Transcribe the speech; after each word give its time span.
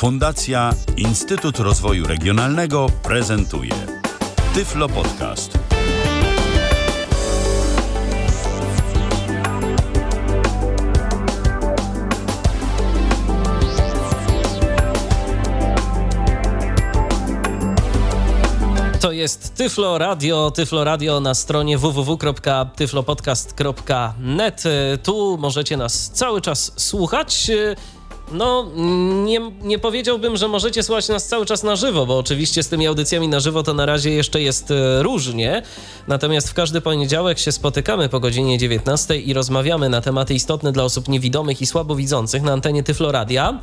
Fundacja 0.00 0.72
Instytut 0.96 1.58
Rozwoju 1.58 2.06
Regionalnego 2.06 2.86
prezentuje 3.02 3.72
Tyflo 4.54 4.88
Podcast. 4.88 5.58
To 19.00 19.12
jest 19.12 19.54
Tyflo 19.54 19.98
Radio, 19.98 20.50
Tyflo 20.50 20.84
Radio 20.84 21.20
na 21.20 21.34
stronie 21.34 21.78
www.tyflopodcast.net. 21.78 24.62
Tu 25.02 25.38
możecie 25.38 25.76
nas 25.76 26.10
cały 26.10 26.40
czas 26.40 26.72
słuchać. 26.76 27.50
No, 28.32 28.70
nie, 29.24 29.40
nie 29.62 29.78
powiedziałbym, 29.78 30.36
że 30.36 30.48
możecie 30.48 30.82
słuchać 30.82 31.08
nas 31.08 31.26
cały 31.26 31.46
czas 31.46 31.62
na 31.62 31.76
żywo, 31.76 32.06
bo 32.06 32.18
oczywiście 32.18 32.62
z 32.62 32.68
tymi 32.68 32.86
audycjami 32.86 33.28
na 33.28 33.40
żywo 33.40 33.62
to 33.62 33.74
na 33.74 33.86
razie 33.86 34.10
jeszcze 34.10 34.42
jest 34.42 34.70
e, 34.70 35.02
różnie. 35.02 35.62
Natomiast 36.08 36.50
w 36.50 36.54
każdy 36.54 36.80
poniedziałek 36.80 37.38
się 37.38 37.52
spotykamy 37.52 38.08
po 38.08 38.20
godzinie 38.20 38.58
19 38.58 39.16
i 39.16 39.32
rozmawiamy 39.32 39.88
na 39.88 40.00
tematy 40.00 40.34
istotne 40.34 40.72
dla 40.72 40.84
osób 40.84 41.08
niewidomych 41.08 41.62
i 41.62 41.66
słabowidzących 41.66 42.42
na 42.42 42.52
antenie 42.52 42.82
Tyfloradia. 42.82 43.60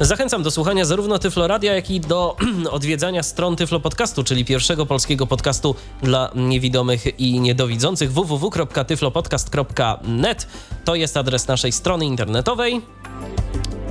Zachęcam 0.00 0.42
do 0.42 0.50
słuchania 0.50 0.84
zarówno 0.84 1.18
Tyfloradia, 1.18 1.74
jak 1.74 1.90
i 1.90 2.00
do 2.00 2.36
odwiedzania 2.70 3.22
stron 3.22 3.56
Tyflo 3.56 3.80
Podcastu, 3.80 4.24
czyli 4.24 4.44
pierwszego 4.44 4.86
polskiego 4.86 5.26
podcastu 5.26 5.74
dla 6.02 6.30
niewidomych 6.34 7.20
i 7.20 7.40
niedowidzących 7.40 8.12
www.tyflopodcast.net. 8.12 10.46
To 10.84 10.94
jest 10.94 11.16
adres 11.16 11.48
naszej 11.48 11.72
strony 11.72 12.06
internetowej. 12.06 12.82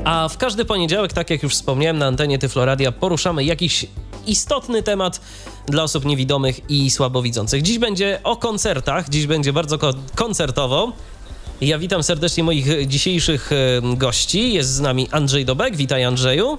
A 0.04 0.30
w 0.30 0.38
każdy 0.38 0.66
poniedziałek, 0.66 1.14
tak 1.14 1.30
jak 1.30 1.44
już 1.44 1.54
wspomniałem, 1.54 1.98
na 1.98 2.06
antenie 2.06 2.40
Tyfloradia 2.40 2.92
poruszamy 2.92 3.44
jakiś 3.44 3.86
istotny 4.28 4.84
temat 4.84 5.22
dla 5.66 5.84
osób 5.84 6.06
niewidomych 6.06 6.70
i 6.70 6.90
słabowidzących. 6.90 7.62
Dziś 7.62 7.80
będzie 7.80 8.20
o 8.24 8.38
koncertach, 8.38 9.10
dziś 9.10 9.28
będzie 9.28 9.54
bardzo 9.54 9.78
ko 9.78 9.94
koncertowo. 10.16 10.92
Ja 11.62 11.80
witam 11.80 12.04
serdecznie 12.04 12.44
moich 12.44 12.88
dzisiejszych 12.88 13.50
gości. 13.96 14.54
Jest 14.54 14.70
z 14.70 14.80
nami 14.80 15.08
Andrzej 15.12 15.46
Dobek. 15.46 15.76
Witaj 15.76 16.04
Andrzeju. 16.04 16.58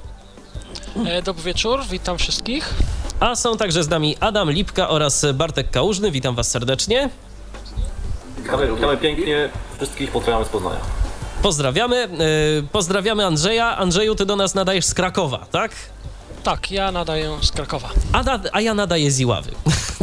E, 1.06 1.22
dobry 1.22 1.42
wieczór, 1.42 1.80
witam 1.90 2.18
wszystkich. 2.18 2.74
A 3.20 3.36
są 3.36 3.56
także 3.56 3.84
z 3.84 3.88
nami 3.88 4.16
Adam 4.20 4.50
Lipka 4.50 4.88
oraz 4.88 5.26
Bartek 5.34 5.70
Kałużny. 5.70 6.10
Witam 6.10 6.34
was 6.34 6.50
serdecznie. 6.50 7.10
Witamy, 8.38 8.74
witamy 8.74 8.96
pięknie, 8.96 9.48
wszystkich 9.76 10.10
pozdrawiamy 10.10 10.44
z 10.44 10.48
Poznania. 10.48 10.80
Pozdrawiamy. 11.42 11.96
E, 11.96 12.08
pozdrawiamy 12.72 13.26
Andrzeja. 13.26 13.76
Andrzeju, 13.76 14.14
ty 14.14 14.26
do 14.26 14.36
nas 14.36 14.54
nadajesz 14.54 14.84
z 14.84 14.94
Krakowa, 14.94 15.46
tak? 15.50 15.72
Tak, 16.42 16.70
ja 16.70 16.92
nadaję 16.92 17.36
z 17.42 17.50
Krakowa. 17.50 17.88
A, 18.12 18.22
na, 18.22 18.40
a 18.52 18.60
ja 18.60 18.74
nadaję 18.74 19.10
z 19.10 19.20
Iławy. 19.20 19.50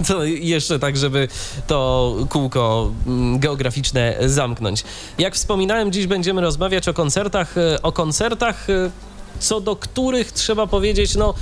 To 0.07 0.23
jeszcze 0.23 0.79
tak, 0.79 0.97
żeby 0.97 1.27
to 1.67 2.16
kółko 2.29 2.91
mm, 3.07 3.39
geograficzne 3.39 4.16
zamknąć. 4.25 4.83
Jak 5.17 5.35
wspominałem, 5.35 5.91
dziś 5.91 6.07
będziemy 6.07 6.41
rozmawiać 6.41 6.88
o 6.88 6.94
koncertach, 6.94 7.57
e, 7.57 7.81
o 7.81 7.91
koncertach, 7.91 8.69
e, 8.69 8.91
co 9.39 9.61
do 9.61 9.75
których 9.75 10.31
trzeba 10.31 10.67
powiedzieć, 10.67 11.16
no, 11.16 11.33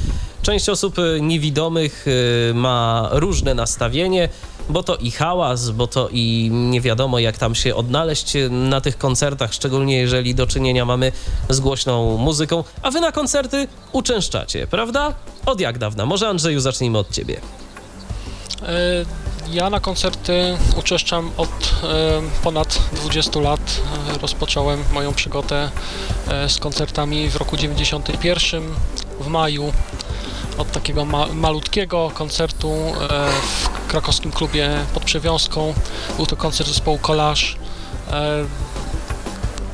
część 0.42 0.70
osób 0.70 0.96
niewidomych 1.22 2.06
ma 2.54 3.10
różne 3.12 3.54
nastawienie 3.54 4.30
bo 4.70 4.84
to 4.84 4.96
i 4.96 5.12
hałas, 5.12 5.70
bo 5.70 5.88
to 5.88 6.10
i 6.12 6.50
nie 6.52 6.82
wiadomo, 6.82 7.20
jak 7.20 7.38
tam 7.38 7.56
się 7.56 7.76
odnaleźć 7.76 8.34
na 8.50 8.82
tych 8.82 8.98
koncertach, 8.98 9.54
szczególnie 9.54 9.98
jeżeli 9.98 10.36
do 10.36 10.48
czynienia 10.48 10.86
mamy 10.86 11.12
z 11.50 11.60
głośną 11.60 12.18
muzyką. 12.18 12.64
A 12.82 12.92
wy 12.92 13.02
na 13.02 13.12
koncerty 13.12 13.68
uczęszczacie, 13.92 14.68
prawda? 14.68 15.14
Od 15.46 15.60
jak 15.60 15.78
dawna? 15.78 16.06
Może 16.06 16.28
Andrzeju 16.28 16.60
zacznijmy 16.60 16.98
od 16.98 17.12
ciebie. 17.12 17.42
E, 18.64 19.06
ja 19.52 19.70
na 19.70 19.80
koncerty 19.80 20.58
uczęszczam 20.78 21.32
od 21.38 21.50
e, 21.50 22.22
ponad 22.44 22.80
20 22.94 23.40
lat. 23.40 23.82
E, 24.16 24.18
rozpocząłem 24.18 24.84
moją 24.94 25.14
przygodę 25.14 25.70
z 26.48 26.58
koncertami 26.58 27.30
w 27.30 27.36
roku 27.36 27.58
91 27.58 28.64
w 29.20 29.28
maju 29.28 29.74
od 30.58 30.72
takiego 30.72 31.06
ma 31.06 31.28
malutkiego 31.28 32.12
koncertu 32.14 32.74
w 33.42 33.88
krakowskim 33.88 34.32
klubie 34.32 34.70
pod 34.94 35.04
Przewiązką. 35.04 35.74
Był 36.18 36.26
to 36.26 36.36
koncert 36.36 36.70
zespołu 36.70 36.98
Collage. 36.98 37.44
E, 38.12 38.46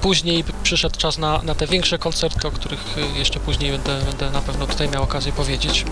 później 0.02 0.44
przyszedł 0.64 0.97
czas 0.97 1.18
na, 1.18 1.41
na 1.44 1.56
te 1.56 1.68
większe 1.68 1.97
koncerty, 1.97 2.47
o 2.47 2.52
których 2.52 2.96
jeszcze 3.16 3.40
później 3.40 3.72
będę, 3.72 4.00
będę 4.06 4.31
na 4.31 4.41
pewno 4.41 4.68
tutaj 4.68 4.90
miał 4.90 5.03
okazję 5.03 5.31
powiedzieć. 5.31 5.86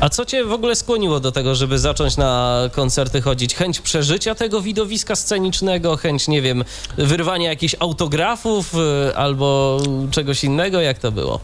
A 0.00 0.08
co 0.08 0.24
cię 0.24 0.44
w 0.44 0.52
ogóle 0.52 0.76
skłoniło 0.76 1.20
do 1.20 1.32
tego, 1.32 1.54
żeby 1.54 1.78
zacząć 1.78 2.16
na 2.16 2.60
koncerty 2.72 3.22
chodzić? 3.22 3.54
Chęć 3.54 3.80
przeżycia 3.80 4.34
tego 4.34 4.60
widowiska 4.60 5.16
scenicznego, 5.16 5.96
chęć, 5.96 6.28
nie 6.28 6.42
wiem, 6.42 6.64
wyrwania 6.96 7.48
jakichś 7.48 7.74
autografów 7.78 8.72
albo 9.14 9.80
czegoś 10.10 10.44
innego? 10.44 10.80
Jak 10.80 10.98
to 10.98 11.12
było? 11.12 11.40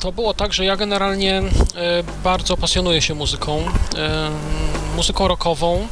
To 0.00 0.12
było 0.12 0.34
tak, 0.34 0.52
że 0.52 0.64
ja 0.64 0.76
generalnie 0.76 1.38
e, 1.38 1.42
bardzo 2.24 2.56
pasjonuję 2.56 3.02
się 3.02 3.14
muzyką, 3.14 3.64
e, 3.96 4.30
muzyką 4.96 5.28
rockową. 5.28 5.88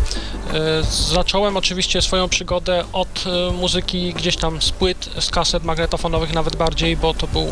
E, 0.52 0.82
zacząłem 1.12 1.56
oczywiście 1.56 2.02
swoją 2.02 2.28
przygodę 2.28 2.84
od 2.92 3.24
muzyki 3.52 4.14
gdzieś 4.14 4.36
tam 4.36 4.62
z 4.62 4.70
płyt, 4.70 5.10
z 5.20 5.30
kaset 5.30 5.64
magnetofonowych 5.64 6.34
nawet 6.34 6.56
bardziej, 6.56 6.96
bo 6.96 7.14
to 7.14 7.26
był, 7.26 7.46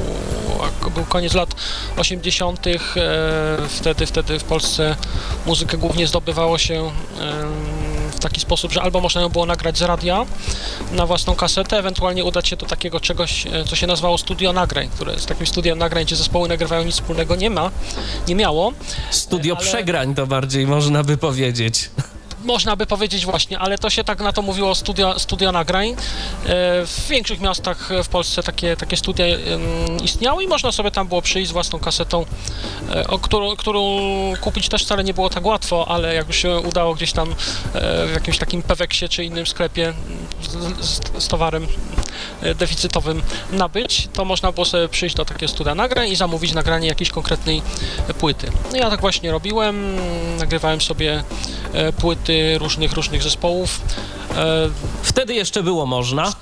był 0.95 1.05
koniec 1.05 1.35
lat 1.35 1.55
80. 1.97 2.65
Wtedy, 3.69 4.07
wtedy 4.07 4.39
w 4.39 4.45
Polsce 4.45 4.97
muzykę 5.47 5.77
głównie 5.77 6.07
zdobywało 6.07 6.59
się 6.59 6.91
taki 8.29 8.41
sposób, 8.41 8.73
że 8.73 8.83
albo 8.83 9.01
można 9.01 9.21
ją 9.21 9.29
było 9.29 9.47
nagrać 9.47 9.79
z 9.79 9.83
radia 9.83 10.27
na 10.93 11.07
własną 11.07 11.35
kasetę, 11.35 11.79
ewentualnie 11.79 12.25
udać 12.25 12.49
się 12.49 12.57
do 12.57 12.67
takiego 12.67 13.01
czegoś, 13.01 13.47
e, 13.47 13.65
co 13.65 13.77
się 13.77 13.87
nazywało 13.87 14.19
studio 14.19 14.53
nagrań, 14.53 14.89
które 14.95 15.19
z 15.19 15.27
takim 15.27 15.47
studiem 15.47 15.79
nagrań, 15.79 16.05
gdzie 16.05 16.17
zespoły 16.17 16.49
nagrywają 16.49 16.85
nic 16.85 16.95
wspólnego 16.95 17.37
nie 17.37 17.51
ma, 17.51 17.71
nie 18.29 18.35
miało. 18.35 18.73
Studio 19.11 19.57
ale... 19.57 19.65
przegrań 19.65 20.15
to 20.15 20.27
bardziej 20.27 20.67
można 20.67 21.05
by 21.05 21.17
powiedzieć 21.17 21.91
można 22.47 22.77
by 22.77 22.87
powiedzieć 22.87 23.27
właśnie, 23.27 23.59
ale 23.59 23.79
to 23.79 23.91
się 23.91 24.05
tak 24.05 24.21
na 24.21 24.33
to 24.33 24.43
mówiło 24.43 24.75
studia, 24.75 25.19
studia 25.19 25.53
nagrań. 25.53 25.89
E, 25.89 25.95
w 26.87 27.07
większych 27.09 27.41
miastach 27.41 27.89
w 28.05 28.09
Polsce 28.09 28.43
takie, 28.43 28.77
takie 28.77 28.97
studia 28.97 29.25
istniały 30.05 30.45
i 30.45 30.47
można 30.47 30.73
sobie 30.73 30.91
tam 30.91 31.09
było 31.09 31.23
przyjść 31.23 31.49
z 31.49 31.53
własną 31.53 31.79
kasetą, 31.79 32.25
e, 32.95 33.07
o 33.07 33.19
którą, 33.19 33.57
którą 33.57 33.83
kupić 34.41 34.69
też 34.69 34.83
wcale 34.85 35.05
nie 35.05 35.15
było 35.15 35.31
tak 35.31 35.47
łatwo, 35.47 35.89
ale 35.89 36.15
jak 36.15 36.27
już 36.27 36.37
się 36.37 36.59
udało 36.59 36.95
gdzieś 36.95 37.13
tam 37.13 37.31
e, 37.31 37.35
w 38.07 38.11
jakimś 38.15 38.39
takim 38.39 38.63
Peweksie 38.63 39.09
czy 39.09 39.25
innym 39.25 39.47
sklepie 39.47 39.95
z, 40.81 41.25
z 41.25 41.29
towarem 41.29 41.67
deficytowym 42.55 43.23
nabyć, 43.53 44.09
to 44.13 44.25
można 44.25 44.53
było 44.53 44.65
sobie 44.65 44.89
przyjść 44.89 45.17
do 45.17 45.25
takiego 45.25 45.53
studia 45.53 45.75
nagrań 45.75 46.09
i 46.09 46.17
zamówić 46.17 46.53
nagranie 46.53 46.89
jakiejś 46.89 47.11
konkretnej 47.11 47.63
płyty. 48.19 48.51
No 48.73 48.79
ja 48.79 48.91
tak 48.91 49.01
właśnie 49.01 49.33
robiłem, 49.33 49.97
nagrywałem 50.39 50.81
sobie 50.81 51.25
płyty 51.97 52.36
różnych, 52.59 52.93
różnych 52.93 53.23
zespołów. 53.23 53.81
E, 54.37 54.69
Wtedy 55.03 55.35
jeszcze 55.35 55.63
było 55.63 55.87
można? 55.87 56.33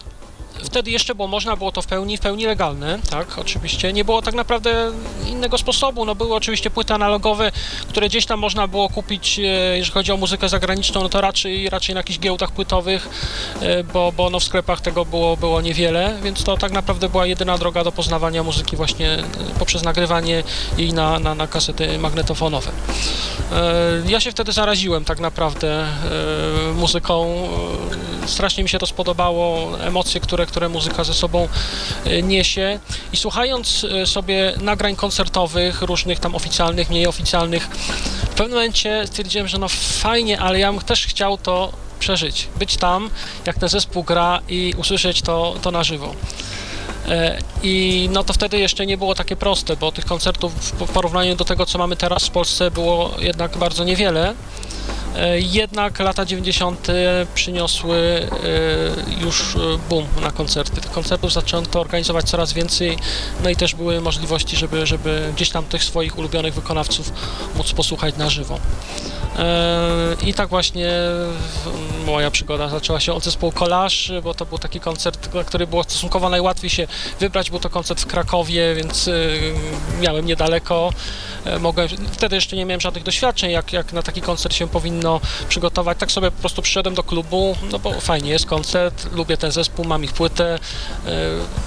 Wtedy 0.64 0.90
jeszcze 0.90 1.14
było 1.14 1.28
można, 1.28 1.56
było 1.56 1.72
to 1.72 1.82
w 1.82 1.86
pełni, 1.86 2.16
w 2.16 2.20
pełni 2.20 2.46
legalne, 2.46 2.98
tak, 3.10 3.38
oczywiście. 3.38 3.92
Nie 3.92 4.04
było 4.04 4.22
tak 4.22 4.34
naprawdę 4.34 4.92
innego 5.26 5.58
sposobu, 5.58 6.04
no 6.04 6.14
były 6.14 6.34
oczywiście 6.34 6.70
płyty 6.70 6.94
analogowe, 6.94 7.52
które 7.88 8.08
gdzieś 8.08 8.26
tam 8.26 8.38
można 8.40 8.68
było 8.68 8.88
kupić, 8.88 9.38
e, 9.38 9.42
jeżeli 9.76 9.92
chodzi 9.92 10.12
o 10.12 10.16
muzykę 10.16 10.48
zagraniczną, 10.48 11.02
no 11.02 11.08
to 11.08 11.20
raczej, 11.20 11.70
raczej 11.70 11.94
na 11.94 11.98
jakichś 11.98 12.18
giełdach 12.18 12.52
płytowych, 12.52 13.08
e, 13.60 13.84
bo, 13.84 14.12
bo 14.16 14.30
no 14.30 14.40
w 14.40 14.44
sklepach 14.44 14.80
tego 14.80 15.04
było, 15.04 15.36
było 15.36 15.60
niewiele, 15.60 16.18
więc 16.22 16.44
to 16.44 16.56
tak 16.56 16.72
naprawdę 16.72 17.08
była 17.08 17.26
jedyna 17.26 17.58
droga 17.58 17.84
do 17.84 17.92
poznawania 17.92 18.42
muzyki 18.42 18.76
właśnie 18.76 19.12
e, 19.12 19.24
poprzez 19.58 19.82
nagrywanie 19.82 20.42
jej 20.78 20.92
na, 20.92 21.18
na, 21.18 21.34
na 21.34 21.46
kasety 21.46 21.98
magnetofonowe. 21.98 22.70
Ja 24.06 24.20
się 24.20 24.30
wtedy 24.30 24.52
zaraziłem 24.52 25.04
tak 25.04 25.20
naprawdę 25.20 25.86
muzyką, 26.74 27.48
strasznie 28.26 28.62
mi 28.62 28.68
się 28.68 28.78
to 28.78 28.86
spodobało, 28.86 29.78
emocje, 29.80 30.20
które, 30.20 30.46
które 30.54 30.68
muzyka 30.68 31.04
ze 31.04 31.14
sobą 31.14 31.48
e, 32.04 32.22
niesie. 32.22 32.78
I 33.12 33.16
słuchając 33.16 33.84
e, 33.84 34.06
sobie 34.06 34.54
nagrań 34.60 34.96
koncertowych, 34.96 35.82
różnych 35.82 36.20
tam 36.20 36.34
oficjalnych, 36.34 36.90
mniej 36.90 37.06
oficjalnych, 37.06 37.66
w 38.30 38.34
pewnym 38.34 38.50
momencie 38.50 39.06
stwierdziłem, 39.06 39.48
że 39.48 39.58
no 39.58 39.68
fajnie, 39.68 40.40
ale 40.40 40.58
ja 40.58 40.72
bym 40.72 40.80
też 40.80 41.06
chciał 41.06 41.38
to 41.38 41.72
przeżyć. 41.98 42.48
Być 42.56 42.76
tam, 42.76 43.10
jak 43.46 43.58
ten 43.58 43.68
zespół 43.68 44.04
gra 44.04 44.40
i 44.48 44.74
usłyszeć 44.76 45.22
to, 45.22 45.54
to 45.62 45.70
na 45.70 45.84
żywo. 45.84 46.14
E, 47.08 47.38
I 47.62 48.08
no 48.12 48.24
to 48.24 48.32
wtedy 48.32 48.58
jeszcze 48.58 48.86
nie 48.86 48.96
było 48.96 49.14
takie 49.14 49.36
proste, 49.36 49.76
bo 49.76 49.92
tych 49.92 50.04
koncertów 50.04 50.54
w 50.54 50.92
porównaniu 50.92 51.36
do 51.36 51.44
tego, 51.44 51.66
co 51.66 51.78
mamy 51.78 51.96
teraz 51.96 52.26
w 52.26 52.30
Polsce, 52.30 52.70
było 52.70 53.14
jednak 53.18 53.56
bardzo 53.56 53.84
niewiele. 53.84 54.34
E, 55.16 55.40
Jednak 55.40 55.98
lata 55.98 56.24
90. 56.24 56.86
przyniosły 57.34 57.96
e, 57.96 59.20
już 59.24 59.56
e, 59.56 59.58
boom 59.88 60.06
na 60.22 60.30
koncerty. 60.30 60.80
Tych 60.80 60.90
koncertów 60.90 61.32
zaczęto 61.32 61.80
organizować 61.80 62.24
coraz 62.24 62.52
więcej, 62.52 62.98
no 63.42 63.50
i 63.50 63.56
też 63.56 63.74
były 63.74 64.00
możliwości, 64.00 64.56
żeby, 64.56 64.86
żeby 64.86 65.32
gdzieś 65.36 65.50
tam 65.50 65.64
tych 65.64 65.84
swoich 65.84 66.18
ulubionych 66.18 66.54
wykonawców 66.54 67.12
móc 67.56 67.72
posłuchać 67.72 68.16
na 68.16 68.30
żywo. 68.30 68.58
I 70.26 70.34
tak 70.34 70.48
właśnie 70.48 70.90
moja 72.06 72.30
przygoda 72.30 72.68
zaczęła 72.68 73.00
się 73.00 73.12
od 73.12 73.24
zespołu 73.24 73.52
Collage, 73.52 74.22
bo 74.22 74.34
to 74.34 74.46
był 74.46 74.58
taki 74.58 74.80
koncert, 74.80 75.28
który 75.46 75.66
było 75.66 75.82
stosunkowo 75.82 76.28
najłatwiej 76.28 76.70
się 76.70 76.86
wybrać. 77.20 77.50
Był 77.50 77.60
to 77.60 77.70
koncert 77.70 78.00
w 78.00 78.06
Krakowie, 78.06 78.74
więc 78.74 79.10
miałem 80.00 80.26
niedaleko. 80.26 80.92
Mogłem, 81.60 81.88
wtedy 82.12 82.36
jeszcze 82.36 82.56
nie 82.56 82.64
miałem 82.64 82.80
żadnych 82.80 83.04
doświadczeń, 83.04 83.50
jak, 83.50 83.72
jak 83.72 83.92
na 83.92 84.02
taki 84.02 84.20
koncert 84.20 84.54
się 84.54 84.68
powinno 84.68 85.03
przygotować. 85.48 85.98
Tak 85.98 86.12
sobie 86.12 86.30
po 86.30 86.40
prostu 86.40 86.62
przyszedłem 86.62 86.94
do 86.94 87.02
klubu, 87.02 87.56
no 87.72 87.78
bo 87.78 88.00
fajnie, 88.00 88.30
jest 88.30 88.46
koncert, 88.46 89.12
lubię 89.12 89.36
ten 89.36 89.52
zespół, 89.52 89.84
mam 89.84 90.04
ich 90.04 90.12
płytę, 90.12 90.54
e, 90.54 91.10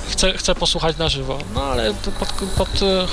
chcę, 0.10 0.34
chcę 0.34 0.56
posłuchać 0.56 0.98
na 0.98 1.10
żywo. 1.10 1.40
No 1.54 1.64
ale 1.64 1.94
pod, 2.20 2.30
pod 2.58 2.82
e, 2.82 3.08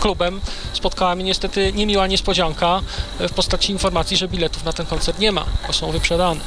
klubem 0.00 0.40
spotkała 0.72 1.14
mnie 1.14 1.24
niestety 1.24 1.72
niemiła 1.72 2.06
niespodzianka 2.06 2.80
w 3.18 3.32
postaci 3.32 3.72
informacji, 3.72 4.16
że 4.16 4.28
biletów 4.28 4.64
na 4.64 4.72
ten 4.72 4.86
koncert 4.86 5.18
nie 5.18 5.32
ma, 5.32 5.44
bo 5.66 5.72
są 5.72 5.90
wyprzedane. 5.90 6.40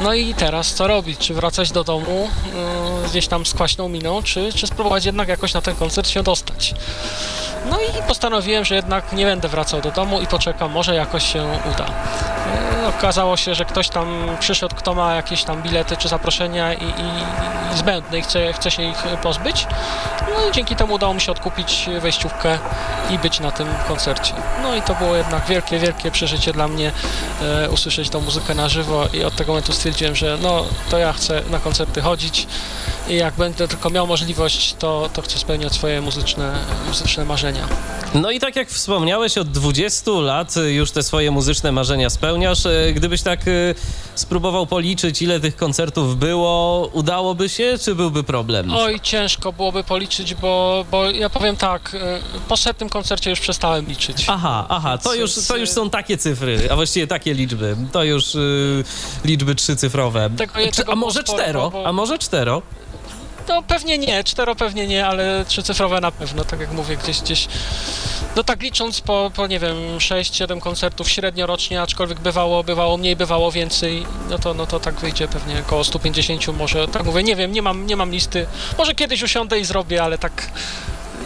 No 0.00 0.14
i 0.14 0.34
teraz 0.34 0.74
co 0.74 0.86
robić? 0.86 1.18
Czy 1.18 1.34
wracać 1.34 1.72
do 1.72 1.84
domu 1.84 2.28
e, 3.04 3.08
gdzieś 3.08 3.26
tam 3.26 3.46
z 3.46 3.54
kwaśną 3.54 3.88
miną, 3.88 4.22
czy, 4.22 4.52
czy 4.52 4.66
spróbować 4.66 5.04
jednak 5.04 5.28
jakoś 5.28 5.54
na 5.54 5.60
ten 5.60 5.76
koncert 5.76 6.08
się 6.08 6.22
dostać? 6.22 6.74
No 7.70 7.80
i 7.80 8.02
postanowiłem, 8.08 8.64
że 8.64 8.74
jednak 8.74 9.12
nie 9.12 9.24
będę 9.24 9.48
wracał 9.48 9.80
do 9.80 9.90
domu 9.90 10.20
i 10.20 10.26
poczekam, 10.26 10.70
może 10.70 10.94
jakoś 10.94 11.32
się 11.32 11.46
uda. 11.74 11.86
E, 12.46 12.72
Okazało 12.98 13.36
się, 13.36 13.54
że 13.54 13.64
ktoś 13.64 13.88
tam 13.88 14.06
przyszedł, 14.40 14.74
kto 14.76 14.94
ma 14.94 15.14
jakieś 15.14 15.44
tam 15.44 15.62
bilety 15.62 15.96
czy 15.96 16.08
zaproszenia 16.08 16.74
i, 16.74 16.84
i, 16.84 16.88
i 17.74 17.78
zbędne 17.78 18.18
i 18.18 18.22
chce, 18.22 18.52
chce 18.52 18.70
się 18.70 18.82
ich 18.82 18.96
pozbyć. 19.22 19.66
No 20.20 20.48
i 20.48 20.52
dzięki 20.52 20.76
temu 20.76 20.94
udało 20.94 21.14
mi 21.14 21.20
się 21.20 21.32
odkupić 21.32 21.88
wejściówkę 22.00 22.58
i 23.10 23.18
być 23.18 23.40
na 23.40 23.50
tym 23.50 23.68
koncercie. 23.88 24.34
No 24.62 24.74
i 24.76 24.82
to 24.82 24.94
było 24.94 25.16
jednak 25.16 25.46
wielkie, 25.46 25.78
wielkie 25.78 26.10
przeżycie 26.10 26.52
dla 26.52 26.68
mnie 26.68 26.92
e, 27.42 27.70
usłyszeć 27.70 28.10
tą 28.10 28.20
muzykę 28.20 28.54
na 28.54 28.68
żywo 28.68 29.08
i 29.12 29.24
od 29.24 29.36
tego 29.36 29.52
momentu 29.52 29.72
stwierdziłem, 29.72 30.16
że 30.16 30.38
no 30.42 30.64
to 30.90 30.98
ja 30.98 31.12
chcę 31.12 31.42
na 31.50 31.58
koncerty 31.58 32.02
chodzić 32.02 32.46
i 33.08 33.16
jak 33.16 33.34
będę 33.34 33.68
tylko 33.68 33.90
miał 33.90 34.06
możliwość, 34.06 34.74
to, 34.78 35.08
to 35.12 35.22
chcę 35.22 35.38
spełniać 35.38 35.72
swoje 35.72 36.00
muzyczne, 36.00 36.54
muzyczne 36.86 37.24
marzenia. 37.24 37.68
No 38.14 38.30
i 38.30 38.40
tak 38.40 38.56
jak 38.56 38.68
wspomniałeś, 38.68 39.38
od 39.38 39.50
20 39.50 40.10
lat 40.10 40.54
już 40.68 40.90
te 40.90 41.02
swoje 41.02 41.30
muzyczne 41.30 41.72
marzenia 41.72 42.10
spełniasz. 42.10 42.31
E, 42.40 42.92
Gdybyś 42.92 43.22
tak 43.22 43.40
e, 43.48 43.50
spróbował 44.14 44.66
policzyć, 44.66 45.22
ile 45.22 45.40
tych 45.40 45.56
koncertów 45.56 46.16
było, 46.18 46.86
udałoby 46.92 47.48
się, 47.48 47.74
czy 47.80 47.94
byłby 47.94 48.24
problem? 48.24 48.72
Oj, 48.74 49.00
ciężko 49.00 49.52
byłoby 49.52 49.84
policzyć, 49.84 50.34
bo, 50.34 50.84
bo 50.90 51.10
ja 51.10 51.30
powiem 51.30 51.56
tak, 51.56 51.94
e, 51.94 52.20
po 52.48 52.56
setnym 52.56 52.88
koncercie 52.88 53.30
już 53.30 53.40
przestałem 53.40 53.86
liczyć. 53.86 54.24
Aha, 54.28 54.66
aha, 54.68 54.98
to 54.98 55.14
już, 55.14 55.46
to 55.48 55.56
już 55.56 55.70
są 55.70 55.90
takie 55.90 56.18
cyfry, 56.18 56.68
a 56.70 56.74
właściwie 56.76 57.06
takie 57.06 57.34
liczby. 57.34 57.76
To 57.92 58.02
już 58.04 58.34
y, 58.34 58.84
liczby 59.24 59.54
trzycyfrowe. 59.54 60.30
Tego- 60.76 60.92
a 60.92 60.96
może 60.96 61.24
cztero? 61.24 61.70
bo- 61.70 61.86
A 61.86 61.92
może 61.92 62.18
cztero? 62.18 62.62
No 63.48 63.62
pewnie 63.62 63.98
nie, 63.98 64.24
cztero 64.24 64.56
pewnie 64.56 64.86
nie, 64.86 65.06
ale 65.06 65.44
trzycyfrowe 65.44 66.00
na 66.00 66.10
pewno, 66.10 66.44
tak 66.44 66.60
jak 66.60 66.72
mówię, 66.72 66.96
gdzieś, 66.96 67.20
gdzieś, 67.20 67.48
no 68.36 68.44
tak 68.44 68.62
licząc 68.62 69.00
po, 69.00 69.30
po 69.36 69.46
nie 69.46 69.58
wiem, 69.58 69.76
6-7 69.98 70.60
koncertów 70.60 71.10
średnio 71.10 71.46
rocznie, 71.46 71.82
aczkolwiek 71.82 72.20
bywało, 72.20 72.64
bywało 72.64 72.96
mniej, 72.96 73.16
bywało 73.16 73.52
więcej, 73.52 74.06
no 74.30 74.38
to, 74.38 74.54
no 74.54 74.66
to 74.66 74.80
tak 74.80 74.94
wyjdzie 74.94 75.28
pewnie 75.28 75.60
około 75.60 75.84
150 75.84 76.48
może, 76.48 76.88
tak 76.88 77.04
mówię, 77.04 77.22
nie 77.22 77.36
wiem, 77.36 77.52
nie 77.52 77.62
mam, 77.62 77.86
nie 77.86 77.96
mam 77.96 78.10
listy, 78.10 78.46
może 78.78 78.94
kiedyś 78.94 79.22
usiądę 79.22 79.60
i 79.60 79.64
zrobię, 79.64 80.02
ale 80.02 80.18
tak 80.18 80.32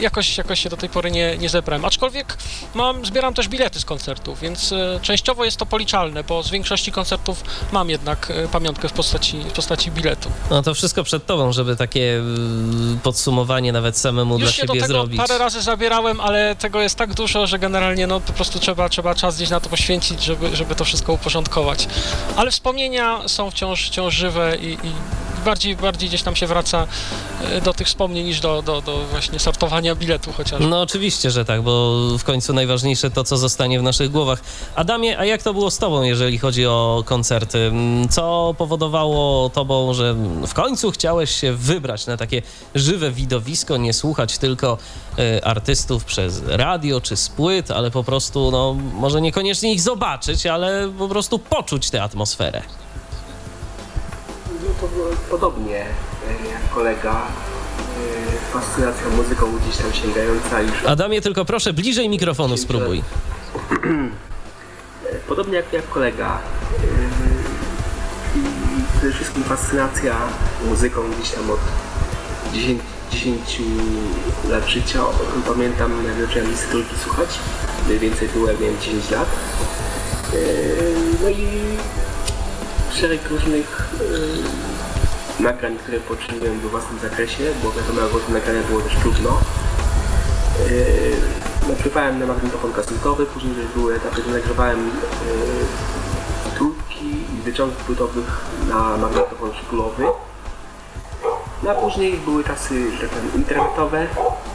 jakoś, 0.01 0.39
jakoś 0.39 0.61
się 0.61 0.69
do 0.69 0.77
tej 0.77 0.89
pory 0.89 1.11
nie, 1.11 1.39
nie 1.39 1.49
zebrałem, 1.49 1.85
aczkolwiek 1.85 2.39
mam, 2.75 3.07
zbieram 3.07 3.35
też 3.35 3.49
bilety 3.49 3.81
z 3.81 3.85
koncertów, 3.85 4.41
więc 4.41 4.73
e, 4.73 5.01
częściowo 5.03 5.45
jest 5.45 5.57
to 5.57 5.67
policzalne, 5.67 6.25
bo 6.25 6.43
z 6.43 6.51
większości 6.51 6.93
koncertów 6.93 7.45
mam 7.73 7.91
jednak 7.91 8.31
e, 8.31 8.49
pamiątkę 8.49 8.89
w 8.89 8.93
postaci, 8.93 9.41
w 9.41 9.53
postaci 9.53 9.91
biletu. 9.91 10.31
No 10.51 10.63
to 10.63 10.75
wszystko 10.75 11.05
przed 11.05 11.27
tobą, 11.27 11.53
żeby 11.53 11.77
takie 11.77 12.01
y, 12.01 12.99
podsumowanie 13.03 13.73
nawet 13.73 13.99
samemu 13.99 14.39
dla 14.39 14.47
Już 14.47 14.57
się 14.57 14.67
do 14.67 14.73
siebie 14.73 14.81
tego 14.81 14.95
zrobić. 14.95 15.17
parę 15.19 15.39
razy 15.39 15.63
zabierałem, 15.63 16.21
ale 16.21 16.57
tego 16.57 16.81
jest 16.81 16.97
tak 16.97 17.15
dużo, 17.15 17.47
że 17.47 17.59
generalnie 17.59 18.07
no 18.07 18.21
po 18.21 18.33
prostu 18.33 18.59
trzeba, 18.59 18.89
trzeba 18.89 19.15
czas 19.15 19.37
gdzieś 19.37 19.51
na 19.51 19.61
to 19.61 19.69
poświęcić, 19.69 20.23
żeby, 20.25 20.57
żeby 20.57 20.75
to 20.75 20.85
wszystko 20.85 21.13
uporządkować. 21.13 21.89
Ale 22.37 22.51
wspomnienia 22.51 23.29
są 23.29 23.51
wciąż, 23.51 23.87
wciąż 23.87 24.15
żywe 24.15 24.57
i, 24.57 24.73
i 24.73 24.93
bardziej, 25.47 25.77
bardziej 25.77 26.09
gdzieś 26.09 26.23
tam 26.23 26.37
się 26.37 26.47
wraca 26.47 26.87
e, 27.43 27.61
do 27.61 27.75
tych 27.75 27.87
wspomnień 27.87 28.27
niż 28.27 28.41
do, 28.41 28.63
do, 28.63 28.83
do 28.83 29.05
właśnie 29.05 29.39
sortowania 29.39 29.86
biletu 29.95 30.33
chociażby. 30.33 30.67
No 30.67 30.83
oczywiście, 30.83 31.31
że 31.31 31.45
tak, 31.45 31.63
bo 31.63 31.99
w 32.19 32.25
końcu 32.25 32.53
najważniejsze 32.53 33.11
to, 33.11 33.25
co 33.25 33.37
zostanie 33.37 33.81
w 33.81 33.83
naszych 33.83 34.11
głowach. 34.11 34.41
Adamie, 34.75 35.19
a 35.19 35.25
jak 35.25 35.43
to 35.43 35.53
było 35.55 35.71
z 35.71 35.79
tobą, 35.79 36.03
jeżeli 36.03 36.39
chodzi 36.39 36.67
o 36.67 37.03
koncerty? 37.07 37.59
Mm, 37.59 38.09
Co 38.09 38.55
powodowało 38.59 39.51
tobą, 39.51 39.95
że 39.95 40.15
w 40.47 40.55
końcu 40.55 40.91
chciałeś 40.91 41.31
się 41.31 41.53
wybrać 41.53 42.07
na 42.07 42.17
takie 42.17 42.43
żywe 42.75 43.11
widowisko, 43.11 43.77
nie 43.77 43.93
słuchać 43.93 44.39
tylko 44.39 44.79
y, 45.19 45.45
artystów 45.45 46.05
przez 46.05 46.43
radio 46.47 47.01
czy 47.01 47.17
z 47.17 47.29
płyt, 47.29 47.71
ale 47.71 47.91
po 47.91 48.05
prostu, 48.05 48.51
no 48.51 48.77
może 48.93 49.21
niekoniecznie 49.21 49.73
ich 49.73 49.81
zobaczyć, 49.81 50.47
ale 50.47 50.91
po 50.99 51.09
prostu 51.09 51.39
poczuć 51.39 51.91
tę 51.91 52.03
atmosferę. 52.03 52.63
No 54.49 54.71
to 54.81 54.89
było 54.89 55.09
podobnie 55.31 55.87
jak 56.53 56.71
kolega. 56.75 57.23
E, 57.97 58.53
Fascynacja 58.53 59.09
muzyką 59.17 59.47
gdzieś 59.59 59.77
tam 59.77 59.93
sięgająca 59.93 60.61
już. 60.61 60.85
Adamie, 60.87 61.21
tylko 61.21 61.45
proszę 61.45 61.73
bliżej 61.73 62.09
mikrofonu 62.09 62.57
spróbuj. 62.57 63.03
Podobnie 65.29 65.57
jak, 65.57 65.73
jak 65.73 65.89
kolega. 65.89 66.39
I 68.37 68.41
przede 68.99 69.13
wszystkim 69.13 69.45
fascynacja 69.45 70.17
muzyką 70.69 71.01
gdzieś 71.19 71.31
tam 71.33 71.51
od 71.51 71.61
10, 72.55 72.81
10 73.13 73.63
lat 74.49 74.67
życia. 74.69 75.01
Pamiętam, 75.49 75.93
jak 76.07 76.29
zacząłem 76.29 76.51
listy 76.51 76.67
trójki 76.71 76.97
słuchać. 77.05 77.39
Mniej 77.87 77.99
więcej 77.99 78.29
jak 78.47 78.61
miałem 78.61 78.79
10 78.81 79.11
lat. 79.11 79.29
E, 80.33 80.37
No 81.23 81.29
i 81.29 81.47
szereg 83.01 83.29
różnych 83.31 83.89
nagrań, 85.41 85.79
które 85.79 86.01
poczyniłem 86.01 86.61
we 86.61 86.69
własnym 86.69 86.99
zakresie, 86.99 87.45
bo 87.63 87.73
wiadomo, 87.73 88.01
jak 88.01 88.29
nagrania 88.29 88.63
było 88.63 88.81
też 88.81 88.95
trudno. 88.97 89.41
Yy, 90.71 91.69
nagrywałem 91.69 92.19
na 92.19 92.27
magnetofon 92.27 92.73
kasetowy, 92.73 93.27
później 93.27 93.53
były 93.75 93.95
etapy, 93.95 94.23
że 94.23 94.31
nagrywałem 94.31 94.87
yy, 94.87 96.55
trójki 96.57 97.07
i 97.07 97.43
wyciągów 97.45 97.85
płytowych 97.85 98.45
na 98.69 98.97
magnetofon 98.97 99.55
szpulowy. 99.55 100.05
No 101.63 101.71
a 101.71 101.75
później 101.75 102.13
były 102.13 102.45
czasy, 102.45 102.97
że 102.97 103.09
tak 103.09 103.35
internetowe. 103.35 104.07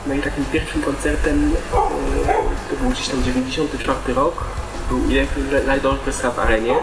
No 0.07 0.13
i 0.13 0.19
takim 0.21 0.45
pierwszym 0.45 0.81
koncertem 0.81 1.51
yy, 1.51 1.57
to 2.69 2.75
był 2.81 2.89
gdzieś 2.89 3.07
tam 3.07 3.23
94 3.23 4.13
rok. 4.13 4.43
Był 4.89 4.99
Light 5.67 5.85
Orchestra 5.85 6.31
w 6.31 6.39
arenie. 6.39 6.75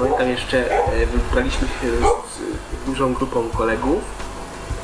Pamiętam 0.00 0.28
jeszcze, 0.28 0.72
e, 0.72 1.06
wybraliśmy 1.06 1.68
się 1.68 1.90
z, 1.96 2.86
dużą 2.86 3.14
grupą 3.14 3.48
kolegów. 3.48 3.98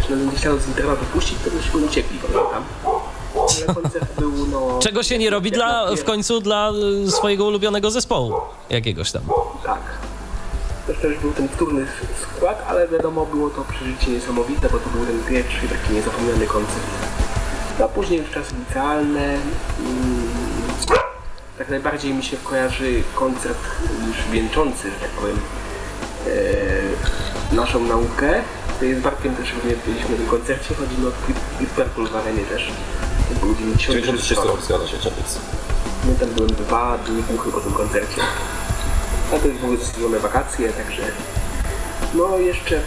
Że 0.08 0.16
nie 0.16 0.30
chciano 0.30 0.56
z 0.58 0.68
internetu 0.68 1.04
puścić, 1.04 1.38
to 1.44 1.50
byśmy 1.50 1.80
uciekli, 1.80 2.18
pamiętam. 2.18 2.64
Ale 3.34 3.74
koncert 3.74 4.20
był, 4.20 4.32
no... 4.46 4.78
Czego 4.82 5.02
się 5.02 5.18
nie 5.18 5.30
robi 5.30 5.50
dla, 5.50 5.94
w 5.96 6.04
końcu 6.04 6.40
dla 6.40 6.72
y, 7.06 7.10
swojego 7.10 7.44
ulubionego 7.44 7.90
zespołu 7.90 8.34
jakiegoś 8.70 9.12
tam. 9.12 9.22
Tak. 9.64 9.80
To 10.86 10.94
też 10.94 11.18
był 11.18 11.32
ten 11.32 11.48
wtórny 11.48 11.86
skład, 12.22 12.64
ale 12.68 12.88
wiadomo, 12.88 13.26
było 13.26 13.50
to 13.50 13.64
przeżycie 13.64 14.10
niesamowite, 14.10 14.68
bo 14.68 14.78
to 14.78 14.88
był 14.90 15.06
ten 15.06 15.24
pierwszy 15.24 15.68
taki 15.68 15.94
niezapomniany 15.94 16.46
koncert. 16.46 16.86
A 17.84 17.88
później 17.88 18.20
już 18.20 18.30
czasy 18.30 18.54
licealne. 18.68 19.38
Tak 21.58 21.68
najbardziej 21.68 22.14
mi 22.14 22.22
się 22.22 22.36
kojarzy 22.36 23.02
koncert 23.14 23.58
już 24.06 24.16
wieńczący, 24.32 24.90
że 24.90 24.96
tak 25.00 25.10
powiem, 25.10 25.38
e, 27.52 27.54
naszą 27.54 27.80
naukę. 27.80 28.42
To 28.78 28.84
jest 28.84 29.00
Bartkiem 29.00 29.36
też 29.36 29.52
również 29.54 29.78
byliśmy 29.86 30.10
na 30.10 30.16
tym 30.16 30.26
koncercie, 30.26 30.74
chodzimy 30.74 31.08
o 31.08 31.10
Deep 31.60 31.70
Purple 31.70 32.06
w 32.06 32.16
arenie 32.16 32.44
też. 32.44 32.72
To 33.28 33.46
był 33.46 33.54
96 33.54 34.06
96 34.06 34.40
rok. 34.48 34.62
zgadza 34.62 34.86
się, 34.86 34.98
czerwiec. 34.98 35.38
Pamiętam, 36.02 36.28
byłem 36.28 36.50
dwa 36.50 36.98
dni 36.98 37.22
głuchy 37.22 37.50
po 37.50 37.60
tym 37.60 37.72
koncercie. 37.72 38.22
A 39.34 39.38
to 39.38 39.48
już 39.48 39.58
były 39.58 39.76
zasłużone 39.76 40.18
wakacje, 40.18 40.68
także... 40.72 41.02
No 42.14 42.38
jeszcze 42.38 42.76
e, 42.76 42.82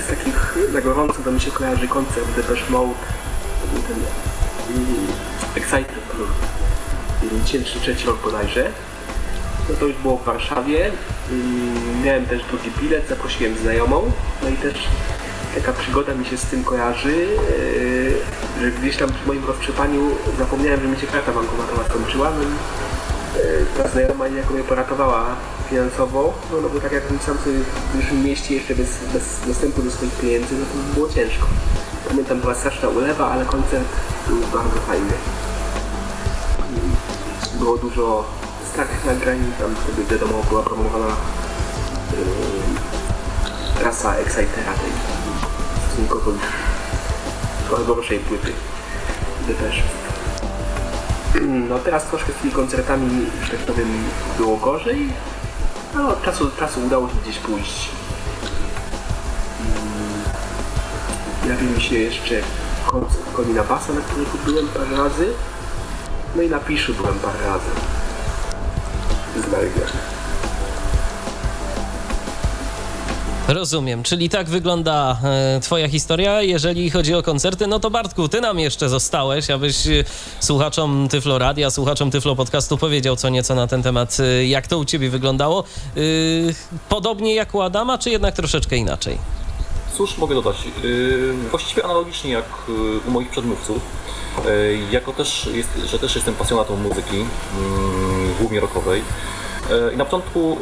z 0.00 0.08
takich 0.08 0.56
na 0.72 0.80
gorąco 0.80 1.22
to 1.24 1.32
mi 1.32 1.40
się 1.40 1.50
kojarzy 1.50 1.88
koncert 1.88 2.26
Depeche 2.36 2.70
Mode. 2.70 2.94
Był 3.72 3.82
ten 3.82 3.96
mm, 4.76 5.06
Excited 5.56 6.00
Blue. 6.14 6.26
2003 7.22 7.96
rok 8.06 8.18
bodajże. 8.24 8.70
no 9.68 9.74
to 9.80 9.86
już 9.86 9.96
było 9.96 10.16
w 10.16 10.24
Warszawie. 10.24 10.90
Mm, 11.30 12.02
Miałem 12.04 12.26
też 12.26 12.42
drugi 12.44 12.70
bilet, 12.80 13.08
zaprosiłem 13.08 13.58
znajomą, 13.58 14.12
no 14.42 14.48
i 14.48 14.52
też 14.52 14.74
taka 15.54 15.72
przygoda 15.72 16.14
mi 16.14 16.24
się 16.26 16.36
z 16.36 16.42
tym 16.42 16.64
kojarzy, 16.64 17.16
yy, 17.16 18.12
że 18.60 18.70
gdzieś 18.70 18.96
tam 18.96 19.08
przy 19.12 19.26
moim 19.26 19.44
roztrzepaniu 19.44 20.10
zapomniałem, 20.38 20.80
że 20.80 20.88
mi 20.88 20.96
się 20.96 21.06
karta 21.06 21.32
bankomatowa 21.32 21.84
skończyła, 21.84 22.30
no 22.30 22.42
i 22.42 22.46
yy, 22.46 23.66
ta 23.82 23.88
znajoma 23.88 24.28
niejako 24.28 24.54
mnie 24.54 24.62
poratowała 24.64 25.36
finansowo, 25.70 26.34
no, 26.52 26.60
no 26.60 26.68
bo 26.68 26.80
tak 26.80 26.92
jakbym 26.92 27.18
sam 27.18 27.38
sobie 27.38 27.56
w 27.58 27.96
dużym 27.96 28.24
mieście 28.24 28.54
jeszcze 28.54 28.74
bez, 28.74 28.88
bez 29.12 29.40
dostępu 29.46 29.82
do 29.82 29.90
swoich 29.90 30.12
pieniędzy, 30.12 30.54
no 30.54 30.66
to 30.66 30.88
by 30.88 30.94
było 30.94 31.08
ciężko. 31.08 31.46
Pamiętam, 32.08 32.40
była 32.40 32.54
straszna 32.54 32.88
ulewa, 32.88 33.30
ale 33.30 33.44
koncert 33.44 33.88
był 34.28 34.36
bardzo 34.36 34.80
fajny. 34.86 35.12
Było 37.58 37.78
dużo 37.78 38.24
starych 38.72 39.04
nagrań, 39.04 39.52
tam 39.58 39.74
wtedy 39.76 40.04
wiadomo 40.04 40.42
była 40.48 40.62
promowana 40.62 41.06
yy, 41.06 41.14
trasa 43.80 44.14
Excitera 44.14 44.72
tej 44.72 44.92
stosunkowo 45.88 46.30
już 46.30 46.40
trochę 47.68 47.84
gorszej 47.84 48.18
płyty 48.18 48.52
też. 49.54 49.82
No 51.68 51.78
teraz 51.78 52.04
troszkę 52.04 52.32
z 52.32 52.36
tymi 52.36 52.52
koncertami, 52.52 53.26
że 53.44 53.50
tak 53.50 53.60
powiem, 53.60 53.88
było 54.38 54.56
gorzej, 54.56 55.12
no 55.94 56.08
od 56.08 56.22
czasu 56.22 56.44
do 56.44 56.56
czasu 56.56 56.80
udało 56.86 57.08
się 57.08 57.14
gdzieś 57.22 57.38
pójść. 57.38 57.88
Mm, 59.60 61.50
Jawił 61.50 61.70
mi 61.70 61.80
się 61.80 61.98
jeszcze 61.98 62.34
koncert 62.86 63.32
Konina 63.32 63.64
Basa, 63.64 63.92
na 63.92 64.00
którym 64.00 64.26
byłem 64.44 64.68
parę 64.68 64.96
razy. 64.96 65.32
No 66.36 66.42
i 66.42 66.50
na 66.50 66.60
byłem 66.96 67.18
parę 67.18 67.38
razy. 67.46 67.70
Z. 69.36 70.16
Rozumiem, 73.48 74.02
czyli 74.02 74.28
tak 74.28 74.48
wygląda 74.48 75.18
e, 75.24 75.60
Twoja 75.60 75.88
historia. 75.88 76.42
Jeżeli 76.42 76.90
chodzi 76.90 77.14
o 77.14 77.22
koncerty, 77.22 77.66
no 77.66 77.80
to 77.80 77.90
Bartku, 77.90 78.28
Ty 78.28 78.40
nam 78.40 78.58
jeszcze 78.58 78.88
zostałeś, 78.88 79.50
abyś 79.50 79.86
e, 79.86 80.04
słuchaczom 80.40 81.08
Tyflo 81.08 81.38
Radia, 81.38 81.70
słuchaczom 81.70 82.10
Tyflo 82.10 82.36
Podcastu 82.36 82.78
powiedział 82.78 83.16
co 83.16 83.28
nieco 83.28 83.54
na 83.54 83.66
ten 83.66 83.82
temat, 83.82 84.16
e, 84.20 84.46
jak 84.46 84.66
to 84.66 84.78
u 84.78 84.84
Ciebie 84.84 85.10
wyglądało. 85.10 85.64
E, 85.96 86.00
podobnie 86.88 87.34
jak 87.34 87.54
u 87.54 87.60
Adama, 87.60 87.98
czy 87.98 88.10
jednak 88.10 88.34
troszeczkę 88.34 88.76
inaczej? 88.76 89.18
Cóż 89.96 90.18
mogę 90.18 90.34
dodać? 90.34 90.56
Yy, 90.82 91.34
Właściwie 91.50 91.84
analogicznie 91.84 92.30
jak 92.30 92.44
yy, 92.68 93.00
u 93.08 93.10
moich 93.10 93.28
przedmówców. 93.28 93.76
Yy, 94.44 94.78
Jako 94.90 95.12
też, 95.12 95.50
jest, 95.52 95.68
że 95.86 95.98
też 95.98 96.14
jestem 96.14 96.34
pasjonatą 96.34 96.76
muzyki, 96.76 97.24
głównie 98.40 98.60
rockowej. 98.60 99.02
I 99.94 99.96
na 99.96 100.04
początku, 100.04 100.58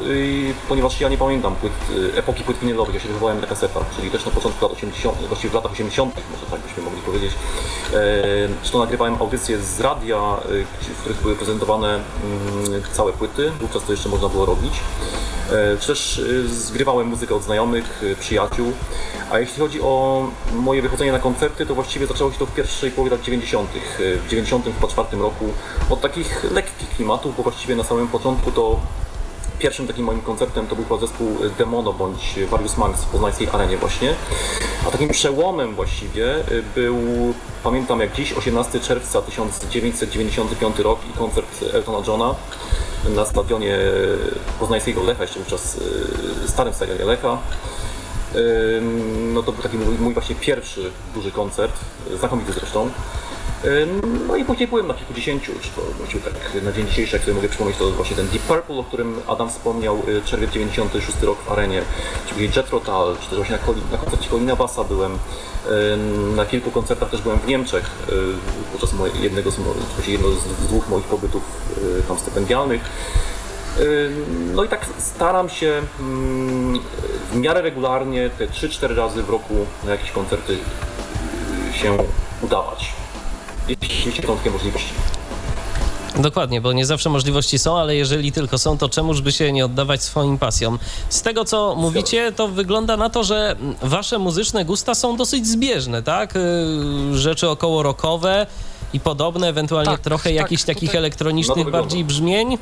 ponieważ 0.69 1.00
ja 1.00 1.09
nie 1.09 1.19
pamiętam 1.19 1.57
płyt, 1.57 1.73
epoki 2.17 2.45
płyt 2.45 2.59
winylowych, 2.59 2.95
ja 2.95 3.00
się 3.00 3.09
wychowałem 3.09 3.41
na 3.41 3.47
kasetach, 3.47 3.83
czyli 3.97 4.11
też 4.11 4.25
na 4.25 4.31
początku 4.31 4.64
lat 4.64 4.73
80., 4.73 5.19
właściwie 5.29 5.50
w 5.50 5.55
latach 5.55 5.73
80., 5.73 6.14
może 6.33 6.47
tak 6.47 6.61
byśmy 6.61 6.83
mogli 6.83 7.00
powiedzieć. 7.00 7.33
Zresztą 8.61 8.79
nagrywałem 8.79 9.17
audycje 9.21 9.59
z 9.59 9.81
radia, 9.81 10.37
w 10.95 11.00
których 11.00 11.23
były 11.23 11.37
prezentowane 11.37 12.00
całe 12.93 13.12
płyty, 13.12 13.50
wówczas 13.61 13.85
to 13.85 13.93
jeszcze 13.93 14.09
można 14.09 14.29
było 14.29 14.47
robić. 14.47 14.73
Też 15.87 16.19
e, 16.19 16.49
zgrywałem 16.49 17.07
muzykę 17.07 17.35
od 17.35 17.43
znajomych, 17.43 18.03
e, 18.13 18.17
przyjaciół. 18.17 18.73
A 19.31 19.39
jeśli 19.39 19.59
chodzi 19.59 19.81
o 19.83 20.27
moje 20.53 20.83
wychodzenie 20.83 21.13
na 21.13 21.19
koncerty, 21.19 21.67
to 21.67 21.75
właściwie 21.75 22.07
zaczęło 22.07 22.33
się 22.33 22.39
to 22.39 22.47
w 22.47 22.55
pierwszej 22.55 22.91
połowie 22.91 23.11
lat 23.11 23.23
90. 23.23 23.71
E, 23.77 24.17
W 24.17 24.29
94 24.29 25.23
roku 25.23 25.45
od 25.91 26.01
takich 26.01 26.45
lekkich 26.53 26.89
klimatów, 26.89 27.37
bo 27.37 27.43
właściwie 27.43 27.77
na 27.77 27.85
samym 27.85 28.09
początku 28.09 28.53
to 28.53 28.81
Pierwszym 29.59 29.87
takim 29.87 30.05
moim 30.05 30.21
koncertem 30.21 30.67
to 30.67 30.75
był 30.75 30.85
chyba 30.85 31.01
zespół 31.01 31.37
Demono 31.59 31.93
bądź 31.93 32.35
Various 32.51 32.77
Monks 32.77 33.05
w 33.05 33.07
poznańskiej 33.07 33.49
arenie 33.53 33.77
właśnie. 33.77 34.15
A 34.89 34.91
takim 34.91 35.09
przełomem 35.09 35.75
właściwie 35.75 36.35
był, 36.75 36.99
pamiętam 37.63 38.01
jak 38.01 38.13
dziś, 38.13 38.33
18 38.33 38.81
czerwca 38.81 39.23
1995 39.23 40.79
rok 40.79 40.99
i 41.11 41.19
koncert 41.19 41.65
Eltona 41.75 42.07
Johna 42.07 42.35
na 43.09 43.25
stadionie 43.25 43.79
poznańskiego 44.61 45.03
Lecha, 45.03 45.23
jeszcze 45.23 45.39
wówczas 45.39 45.77
y, 46.45 46.49
starym 46.49 46.75
stadionie 46.75 47.05
Lecha. 47.05 47.39
No 49.33 49.43
to 49.43 49.53
był 49.53 49.63
taki 49.63 49.77
mój 49.79 50.15
właśnie 50.15 50.35
pierwszy 50.35 50.91
duży 51.15 51.31
koncert, 51.31 51.73
znakomity 52.19 52.53
zresztą. 52.53 52.91
Ym, 53.65 54.25
No 54.29 54.37
i 54.37 54.45
później 54.45 54.69
byłem 54.69 54.87
na 54.87 54.95
kilkudziesięciu, 54.95 55.53
czy 55.61 55.69
to 55.71 55.83
właściwie 55.99 56.21
tak 56.25 56.63
na 56.65 56.73
dzień 56.73 56.87
dzisiejszy, 56.87 57.17
jak 57.17 57.23
sobie 57.25 57.35
mogę 57.35 57.49
przypomnieć, 57.49 57.77
to 57.79 57.91
właśnie 57.91 58.17
ten 58.17 58.29
Deep 58.29 58.43
Purple, 58.43 58.77
o 58.77 58.85
którym 58.85 59.21
Adam 59.27 59.51
wspomniał, 59.51 60.03
y, 60.09 60.23
czerwiec 60.23 60.51
96 60.51 61.23
rok 61.23 61.39
w 61.43 61.53
arenie, 61.53 61.83
czy 62.27 62.35
później 62.35 62.51
Jet 62.57 62.71
Rotal, 62.71 63.17
czy 63.23 63.29
też 63.29 63.37
właśnie 63.37 63.57
na, 63.57 63.63
Coli- 63.63 63.93
na 63.93 63.99
koncercie 63.99 64.31
Colina 64.31 64.57
Bassa 64.57 64.85
byłem. 64.85 65.19
Ym, 65.93 66.37
Na 66.37 66.47
kilku 66.47 66.71
koncertach 66.71 67.11
też 67.11 67.23
byłem 67.23 67.39
w 67.39 67.47
Niemczech 67.47 67.85
y, 68.09 68.13
podczas 68.73 68.91
jednego 69.23 69.51
z, 69.51 69.59
jednego 70.07 70.35
z 70.35 70.45
dwóch 70.67 70.89
moich 70.89 71.05
pobytów 71.05 71.43
y, 71.99 72.03
tam 72.09 72.19
stypendialnych. 72.19 72.81
No 74.55 74.65
i 74.65 74.69
tak 74.69 74.87
staram 74.99 75.49
się 75.49 75.83
mm, 76.01 76.81
w 77.33 77.37
miarę 77.37 77.63
regularnie, 77.63 78.31
te 78.39 78.47
3-4 78.47 78.95
razy 78.97 79.23
w 79.23 79.31
roku 79.31 79.55
na 79.85 79.91
jakieś 79.91 80.11
koncerty 80.11 80.53
y, 80.53 81.79
się 81.79 81.97
udawać. 82.43 82.94
Jeśli 83.68 84.23
są 84.26 84.37
takie 84.37 84.50
możliwości. 84.50 84.88
Dokładnie, 86.18 86.61
bo 86.61 86.73
nie 86.73 86.87
zawsze 86.87 87.11
możliwości 87.11 87.59
są, 87.59 87.78
ale 87.78 87.97
jeżeli 87.97 88.33
tylko 88.33 88.59
są, 88.59 88.78
to 88.78 88.88
czemuż 88.88 89.21
by 89.23 89.33
się 89.33 89.52
nie 89.52 89.64
oddawać 89.64 90.02
swoim 90.02 90.38
pasjom? 90.38 90.78
Z 91.09 91.23
tego, 91.23 91.44
co 91.44 91.75
mówicie, 91.78 92.33
to 92.33 92.49
wygląda 92.49 92.97
na 92.97 93.11
to, 93.11 93.25
że 93.25 93.56
wasze 93.83 94.18
muzyczne 94.18 94.64
gusta 94.64 94.94
są 94.94 95.16
dosyć 95.16 95.47
zbieżne, 95.47 96.02
tak? 96.02 96.37
Y, 96.37 97.18
Rzeczy 97.18 97.49
około 97.49 97.83
rockowe 97.83 98.47
i 98.92 99.00
podobne, 99.00 99.49
ewentualnie 99.49 99.90
Tak, 99.92 100.00
trochę 100.00 100.25
tak, 100.30 100.35
jakichś 100.35 100.62
takich 100.62 100.92
No 100.92 100.99
elektronicznych 100.99 101.56
wygląda. 101.56 101.78
bardziej 101.78 102.04
brzmień. 102.04 102.59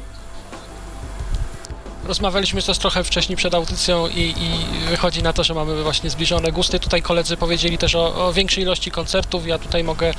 Rozmawialiśmy 2.05 2.63
też 2.63 2.79
trochę 2.79 3.05
wcześniej 3.05 3.37
przed 3.37 3.55
audycją 3.55 4.09
i, 4.09 4.21
i 4.21 4.89
wychodzi 4.89 5.23
na 5.23 5.33
to, 5.33 5.45
że 5.45 5.55
mamy 5.55 5.83
właśnie 5.83 6.11
zbliżone 6.11 6.53
gusty. 6.53 6.81
Tutaj 6.81 7.03
koledzy 7.03 7.37
powiedzieli 7.37 7.79
też 7.79 7.95
o, 7.95 8.27
o 8.27 8.33
większej 8.33 8.63
ilości 8.65 8.91
koncertów. 8.91 9.47
Ja 9.47 9.59
tutaj 9.59 9.85
mogę 9.85 10.09
e, 10.09 10.15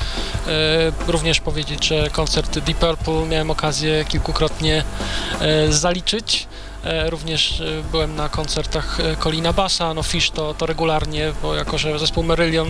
również 1.08 1.40
powiedzieć, 1.40 1.88
że 1.88 2.10
koncert 2.10 2.60
Deep 2.60 2.78
Purple 2.78 3.28
miałem 3.28 3.52
okazję 3.52 4.06
kilkukrotnie 4.06 4.84
e, 5.40 5.72
zaliczyć. 5.72 6.48
E, 6.84 7.10
Również 7.10 7.62
e, 7.62 7.84
byłem 7.92 8.16
na 8.16 8.30
koncertach 8.30 9.00
e, 9.00 9.16
Colina 9.16 9.54
Bassa, 9.54 9.94
no 9.94 10.04
Fish 10.04 10.32
to, 10.32 10.54
to 10.54 10.66
regularnie, 10.66 11.34
bo 11.42 11.56
jako, 11.56 11.78
że 11.78 12.00
zespół 12.00 12.24
Merylion 12.24 12.68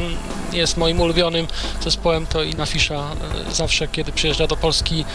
jest 0.51 0.77
moim 0.77 1.00
ulubionym 1.00 1.48
zespołem, 1.84 2.27
to 2.27 2.43
i 2.43 2.55
na 2.55 2.65
Fisha 2.65 3.10
zawsze, 3.51 3.88
kiedy 3.88 4.12
przyjeżdża 4.12 4.48
do 4.48 4.55
Polski 4.58 5.05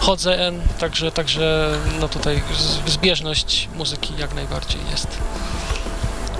chodzę, 0.00 0.52
także, 0.78 1.12
także 1.12 1.78
no 2.00 2.08
tutaj 2.08 2.42
zbieżność 2.86 3.68
muzyki 3.76 4.14
jak 4.18 4.34
najbardziej 4.34 4.80
jest. 4.90 5.18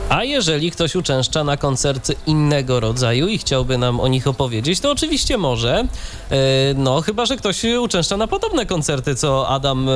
A 0.09 0.25
jeżeli 0.25 0.71
ktoś 0.71 0.97
uczęszcza 0.97 1.45
na 1.45 1.57
koncerty 1.57 2.15
innego 2.27 2.81
rodzaju 2.81 3.29
i 3.29 3.39
chciałby 3.39 3.79
nam 3.79 4.01
o 4.01 4.09
nich 4.09 4.27
opowiedzieć, 4.27 4.81
to 4.81 4.91
oczywiście 4.91 5.39
może. 5.39 5.85
E, 6.33 6.75
No, 6.75 7.01
chyba 7.01 7.27
że 7.27 7.37
ktoś 7.37 7.65
uczęszcza 7.65 8.17
na 8.17 8.27
podobne 8.27 8.67
koncerty 8.67 9.15
co 9.15 9.49
Adam, 9.49 9.89
e, 9.89 9.93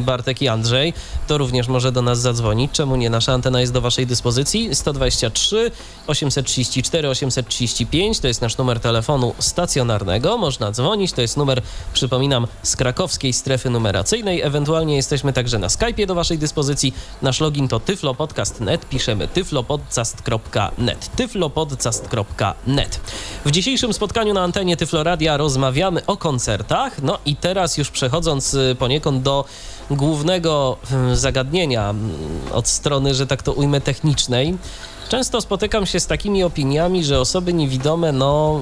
Bartek 0.00 0.42
i 0.42 0.48
Andrzej, 0.48 0.94
to 1.26 1.38
również 1.38 1.68
może 1.68 1.92
do 1.92 2.02
nas 2.02 2.20
zadzwonić. 2.20 2.72
Czemu 2.72 2.96
nie? 2.96 3.10
Nasza 3.10 3.32
antena 3.32 3.60
jest 3.60 3.72
do 3.72 3.80
Waszej 3.80 4.06
dyspozycji. 4.06 4.74
123 4.74 5.70
834 6.06 7.08
835 7.08 8.20
to 8.20 8.28
jest 8.28 8.42
nasz 8.42 8.58
numer 8.58 8.80
telefonu 8.80 9.34
stacjonarnego. 9.38 10.38
Można 10.38 10.70
dzwonić. 10.70 11.12
To 11.12 11.20
jest 11.20 11.36
numer, 11.36 11.62
przypominam, 11.92 12.46
z 12.62 12.76
krakowskiej 12.76 13.32
strefy 13.32 13.70
numeracyjnej. 13.70 14.40
Ewentualnie 14.40 14.96
jesteśmy 14.96 15.32
także 15.32 15.58
na 15.58 15.66
Skype'ie 15.66 16.06
do 16.06 16.14
Waszej 16.14 16.38
dyspozycji. 16.38 16.94
Nasz 17.22 17.40
login 17.40 17.68
to 17.68 17.80
tyflopodcast.net. 17.80 18.88
Piszemy 18.88 19.28
tyflopodcast.net. 19.28 21.10
tyflopodcast.net. 21.16 23.00
W 23.44 23.50
dzisiejszym 23.50 23.92
spotkaniu 23.92 24.34
na 24.34 24.42
antenie 24.42 24.76
Tyfloradia 24.76 25.36
rozmawiamy 25.36 25.71
o 26.06 26.16
koncertach. 26.16 27.02
No 27.02 27.18
i 27.26 27.36
teraz 27.36 27.78
już 27.78 27.90
przechodząc 27.90 28.54
y, 28.54 28.76
poniekąd 28.78 29.22
do 29.22 29.44
głównego 29.90 30.76
y, 31.12 31.16
zagadnienia 31.16 31.90
mm, 31.90 32.10
od 32.52 32.68
strony, 32.68 33.14
że 33.14 33.26
tak 33.26 33.42
to 33.42 33.52
ujmę, 33.52 33.80
technicznej, 33.80 34.58
Często 35.12 35.40
spotykam 35.40 35.86
się 35.86 36.00
z 36.00 36.06
takimi 36.06 36.44
opiniami, 36.44 37.04
że 37.04 37.20
osoby 37.20 37.52
niewidome, 37.52 38.12
no, 38.12 38.60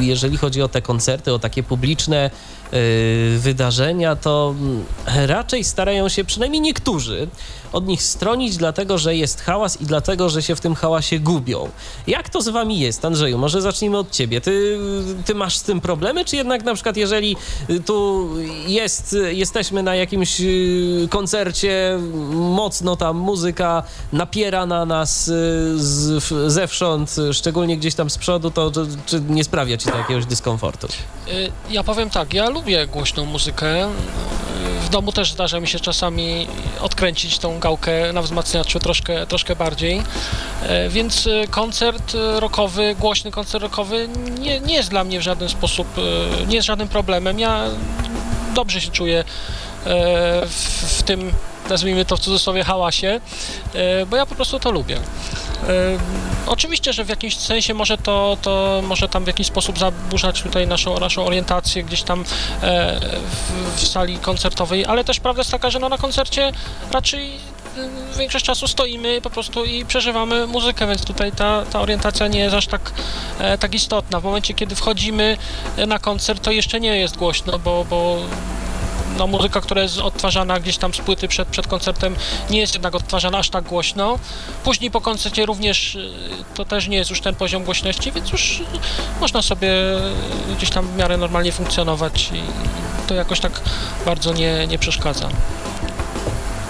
y, 0.00 0.04
jeżeli 0.04 0.36
chodzi 0.36 0.62
o 0.62 0.68
te 0.68 0.82
koncerty, 0.82 1.32
o 1.32 1.38
takie 1.38 1.62
publiczne 1.62 2.30
y, 2.72 3.38
wydarzenia, 3.38 4.16
to 4.16 4.54
mm, 4.58 4.84
raczej 5.26 5.64
starają 5.64 6.08
się, 6.08 6.24
przynajmniej 6.24 6.60
niektórzy, 6.60 7.28
od 7.74 7.86
nich 7.86 8.02
stronić, 8.02 8.56
dlatego 8.56 8.98
że 8.98 9.16
jest 9.16 9.40
hałas 9.40 9.80
i 9.80 9.86
dlatego, 9.86 10.28
że 10.28 10.42
się 10.42 10.56
w 10.56 10.60
tym 10.60 10.74
hałasie 10.74 11.18
gubią. 11.18 11.68
Jak 12.06 12.28
to 12.28 12.42
z 12.42 12.48
wami 12.48 12.78
jest, 12.80 13.04
Andrzeju? 13.04 13.38
Może 13.38 13.62
zacznijmy 13.62 13.98
od 13.98 14.10
ciebie. 14.10 14.40
Ty, 14.40 14.78
ty 15.24 15.34
masz 15.34 15.56
z 15.56 15.62
tym 15.62 15.80
problemy, 15.80 16.24
czy 16.24 16.36
jednak 16.36 16.64
na 16.64 16.74
przykład 16.74 16.96
jeżeli 16.96 17.36
tu 17.86 18.28
jest, 18.66 19.16
jesteśmy 19.32 19.82
na 19.82 19.94
jakimś 19.96 20.40
y, 20.40 21.08
koncercie, 21.10 21.98
mocno 22.32 22.96
tam 22.96 23.16
muzyka 23.16 23.82
napiera 24.12 24.66
na 24.66 24.84
nas 24.84 25.28
y, 25.28 25.32
z, 25.76 26.24
zewsząd, 26.52 27.16
szczególnie 27.32 27.76
gdzieś 27.76 27.94
tam 27.94 28.10
z 28.10 28.18
przodu, 28.18 28.50
to 28.50 28.72
czy, 29.06 29.20
nie 29.28 29.44
sprawia 29.44 29.76
ci 29.76 29.88
to 29.88 29.98
jakiegoś 29.98 30.26
dyskomfortu? 30.26 30.86
Y, 31.28 31.52
Ja 31.70 31.84
powiem 31.84 32.10
tak, 32.10 32.34
ja 32.34 32.48
lubię 32.50 32.86
głośną 32.86 33.24
muzykę. 33.24 33.88
W 34.84 34.88
domu 34.88 35.12
też 35.12 35.32
zdarza 35.32 35.60
mi 35.60 35.68
się 35.68 35.80
czasami 35.80 36.46
odkręcić 36.80 37.38
tą 37.38 37.60
na 38.12 38.22
wzmacniaczu 38.22 38.78
troszkę, 38.78 39.26
troszkę 39.26 39.56
bardziej. 39.56 40.02
E, 40.62 40.88
Więc 40.88 41.26
e, 41.26 41.46
koncert 41.48 42.14
e, 42.14 42.40
rockowy, 42.40 42.96
głośny 43.00 43.30
koncert 43.30 43.62
rockowy 43.62 44.08
nie, 44.40 44.60
nie 44.60 44.74
jest 44.74 44.90
dla 44.90 45.04
mnie 45.04 45.18
w 45.18 45.22
żaden 45.22 45.48
sposób, 45.48 45.88
nie 46.48 46.54
jest 46.54 46.66
żadnym 46.66 46.88
problemem. 46.88 47.38
Ja 47.38 47.64
dobrze 48.54 48.80
się 48.80 48.90
czuję 48.90 49.24
w, 50.46 50.98
w 50.98 51.02
tym, 51.02 51.32
nazwijmy 51.70 52.04
to 52.04 52.16
w 52.16 52.20
cudzysłowie, 52.20 52.64
hałasie, 52.64 53.20
bo 54.06 54.16
ja 54.16 54.26
po 54.26 54.34
prostu 54.34 54.58
to 54.58 54.70
lubię. 54.70 55.00
Oczywiście, 56.46 56.92
że 56.92 57.04
w 57.04 57.08
jakimś 57.08 57.36
sensie 57.36 57.74
może 57.74 57.98
to, 57.98 58.36
to 58.42 58.82
może 58.82 59.08
tam 59.08 59.24
w 59.24 59.26
jakiś 59.26 59.46
sposób 59.46 59.78
zaburzać 59.78 60.42
tutaj 60.42 60.66
naszą, 60.66 61.00
naszą 61.00 61.26
orientację 61.26 61.84
gdzieś 61.84 62.02
tam 62.02 62.24
w, 62.24 63.76
w 63.76 63.86
sali 63.86 64.18
koncertowej, 64.18 64.86
ale 64.86 65.04
też 65.04 65.20
prawda 65.20 65.40
jest 65.40 65.50
taka, 65.50 65.70
że 65.70 65.78
no 65.78 65.88
na 65.88 65.98
koncercie 65.98 66.52
raczej 66.90 67.53
większość 68.18 68.44
czasu 68.44 68.68
stoimy 68.68 69.20
po 69.20 69.30
prostu 69.30 69.64
i 69.64 69.84
przeżywamy 69.84 70.46
muzykę, 70.46 70.86
więc 70.86 71.04
tutaj 71.04 71.32
ta, 71.32 71.64
ta 71.72 71.80
orientacja 71.80 72.28
nie 72.28 72.40
jest 72.40 72.54
aż 72.54 72.66
tak, 72.66 72.92
e, 73.38 73.58
tak 73.58 73.74
istotna. 73.74 74.20
W 74.20 74.24
momencie, 74.24 74.54
kiedy 74.54 74.74
wchodzimy 74.74 75.36
na 75.86 75.98
koncert, 75.98 76.42
to 76.42 76.50
jeszcze 76.50 76.80
nie 76.80 76.98
jest 76.98 77.16
głośno, 77.16 77.58
bo, 77.58 77.86
bo 77.90 78.18
no, 79.18 79.26
muzyka, 79.26 79.60
która 79.60 79.82
jest 79.82 79.98
odtwarzana 79.98 80.60
gdzieś 80.60 80.76
tam 80.76 80.94
z 80.94 80.98
płyty 80.98 81.28
przed, 81.28 81.48
przed 81.48 81.66
koncertem, 81.66 82.16
nie 82.50 82.58
jest 82.60 82.74
jednak 82.74 82.94
odtwarzana 82.94 83.38
aż 83.38 83.50
tak 83.50 83.64
głośno. 83.64 84.18
Później 84.64 84.90
po 84.90 85.00
koncercie 85.00 85.46
również 85.46 85.94
y, 85.94 86.10
to 86.54 86.64
też 86.64 86.88
nie 86.88 86.96
jest 86.96 87.10
już 87.10 87.20
ten 87.20 87.34
poziom 87.34 87.64
głośności, 87.64 88.12
więc 88.12 88.32
już 88.32 88.62
można 89.20 89.42
sobie 89.42 89.70
gdzieś 90.56 90.70
tam 90.70 90.86
w 90.86 90.96
miarę 90.96 91.16
normalnie 91.16 91.52
funkcjonować 91.52 92.30
i 92.32 92.42
to 93.06 93.14
jakoś 93.14 93.40
tak 93.40 93.60
bardzo 94.04 94.32
nie, 94.32 94.66
nie 94.66 94.78
przeszkadza. 94.78 95.28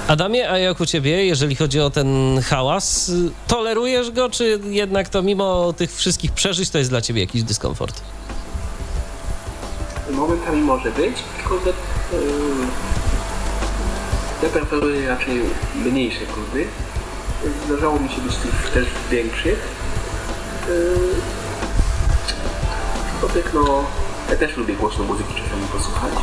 Adamie, 0.09 0.51
a 0.51 0.59
jak 0.59 0.81
u 0.81 0.87
ciebie, 0.87 1.27
jeżeli 1.27 1.57
chodzi 1.57 1.81
o 1.81 1.91
ten 1.91 2.41
hałas, 2.41 3.13
tolerujesz 3.47 4.11
go, 4.11 4.31
czy 4.31 4.61
jednak 4.65 5.09
to 5.09 5.23
mimo 5.23 5.73
tych 5.73 5.97
wszystkich 5.97 6.33
przeżyć 6.33 6.71
to 6.71 6.79
jest 6.79 6.91
dla 6.91 7.01
ciebie 7.01 7.21
jakiś 7.21 7.43
dyskomfort? 7.43 8.01
Momentami 10.11 10.63
może 10.63 10.91
być, 10.91 11.17
tylko 11.37 11.65
że 11.65 11.67
yy, 11.67 11.75
ja 14.43 14.49
preferuję 14.49 15.09
raczej 15.09 15.41
mniejsze 15.75 16.27
kluby. 16.35 16.67
Zdarzało 17.67 18.01
mi 18.01 18.09
się 18.09 18.21
być 18.21 18.35
też 18.75 18.87
większych. 19.11 19.69
Yy, 20.69 21.15
no, 23.55 23.85
ja 24.31 24.37
też 24.37 24.57
lubię 24.57 24.75
głośną 24.75 25.05
muzykę 25.05 25.29
czasami 25.29 25.67
posłuchać. 25.73 26.15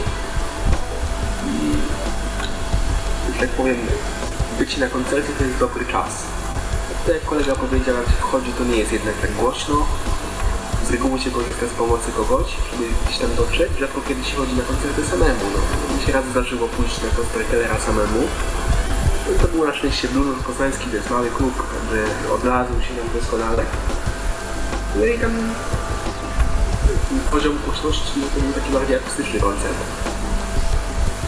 Tak 3.42 3.50
powiem, 3.50 3.78
być 4.60 4.78
na 4.78 4.88
koncercie 4.88 5.34
to 5.38 5.44
jest 5.44 5.58
dobry 5.58 5.86
czas. 5.86 6.12
Tak 7.06 7.16
jak 7.16 7.26
kolega 7.26 7.56
powiedział, 7.56 7.96
jak 7.96 8.06
się 8.06 8.20
wchodzi 8.26 8.52
to 8.58 8.64
nie 8.64 8.78
jest 8.78 8.92
jednak 8.92 9.16
tak 9.22 9.32
głośno. 9.32 9.76
Z 10.88 10.92
reguły 10.92 11.20
się 11.20 11.32
korzysta 11.32 11.66
z 11.68 11.78
pomocy 11.82 12.12
kogoś, 12.12 12.48
żeby 12.72 12.84
gdzieś 13.06 13.18
tam 13.18 13.36
dotrzeć. 13.36 13.70
Rzadko 13.80 14.02
kiedy 14.08 14.24
się 14.24 14.36
chodzi 14.36 14.54
na 14.56 14.64
koncerty 14.64 15.02
samemu. 15.06 15.46
No. 15.54 15.96
Mi 15.96 16.06
się 16.06 16.12
raz 16.12 16.26
zdarzyło 16.26 16.68
pójść 16.68 16.96
na 17.04 17.10
koncert 17.10 17.52
Kellera 17.52 17.80
samemu. 17.80 18.22
No, 19.26 19.32
to 19.42 19.48
było 19.48 19.66
na 19.66 19.74
szczęście 19.74 20.08
Blue 20.08 20.44
Poznański, 20.48 20.86
to 20.90 20.96
jest 20.96 21.10
mały 21.10 21.30
klub, 21.30 21.56
także 21.74 22.02
odnalazł 22.36 22.74
się 22.82 22.94
tam 22.98 23.08
doskonale. 23.22 23.64
No 24.96 25.06
i 25.06 25.20
tam 25.20 25.34
poziom 27.32 27.58
głośności 27.66 28.12
to 28.36 28.42
był 28.42 28.54
taki 28.54 28.74
bardziej 28.74 28.96
akustyczny 28.96 29.40
koncert. 29.40 30.11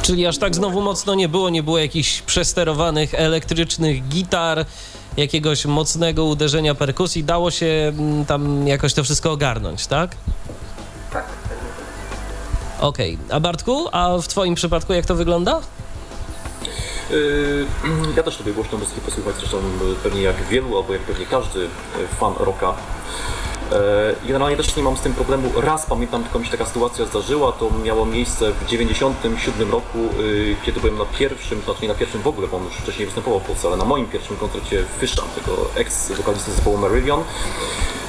Czyli 0.04 0.28
aż 0.28 0.38
tak 0.38 0.56
znowu 0.56 0.82
mocno 0.82 1.16
nie 1.16 1.30
było, 1.30 1.50
nie 1.50 1.64
było 1.64 1.78
jakichś 1.78 2.22
przesterowanych 2.22 3.14
elektrycznych 3.14 4.08
gitar, 4.08 4.66
jakiegoś 5.18 5.66
mocnego 5.66 6.26
uderzenia 6.26 6.76
perkusji. 6.76 7.24
Dało 7.24 7.52
się 7.52 7.66
mm, 7.98 8.26
tam 8.26 8.68
jakoś 8.68 8.94
to 8.94 9.04
wszystko 9.04 9.32
ogarnąć, 9.32 9.88
tak? 9.88 10.16
Tak. 11.14 11.26
Okej. 12.80 13.18
A 13.30 13.40
Bartku, 13.40 13.88
a 13.92 14.18
w 14.18 14.28
twoim 14.28 14.56
przypadku 14.56 14.94
jak 14.94 15.06
to 15.06 15.16
wygląda? 15.16 15.62
Yy, 17.10 17.66
Ja 18.18 18.24
też 18.24 18.40
lubię 18.40 18.54
głośną 18.54 18.78
muzykę 18.78 19.02
posłuchać, 19.02 19.36
zresztą 19.40 19.58
pewnie 20.04 20.22
jak 20.22 20.48
wielu, 20.48 20.78
albo 20.78 20.94
jak 20.94 21.02
pewnie 21.02 21.26
każdy 21.26 21.60
yy, 21.60 21.68
fan 22.20 22.34
rocka. 22.40 22.74
Yy, 23.72 24.28
Generalnie 24.28 24.58
też 24.58 24.76
nie 24.76 24.84
mam 24.84 24.98
z 24.98 25.02
tym 25.02 25.14
problemu. 25.14 25.52
Raz 25.62 25.86
pamiętam, 25.86 26.24
tylko 26.24 26.40
mi 26.40 26.46
się 26.46 26.52
taka 26.52 26.66
sytuacja 26.66 27.06
zdarzyła, 27.06 27.52
to 27.52 27.70
miało 27.84 28.06
miejsce 28.06 28.52
w 28.52 28.66
97 28.66 29.72
roku, 29.72 29.98
yy, 29.98 30.56
kiedy 30.66 30.80
byłem 30.80 30.98
na 30.98 31.06
pierwszym, 31.06 31.62
znaczy 31.62 31.82
nie 31.82 31.88
na 31.88 31.96
pierwszym 31.96 32.22
w 32.22 32.28
ogóle, 32.28 32.48
bo 32.48 32.58
on 32.58 32.64
już 32.64 32.74
wcześniej 32.74 33.06
występował 33.06 33.40
w 33.40 33.44
Polsce, 33.44 33.68
ale 33.68 33.78
na 33.78 33.86
moim 33.86 34.06
pierwszym 34.06 34.38
koncercie 34.38 34.84
Fisham, 35.00 35.26
tego 35.36 35.58
ex-wokalisty 35.76 36.52
zespołu 36.52 36.78
Meridian, 36.78 37.24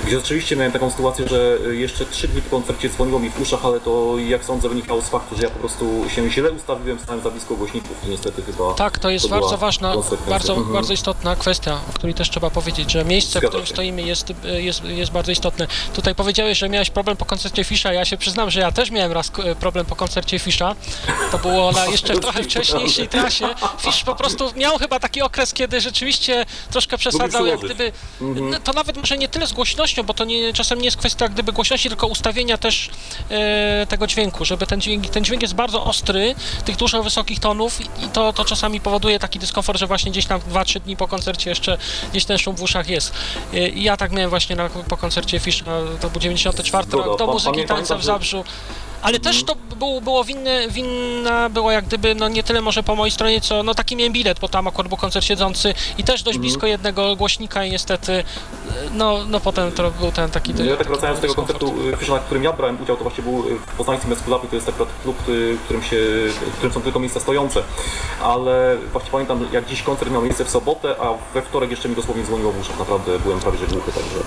gdzie 0.07 0.17
rzeczywiście 0.17 0.57
miałem 0.57 0.73
taką 0.73 0.91
sytuację, 0.91 1.29
że 1.29 1.59
y, 1.67 1.77
jeszcze 1.77 2.07
trzy 2.07 2.29
dni 2.29 2.43
po 2.43 2.51
koncercie 2.51 2.89
dzwoniło 2.89 3.19
mi 3.19 3.31
w 3.31 3.41
uszach, 3.41 3.65
ale 3.65 3.81
to 3.81 4.15
jak 4.19 4.45
sądzę 4.45 4.69
wynikało 4.69 5.03
z 5.03 5.09
faktu, 5.09 5.37
że 5.37 5.43
ja 5.43 5.51
po 5.51 5.59
prostu 5.59 6.05
się 6.09 6.31
źle 6.31 6.53
ustawiłem, 6.53 6.99
stałem 6.99 7.23
za 7.23 7.31
blisko 7.31 7.55
głośników 7.55 7.97
i 8.07 8.11
niestety 8.11 8.43
chyba... 8.43 8.75
Tak, 8.75 8.99
to 8.99 9.11
jest 9.11 9.29
była 9.29 9.41
bardzo 9.41 9.57
ważna, 9.59 9.95
bardzo, 10.29 10.53
Mhm. 10.55 10.73
bardzo 10.73 10.93
istotna 10.93 11.37
kwestia, 11.37 11.81
o 11.91 11.93
której 11.93 12.15
też 12.15 12.31
trzeba 12.31 12.51
powiedzieć, 12.51 12.91
że 12.93 13.05
miejsce, 13.05 13.41
w 13.41 13.45
którym 13.49 13.67
się. 13.67 13.73
stoimy 13.75 14.03
jest, 14.03 14.33
jest, 14.45 14.85
jest 14.85 15.13
bardzo 15.13 15.33
istotne. 15.33 15.44
Tutaj 15.95 16.15
powiedziałeś, 16.15 16.59
że 16.59 16.69
miałeś 16.69 16.91
problem 16.91 17.17
po 17.17 17.25
koncercie 17.25 17.65
Fisza, 17.65 17.93
ja 17.93 18.05
się 18.05 18.17
przyznam, 18.17 18.51
że 18.51 18.61
ja 18.61 18.73
też 18.73 18.91
miałem 18.91 19.13
raz 19.13 19.31
k- 19.31 19.43
problem 19.61 19.87
po 19.87 19.97
koncercie 19.97 20.39
Fisza. 20.39 20.75
To 21.33 21.39
było 21.39 21.73
na 21.73 21.87
jeszcze 21.95 22.15
trochę 22.21 22.43
wcześniejszej 22.45 23.09
trasie. 23.09 23.47
Fisz 23.79 24.03
po 24.05 24.15
prostu 24.15 24.53
miał 24.57 24.79
chyba 24.79 25.01
taki 25.01 25.23
okres, 25.23 25.53
kiedy 25.53 25.81
rzeczywiście 25.81 26.47
troszkę 26.71 26.99
przesadzał, 26.99 27.47
jak 27.47 27.61
gdyby, 27.61 27.93
Mhm. 28.21 28.51
no, 28.51 28.59
to 28.61 28.73
nawet 28.73 28.97
może 28.97 29.19
nie 29.19 29.29
tyle 29.29 29.47
z 29.47 29.53
głośnością, 29.53 30.03
bo 30.03 30.15
to 30.15 30.25
nie, 30.25 30.53
czasem 30.53 30.79
nie 30.79 30.85
jest 30.85 30.97
kwestia 30.97 31.25
jak 31.25 31.33
gdyby 31.33 31.53
głośności, 31.53 31.89
tylko 31.89 32.07
ustawienia 32.07 32.59
też 32.59 32.91
e, 33.31 33.87
tego 33.89 34.07
dźwięku, 34.07 34.45
żeby 34.45 34.67
ten 34.67 34.81
dźwięk, 34.81 35.07
ten 35.09 35.25
dźwięk 35.25 35.43
jest 35.43 35.55
bardzo 35.55 35.85
ostry, 35.85 36.35
tych 36.65 36.77
dużo 36.77 37.03
wysokich 37.03 37.41
tonów 37.41 37.81
i 38.05 38.09
to, 38.09 38.33
to 38.33 38.45
czasami 38.45 38.81
powoduje 38.81 39.19
taki 39.19 39.39
dyskomfort, 39.39 39.79
że 39.79 39.87
właśnie 39.87 40.11
gdzieś 40.13 40.27
tam 40.27 40.41
2-3 40.41 40.81
dni 40.81 40.97
po 40.97 41.09
koncercie 41.09 41.51
jeszcze 41.51 41.79
gdzieś 42.11 42.25
ten 42.25 42.39
szum 42.39 42.57
w 42.57 42.63
uszach 42.63 42.89
jest. 42.89 43.13
E, 43.55 43.69
I 43.69 43.83
ja 43.83 43.97
tak 43.97 44.13
miałem 44.13 44.31
właśnie 44.31 44.57
na, 44.57 44.69
po 44.69 44.97
koncercie 44.97 45.34
Fish, 45.41 45.65
to 46.01 46.11
był 46.11 46.21
94 46.21 46.87
Zgoda. 46.87 47.05
rok, 47.05 47.19
do 47.19 47.27
muzyki 47.27 47.65
tańca 47.65 47.97
w 47.97 48.05
Zabrzu. 48.05 48.45
Ale 49.05 49.21
też 49.21 49.45
to 49.45 49.55
było, 49.77 50.01
było 50.01 50.25
winne, 50.25 50.69
winna 50.69 51.49
była 51.51 51.73
jak 51.73 51.85
gdyby, 51.85 52.15
no 52.15 52.29
nie 52.29 52.43
tyle 52.43 52.61
może 52.61 52.83
po 52.83 52.97
mojej 52.97 53.11
stronie, 53.11 53.41
co 53.41 53.63
no 53.63 53.75
taki 53.75 53.97
miałem 53.97 54.13
bilet, 54.13 54.39
bo 54.41 54.49
tam 54.49 54.67
akurat 54.67 54.89
był 54.89 54.97
koncert 54.97 55.25
siedzący 55.25 55.75
i 55.99 56.05
też 56.05 56.23
dość 56.23 56.39
blisko 56.39 56.67
jednego 56.67 57.17
głośnika 57.17 57.65
i 57.65 57.71
niestety, 57.71 58.25
no, 58.93 59.19
no 59.29 59.41
potem 59.41 59.73
to 59.73 59.91
był 59.91 60.13
ten 60.13 60.31
taki... 60.31 60.53
Ja 60.67 60.77
tak 60.77 60.87
wracając 60.87 61.21
do 61.21 61.23
tego 61.23 61.35
koncertu 61.35 61.75
y, 61.95 61.97
Fisza, 61.97 62.13
na 62.13 62.19
którym 62.19 62.45
ja 62.45 62.53
brałem 62.53 62.83
udział, 62.83 62.97
to 62.97 63.03
właśnie 63.03 63.25
był 63.25 63.49
y, 63.49 63.59
w 63.59 63.77
poznańskim 63.77 64.13
Eskulapie, 64.13 64.49
to 64.49 64.55
jest 64.55 64.69
akurat 64.69 64.89
klub, 65.03 65.29
y, 65.29 65.57
w 65.57 65.61
którym, 65.65 65.83
się, 65.83 65.97
w 66.47 66.53
którym 66.57 66.73
są 66.73 66.81
tylko 66.81 66.99
miejsca 66.99 67.21
stojące. 67.21 67.63
Ale 68.23 68.77
właśnie 68.93 69.11
pamiętam, 69.11 69.49
jak 69.53 69.67
dziś 69.67 69.83
koncert 69.83 70.11
miał 70.11 70.23
miejsce 70.23 70.45
w 70.45 70.51
sobotę, 70.51 70.95
a 71.01 71.35
we 71.35 71.43
wtorek 71.43 71.71
jeszcze 71.71 71.89
mi 71.89 71.97
dosłownie 71.97 72.25
dzwoniło 72.25 72.53
w 72.53 72.61
uszach. 72.61 72.79
Naprawdę 72.79 73.19
byłem 73.19 73.41
prawie 73.41 73.59
że 73.59 73.67
głuchy, 73.67 73.93
także... 73.93 74.19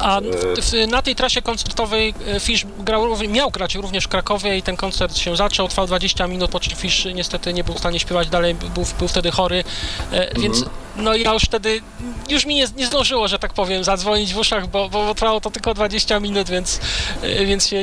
A 0.00 0.20
w, 0.60 0.88
na 0.88 1.02
tej 1.02 1.14
trasie 1.14 1.42
koncertowej 1.42 2.14
e, 2.26 2.40
Fish 2.40 2.66
grał, 2.78 3.18
miał 3.28 3.50
grać 3.50 3.74
również 3.74 4.04
w 4.04 4.08
Krakowie 4.08 4.58
i 4.58 4.62
ten 4.62 4.76
koncert 4.76 5.16
się 5.16 5.36
zaczął, 5.36 5.68
trwał 5.68 5.86
20 5.86 6.26
minut, 6.26 6.50
po 6.50 6.60
czym 6.60 6.76
Fish 6.76 7.04
niestety 7.14 7.52
nie 7.52 7.64
był 7.64 7.74
w 7.74 7.78
stanie 7.78 8.00
śpiewać 8.00 8.28
dalej, 8.28 8.54
był, 8.54 8.84
był 8.98 9.08
wtedy 9.08 9.30
chory, 9.30 9.64
e, 10.12 10.40
więc 10.40 10.64
no 10.96 11.14
ja 11.14 11.32
już 11.32 11.42
wtedy, 11.42 11.80
już 12.28 12.46
mi 12.46 12.54
nie, 12.54 12.66
nie 12.76 12.86
zdążyło, 12.86 13.28
że 13.28 13.38
tak 13.38 13.52
powiem, 13.52 13.84
zadzwonić 13.84 14.34
w 14.34 14.38
uszach, 14.38 14.66
bo, 14.66 14.88
bo 14.88 15.14
trwało 15.14 15.40
to 15.40 15.50
tylko 15.50 15.74
20 15.74 16.20
minut, 16.20 16.48
więc, 16.48 16.80
y, 17.24 17.46
więc 17.46 17.68
się, 17.68 17.82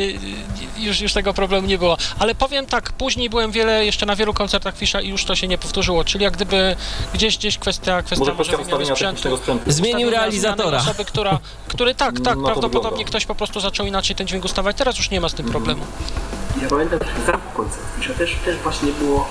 już, 0.77 1.01
już 1.01 1.13
tego 1.13 1.33
problemu 1.33 1.67
nie 1.67 1.77
było. 1.77 1.97
Ale 2.19 2.35
powiem 2.35 2.65
tak, 2.65 2.91
później 2.91 3.29
byłem 3.29 3.51
wiele, 3.51 3.85
jeszcze 3.85 4.05
na 4.05 4.15
wielu 4.15 4.33
koncertach 4.33 4.77
Fisza 4.77 5.01
i 5.01 5.09
już 5.09 5.25
to 5.25 5.35
się 5.35 5.47
nie 5.47 5.57
powtórzyło, 5.57 6.03
czyli 6.03 6.23
jak 6.23 6.33
gdyby 6.33 6.75
gdzieś, 7.13 7.37
gdzieś 7.37 7.57
kwestia, 7.57 8.01
kwestia 8.01 8.25
Może 8.25 8.33
może 8.33 8.57
wymiany 8.57 8.85
sprzętu. 8.85 9.37
sprzętu. 9.37 9.71
Zmienił 9.71 10.09
realizatora. 10.09 10.77
Osoby, 10.77 11.05
która, 11.05 11.39
który 11.67 11.95
tak, 11.95 12.06
tak, 12.15 12.35
No 12.37 12.41
to 12.41 12.45
prawdopodobnie 12.45 12.89
wygląda. 12.89 13.09
ktoś 13.09 13.25
po 13.25 13.35
prostu 13.35 13.59
zaczął 13.59 13.85
inaczej 13.85 14.15
ten 14.15 14.27
dźwięk 14.27 14.45
ustawiać, 14.45 14.77
teraz 14.77 14.97
już 14.97 15.09
nie 15.11 15.21
ma 15.21 15.29
z 15.29 15.33
tym 15.33 15.45
problemu. 15.45 15.85
Ja 16.61 16.69
pamiętam, 16.69 16.99
że 16.99 17.23
w 17.23 17.25
zamku 17.25 17.63
koncertów 17.63 18.17
też, 18.17 18.35
też 18.45 18.57
właśnie 18.57 18.91
było 18.91 19.27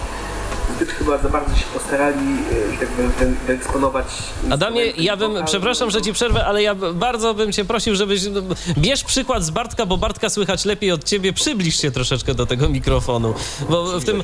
zbyt 0.77 0.91
chyba 0.91 1.19
za 1.19 1.29
bardzo 1.29 1.57
się 1.57 1.65
postarali, 1.75 2.27
e, 2.75 2.79
tak 3.19 3.29
wyeksponować. 3.47 4.07
Adamie, 4.51 4.83
ja 4.87 5.17
bym, 5.17 5.45
przepraszam, 5.45 5.91
że 5.91 6.03
ci 6.03 6.13
przerwę, 6.13 6.47
ale 6.47 6.63
ja 6.63 6.75
bardzo 6.75 7.35
bym 7.35 7.53
cię 7.53 7.65
prosił, 7.65 7.97
żebyś, 7.97 8.23
no, 8.27 8.41
bierz 8.79 9.05
przykład 9.05 9.45
z 9.45 9.51
Bartka, 9.51 9.87
bo 9.87 9.97
Bartka 9.97 10.31
słychać 10.31 10.65
lepiej 10.65 10.93
od 10.93 11.05
ciebie, 11.05 11.33
przybliż 11.33 11.81
się 11.81 11.91
troszeczkę 11.91 12.35
do 12.35 12.47
tego 12.47 12.69
mikrofonu, 12.69 13.35
bo 13.71 14.01
w 14.01 14.05
tym, 14.05 14.23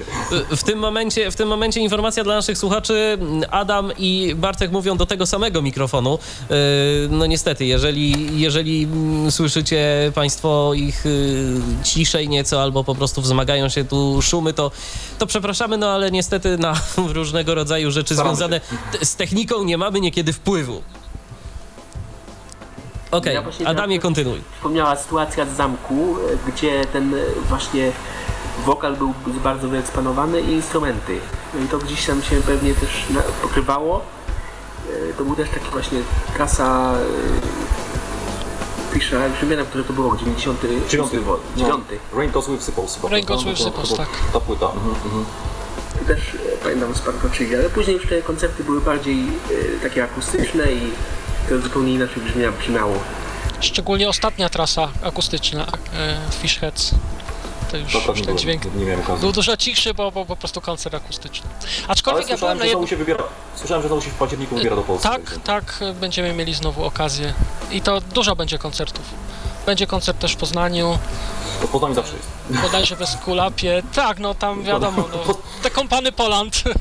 w 0.57 0.62
tym 0.62 0.78
momencie, 0.78 1.31
w 1.31 1.37
tym 1.37 1.48
momencie 1.48 1.81
informacja 1.81 2.24
dla 2.24 2.35
naszych 2.35 2.59
słuchaczy, 2.59 3.18
Adam 3.50 3.92
i 3.98 4.35
Bartek 4.37 4.72
mówią 4.72 4.96
do 4.96 5.07
tego 5.07 5.26
samego 5.26 5.62
mikrofonu, 5.62 6.18
Yy, 6.50 7.09
no 7.11 7.26
niestety, 7.26 7.64
jeżeli, 7.64 8.40
jeżeli 8.40 8.85
mm, 8.85 9.31
słyszycie 9.31 10.12
państwo 10.14 10.74
ich 10.74 11.05
yy, 11.05 11.85
ciszej 11.85 12.28
nieco, 12.28 12.62
albo 12.62 12.85
po 12.85 12.94
prostu 12.94 13.20
wzmagają 13.20 13.68
się 13.68 13.85
tu 13.85 14.22
szumy, 14.22 14.52
to, 14.52 14.70
to 15.18 15.26
przepraszamy, 15.26 15.76
no 15.76 15.90
ale 15.90 16.11
niestety 16.11 16.32
na 16.59 16.75
różnego 17.14 17.55
rodzaju 17.55 17.90
rzeczy 17.90 18.14
związane 18.14 18.61
z 19.03 19.16
techniką 19.16 19.64
nie 19.64 19.79
mamy 19.79 20.01
niekiedy 20.01 20.33
wpływu. 20.33 20.83
Okej, 23.11 23.35
Ja 23.35 23.42
właśnie 23.42 23.68
Adamie, 23.68 23.97
teraz- 23.97 24.03
kontynuuj. 24.03 24.40
Wspomniała 24.57 24.97
sytuacja 24.97 25.47
z 25.47 25.57
zamku, 25.57 26.16
e, 26.49 26.51
gdzie 26.53 26.85
ten 26.85 27.14
e, 27.14 27.18
właśnie 27.49 27.92
wokal 28.66 28.97
był 28.97 29.14
bardzo 29.45 29.68
wyeksponowany 29.68 30.40
i 30.40 30.51
instrumenty. 30.51 31.18
No 31.55 31.64
i 31.64 31.68
to 31.68 31.79
gdzieś 31.79 32.07
tam 32.07 32.23
się 32.23 32.37
pewnie 32.37 32.75
też 32.75 32.90
pokrywało. 33.42 34.01
E, 35.11 35.12
To 35.14 35.25
był 35.25 35.37
też 35.37 35.49
taki 35.49 35.71
właśnie 35.73 35.99
trasa 36.37 36.95
Fisza, 38.92 39.27
już 39.27 39.35
nie 39.35 39.40
pamiętam, 39.40 39.66
które 39.66 39.85
to 39.85 39.92
było, 39.92 40.16
90. 40.16 40.61
Dziewiąty. 40.88 41.21
wol- 41.21 41.38
No. 41.57 41.62
dziewiąty. 41.62 41.99
Rain 42.16 42.31
Goes 42.31 42.49
with. 42.49 42.71
Rain? 43.11 43.25
Goes 43.25 43.45
with 43.45 43.97
tak. 43.97 44.09
Ta 44.33 44.40
płyta. 44.40 44.66
Mhm, 44.66 44.95
mhm. 45.05 45.25
Też 46.07 46.19
e, 46.19 46.57
pamiętam 46.62 46.95
z 46.95 47.01
Parkoczygi, 47.01 47.55
ale 47.57 47.71
później 47.71 47.97
już 47.97 48.07
te 48.09 48.23
koncerty 48.23 48.65
były 48.65 48.81
bardziej 48.81 49.19
e, 49.19 49.81
takie 49.83 50.05
akustyczne 50.05 50.73
i 50.73 50.81
to 51.49 51.59
zupełnie 51.61 51.93
inaczej 51.95 52.23
brzmia, 52.23 52.53
brzmiało. 52.53 52.95
Szczególnie 53.61 54.09
ostatnia 54.09 54.49
trasa 54.49 54.88
akustyczna, 55.03 55.67
e, 55.95 56.17
Fish 56.43 56.59
Heads. 56.59 56.91
To 57.71 57.77
już, 57.77 57.93
To 57.93 58.12
już 58.12 58.23
ten 58.23 58.38
dźwięk 58.38 58.75
nie 58.75 58.85
miałem 58.85 59.01
okazji. 59.01 59.21
był 59.21 59.33
dużo 59.33 59.57
cichszy, 59.57 59.95
bo, 59.95 60.12
bo 60.12 60.25
po 60.25 60.37
prostu 60.37 60.61
koncert 60.61 60.95
akustyczny. 60.95 61.51
Ale 61.79 61.88
Aczkolwiek 61.88 62.29
ja 62.29 62.37
byłem 62.37 62.59
słyszałem, 62.59 62.81
na 62.81 62.87
że 62.87 62.91
się 62.91 62.97
wybiera, 62.97 63.25
słyszałem, 63.57 63.83
że 63.83 63.88
znowu 63.88 64.03
się 64.03 64.11
w 64.11 64.15
październiku 64.15 64.57
wybiera 64.57 64.77
do 64.77 64.83
Polski. 64.83 65.09
Tak, 65.09 65.21
tak, 65.45 65.81
będziemy 66.01 66.33
mieli 66.33 66.55
znowu 66.55 66.85
okazję. 66.85 67.33
I 67.71 67.81
to 67.81 68.01
dużo 68.01 68.37
będzie 68.37 68.59
koncertów. 68.59 69.05
Będzie 69.67 69.87
koncert 69.87 70.19
też 70.19 70.33
w 70.33 70.37
Poznaniu, 70.37 70.99
To 71.62 71.68
w 71.68 71.70
Poznaniu 71.70 71.94
zawsze 71.94 72.12
jest. 72.16 72.62
bodajże 72.62 72.96
we 72.96 73.07
Skulapie. 73.07 73.83
Tak, 73.94 74.18
no 74.18 74.35
tam 74.35 74.62
wiadomo, 74.62 75.05
no, 75.29 75.35
te 75.62 75.70
kompany 75.70 76.12
Poland 76.12 76.62
Tak, 76.64 76.72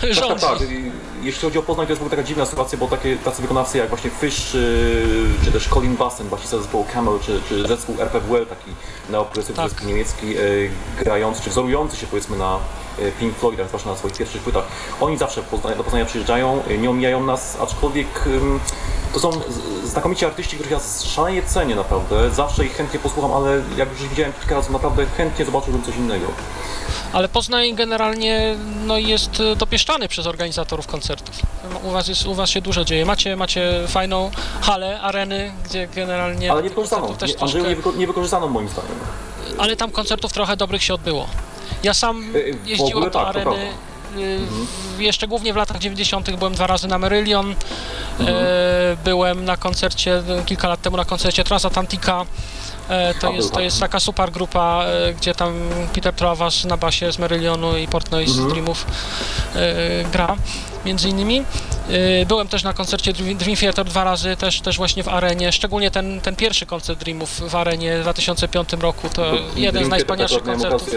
tak, 0.00 0.14
rządzi. 0.14 0.46
tak. 0.46 0.60
I 0.70 0.92
Jeśli 1.22 1.40
chodzi 1.42 1.58
o 1.58 1.62
Poznań, 1.62 1.86
to 1.86 1.92
jest 1.92 2.00
w 2.00 2.04
ogóle 2.04 2.16
taka 2.16 2.28
dziwna 2.28 2.46
sytuacja, 2.46 2.78
bo 2.78 2.86
takie 2.88 3.16
tacy 3.16 3.42
wykonawcy 3.42 3.78
jak 3.78 3.88
właśnie 3.88 4.10
Fish, 4.10 4.36
czy, 4.52 4.86
czy 5.44 5.52
też 5.52 5.68
Colin 5.68 5.96
Bassen, 5.96 6.28
basista 6.28 6.58
zespołu 6.58 6.86
Camel, 6.94 7.18
czy, 7.26 7.40
czy 7.48 7.68
zespół 7.68 7.96
RPWL, 8.00 8.46
taki 8.46 8.70
neoprogresywny 9.10 9.56
Tak. 9.56 9.70
zespół 9.70 9.88
niemiecki, 9.88 10.36
e, 10.36 10.40
grający, 11.04 11.42
czy 11.42 11.50
wzorujący 11.50 11.96
się 11.96 12.06
powiedzmy 12.06 12.36
na 12.36 12.58
Pink 13.20 13.36
Floydach, 13.36 13.68
zwłaszcza 13.68 13.90
na 13.90 13.96
swoich 13.96 14.14
pierwszych 14.16 14.42
płytach. 14.42 14.64
Oni 15.00 15.18
zawsze 15.18 15.42
Poznań, 15.42 15.76
do 15.76 15.84
Poznania 15.84 16.04
przyjeżdżają, 16.04 16.62
e, 16.68 16.78
nie 16.78 16.90
omijają 16.90 17.24
nas, 17.24 17.56
aczkolwiek 17.60 18.06
to 19.14 19.20
są 19.20 19.30
znakomici 19.84 20.24
artyści, 20.24 20.56
których 20.56 20.72
ja 20.72 20.78
szalenie 21.14 21.42
cenię 21.42 21.74
naprawdę. 21.74 22.30
Zawsze 22.30 22.64
ich 22.64 22.76
chętnie 22.76 23.00
posłucham, 23.00 23.32
ale 23.32 23.62
jak 23.76 23.90
już 23.90 24.08
widziałem 24.08 24.32
kilka 24.40 24.54
razy, 24.54 24.72
naprawdę 24.72 25.06
chętnie 25.16 25.44
zobaczyłbym 25.44 25.82
coś 25.82 25.96
innego. 25.96 26.26
Ale 27.12 27.28
Poznań 27.28 27.74
generalnie 27.74 28.56
no, 28.86 28.98
jest 28.98 29.40
e, 29.40 29.56
dopieszczany 29.56 30.08
przez 30.08 30.26
organizatorów 30.26 30.86
koncertów. 30.86 31.34
U 31.84 31.90
was, 31.90 32.08
jest, 32.08 32.26
u 32.26 32.34
was 32.34 32.50
się 32.50 32.60
dużo 32.60 32.84
dzieje. 32.84 33.04
Macie, 33.06 33.36
macie 33.36 33.72
fajną 33.88 34.30
halę, 34.60 35.00
areny, 35.00 35.52
gdzie 35.64 35.88
generalnie 35.94 36.52
Ale 36.52 36.62
nie 36.62 36.70
koncertów 36.70 37.16
też 37.16 37.34
nie, 37.34 37.40
Andrzeju, 37.40 37.64
troszkę- 37.64 37.76
nie, 37.82 37.82
wyko- 37.92 37.98
nie 37.98 38.06
wykorzystaną 38.06 38.48
moim 38.48 38.68
zdaniem. 38.68 38.90
ale 39.58 39.76
tam 39.76 39.90
koncertów 39.90 40.32
trochę 40.32 40.56
dobrych 40.56 40.82
się 40.82 40.94
odbyło. 40.94 41.26
Ja 41.82 41.94
sam 41.94 42.36
Y, 42.36 42.52
w 42.64 42.66
jeździłem 42.68 43.04
do 43.04 43.10
tak, 43.10 43.26
areny. 43.28 43.56
y, 44.16 44.38
Jeszcze 44.98 45.28
głównie 45.28 45.52
w 45.52 45.56
latach 45.56 45.78
90. 45.78 46.36
byłem 46.36 46.54
dwa 46.54 46.66
razy 46.66 46.88
na 46.88 46.98
Merylion. 46.98 47.54
Mhm. 48.20 48.36
E, 48.38 48.40
byłem 49.04 49.44
na 49.44 49.56
koncercie 49.56 50.22
kilka 50.46 50.68
lat 50.68 50.82
temu 50.82 50.96
na 50.96 51.04
koncercie 51.04 51.44
Transatlantica. 51.44 52.24
E, 52.88 53.14
to, 53.14 53.32
jest, 53.32 53.48
to 53.48 53.54
tak. 53.54 53.64
jest 53.64 53.80
taka 53.80 54.00
super 54.00 54.30
grupa, 54.32 54.84
gdzie 55.18 55.34
tam 55.34 55.54
Peter 55.94 56.14
Trawas 56.14 56.64
na 56.64 56.76
basie 56.76 57.12
z 57.12 57.18
Merylionu 57.18 57.76
i 57.78 57.88
Portnoy 57.88 58.26
z 58.26 58.30
Mhm. 58.30 58.48
Dreamów 58.50 58.86
gra, 60.12 60.36
między 60.88 61.08
innymi. 61.08 61.44
E, 62.22 62.26
Byłem 62.26 62.48
też 62.48 62.62
na 62.62 62.72
koncercie 62.72 63.12
Dream 63.12 63.56
Theater 63.56 63.84
dwa 63.86 64.04
razy, 64.04 64.36
też, 64.36 64.60
też 64.60 64.76
właśnie 64.76 65.02
w 65.02 65.08
arenie. 65.08 65.52
Szczególnie 65.52 65.90
ten, 65.90 66.20
ten 66.20 66.36
pierwszy 66.36 66.66
koncert 66.66 66.98
Dreamów 67.00 67.50
w 67.50 67.54
arenie 67.56 67.98
w 67.98 68.02
2005 68.02 68.68
roku 68.80 69.08
to 69.08 69.32
jeden 69.56 69.84
z 69.84 69.88
najwspanialszych 69.88 70.42
koncertów 70.42 70.90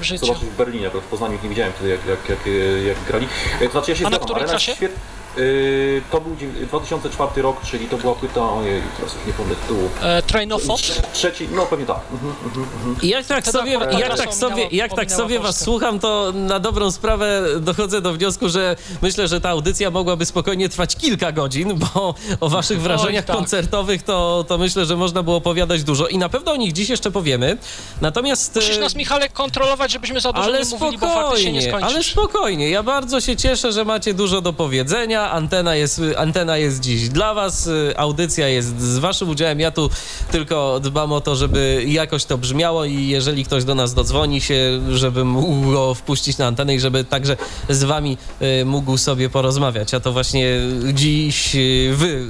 w 0.00 0.04
życiu. 0.04 0.26
Zobaczyć 0.26 0.48
w 0.48 0.56
Berlinie, 0.56 0.90
w 0.90 1.00
Poznaniu 1.10 1.38
nie 1.42 1.48
widziałem 1.48 1.72
wtedy, 1.72 1.88
jak, 1.90 2.00
jak, 2.06 2.28
jak, 2.28 2.38
jak 2.86 2.96
grali. 3.08 3.26
E, 3.60 3.64
To 3.66 3.70
znaczy 3.72 3.90
ja 3.90 3.96
się 3.96 4.06
A 4.06 4.10
na 4.10 4.18
której 4.18 4.34
Arena 4.36 4.48
trasie? 4.48 4.74
Świet... 4.74 4.92
y, 5.38 6.02
To 6.10 6.20
był 6.20 6.36
dziew- 6.36 6.68
2004 6.68 7.42
rok, 7.42 7.56
czyli 7.70 7.88
to 7.88 7.96
była 7.96 8.14
płyta, 8.14 8.52
ojej, 8.52 8.82
teraz 8.96 9.14
już 9.14 9.26
nie 9.26 9.32
pomnę 9.32 9.54
tytułu. 9.54 9.88
E, 10.02 10.22
Train 10.22 10.52
of 10.52 10.66
Thought. 10.66 11.12
Trzeci, 11.12 11.48
no 11.52 11.66
pewnie 11.66 11.86
tak. 11.86 12.00
Mhm, 12.12 12.34
mhm, 12.44 12.66
mhm. 12.76 12.96
Jak 13.02 13.26
tak 13.26 13.44
Wtedy 13.44 13.58
sobie, 13.58 13.76
akurat 13.76 14.00
jak 14.00 14.08
trasa 14.08 14.24
tak 14.24 14.34
sobie, 14.34 14.68
jak 14.72 14.94
tak 14.94 15.12
sobie 15.12 15.40
was 15.40 15.60
słucham, 15.60 15.98
to 15.98 16.32
na 16.34 16.60
dobrą 16.60 16.90
sprawę 16.90 17.42
dochodzę 17.60 18.00
do 18.00 18.12
wniosku, 18.12 18.48
że 18.48 18.76
myślę, 19.02 19.28
że 19.28 19.40
ta 19.40 19.48
audycja 19.48 19.90
mogłaby 19.90 20.26
spokojnie 20.26 20.68
trwać 20.68 20.96
kilka 20.96 21.32
godzin, 21.32 21.78
bo 21.78 22.14
o 22.40 22.48
waszych 22.48 22.80
wrażeniach 22.80 23.24
tak. 23.24 23.36
koncertowych 23.36 24.02
to, 24.02 24.44
to 24.48 24.58
myślę, 24.58 24.86
że 24.86 24.96
można 24.96 25.22
było 25.22 25.36
opowiadać 25.36 25.82
dużo 25.84 26.06
i 26.06 26.18
na 26.18 26.28
pewno 26.28 26.52
o 26.52 26.56
nich 26.56 26.72
dziś 26.72 26.88
jeszcze 26.88 27.10
powiemy. 27.10 27.58
Natomiast... 28.00 28.54
Musisz 28.54 28.76
e, 28.76 28.80
nas, 28.80 28.94
Michale, 28.94 29.28
kontrolować, 29.28 29.92
żebyśmy 29.92 30.20
za 30.20 30.32
dużo 30.32 30.44
ale 30.44 30.58
nie 30.62 30.64
mówili, 30.70 30.98
bo 30.98 31.06
faktycznie 31.06 31.52
nie 31.52 31.62
spokojnie, 31.62 31.78
skończysz. 31.78 31.94
ale 31.94 32.04
spokojnie. 32.04 32.70
Ja 32.70 32.82
bardzo 32.82 33.20
się 33.20 33.36
cieszę, 33.36 33.72
że 33.72 33.84
macie 33.84 34.14
dużo 34.14 34.40
do 34.40 34.52
powiedzenia. 34.52 35.25
Antena 35.30 35.74
jest, 35.74 36.00
antena 36.16 36.56
jest 36.56 36.80
dziś 36.80 37.08
dla 37.08 37.34
was, 37.34 37.66
y, 37.66 37.94
audycja 37.96 38.48
jest 38.48 38.80
z 38.80 38.98
waszym 38.98 39.28
udziałem. 39.28 39.60
Ja 39.60 39.70
tu 39.70 39.90
tylko 40.30 40.80
dbam 40.80 41.12
o 41.12 41.20
to, 41.20 41.36
żeby 41.36 41.84
jakoś 41.86 42.24
to 42.24 42.38
brzmiało 42.38 42.84
i 42.84 43.08
jeżeli 43.08 43.44
ktoś 43.44 43.64
do 43.64 43.74
nas 43.74 43.94
dodzwoni 43.94 44.40
się, 44.40 44.80
żebym 44.90 45.28
mógł 45.28 45.70
go 45.70 45.94
wpuścić 45.94 46.38
na 46.38 46.46
antenę 46.46 46.74
i 46.74 46.80
żeby 46.80 47.04
także 47.04 47.36
z 47.68 47.84
wami 47.84 48.18
y, 48.42 48.64
mógł 48.64 48.98
sobie 48.98 49.30
porozmawiać. 49.30 49.94
A 49.94 50.00
to 50.00 50.12
właśnie 50.12 50.46
dziś 50.92 51.56
y, 51.56 51.92
wy 51.96 52.24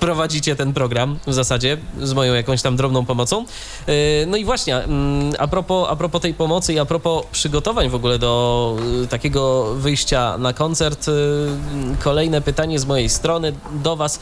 prowadzicie 0.00 0.56
ten 0.56 0.72
program 0.72 1.18
w 1.26 1.32
zasadzie 1.32 1.76
z 2.02 2.12
moją 2.12 2.34
jakąś 2.34 2.62
tam 2.62 2.76
drobną 2.76 3.04
pomocą. 3.04 3.44
No 4.26 4.36
i 4.36 4.44
właśnie, 4.44 4.76
mm, 4.76 5.32
a 5.38 5.46
propos, 5.46 5.88
a 5.90 5.96
propos 5.96 6.22
tej 6.22 6.34
pomocy 6.34 6.74
i 6.74 6.78
a 6.78 6.84
propos 6.84 7.26
przygotowań 7.32 7.88
w 7.88 7.94
ogóle 7.94 8.18
do 8.18 8.76
takiego 9.10 9.74
wyjścia 9.74 10.38
na 10.38 10.52
koncert, 10.52 11.08
y, 11.08 11.12
kolejne 12.34 12.44
pytanie 12.44 12.78
z 12.78 12.86
mojej 12.86 13.08
strony 13.08 13.52
do 13.72 13.96
Was. 13.96 14.18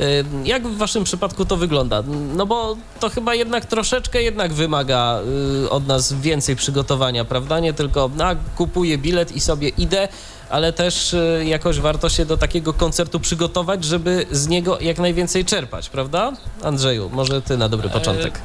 Y, 0.00 0.24
Jak 0.44 0.66
w 0.68 0.76
Waszym 0.76 1.04
przypadku 1.04 1.44
to 1.44 1.56
wygląda? 1.56 2.02
No 2.36 2.46
bo 2.46 2.76
to 3.00 3.08
chyba 3.08 3.34
jednak 3.34 3.64
troszeczkę 3.66 4.22
jednak 4.22 4.52
wymaga 4.52 5.20
y, 5.64 5.70
od 5.70 5.86
nas 5.86 6.12
więcej 6.12 6.56
przygotowania, 6.56 7.24
prawda? 7.24 7.60
Nie 7.60 7.72
tylko 7.72 8.10
a, 8.20 8.34
kupuję 8.56 8.98
bilet 8.98 9.32
i 9.36 9.40
sobie 9.40 9.68
idę, 9.68 10.08
ale 10.50 10.72
też 10.72 11.14
y, 11.14 11.44
jakoś 11.46 11.80
warto 11.80 12.08
się 12.08 12.26
do 12.26 12.36
takiego 12.36 12.72
koncertu 12.72 13.20
przygotować, 13.20 13.84
żeby 13.84 14.26
z 14.30 14.48
niego 14.48 14.78
jak 14.80 14.98
najwięcej 14.98 15.44
czerpać, 15.44 15.88
prawda? 15.88 16.32
Andrzeju, 16.62 17.10
może 17.12 17.42
Ty 17.42 17.56
na 17.56 17.68
dobry 17.68 17.88
początek. 17.90 18.40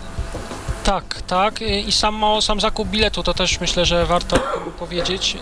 Tak, 0.83 1.21
tak. 1.27 1.61
I 1.61 1.91
samo, 1.91 2.41
sam 2.41 2.61
zakup 2.61 2.87
biletu 2.87 3.23
to 3.23 3.33
też 3.33 3.59
myślę, 3.59 3.85
że 3.85 4.05
warto 4.05 4.39
powiedzieć. 4.79 5.37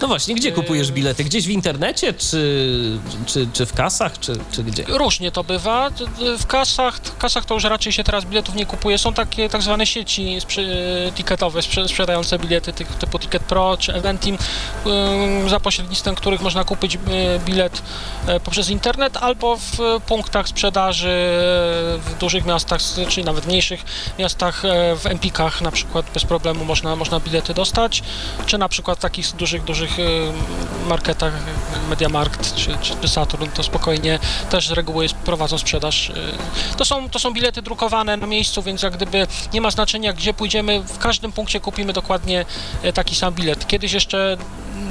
No 0.00 0.08
właśnie, 0.08 0.34
gdzie 0.34 0.52
kupujesz 0.52 0.92
bilety? 0.92 1.24
Gdzieś 1.24 1.46
w 1.46 1.50
internecie, 1.50 2.12
czy, 2.12 2.98
czy, 3.26 3.48
czy 3.52 3.66
w 3.66 3.72
kasach, 3.72 4.18
czy, 4.18 4.32
czy 4.52 4.64
gdzie? 4.64 4.84
Różnie 4.88 5.32
to 5.32 5.44
bywa. 5.44 5.90
W 6.38 6.46
kasach, 6.46 6.96
w 6.96 7.18
kasach 7.18 7.44
to 7.44 7.54
już 7.54 7.64
raczej 7.64 7.92
się 7.92 8.04
teraz 8.04 8.24
biletów 8.24 8.54
nie 8.54 8.66
kupuje. 8.66 8.98
Są 8.98 9.12
takie 9.14 9.48
tak 9.48 9.62
zwane 9.62 9.86
sieci 9.86 10.38
ticketowe 11.14 11.60
sprzedające 11.62 12.38
bilety 12.38 12.72
typu 12.72 13.18
Ticket 13.18 13.42
Pro 13.42 13.76
czy 13.76 13.94
Eventim, 13.94 14.38
za 15.48 15.60
pośrednictwem 15.60 16.14
których 16.14 16.40
można 16.40 16.64
kupić 16.64 16.98
bilet 17.44 17.82
e, 18.26 18.40
poprzez 18.40 18.70
internet 18.70 19.16
albo 19.16 19.56
w 19.56 19.78
punktach 20.06 20.48
sprzedaży 20.48 21.08
w 21.98 22.14
dużych 22.20 22.44
miastach, 22.44 22.80
czy 23.08 23.24
nawet 23.24 23.46
mniejszych 23.46 23.84
miastach 24.18 24.62
w 24.96 25.06
Empikach 25.06 25.60
na 25.60 25.70
przykład 25.70 26.06
bez 26.14 26.24
problemu 26.24 26.64
można, 26.64 26.96
można 26.96 27.20
bilety 27.20 27.54
dostać, 27.54 28.02
czy 28.46 28.58
na 28.58 28.68
przykład 28.68 28.98
w 28.98 29.02
takich 29.02 29.32
dużych, 29.32 29.64
dużych 29.64 29.98
y, 29.98 30.32
marketach, 30.88 31.32
Mediamarkt 31.90 32.54
czy, 32.54 32.78
czy 33.00 33.08
Saturn, 33.08 33.46
to 33.54 33.62
spokojnie 33.62 34.18
też 34.50 34.68
z 34.68 34.70
reguły 34.70 35.06
prowadzą 35.24 35.58
sprzedaż. 35.58 36.10
Y. 36.10 36.14
To 36.76 36.84
są, 36.84 37.10
to 37.10 37.18
są 37.18 37.32
bilety 37.32 37.62
drukowane 37.62 38.16
na 38.16 38.26
miejscu, 38.26 38.62
więc 38.62 38.82
jak 38.82 38.96
gdyby 38.96 39.26
nie 39.52 39.60
ma 39.60 39.70
znaczenia, 39.70 40.12
gdzie 40.12 40.34
pójdziemy, 40.34 40.80
w 40.80 40.98
każdym 40.98 41.32
punkcie 41.32 41.60
kupimy 41.60 41.92
dokładnie 41.92 42.44
taki 42.94 43.14
sam 43.14 43.34
bilet. 43.34 43.66
Kiedyś 43.66 43.92
jeszcze 43.92 44.36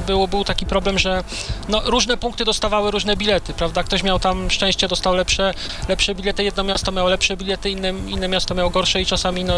było, 0.05 0.27
był 0.27 0.43
taki 0.43 0.65
problem, 0.65 0.99
że 0.99 1.23
no, 1.69 1.81
różne 1.85 2.17
punkty 2.17 2.45
dostawały 2.45 2.91
różne 2.91 3.17
bilety, 3.17 3.53
prawda? 3.53 3.83
Ktoś 3.83 4.03
miał 4.03 4.19
tam 4.19 4.51
szczęście, 4.51 4.87
dostał 4.87 5.15
lepsze, 5.15 5.53
lepsze 5.89 6.15
bilety, 6.15 6.43
jedno 6.43 6.63
miasto 6.63 6.91
miało 6.91 7.09
lepsze 7.09 7.37
bilety, 7.37 7.69
inne, 7.69 7.89
inne 8.07 8.27
miasto 8.27 8.55
miało 8.55 8.69
gorsze 8.69 9.01
i 9.01 9.05
czasami 9.05 9.43
no, 9.43 9.53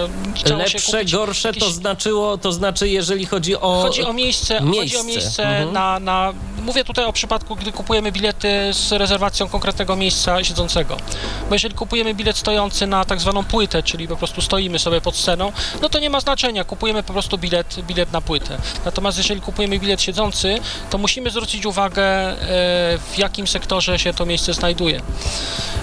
Lepsze, 0.57 1.05
gorsze 1.05 1.49
jakieś... 1.49 1.63
to 1.63 1.71
znaczyło, 1.71 2.37
to 2.37 2.51
znaczy 2.51 2.89
jeżeli 2.89 3.25
chodzi 3.25 3.55
o 3.55 3.81
Chodzi 3.81 4.03
o 4.03 4.13
miejsce, 4.13 4.61
miejsce. 4.61 4.81
Chodzi 4.81 4.97
o 4.97 5.03
miejsce 5.03 5.43
mhm. 5.43 5.73
na, 5.73 5.99
na... 5.99 6.33
Mówię 6.61 6.83
tutaj 6.83 7.05
o 7.05 7.13
przypadku, 7.13 7.55
gdy 7.55 7.71
kupujemy 7.71 8.11
bilety 8.11 8.73
z 8.73 8.91
rezerwacją 8.91 9.47
konkretnego 9.47 9.95
miejsca 9.95 10.43
siedzącego. 10.43 10.97
Bo 11.49 11.55
jeżeli 11.55 11.75
kupujemy 11.75 12.13
bilet 12.13 12.37
stojący 12.37 12.87
na 12.87 13.05
tak 13.05 13.21
zwaną 13.21 13.43
płytę, 13.43 13.83
czyli 13.83 14.07
po 14.07 14.15
prostu 14.15 14.41
stoimy 14.41 14.79
sobie 14.79 15.01
pod 15.01 15.15
sceną, 15.15 15.51
no 15.81 15.89
to 15.89 15.99
nie 15.99 16.09
ma 16.09 16.19
znaczenia, 16.19 16.63
kupujemy 16.63 17.03
po 17.03 17.13
prostu 17.13 17.37
bilet, 17.37 17.75
bilet 17.81 18.11
na 18.11 18.21
płytę. 18.21 18.57
Natomiast 18.85 19.17
jeżeli 19.17 19.41
kupujemy 19.41 19.79
bilet 19.79 20.01
siedzący, 20.01 20.36
to 20.89 20.97
musimy 20.97 21.29
zwrócić 21.29 21.65
uwagę, 21.65 22.03
e, 22.03 22.37
w 22.97 23.17
jakim 23.17 23.47
sektorze 23.47 23.99
się 23.99 24.13
to 24.13 24.25
miejsce 24.25 24.53
znajduje. 24.53 25.01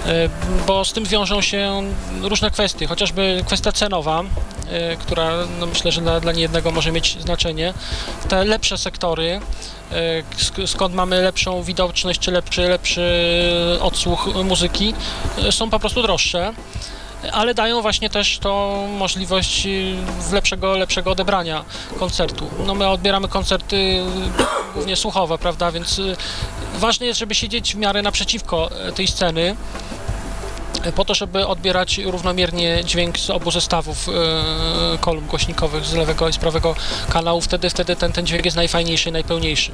E, 0.07 0.29
bo 0.67 0.85
z 0.85 0.93
tym 0.93 1.05
wiążą 1.05 1.41
się 1.41 1.83
różne 2.23 2.51
kwestie, 2.51 2.87
chociażby 2.87 3.43
kwestia 3.47 3.73
cenowa, 3.73 4.23
e, 4.71 4.97
która 4.97 5.31
no 5.61 5.67
myślę, 5.67 5.93
że 5.93 6.01
dla, 6.01 6.21
dla 6.21 6.33
niejednego 6.33 6.71
może 6.71 6.93
mieć 6.93 7.17
znaczenie. 7.21 7.75
Te 8.29 8.45
lepsze 8.45 8.79
sektory, 8.79 9.41
skąd 10.67 10.95
mamy 10.95 11.23
lepszą 11.23 11.63
widoczność 11.63 12.21
czy 12.21 12.31
lepszy, 12.31 12.63
lepszy 12.63 13.33
odsłuch 13.81 14.29
muzyki, 14.45 14.95
są 15.51 15.71
po 15.71 15.81
prostu 15.81 16.03
droższe 16.03 16.53
ale 17.33 17.55
dają 17.55 17.83
właśnie 17.83 18.11
też 18.11 18.39
to 18.39 18.85
możliwość 18.99 19.69
lepszego, 20.33 20.77
lepszego 20.77 21.11
odebrania 21.11 21.65
koncertu. 21.99 22.51
No 22.67 22.75
my 22.75 22.89
odbieramy 22.89 23.29
koncerty 23.29 24.05
głównie 24.75 24.97
słuchowe, 24.97 25.39
prawda, 25.39 25.73
więc 25.73 26.01
ważne 26.75 27.07
jest, 27.07 27.19
żeby 27.19 27.35
siedzieć 27.35 27.75
w 27.75 27.79
miarę 27.79 28.03
naprzeciwko 28.03 28.71
tej 28.95 29.07
sceny, 29.07 29.57
po 30.93 31.05
to, 31.05 31.15
żeby 31.15 31.47
odbierać 31.47 31.99
równomiernie 31.99 32.85
dźwięk 32.85 33.19
z 33.19 33.31
obu 33.31 33.51
zestawów 33.51 34.09
e, 34.09 34.99
kolumn 34.99 35.27
głośnikowych 35.27 35.85
z 35.87 35.95
lewego 35.95 36.29
i 36.29 36.33
z 36.33 36.39
prawego 36.39 36.75
kanału, 37.11 37.41
wtedy, 37.41 37.71
wtedy 37.71 37.97
ten, 37.97 38.13
ten 38.13 38.27
dźwięk 38.27 38.45
jest 38.45 38.57
najfajniejszy, 38.57 39.11
najpełniejszy. 39.11 39.73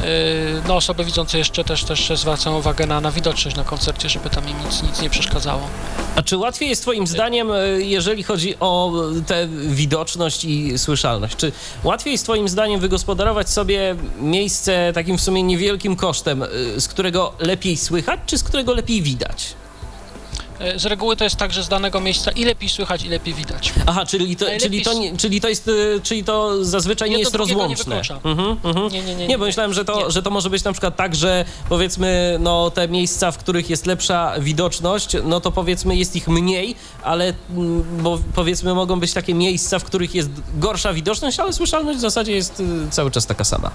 E, 0.00 0.04
no, 0.68 0.76
osoby 0.76 1.04
widzące 1.04 1.38
jeszcze 1.38 1.64
też, 1.64 1.84
też 1.84 2.12
zwracają 2.14 2.58
uwagę 2.58 2.86
na, 2.86 3.00
na 3.00 3.10
widoczność 3.10 3.56
na 3.56 3.64
koncercie, 3.64 4.08
żeby 4.08 4.30
tam 4.30 4.48
im 4.48 4.56
nic, 4.64 4.82
nic 4.82 5.02
nie 5.02 5.10
przeszkadzało. 5.10 5.62
A 6.16 6.22
czy 6.22 6.36
łatwiej 6.36 6.68
jest 6.68 6.82
Twoim 6.82 7.06
zdaniem, 7.06 7.52
e, 7.52 7.68
jeżeli 7.80 8.22
chodzi 8.22 8.54
o 8.60 8.92
tę 9.26 9.48
widoczność 9.68 10.44
i 10.44 10.78
słyszalność, 10.78 11.36
czy 11.36 11.52
łatwiej 11.84 12.12
jest 12.12 12.24
Twoim 12.24 12.48
zdaniem 12.48 12.80
wygospodarować 12.80 13.50
sobie 13.50 13.96
miejsce 14.20 14.92
takim 14.94 15.18
w 15.18 15.20
sumie 15.20 15.42
niewielkim 15.42 15.96
kosztem, 15.96 16.44
z 16.78 16.88
którego 16.88 17.32
lepiej 17.38 17.76
słychać, 17.76 18.20
czy 18.26 18.38
z 18.38 18.44
którego 18.44 18.74
lepiej 18.74 19.02
widać? 19.02 19.54
E, 20.60 20.78
z 20.78 20.86
reguły 20.86 21.16
to 21.16 21.24
jest 21.24 21.36
tak, 21.36 21.52
że 21.52 21.64
z 21.64 21.68
danego 21.68 22.00
miejsca 22.00 22.30
i 22.30 22.44
lepiej 22.44 22.68
słychać, 22.68 23.04
i 23.04 23.08
lepiej 23.08 23.34
widać. 23.34 23.72
Aha, 23.86 24.06
czyli 24.06 24.36
to, 24.36 24.46
czyli 24.60 24.82
to, 24.82 24.92
czyli 25.16 25.40
to 25.40 25.48
jest, 25.48 25.68
e, 25.68 26.00
czyli 26.02 26.24
to 26.24 26.64
zazwyczaj 26.64 27.10
nie 27.10 27.18
jest 27.18 27.34
rozłączne. 27.34 28.02
Nie, 28.24 28.30
mhm, 28.30 28.56
mhm. 28.64 28.92
nie, 28.92 29.02
nie, 29.02 29.14
nie, 29.14 29.26
nie, 29.26 29.38
bo 29.38 29.44
myślałem, 29.44 29.72
że 29.72 29.84
to, 29.84 30.10
że 30.10 30.22
to 30.22 30.30
może 30.30 30.50
być 30.50 30.64
na 30.64 30.72
przykład 30.72 30.96
tak, 30.96 31.14
że 31.14 31.44
powiedzmy, 31.68 32.36
no 32.40 32.70
te 32.70 32.88
miejsca, 32.88 33.30
w 33.30 33.38
których 33.38 33.70
jest 33.70 33.86
lepsza 33.86 34.34
widoczność, 34.40 35.16
no 35.24 35.40
to 35.40 35.52
powiedzmy 35.52 35.96
jest 35.96 36.16
ich 36.16 36.28
mniej, 36.28 36.74
ale 37.02 37.34
mm, 37.50 37.84
bo 38.02 38.18
powiedzmy 38.34 38.74
mogą 38.74 39.00
być 39.00 39.12
takie 39.12 39.34
miejsca, 39.34 39.78
w 39.78 39.84
których 39.84 40.14
jest 40.14 40.30
gorsza 40.54 40.92
widoczność, 40.92 41.40
ale 41.40 41.52
słyszalność 41.52 41.98
w 41.98 42.02
zasadzie 42.02 42.32
jest 42.32 42.60
e, 42.60 42.90
cały 42.90 43.10
czas 43.10 43.26
taka 43.26 43.44
sama. 43.44 43.70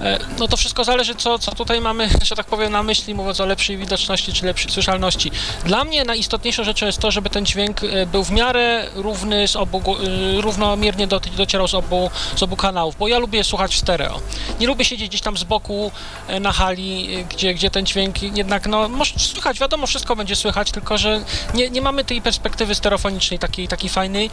E, 0.00 0.18
no 0.38 0.48
to 0.48 0.56
wszystko 0.56 0.84
zależy, 0.84 1.14
co, 1.14 1.38
co 1.38 1.52
tutaj 1.52 1.80
mamy, 1.80 2.08
że 2.22 2.36
tak 2.36 2.46
powiem, 2.46 2.72
na 2.72 2.82
myśli, 2.82 3.14
mówiąc 3.14 3.40
o 3.40 3.46
lepszej 3.46 3.76
widoczności 3.76 4.32
czy 4.32 4.46
lepszej 4.46 4.70
słyszalności. 4.70 5.30
Dla 5.64 5.84
mnie 5.84 6.04
najistotniejszą 6.04 6.64
rzeczą 6.64 6.86
jest 6.86 6.98
to, 6.98 7.10
żeby 7.10 7.30
ten 7.30 7.46
dźwięk 7.46 7.84
e, 7.84 8.06
był 8.06 8.24
w 8.24 8.30
miarę 8.30 8.86
równy, 8.94 9.48
z 9.48 9.56
obu, 9.56 9.78
e, 9.78 10.40
równomiernie 10.40 11.06
docierał 11.36 11.68
z 11.68 11.74
obu, 11.74 12.10
z 12.36 12.42
obu 12.42 12.56
kanałów, 12.56 12.96
bo 12.98 13.08
ja 13.08 13.18
lubię 13.18 13.44
słuchać 13.44 13.74
w 13.74 13.78
stereo. 13.78 14.20
Nie 14.60 14.66
lubię 14.66 14.84
siedzieć 14.84 15.08
gdzieś 15.08 15.20
tam 15.20 15.36
z 15.36 15.44
boku 15.44 15.92
na 16.40 16.52
hali, 16.52 17.24
gdzie, 17.30 17.54
gdzie 17.54 17.70
ten 17.70 17.86
dźwięk 17.86 18.22
jednak, 18.22 18.66
no, 18.66 18.88
może 18.88 19.18
słychać, 19.18 19.58
wiadomo, 19.58 19.86
wszystko 19.86 20.16
będzie 20.16 20.36
słychać, 20.36 20.70
tylko 20.70 20.98
że 20.98 21.24
nie, 21.54 21.70
nie 21.70 21.82
mamy 21.82 22.04
tej 22.04 22.22
perspektywy 22.22 22.74
stereofonicznej 22.74 23.38
takiej, 23.38 23.68
takiej 23.68 23.90
fajnej, 23.90 24.30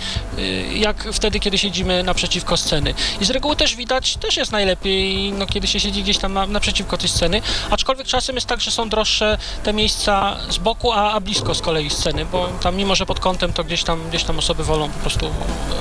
jak 0.73 1.07
wtedy, 1.13 1.39
kiedy 1.39 1.57
siedzimy 1.57 2.03
naprzeciwko 2.03 2.57
sceny. 2.57 2.93
I 3.21 3.25
z 3.25 3.29
reguły 3.29 3.55
też 3.55 3.75
widać, 3.75 4.17
też 4.17 4.37
jest 4.37 4.51
najlepiej, 4.51 5.31
no, 5.31 5.47
kiedy 5.51 5.67
się 5.67 5.79
siedzi 5.79 6.03
gdzieś 6.03 6.17
tam 6.17 6.33
na, 6.33 6.45
naprzeciwko 6.45 6.97
tej 6.97 7.09
sceny, 7.09 7.41
aczkolwiek 7.69 8.07
czasem 8.07 8.35
jest 8.35 8.47
tak, 8.47 8.61
że 8.61 8.71
są 8.71 8.89
droższe 8.89 9.37
te 9.63 9.73
miejsca 9.73 10.37
z 10.49 10.57
boku, 10.57 10.91
a, 10.91 11.11
a 11.11 11.19
blisko 11.19 11.55
z 11.55 11.61
kolei 11.61 11.89
sceny, 11.89 12.25
bo 12.25 12.47
tam 12.47 12.75
mimo, 12.75 12.95
że 12.95 13.05
pod 13.05 13.19
kątem, 13.19 13.53
to 13.53 13.63
gdzieś 13.63 13.83
tam, 13.83 14.09
gdzieś 14.09 14.23
tam 14.23 14.39
osoby 14.39 14.63
wolą 14.63 14.89
po 14.89 14.99
prostu 14.99 15.29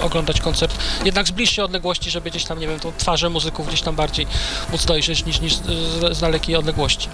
oglądać 0.02 0.40
koncert, 0.40 0.74
jednak 1.04 1.28
z 1.28 1.30
bliższej 1.30 1.64
odległości, 1.64 2.10
żeby 2.10 2.30
gdzieś 2.30 2.44
tam, 2.44 2.58
nie 2.58 2.68
wiem, 2.68 2.80
tą 2.80 2.92
twarze 2.98 3.30
muzyków 3.30 3.68
gdzieś 3.68 3.82
tam 3.82 3.96
bardziej 3.96 4.26
móc 4.72 4.84
dojrzeć 4.84 5.24
niż, 5.26 5.40
niż 5.40 5.54
z, 5.54 6.16
z 6.16 6.20
dalekiej 6.20 6.56
odległości. 6.56 7.08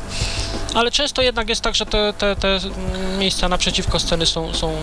Ale 0.74 0.90
często 0.90 1.22
jednak 1.22 1.48
jest 1.48 1.62
tak, 1.62 1.74
że 1.74 1.86
te, 1.86 2.12
te, 2.18 2.36
te 2.36 2.60
miejsca 3.18 3.48
naprzeciwko 3.48 3.98
sceny 3.98 4.26
są, 4.26 4.54
są 4.54 4.76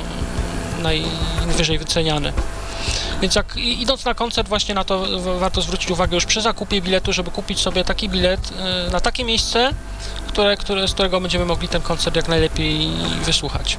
najwyżej 0.84 1.80
wyceniane. 1.80 2.34
Więc 3.22 3.36
jak 3.36 3.58
idąc 3.58 4.06
na 4.06 4.14
koncert 4.14 4.50
właśnie 4.50 4.76
na 4.76 4.84
to 4.84 5.06
warto 5.40 5.62
zwrócić 5.62 5.92
uwagę 5.92 6.16
już 6.16 6.26
przy 6.26 6.42
zakupie 6.42 6.82
biletu, 6.82 7.14
żeby 7.14 7.32
kupić 7.32 7.60
sobie 7.60 7.84
taki 7.84 8.10
bilet 8.10 8.54
e, 8.60 8.92
na 8.92 9.00
takie 9.00 9.24
miejsce, 9.24 9.72
które, 10.28 10.58
które, 10.58 10.88
z 10.88 10.94
którego 10.94 11.22
będziemy 11.22 11.46
mogli 11.46 11.68
ten 11.68 11.82
koncert 11.82 12.16
jak 12.16 12.28
najlepiej 12.28 12.90
wysłuchać. 13.26 13.78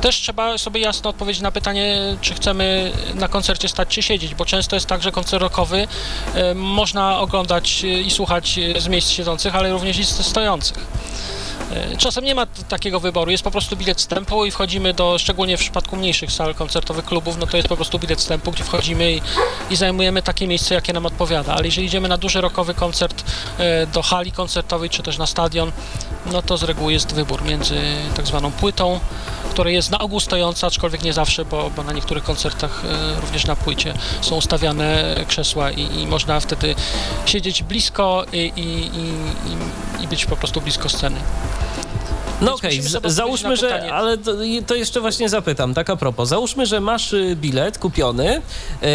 Też 0.00 0.16
trzeba 0.16 0.58
sobie 0.58 0.80
jasno 0.80 1.10
odpowiedzieć 1.10 1.42
na 1.42 1.52
pytanie, 1.52 2.16
czy 2.20 2.34
chcemy 2.34 2.92
na 3.14 3.28
koncercie 3.28 3.68
stać 3.68 3.88
czy 3.88 4.02
siedzieć, 4.02 4.34
bo 4.34 4.44
często 4.44 4.76
jest 4.76 4.86
tak, 4.86 5.02
że 5.02 5.12
koncert 5.12 5.42
rockowy 5.42 5.88
e, 6.34 6.54
można 6.54 7.18
oglądać 7.18 7.84
i 7.84 8.10
słuchać 8.10 8.60
z 8.78 8.88
miejsc 8.88 9.10
siedzących, 9.10 9.56
ale 9.56 9.72
również 9.72 9.98
i 9.98 10.04
stojących. 10.04 10.86
E, 11.70 11.96
czasem 11.96 12.24
nie 12.24 12.34
ma 12.34 12.46
takiego 12.46 13.00
wyboru, 13.00 13.30
jest 13.30 13.44
po 13.44 13.50
prostu 13.50 13.76
bilet 13.76 13.98
wstępu 13.98 14.44
i 14.44 14.50
wchodzimy 14.50 14.94
do, 14.94 15.18
szczególnie 15.18 15.56
w 15.56 15.60
przypadku 15.60 15.96
mniejszych 15.96 16.32
sal 16.32 16.54
koncertowych 16.54 17.04
klubów, 17.04 17.36
no 17.38 17.46
to 17.46 17.56
jest 17.56 17.68
po 17.68 17.76
prostu 17.76 17.98
bilet 17.98 18.18
wstępu, 18.18 18.52
gdzie 18.52 18.64
wchodzimy 18.64 19.12
i, 19.12 19.20
i 19.70 19.76
zajmujemy 19.76 20.22
takie 20.22 20.46
miejsce, 20.46 20.74
jakie 20.74 20.92
nam 20.92 21.06
odpowiada. 21.06 21.54
Ale 21.54 21.64
jeżeli 21.64 21.86
idziemy 21.86 22.08
na 22.08 22.18
duży 22.18 22.40
rokowy 22.40 22.74
koncert 22.74 23.24
e, 23.58 23.86
do 23.86 24.02
hali 24.02 24.32
koncertowej, 24.32 24.90
czy 24.90 25.02
też 25.02 25.18
na 25.18 25.26
stadion, 25.26 25.72
no 26.32 26.42
to 26.42 26.56
z 26.56 26.62
reguły 26.62 26.92
jest 26.92 27.14
wybór 27.14 27.42
między 27.42 27.80
tak 28.16 28.26
zwaną 28.26 28.52
płytą, 28.52 29.00
która 29.50 29.70
jest 29.70 29.90
na 29.90 29.98
ogół 29.98 30.20
stojąca, 30.20 30.66
aczkolwiek 30.66 31.02
nie 31.02 31.12
zawsze, 31.12 31.44
bo, 31.44 31.70
bo 31.76 31.82
na 31.82 31.92
niektórych 31.92 32.24
koncertach 32.24 32.82
e, 32.84 33.20
również 33.20 33.46
na 33.46 33.56
płycie 33.56 33.94
są 34.20 34.36
ustawiane 34.36 35.16
krzesła 35.28 35.70
i, 35.70 36.00
i 36.00 36.06
można 36.06 36.40
wtedy 36.40 36.74
siedzieć 37.26 37.62
blisko 37.62 38.24
i, 38.32 38.52
i, 38.56 38.86
i, 38.96 39.95
być 40.08 40.26
po 40.26 40.36
prostu 40.36 40.60
blisko 40.60 40.88
sceny. 40.88 41.20
No 42.40 42.54
okej, 42.54 42.80
okay. 42.96 43.10
załóżmy, 43.10 43.56
że, 43.56 43.92
ale 43.92 44.18
to, 44.18 44.32
to, 44.66 44.74
jeszcze 44.74 45.00
właśnie 45.00 45.28
zapytam, 45.28 45.74
tak 45.74 45.90
a 45.90 45.96
propos, 45.96 46.28
załóżmy, 46.28 46.66
że 46.66 46.80
masz 46.80 47.12
y, 47.12 47.36
bilet 47.36 47.78
kupiony 47.78 48.42
yy, 48.82 48.88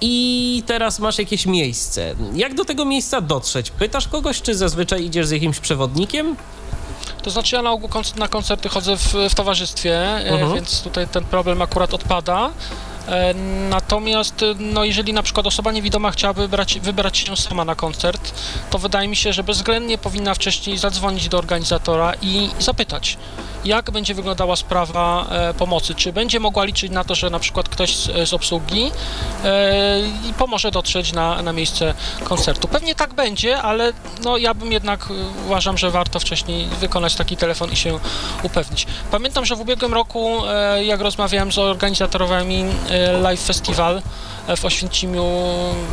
i 0.00 0.62
teraz 0.66 0.98
masz 0.98 1.18
jakieś 1.18 1.46
miejsce. 1.46 2.14
Jak 2.34 2.54
do 2.54 2.64
tego 2.64 2.84
miejsca 2.84 3.20
dotrzeć? 3.20 3.70
Pytasz 3.70 4.08
kogoś, 4.08 4.42
czy 4.42 4.54
zazwyczaj 4.54 5.04
idziesz 5.04 5.26
z 5.26 5.30
jakimś 5.30 5.60
przewodnikiem? 5.60 6.36
To 7.22 7.30
znaczy 7.30 7.56
ja 7.56 7.62
na 7.62 7.70
ogół 7.70 7.88
konc- 7.88 8.16
na 8.16 8.28
koncerty 8.28 8.68
chodzę 8.68 8.96
w, 8.96 9.14
w 9.30 9.34
towarzystwie, 9.34 9.98
e, 9.98 10.30
Mhm. 10.30 10.54
więc 10.54 10.82
tutaj 10.82 11.08
ten 11.08 11.24
problem 11.24 11.62
akurat 11.62 11.94
odpada. 11.94 12.50
E, 13.08 13.34
Natomiast, 13.70 14.42
e, 14.42 14.54
no, 14.58 14.84
jeżeli 14.84 15.12
na 15.12 15.22
przykład 15.22 15.46
osoba 15.46 15.72
niewidoma 15.72 16.10
chciałaby 16.10 16.48
brać, 16.48 16.80
wybrać 16.80 17.18
się 17.18 17.36
sama 17.36 17.64
na 17.64 17.74
koncert, 17.74 18.32
to 18.70 18.78
wydaje 18.78 19.08
mi 19.08 19.16
się, 19.16 19.32
że 19.32 19.44
bezwzględnie 19.44 19.98
powinna 19.98 20.34
wcześniej 20.34 20.78
zadzwonić 20.78 21.28
do 21.28 21.38
organizatora 21.38 22.12
i 22.22 22.50
zapytać, 22.58 23.18
jak 23.64 23.90
będzie 23.90 24.14
wyglądała 24.14 24.56
sprawa 24.56 25.26
e, 25.30 25.54
pomocy. 25.54 25.94
Czy 25.94 26.12
będzie 26.12 26.40
mogła 26.40 26.64
liczyć 26.64 26.92
na 26.92 27.04
to, 27.04 27.14
że 27.14 27.30
na 27.30 27.38
przykład 27.38 27.68
ktoś 27.68 27.96
z, 27.96 28.28
z 28.28 28.34
obsługi 28.34 28.90
e, 29.44 30.00
pomoże 30.38 30.70
dotrzeć 30.70 31.12
na, 31.12 31.42
na 31.42 31.52
miejsce 31.52 31.94
koncertu. 32.24 32.68
Pewnie 32.68 32.94
tak 32.94 33.14
będzie, 33.14 33.62
ale 33.62 33.92
no, 34.24 34.36
ja 34.36 34.54
bym 34.54 34.72
jednak 34.72 35.08
uważam, 35.46 35.78
że 35.78 35.90
warto 35.90 36.20
wcześniej 36.20 36.66
wykonać 36.66 37.14
taki 37.14 37.36
telefon 37.36 37.72
i 37.72 37.76
się 37.76 37.98
upewnić. 38.42 38.86
Pamiętam, 39.10 39.44
że 39.46 39.56
w 39.56 39.60
ubiegłym 39.60 39.94
roku, 39.94 40.46
e, 40.46 40.84
jak 40.84 41.00
rozmawiałem 41.00 41.52
z 41.52 41.58
organizatorami 41.58 42.64
Live 43.22 43.40
Festival 43.40 44.02
e, 44.46 44.56
w 44.56 44.64
Oświęcimiu, 44.64 45.24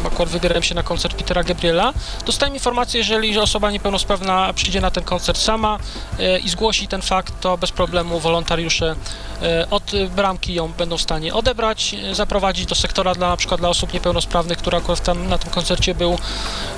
akurat 0.08 0.30
wybierałem 0.30 0.64
się 0.64 0.76
na 0.76 0.84
koncert 0.84 1.14
Petera 1.18 1.44
Gabriela, 1.44 1.94
dostałem 2.26 2.54
informację, 2.54 2.98
jeżeli 3.00 3.40
osoba 3.40 3.72
niepełnosprawna 3.72 4.54
przyjdzie 4.54 4.82
na 4.82 4.92
ten 4.92 5.04
koncert 5.04 5.38
sama 5.38 5.78
e, 6.20 6.40
i 6.40 6.50
zgłosi 6.50 6.88
ten 6.88 7.02
fakt, 7.02 7.34
to 7.42 7.58
bez 7.58 7.72
problemu 7.72 8.20
wolontariusze 8.20 8.96
e, 9.42 9.68
od 9.70 9.92
bramki 10.16 10.54
ją 10.54 10.68
będą 10.74 10.98
w 10.98 11.02
stanie 11.02 11.34
odebrać, 11.34 11.96
e, 12.12 12.16
zaprowadzić 12.16 12.66
do 12.66 12.76
sektora 12.76 13.16
dla 13.16 13.30
na 13.30 13.38
przykład 13.38 13.60
dla 13.60 13.70
osób 13.70 13.94
niepełnosprawnych, 13.94 14.58
który 14.58 14.78
akurat 14.78 15.04
tam 15.04 15.28
na 15.28 15.38
tym 15.38 15.52
koncercie 15.52 15.96
był 15.96 16.18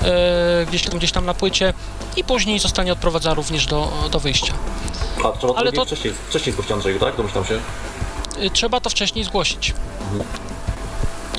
e, 0.02 0.66
gdzieś, 0.66 0.84
tam, 0.84 0.98
gdzieś 1.00 1.12
tam 1.12 1.26
na 1.26 1.34
płycie 1.34 1.74
i 2.18 2.24
później 2.24 2.60
zostanie 2.60 2.94
odprowadzana 2.94 3.34
również 3.36 3.66
do, 3.66 3.92
do 4.12 4.20
wyjścia. 4.20 4.54
A 5.26 5.38
trzeba 5.38 5.54
Ale 5.56 5.72
to 5.72 5.78
to- 5.78 5.86
wcześniej, 5.86 6.14
wcześniej 6.30 6.54
zgłosić 6.54 6.72
Andrzeju, 6.72 7.00
tak? 7.00 7.16
Domyślam 7.16 7.46
się. 7.46 7.60
Y, 8.44 8.50
Trzeba 8.50 8.80
to 8.80 8.90
wcześniej 8.90 9.26
zgłosić. 9.26 9.74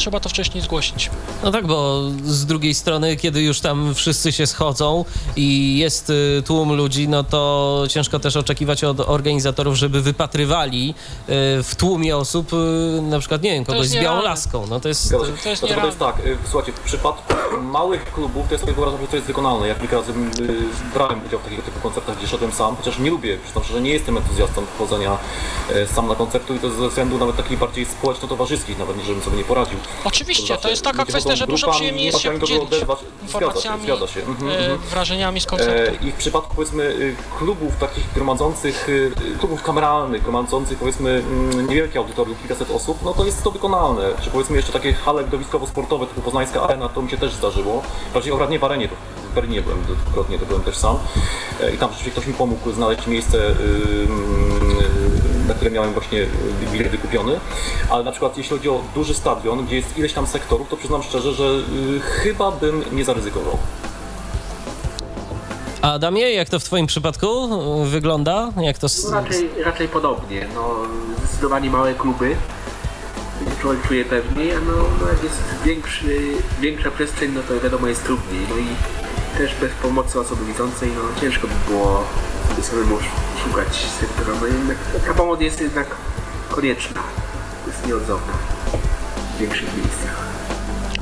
Trzeba 0.01 0.21
to 0.21 0.29
wcześniej 0.29 0.65
zgłosić. 0.65 1.11
No 1.43 1.51
tak, 1.51 1.67
bo 1.67 2.03
z 2.25 2.47
drugiej 2.47 2.75
strony, 2.75 3.17
kiedy 3.17 3.43
już 3.43 3.61
tam 3.61 3.95
wszyscy 3.95 4.33
się 4.33 4.47
schodzą 4.47 5.05
i 5.37 5.79
jest 5.79 6.11
y, 6.11 6.43
tłum 6.47 6.73
ludzi, 6.73 7.09
no 7.09 7.25
to 7.25 7.85
ciężko 7.89 8.19
też 8.19 8.37
oczekiwać 8.37 8.85
od 8.85 9.01
organizatorów, 9.01 9.77
żeby 9.77 10.01
wypatrywali 10.01 10.91
y, 10.91 11.33
w 11.63 11.75
tłumie 11.77 12.17
osób, 12.17 12.53
y, 12.53 13.03
na 13.03 13.19
przykład, 13.19 13.43
nie 13.43 13.51
wiem, 13.51 13.65
kogoś 13.65 13.81
jest 13.81 13.93
z 13.93 13.97
białą 13.97 14.23
laską. 14.23 14.67
No 14.67 14.81
to 14.81 14.89
jest... 14.89 15.05
Zgadza 15.05 15.27
się. 15.27 15.33
to 15.43 15.49
jest 15.49 15.63
to 15.63 15.87
jest 15.87 15.99
tak, 15.99 16.17
słuchajcie, 16.51 16.73
w 16.73 16.81
przypadku 16.81 17.35
małych 17.63 18.13
klubów 18.13 18.49
to 18.49 18.55
ja 18.55 18.61
sobie 18.61 18.73
wyobrażam, 18.73 19.01
że 19.01 19.07
to 19.07 19.17
jest 19.17 19.27
wykonalne. 19.27 19.69
Ja 19.69 19.75
kilka 19.75 19.97
razy 19.97 20.13
brałem 20.95 21.27
udział 21.27 21.41
w 21.41 21.45
takiego 21.45 21.63
typu 21.63 21.81
koncertach, 21.81 22.19
gdzie 22.19 22.27
szedłem 22.27 22.53
sam, 22.53 22.77
chociaż 22.77 22.99
nie 22.99 23.11
lubię, 23.11 23.39
przyznam 23.45 23.65
szczerze, 23.65 23.81
nie 23.81 23.91
jestem 23.91 24.17
entuzjastą 24.17 24.63
chodzenia 24.79 25.19
sam 25.95 26.09
na 26.09 26.15
koncertu 26.15 26.55
i 26.55 26.59
to 26.59 26.71
ze 26.71 26.89
względu 26.89 27.19
nawet 27.19 27.37
takich 27.37 27.59
bardziej 27.59 27.87
społeczno-towarzyskich, 27.87 28.79
nawet 28.79 28.97
nie 28.97 29.05
żebym 29.05 29.23
sobie 29.23 29.37
nie 29.37 29.45
poradził. 29.45 29.79
Oczywiście, 30.05 30.57
to 30.57 30.71
jest 30.71 30.85
taka 30.85 31.05
kwestia, 31.05 31.37
że 31.37 31.47
dużo 31.47 31.71
przyjemniej 31.71 32.01
nie 32.01 32.07
jest 32.07 32.19
się 32.19 32.47
się 32.47 32.63
oderwać. 32.63 32.99
informacjami, 33.23 33.83
Zgadza 33.83 34.07
się, 34.07 34.13
zgadza 34.13 34.31
się. 34.31 34.43
Mhm, 34.43 34.51
e, 34.51 34.59
mhm. 34.59 34.79
wrażeniami 34.79 35.41
z 35.41 35.47
koncertu. 35.47 36.05
E, 36.05 36.09
I 36.09 36.13
w 36.13 36.15
przypadku 36.15 36.55
powiedzmy 36.55 36.83
y, 36.83 37.17
klubów 37.39 37.77
takich 37.77 38.13
gromadzących, 38.15 38.89
y, 38.89 39.13
klubów 39.39 39.63
kameralnych, 39.63 40.23
gromadzących 40.23 40.79
powiedzmy 40.79 41.11
mm, 41.11 41.69
niewielkie 41.69 41.99
audytorium, 41.99 42.37
kilkaset 42.37 42.71
osób, 42.71 42.99
no 43.05 43.15
to 43.15 43.25
jest 43.27 43.45
to 43.45 43.51
wykonalne. 43.51 44.03
Czy 44.23 44.31
powiedzmy 44.31 44.57
jeszcze 44.57 44.73
takie 44.73 44.93
hale 44.93 45.25
widowiskowo-sportowe 45.25 46.07
typu 46.07 46.21
Poznańska 46.21 46.63
Arena, 46.63 46.89
to 46.89 47.03
mi 47.03 47.11
się 47.11 47.19
też 47.19 47.33
zdarzyło. 47.33 47.83
Bardziej 48.15 48.33
akurat 48.33 48.51
nie 48.51 48.59
w 48.59 48.65
Arenie, 48.65 48.89
to 48.89 48.95
w 49.31 49.35
Berlinie 49.35 49.63
byłem 49.63 49.83
dwukrotnie, 49.83 50.39
to 50.39 50.47
byłem 50.47 50.63
też 50.63 50.77
sam. 50.77 50.99
E, 51.61 51.75
I 51.75 51.79
tam 51.79 51.91
rzeczywiście 51.91 52.11
ktoś 52.11 52.27
mi 52.27 52.35
pomógł 52.35 52.73
znaleźć 52.73 53.07
miejsce, 53.07 53.39
y, 53.39 53.51
y, 53.51 55.10
na 55.51 55.55
które 55.55 55.71
miałem 55.71 55.93
właśnie 55.93 56.27
bilet 56.73 56.89
wykupiony. 56.89 57.41
Ale 57.91 58.05
na 58.05 58.11
przykład 58.11 58.39
jeśli 58.39 58.57
chodzi 58.57 58.69
o 58.69 58.83
duży 58.95 59.15
stadion, 59.15 59.67
gdzie 59.67 59.77
jest 59.77 59.99
ileś 59.99 60.13
tam 60.13 60.27
sektorów, 60.27 60.69
to 60.69 60.77
przyznam 60.77 61.03
szczerze, 61.03 61.33
że 61.33 61.45
y, 61.45 62.01
chyba 62.01 62.51
bym 62.51 62.85
nie 62.93 63.05
zaryzykował. 63.05 63.59
A 65.83 65.93
Adamie, 65.93 66.33
jak 66.33 66.49
to 66.49 66.61
w 66.61 66.65
twoim 66.65 66.87
przypadku 66.87 67.27
y, 67.85 67.89
wygląda? 67.89 68.53
Jak 68.61 68.79
to... 68.79 68.87
No 69.05 69.21
raczej, 69.21 69.51
raczej 69.65 69.89
podobnie. 69.89 70.47
No, 70.55 70.75
zdecydowanie 71.19 71.71
małe 71.71 71.95
kluby. 71.95 72.37
gdzie 73.41 73.57
Człowiek 73.61 73.89
czuje 73.89 74.05
pewniej, 74.05 74.53
a 74.53 74.61
no, 74.61 74.73
no 75.01 75.09
jak 75.09 75.23
jest 75.23 75.37
większy, 75.65 76.19
większa 76.61 76.91
przestrzeń, 76.91 77.33
no 77.35 77.41
to 77.49 77.61
wiadomo 77.61 77.87
jest 77.87 78.05
trudniej. 78.05 78.47
No 78.51 78.57
i 78.57 78.67
też 79.39 79.55
bez 79.61 79.73
pomocy 79.73 80.21
osoby 80.21 80.45
widzącej, 80.45 80.91
no 80.95 81.21
ciężko 81.21 81.49
by 81.49 81.73
było 81.73 82.05
sobie 82.51 82.63
samemu 82.63 82.97
sz- 82.99 83.11
szukać 83.45 83.87
sektora. 84.01 84.39
No 84.41 84.47
jednak 84.47 84.77
taka 85.01 85.15
pomoc 85.15 85.41
jest 85.41 85.61
jednak 85.61 85.87
konieczna. 86.49 87.01
Jest 87.67 87.87
nieodzowna 87.87 88.33
w 89.37 89.39
większych 89.41 89.77
miejscach. 89.77 90.17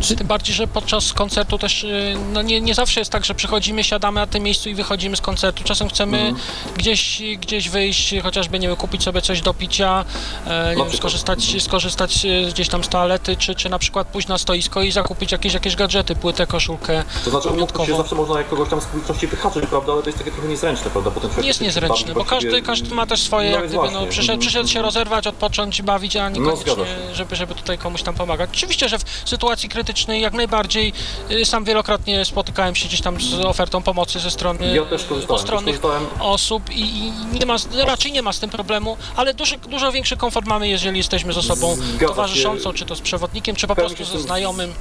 Tym 0.07 0.27
bardziej, 0.27 0.55
że 0.55 0.67
podczas 0.67 1.13
koncertu 1.13 1.59
też 1.59 1.85
y, 1.85 2.17
no 2.33 2.43
nie, 2.43 2.61
nie 2.61 2.75
zawsze 2.75 3.01
jest 3.01 3.13
tak, 3.13 3.25
że 3.25 3.35
przychodzimy, 3.35 3.85
siadamy 3.85 4.21
na 4.21 4.27
tym 4.27 4.43
miejscu 4.43 4.69
i 4.69 4.75
wychodzimy 4.75 5.17
z 5.17 5.21
koncertu. 5.21 5.65
Czasem 5.65 5.89
chcemy 5.89 6.19
Mhm. 6.19 6.37
gdzieś, 6.77 7.23
gdzieś 7.41 7.69
wyjść, 7.69 8.15
chociażby 8.23 8.59
nie 8.59 8.69
wiem, 8.69 8.77
kupić 8.77 9.03
sobie 9.03 9.23
coś 9.23 9.41
do 9.41 9.55
picia, 9.55 10.05
e, 10.47 10.77
wiem, 10.77 10.93
skorzystać, 10.93 11.63
skorzystać 11.63 12.25
y, 12.25 12.49
gdzieś 12.51 12.69
tam 12.69 12.85
z 12.85 12.89
toalety, 12.89 13.37
czy, 13.37 13.55
czy 13.55 13.69
na 13.69 13.79
przykład 13.79 14.07
pójść 14.07 14.29
na 14.29 14.39
stoisko 14.39 14.83
i 14.83 14.93
zakupić 14.93 15.33
jakieś, 15.33 15.55
jakieś 15.55 15.77
gadżety, 15.77 16.17
płytę, 16.17 16.47
koszulkę 16.47 17.05
To 17.25 17.31
znaczy, 17.31 17.49
umówmy 17.49 17.87
się, 17.87 17.97
zawsze 17.97 18.15
można 18.15 18.39
jak 18.39 18.49
kogoś 18.49 18.69
tam 18.69 18.81
z 18.81 18.85
publiczności 18.85 19.27
wyhaczyć, 19.27 19.67
prawda, 19.67 19.93
ale 19.93 20.03
to 20.03 20.09
jest 20.09 20.19
takie 20.19 20.31
trochę 20.31 20.49
niezręczne, 20.49 20.91
prawda, 20.91 21.11
człowiek 21.11 21.39
Nie 21.39 21.47
jest 21.49 21.81
bawi 21.81 22.15
bo 22.15 22.25
każdy, 22.25 22.63
każdy 22.63 22.95
ma 22.95 23.07
też 23.07 23.23
swoje, 23.23 23.51
No 23.51 23.57
jak 23.57 23.69
gdyby, 23.69 23.91
no, 23.91 24.07
przyszedł, 24.07 24.33
Mhm. 24.33 24.39
przyszedł 24.41 24.69
się 24.69 24.83
rozerwać, 24.83 25.27
odpocząć 25.27 25.83
bawić, 25.83 26.17
a 26.17 26.29
niekoniecznie, 26.29 26.75
się. 26.75 27.15
żeby, 27.15 27.37
żeby 27.37 27.55
tutaj 27.55 27.79
komuś 27.79 28.03
tam 28.03 28.15
pomagać. 28.15 28.51
Oczywiście, 28.53 28.89
że 28.89 28.99
w 28.99 29.03
sytuacji 29.25 29.69
krytycznej 29.69 29.88
jak 30.20 30.33
najbardziej, 30.33 30.92
y, 31.31 31.44
sam 31.44 31.64
wielokrotnie 31.64 32.24
spotykałem 32.24 32.74
się 32.74 32.88
gdzieś 32.88 33.01
tam 33.01 33.20
z 33.20 33.35
ofertą 33.35 33.83
pomocy 33.83 34.18
ze 34.18 34.31
strony 34.31 34.74
Ja 34.74 34.83
postronnych 35.27 35.81
osób 36.20 36.70
i, 36.70 36.81
i 36.81 37.12
nie 37.33 37.46
ma, 37.46 37.57
raczej 37.87 38.12
nie 38.12 38.22
ma 38.22 38.33
z 38.33 38.40
tym 38.40 38.51
problemu, 38.51 38.96
ale 39.16 39.35
dużo, 39.35 39.57
dużo 39.57 39.92
większy 39.92 40.16
komfort 40.16 40.46
mamy, 40.46 40.68
jeżeli 40.68 40.98
jesteśmy 40.98 41.33
z 41.33 41.38
osobą 41.38 41.74
Zgadza 41.74 41.98
się. 41.98 42.07
towarzyszącą, 42.07 42.72
czy 42.72 42.87
to 42.87 42.96
z 42.96 43.01
przewodnikiem, 43.01 43.57
czy 43.57 43.66
po 43.66 43.74
Pełni 43.74 43.94
prostu 43.96 44.12
się 44.12 44.18
ze 44.18 44.24
znajomym, 44.24 44.74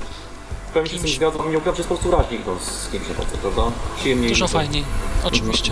W 0.69 0.73
pełni 0.73 0.89
się 0.89 0.95
z 0.95 0.99
tym 0.99 1.05
kimś. 1.05 1.17
zgadzam, 1.17 1.47
nie 1.47 1.53
jest 1.53 1.65
po 1.65 1.73
prostu 1.83 2.11
raźniej 2.11 2.41
idąc 2.41 2.61
z 2.61 2.89
kimś 2.91 3.07
na 3.09 3.15
koncert, 3.15 3.41
prawda? 3.41 3.61
Przyjemniej. 3.99 4.29
dużo 4.29 4.47
fajniej, 4.47 4.83
oczywiście. 5.23 5.71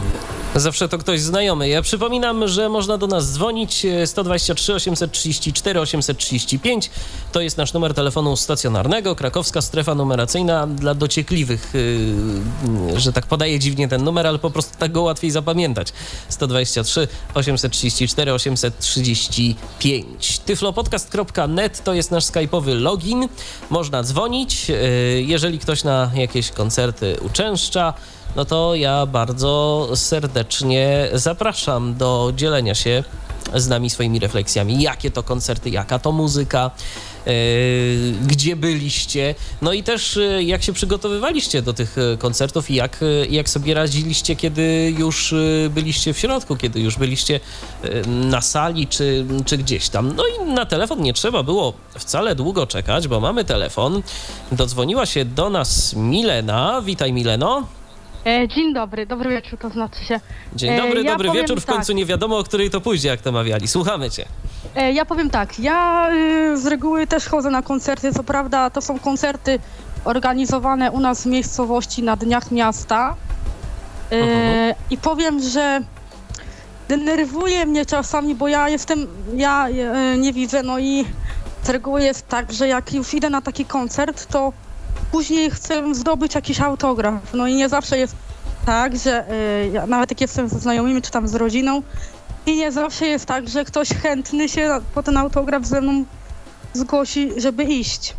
Zawsze 0.55 0.89
to 0.89 0.97
ktoś 0.97 1.21
znajomy. 1.21 1.69
Ja 1.69 1.81
przypominam, 1.81 2.47
że 2.47 2.69
można 2.69 2.97
do 2.97 3.07
nas 3.07 3.31
dzwonić 3.31 3.85
e, 3.85 4.07
123 4.07 4.73
834 4.73 5.79
835. 5.79 6.89
To 7.31 7.41
jest 7.41 7.57
nasz 7.57 7.73
numer 7.73 7.93
telefonu 7.93 8.35
stacjonarnego, 8.35 9.15
krakowska 9.15 9.61
strefa 9.61 9.95
numeracyjna 9.95 10.67
dla 10.67 10.93
dociekliwych, 10.93 11.73
yy, 11.73 12.99
że 12.99 13.13
tak 13.13 13.25
podaję 13.25 13.59
dziwnie 13.59 13.87
ten 13.87 14.03
numer, 14.03 14.27
ale 14.27 14.39
po 14.39 14.51
prostu 14.51 14.77
tak 14.79 14.91
go 14.91 15.01
łatwiej 15.01 15.31
zapamiętać. 15.31 15.93
123 16.29 17.07
834 17.33 18.33
835. 18.33 20.39
tyflopodcast.net 20.45 21.83
to 21.83 21.93
jest 21.93 22.11
nasz 22.11 22.23
skype'owy 22.23 22.81
login. 22.81 23.27
Można 23.69 24.03
dzwonić, 24.03 24.69
yy, 24.69 24.75
jeżeli 25.25 25.59
ktoś 25.59 25.83
na 25.83 26.11
jakieś 26.15 26.51
koncerty 26.51 27.17
uczęszcza 27.21 27.93
no 28.35 28.45
to 28.45 28.75
ja 28.75 29.05
bardzo 29.05 29.87
serdecznie 29.95 31.09
zapraszam 31.13 31.95
do 31.95 32.33
dzielenia 32.35 32.75
się 32.75 33.03
z 33.53 33.67
nami 33.67 33.89
swoimi 33.89 34.19
refleksjami. 34.19 34.81
Jakie 34.81 35.11
to 35.11 35.23
koncerty, 35.23 35.69
jaka 35.69 35.99
to 35.99 36.11
muzyka, 36.11 36.71
gdzie 38.27 38.55
byliście, 38.55 39.35
no 39.61 39.73
i 39.73 39.83
też 39.83 40.15
yy, 40.15 40.43
jak 40.43 40.63
się 40.63 40.73
przygotowywaliście 40.73 41.61
do 41.61 41.73
tych 41.73 41.97
yy, 41.97 42.17
koncertów 42.17 42.71
i 42.71 42.75
jak, 42.75 42.99
jak 43.29 43.49
sobie 43.49 43.73
radziliście, 43.73 44.35
kiedy 44.35 44.93
już 44.97 45.35
byliście 45.69 46.13
w 46.13 46.19
środku, 46.19 46.55
kiedy 46.55 46.79
już 46.79 46.97
byliście 46.97 47.39
na 48.07 48.41
sali 48.41 48.87
czy, 48.87 49.25
czy 49.45 49.57
gdzieś 49.57 49.89
tam. 49.89 50.15
No 50.15 50.23
i 50.27 50.51
na 50.51 50.65
telefon 50.65 51.01
nie 51.01 51.13
trzeba 51.13 51.43
było 51.43 51.73
wcale 51.99 52.35
długo 52.35 52.67
czekać, 52.67 53.07
bo 53.07 53.19
mamy 53.19 53.45
telefon. 53.45 54.01
Dodzwoniła 54.51 55.05
się 55.05 55.25
do 55.25 55.49
nas 55.49 55.93
Milena. 55.93 56.81
Witaj 56.81 57.13
Mileno. 57.13 57.67
E, 58.25 58.47
dzień 58.47 58.73
dobry, 58.73 59.05
dobry 59.05 59.29
wieczór 59.29 59.59
to 59.59 59.69
znaczy 59.69 60.05
się. 60.05 60.19
Dzień 60.55 60.73
E, 60.73 60.77
dobry, 60.77 61.03
ja 61.03 61.11
dobry 61.11 61.31
wieczór. 61.31 61.61
W 61.61 61.65
tak. 61.65 61.75
końcu 61.75 61.93
nie 61.93 62.05
wiadomo, 62.05 62.37
o 62.37 62.43
której 62.43 62.69
to 62.69 62.81
pójdzie, 62.81 63.07
jak 63.07 63.21
to 63.21 63.31
mawiali. 63.31 63.67
Słuchamy 63.67 64.09
cię. 64.09 64.25
E, 64.75 64.91
ja 64.91 65.05
powiem 65.05 65.29
tak, 65.29 65.59
ja 65.59 66.09
y, 66.53 66.57
z 66.57 66.65
reguły 66.65 67.07
też 67.07 67.27
chodzę 67.27 67.49
na 67.49 67.61
koncerty, 67.61 68.13
co 68.13 68.23
prawda 68.23 68.69
to 68.69 68.81
są 68.81 68.99
koncerty 68.99 69.59
organizowane 70.05 70.91
u 70.91 70.99
nas 70.99 71.23
w 71.23 71.25
miejscowości 71.25 72.03
na 72.03 72.15
Dniach 72.15 72.51
Miasta. 72.51 73.15
Mhm. 74.11 74.75
I 74.89 74.97
powiem, 74.97 75.39
że 75.39 75.81
denerwuje 76.87 77.65
mnie 77.65 77.85
czasami, 77.85 78.35
bo 78.35 78.47
ja 78.47 78.69
jestem, 78.69 79.07
ja 79.35 79.67
nie 80.17 80.33
widzę, 80.33 80.63
no 80.63 80.79
i 80.79 81.05
z 81.63 81.69
reguły 81.69 82.03
jest 82.03 82.27
tak, 82.27 82.53
że 82.53 82.67
jak 82.67 82.93
już 82.93 83.13
idę 83.13 83.29
na 83.29 83.41
taki 83.41 83.65
koncert, 83.65 84.25
to 84.25 84.53
później 85.15 85.51
chcę 85.51 85.95
zdobyć 85.95 86.35
jakiś 86.35 86.61
autograf, 86.61 87.33
no 87.33 87.47
i 87.47 87.55
nie 87.55 87.69
zawsze 87.69 87.97
jest 87.97 88.15
tak, 88.65 88.97
że 88.97 89.31
y, 89.83 89.87
nawet 89.87 90.11
jak 90.11 90.21
jestem 90.21 90.49
ze 90.49 90.59
znajomymi 90.59 91.01
czy 91.01 91.11
tam 91.11 91.27
z 91.27 91.35
rodziną 91.35 91.81
i 92.45 92.57
nie 92.57 92.71
zawsze 92.71 93.07
jest 93.07 93.25
tak, 93.25 93.49
że 93.49 93.65
ktoś 93.65 93.89
chętny 93.89 94.49
się 94.49 94.79
po 94.93 95.03
ten 95.03 95.17
autograf 95.17 95.65
ze 95.65 95.81
mną 95.81 96.05
zgłosi, 96.73 97.31
żeby 97.37 97.63
iść. 97.63 98.13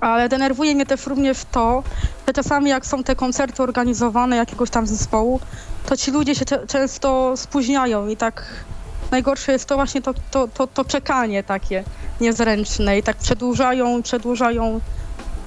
Ale 0.00 0.28
denerwuje 0.28 0.74
mnie 0.74 0.86
też 0.86 1.06
również 1.06 1.38
to, 1.50 1.82
że 2.26 2.32
czasami 2.32 2.70
jak 2.70 2.86
są 2.86 3.04
te 3.04 3.16
koncerty 3.16 3.62
organizowane 3.62 4.36
jakiegoś 4.36 4.70
tam 4.70 4.86
zespołu, 4.86 5.40
to 5.86 5.96
ci 5.96 6.10
ludzie 6.10 6.34
się 6.34 6.44
często 6.68 7.36
spóźniają 7.36 8.08
i 8.08 8.16
tak 8.16 8.44
najgorsze 9.10 9.52
jest 9.52 9.64
to 9.64 9.74
właśnie 9.74 10.02
to, 10.02 10.14
to, 10.30 10.48
to, 10.48 10.66
to 10.66 10.84
czekanie 10.84 11.42
takie 11.42 11.84
niezręczne 12.20 12.98
i 12.98 13.02
tak 13.02 13.16
przedłużają, 13.16 14.02
przedłużają 14.02 14.80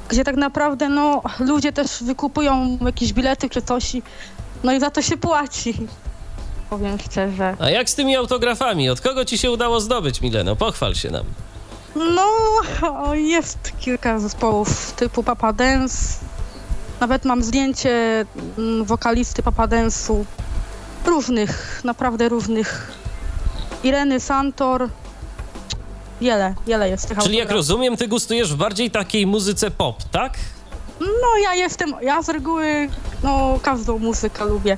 gdzie 0.09 0.23
tak 0.23 0.35
naprawdę 0.35 0.89
no, 0.89 1.21
ludzie 1.39 1.71
też 1.71 2.03
wykupują 2.03 2.77
jakieś 2.85 3.13
bilety 3.13 3.49
czy 3.49 3.61
coś 3.61 3.95
i, 3.95 4.01
no 4.63 4.73
i 4.73 4.79
za 4.79 4.89
to 4.89 5.01
się 5.01 5.17
płaci. 5.17 5.87
Powiem 6.69 6.99
szczerze. 6.99 7.55
A 7.59 7.69
jak 7.69 7.89
z 7.89 7.95
tymi 7.95 8.15
autografami? 8.15 8.89
Od 8.89 9.01
kogo 9.01 9.25
ci 9.25 9.37
się 9.37 9.51
udało 9.51 9.79
zdobyć, 9.79 10.21
Mileno? 10.21 10.55
Pochwal 10.55 10.95
się 10.95 11.09
nam. 11.09 11.25
No, 11.95 12.25
jest 13.13 13.71
kilka 13.79 14.19
zespołów 14.19 14.91
typu 14.91 15.23
Papa 15.23 15.53
Dance. 15.53 15.97
Nawet 16.99 17.25
mam 17.25 17.43
zdjęcie 17.43 18.25
mm, 18.57 18.85
wokalisty 18.85 19.43
Papa 19.43 19.67
Dance'u. 19.67 20.23
Różnych, 21.05 21.81
naprawdę 21.83 22.29
różnych. 22.29 22.91
Ireny 23.83 24.19
Santor. 24.19 24.89
Wiele, 26.21 26.53
wiele 26.67 26.89
jest 26.89 27.07
tych 27.09 27.17
Czyli 27.17 27.37
jak 27.37 27.51
rozumiem, 27.51 27.97
ty 27.97 28.07
gustujesz 28.07 28.53
w 28.53 28.57
bardziej 28.57 28.91
takiej 28.91 29.27
muzyce 29.27 29.71
pop, 29.71 30.03
tak? 30.11 30.33
No 30.99 31.37
ja 31.43 31.55
jestem, 31.55 31.93
ja 32.01 32.21
z 32.21 32.29
reguły, 32.29 32.89
no 33.23 33.59
każdą 33.61 33.99
muzykę 33.99 34.45
lubię. 34.45 34.77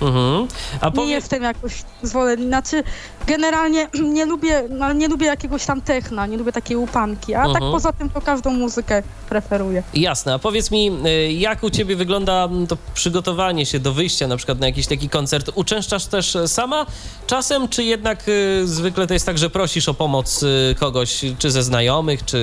Mhm. 0.00 0.46
A 0.80 0.86
Nie 0.86 0.92
powie... 0.92 1.12
jestem 1.12 1.42
jakoś 1.42 1.72
zwolenny, 2.02 2.46
znaczy 2.46 2.82
generalnie 3.26 3.88
nie 4.16 4.26
lubię, 4.26 4.64
no, 4.70 4.92
nie 4.92 5.08
lubię 5.08 5.26
jakiegoś 5.26 5.66
tam 5.66 5.80
techna, 5.80 6.26
nie 6.26 6.36
lubię 6.36 6.52
takiej 6.52 6.76
upanki, 6.76 7.34
a 7.34 7.42
tak 7.42 7.48
Mhm. 7.54 7.72
poza 7.72 7.92
tym 7.92 8.10
to 8.10 8.20
każdą 8.20 8.50
muzykę 8.50 9.02
preferuję. 9.28 9.82
Jasne, 9.94 10.34
a 10.34 10.38
powiedz 10.38 10.70
mi, 10.70 10.90
y, 11.06 11.32
jak 11.32 11.62
u 11.62 11.70
ciebie 11.70 11.96
wygląda 11.96 12.44
mm, 12.44 12.66
to 12.66 12.76
przygotowanie 12.94 13.66
się 13.66 13.78
do 13.78 13.92
wyjścia 13.92 14.26
na 14.28 14.36
przykład 14.36 14.58
na 14.60 14.66
jakiś 14.66 14.86
taki 14.86 15.08
koncert? 15.08 15.50
Uczęszczasz 15.54 16.06
też 16.06 16.36
e, 16.36 16.48
sama 16.48 16.86
czasem, 17.26 17.68
czy 17.68 17.84
jednak 17.84 18.28
y, 18.28 18.62
zwykle 18.64 19.06
to 19.06 19.14
jest 19.14 19.26
tak, 19.26 19.38
że 19.38 19.50
prosisz 19.50 19.88
o 19.88 19.94
pomoc 19.94 20.42
y, 20.42 20.74
kogoś, 20.80 21.20
czy 21.38 21.50
ze 21.50 21.62
znajomych, 21.62 22.24
czy, 22.24 22.36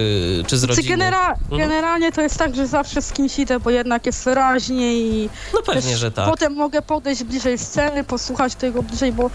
czy 0.47 0.58
z 0.58 0.62
Czy 0.62 0.68
rodziny? 0.68 0.88
genera- 0.97 1.34
Mhm. 1.41 1.58
generalnie 1.62 2.12
to 2.12 2.22
jest 2.22 2.38
tak, 2.38 2.56
że 2.56 2.68
zawsze 2.68 3.01
z 3.01 3.12
kimś 3.14 3.39
idę, 3.39 3.60
bo 3.60 3.70
jednak 3.70 4.06
jest 4.06 4.24
wyraźnie 4.26 4.93
i 4.97 5.30
No 5.54 5.62
pewnie, 5.62 5.97
że 5.97 6.12
tak. 6.12 6.30
potem 6.30 6.54
mogę 6.54 6.82
podejść 6.82 7.24
bliżej 7.24 7.43
sceny, 7.58 8.04
posłuchać 8.04 8.56
tego 8.56 8.84
bliżej, 8.84 9.12
bo 9.12 9.30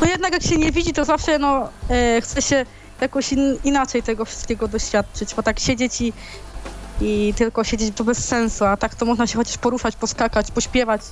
no 0.00 0.06
jednak 0.06 0.32
jak 0.32 0.42
się 0.42 0.56
nie 0.56 0.72
widzi, 0.72 0.92
to 0.92 1.04
zawsze 1.04 1.38
no 1.38 1.68
e, 1.90 2.20
chce 2.20 2.42
się 2.42 2.66
jakoś 3.00 3.32
in- 3.32 3.58
inaczej 3.64 4.02
tego 4.02 4.24
wszystkiego 4.24 4.68
doświadczyć, 4.68 5.34
bo 5.34 5.42
tak 5.42 5.60
siedzieć 5.60 6.00
i, 6.00 6.12
i 7.00 7.34
tylko 7.36 7.64
siedzieć 7.64 7.96
to 7.96 8.04
bez 8.04 8.24
sensu, 8.28 8.64
a 8.64 8.76
tak 8.76 8.94
to 8.94 9.04
można 9.04 9.26
się 9.26 9.36
chociaż 9.38 9.58
poruszać, 9.58 9.96
poskakać, 9.96 10.50
pośpiewać. 10.50 11.02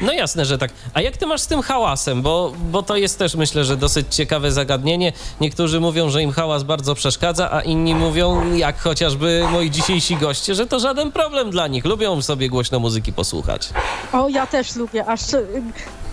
No 0.00 0.12
jasne, 0.12 0.44
że 0.44 0.58
tak. 0.58 0.70
A 0.94 1.00
jak 1.00 1.16
ty 1.16 1.26
masz 1.26 1.40
z 1.40 1.46
tym 1.46 1.62
hałasem? 1.62 2.22
Bo, 2.22 2.52
bo 2.70 2.82
to 2.82 2.96
jest 2.96 3.18
też, 3.18 3.34
myślę, 3.34 3.64
że 3.64 3.76
dosyć 3.76 4.14
ciekawe 4.14 4.52
zagadnienie. 4.52 5.12
Niektórzy 5.40 5.80
mówią, 5.80 6.10
że 6.10 6.22
im 6.22 6.32
hałas 6.32 6.62
bardzo 6.62 6.94
przeszkadza, 6.94 7.52
a 7.52 7.60
inni 7.60 7.94
mówią, 7.94 8.54
jak 8.54 8.78
chociażby 8.80 9.44
moi 9.52 9.70
dzisiejsi 9.70 10.16
goście, 10.16 10.54
że 10.54 10.66
to 10.66 10.80
żaden 10.80 11.12
problem 11.12 11.50
dla 11.50 11.66
nich. 11.68 11.84
Lubią 11.84 12.22
sobie 12.22 12.48
głośno 12.48 12.78
muzyki 12.80 13.12
posłuchać. 13.12 13.68
O, 14.12 14.28
ja 14.28 14.46
też 14.46 14.76
lubię, 14.76 15.06
aż 15.06 15.20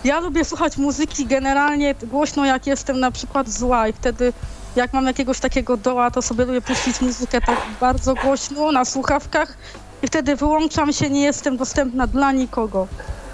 ja 0.04 0.20
lubię 0.20 0.44
słuchać 0.44 0.76
muzyki 0.76 1.26
generalnie 1.26 1.94
głośno, 2.02 2.46
jak 2.46 2.66
jestem 2.66 3.00
na 3.00 3.10
przykład 3.10 3.50
zła 3.50 3.88
i 3.88 3.92
wtedy 3.92 4.32
jak 4.76 4.92
mam 4.92 5.06
jakiegoś 5.06 5.40
takiego 5.40 5.76
doła, 5.76 6.10
to 6.10 6.22
sobie 6.22 6.44
lubię 6.44 6.60
puścić 6.60 7.00
muzykę 7.00 7.40
tak 7.40 7.58
bardzo 7.80 8.14
głośno 8.14 8.72
na 8.72 8.84
słuchawkach 8.84 9.56
i 10.02 10.06
wtedy 10.06 10.36
wyłączam 10.36 10.92
się, 10.92 11.10
nie 11.10 11.20
jestem 11.20 11.56
dostępna 11.56 12.06
dla 12.06 12.32
nikogo. 12.32 12.86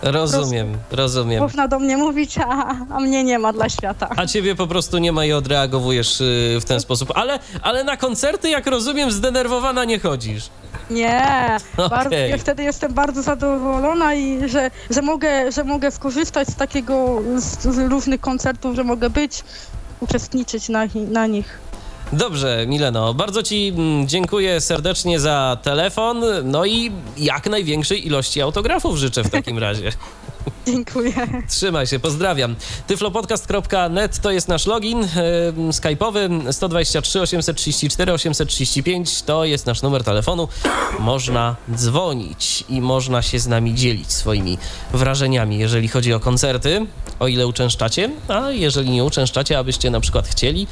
Rozumiem, 0.02 0.78
rozumiem. 0.90 1.40
Można 1.40 1.68
do 1.68 1.78
mnie 1.78 1.96
mówić, 1.96 2.38
a, 2.38 2.74
a 2.90 3.00
mnie 3.00 3.24
nie 3.24 3.38
ma 3.38 3.52
dla 3.52 3.68
świata. 3.68 4.08
A 4.16 4.26
ciebie 4.26 4.54
po 4.54 4.66
prostu 4.66 4.98
nie 4.98 5.12
ma 5.12 5.24
i 5.24 5.32
odreagowujesz 5.32 6.20
y, 6.20 6.58
w 6.60 6.64
ten 6.64 6.80
sposób. 6.86 7.12
Ale, 7.14 7.38
ale 7.62 7.84
na 7.84 7.96
koncerty, 7.96 8.50
jak 8.50 8.66
rozumiem, 8.66 9.10
zdenerwowana 9.10 9.84
nie 9.84 9.98
chodzisz. 9.98 10.50
Nie, 10.90 11.56
Okej. 11.76 11.90
bardzo, 11.90 12.14
ja 12.14 12.38
wtedy 12.38 12.62
jestem 12.62 12.94
bardzo 12.94 13.22
zadowolona 13.22 14.14
i 14.14 14.48
że, 14.48 14.70
że, 14.90 15.02
mogę, 15.02 15.52
że 15.52 15.64
mogę 15.64 15.90
skorzystać 15.90 16.48
z 16.48 16.54
takiego, 16.54 17.22
z, 17.36 17.62
z 17.62 17.90
różnych 17.90 18.20
koncertów, 18.20 18.76
że 18.76 18.84
mogę 18.84 19.10
być, 19.10 19.44
uczestniczyć 20.00 20.68
na, 20.68 20.86
na 20.94 21.26
nich. 21.26 21.58
Dobrze, 22.12 22.64
Mileno, 22.68 23.14
bardzo 23.14 23.42
ci 23.42 23.72
mm, 23.76 24.08
dziękuję 24.08 24.60
serdecznie 24.60 25.20
za 25.20 25.58
telefon, 25.62 26.24
no 26.44 26.66
i 26.66 26.92
jak 27.16 27.50
największej 27.50 28.06
ilości 28.06 28.40
autografów 28.42 28.96
życzę 28.96 29.24
w 29.24 29.30
takim 29.30 29.58
razie. 29.58 29.92
Dziękuję. 30.66 31.12
Trzymaj 31.48 31.86
się, 31.86 31.98
pozdrawiam. 31.98 32.56
tyflopodcast.net 32.86 34.18
to 34.18 34.30
jest 34.30 34.48
nasz 34.48 34.66
login 34.66 35.04
e, 35.04 35.08
skype'owy 35.52 36.52
123 36.52 37.20
834 37.20 38.12
835 38.12 39.22
to 39.22 39.44
jest 39.44 39.66
nasz 39.66 39.82
numer 39.82 40.04
telefonu. 40.04 40.48
Można 40.98 41.56
dzwonić 41.74 42.64
i 42.68 42.80
można 42.80 43.22
się 43.22 43.38
z 43.38 43.46
nami 43.46 43.74
dzielić 43.74 44.12
swoimi 44.12 44.58
wrażeniami, 44.92 45.58
jeżeli 45.58 45.88
chodzi 45.88 46.12
o 46.12 46.20
koncerty, 46.20 46.86
o 47.18 47.28
ile 47.28 47.46
uczęszczacie, 47.46 48.10
a 48.28 48.50
jeżeli 48.50 48.90
nie 48.90 49.04
uczęszczacie, 49.04 49.58
abyście 49.58 49.90
na 49.90 50.00
przykład 50.00 50.28
chcieli, 50.28 50.66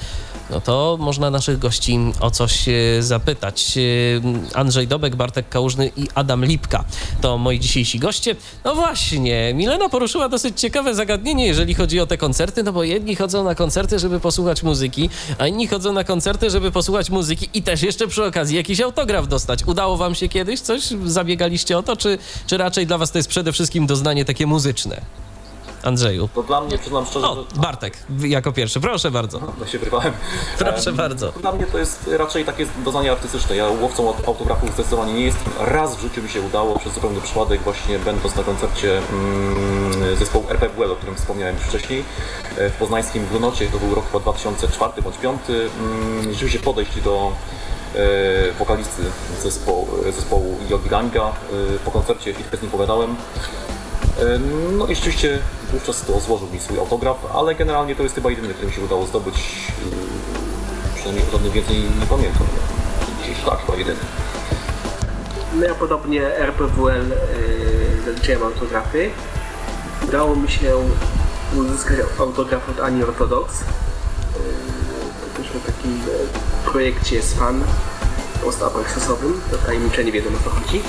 no 0.51 0.61
to 0.61 0.97
można 1.01 1.31
naszych 1.31 1.59
gości 1.59 1.99
o 2.21 2.31
coś 2.31 2.69
e, 2.69 2.73
zapytać. 3.03 3.79
E, 3.79 4.57
Andrzej 4.59 4.89
Dobek, 4.89 5.17
Bartek 5.17 5.49
Kałużny 5.49 5.91
i 5.97 6.09
Adam 6.15 6.45
Lipka 6.45 6.85
to 7.21 7.39
moi 7.39 7.61
dzisiejsi 7.61 7.99
goście. 7.99 8.37
No 8.65 8.75
właśnie, 8.75 9.55
Milena 9.55 9.89
poruszyła 9.89 10.29
dosyć 10.29 10.61
ciekawe 10.61 10.95
zagadnienie, 10.95 11.47
jeżeli 11.47 11.75
chodzi 11.75 12.01
o 12.01 12.07
te 12.07 12.19
koncerty, 12.19 12.63
no 12.63 12.73
bo 12.73 12.85
jedni 12.85 13.17
chodzą 13.17 13.45
na 13.45 13.55
koncerty, 13.55 13.99
żeby 13.99 14.21
posłuchać 14.21 14.63
muzyki, 14.63 15.11
a 15.39 15.47
inni 15.47 15.67
chodzą 15.67 15.93
na 15.93 16.05
koncerty, 16.05 16.51
żeby 16.51 16.71
posłuchać 16.71 17.11
muzyki 17.11 17.49
i 17.55 17.63
też 17.63 17.83
jeszcze 17.83 18.09
przy 18.09 18.25
okazji 18.25 18.57
jakiś 18.57 18.81
autograf 18.81 19.29
dostać. 19.29 19.65
Udało 19.67 19.97
wam 19.97 20.15
się 20.15 20.29
kiedyś 20.29 20.61
coś? 20.61 20.83
Zabiegaliście 21.05 21.79
o 21.79 21.83
to, 21.83 21.97
czy, 21.97 22.19
czy 22.47 22.57
raczej 22.57 22.87
dla 22.87 22.99
was 22.99 23.13
to 23.13 23.19
jest 23.19 23.29
przede 23.29 23.53
wszystkim 23.53 23.87
doznanie 23.87 24.25
takie 24.25 24.47
muzyczne? 24.47 25.01
Andrzeju. 25.85 26.29
To 26.35 26.43
dla 26.43 26.61
mnie, 26.61 26.79
przyznam 26.79 27.07
szczerze, 27.07 27.29
O, 27.29 27.35
że... 27.35 27.61
Bartek, 27.61 27.99
jako 28.21 28.53
pierwszy, 28.53 28.81
proszę 28.81 29.11
bardzo. 29.11 29.41
No 29.61 29.67
się 29.67 29.79
wyrwałem. 29.79 30.13
Proszę 30.59 30.91
Em, 30.91 30.97
bardzo. 30.97 31.33
Dla 31.33 31.53
mnie 31.53 31.67
to 31.67 31.79
jest 31.79 32.11
raczej 32.19 32.45
takie 32.45 32.67
doznanie 32.85 33.13
artystyczne. 33.13 33.57
Ja 33.57 33.67
łowcą 33.69 34.09
od 34.09 34.29
autografów 34.29 34.73
zdecydowanie 34.75 35.13
nie 35.15 35.25
jestem. 35.25 35.53
Raz 35.61 35.97
w 35.97 36.01
życiu 36.01 36.23
mi 36.23 36.29
się 36.29 36.41
udało 36.41 36.79
przez 36.79 36.93
zupełny 36.95 37.21
przypadek, 37.21 37.61
właśnie 37.63 37.99
będąc 37.99 38.37
na 38.37 38.43
koncercie 38.43 38.99
mm, 38.99 40.17
zespołu 40.17 40.45
RPWL, 40.51 40.93
o 40.93 40.97
którym 40.97 41.15
wspomniałem 41.17 41.57
już 41.57 41.65
wcześniej, 41.65 42.05
e, 42.59 42.71
w 42.71 42.73
poznańskim 42.73 43.27
Glunocie, 43.27 43.69
to 43.69 43.79
był 43.79 43.95
rok 43.95 44.07
chyba 44.07 44.21
2004 44.21 45.03
bądź 45.03 45.17
2005, 45.17 45.41
mm, 45.81 46.33
rzeczywiście 46.33 46.59
podejść 46.59 47.01
do 47.01 47.33
e, 47.95 48.53
wokalisty 48.59 49.03
zespołu, 49.43 49.89
zespołu 50.15 50.59
Yogi 50.71 50.89
Ganga 50.89 51.23
e, 51.29 51.33
po 51.85 51.91
koncercie 51.91 52.35
chwilkę 52.35 52.57
z 52.57 52.63
nim 52.63 52.71
pogadałem. 52.71 53.17
E, 54.21 54.39
No 54.79 54.87
i 54.87 54.95
rzeczywiście 54.95 55.39
wówczas 55.73 56.03
to 56.03 56.21
złożył 56.21 56.49
mi 56.53 56.61
swój 56.61 56.79
autograf, 56.79 57.17
ale 57.35 57.55
generalnie 57.55 57.97
to 57.97 58.03
jest 58.03 58.15
chyba 58.15 58.31
jedyny, 58.31 58.55
który 58.55 58.67
mi 58.69 58.73
się 58.75 58.83
udało 58.83 59.07
zdobyć. 59.07 59.37
Yy, 59.37 59.97
Przynajmniej 60.95 61.29
o 61.29 61.31
żadnym 61.33 61.53
więcej 61.53 61.77
nie 62.01 62.07
pamiętam. 62.07 62.47
Dzisiaj 63.21 63.45
tak, 63.45 63.61
chyba 63.67 63.79
jedyny. 63.79 63.97
No 65.55 65.67
ja 65.67 65.75
podobnie 65.75 66.37
RPWL 66.39 67.09
yy, 67.09 68.03
zaliczyłem 68.05 68.43
autografy. 68.43 69.11
Udało 70.09 70.37
mi 70.37 70.49
się 70.49 70.77
uzyskać 71.57 71.97
autograf 72.21 72.69
od 72.69 72.81
Ani 72.81 73.03
Ortodox. 73.03 73.61
Yy, 73.61 75.43
też 75.43 75.53
takim 75.67 75.93
e, 75.93 76.71
projekcie 76.71 77.23
z 77.23 77.35
fan 77.35 77.65
post-apoksesowym. 78.45 79.41
To 79.51 79.57
tajemnicze 79.59 80.05
nie 80.05 80.13
wiadomo 80.13 80.37
o 80.39 80.45
co 80.45 80.51
chodzi. 80.51 80.83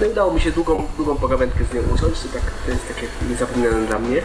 No 0.00 0.06
i 0.06 0.10
udało 0.10 0.34
mi 0.34 0.40
się 0.40 0.52
długą, 0.52 0.86
długą 0.96 1.16
pogawędkę 1.16 1.64
z 1.64 1.74
nią 1.74 1.80
usiąść. 1.94 2.22
To, 2.22 2.28
tak, 2.28 2.42
to 2.66 2.70
jest 2.70 2.88
takie 2.88 3.06
niezapomniane 3.30 3.86
dla 3.86 3.98
mnie. 3.98 4.22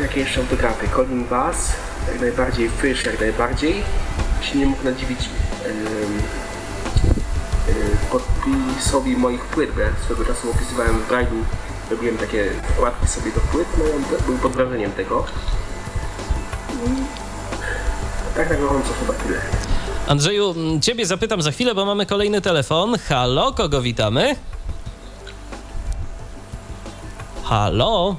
Jakie 0.00 0.20
jeszcze 0.20 0.40
autografy? 0.40 0.88
Colin 0.96 1.24
Bass, 1.24 1.72
jak 2.12 2.20
najbardziej 2.20 2.68
Fish, 2.68 3.04
jak 3.04 3.20
najbardziej. 3.20 3.82
Się 4.40 4.58
nie 4.58 4.66
mógł 4.66 4.84
nadziwić 4.84 5.20
em, 5.64 6.18
y, 7.68 7.96
podpisowi 8.10 9.16
moich 9.16 9.44
płyt, 9.44 9.70
bo 9.74 9.80
ja 9.80 9.88
swego 10.04 10.24
czasu 10.24 10.50
opisywałem 10.50 10.98
w 10.98 11.08
Braille'u, 11.10 11.42
robiłem 11.90 12.18
takie 12.18 12.50
wkładki 12.74 13.08
sobie 13.08 13.32
do 13.32 13.40
płyt, 13.40 13.68
no 13.78 13.84
i 13.84 13.90
on 13.90 14.04
był 14.26 14.38
pod 14.38 14.52
wrażeniem 14.52 14.92
tego. 14.92 15.24
I 16.84 17.06
tak 18.36 18.50
na 18.50 18.56
gorąco 18.56 18.92
chyba 19.00 19.12
tyle. 19.12 19.40
Andrzeju, 20.08 20.54
ciebie 20.82 21.06
zapytam 21.06 21.42
za 21.42 21.50
chwilę, 21.50 21.74
bo 21.74 21.84
mamy 21.84 22.06
kolejny 22.06 22.40
telefon. 22.40 22.98
Halo, 23.08 23.52
kogo 23.52 23.82
witamy? 23.82 24.36
Halo? 27.44 28.16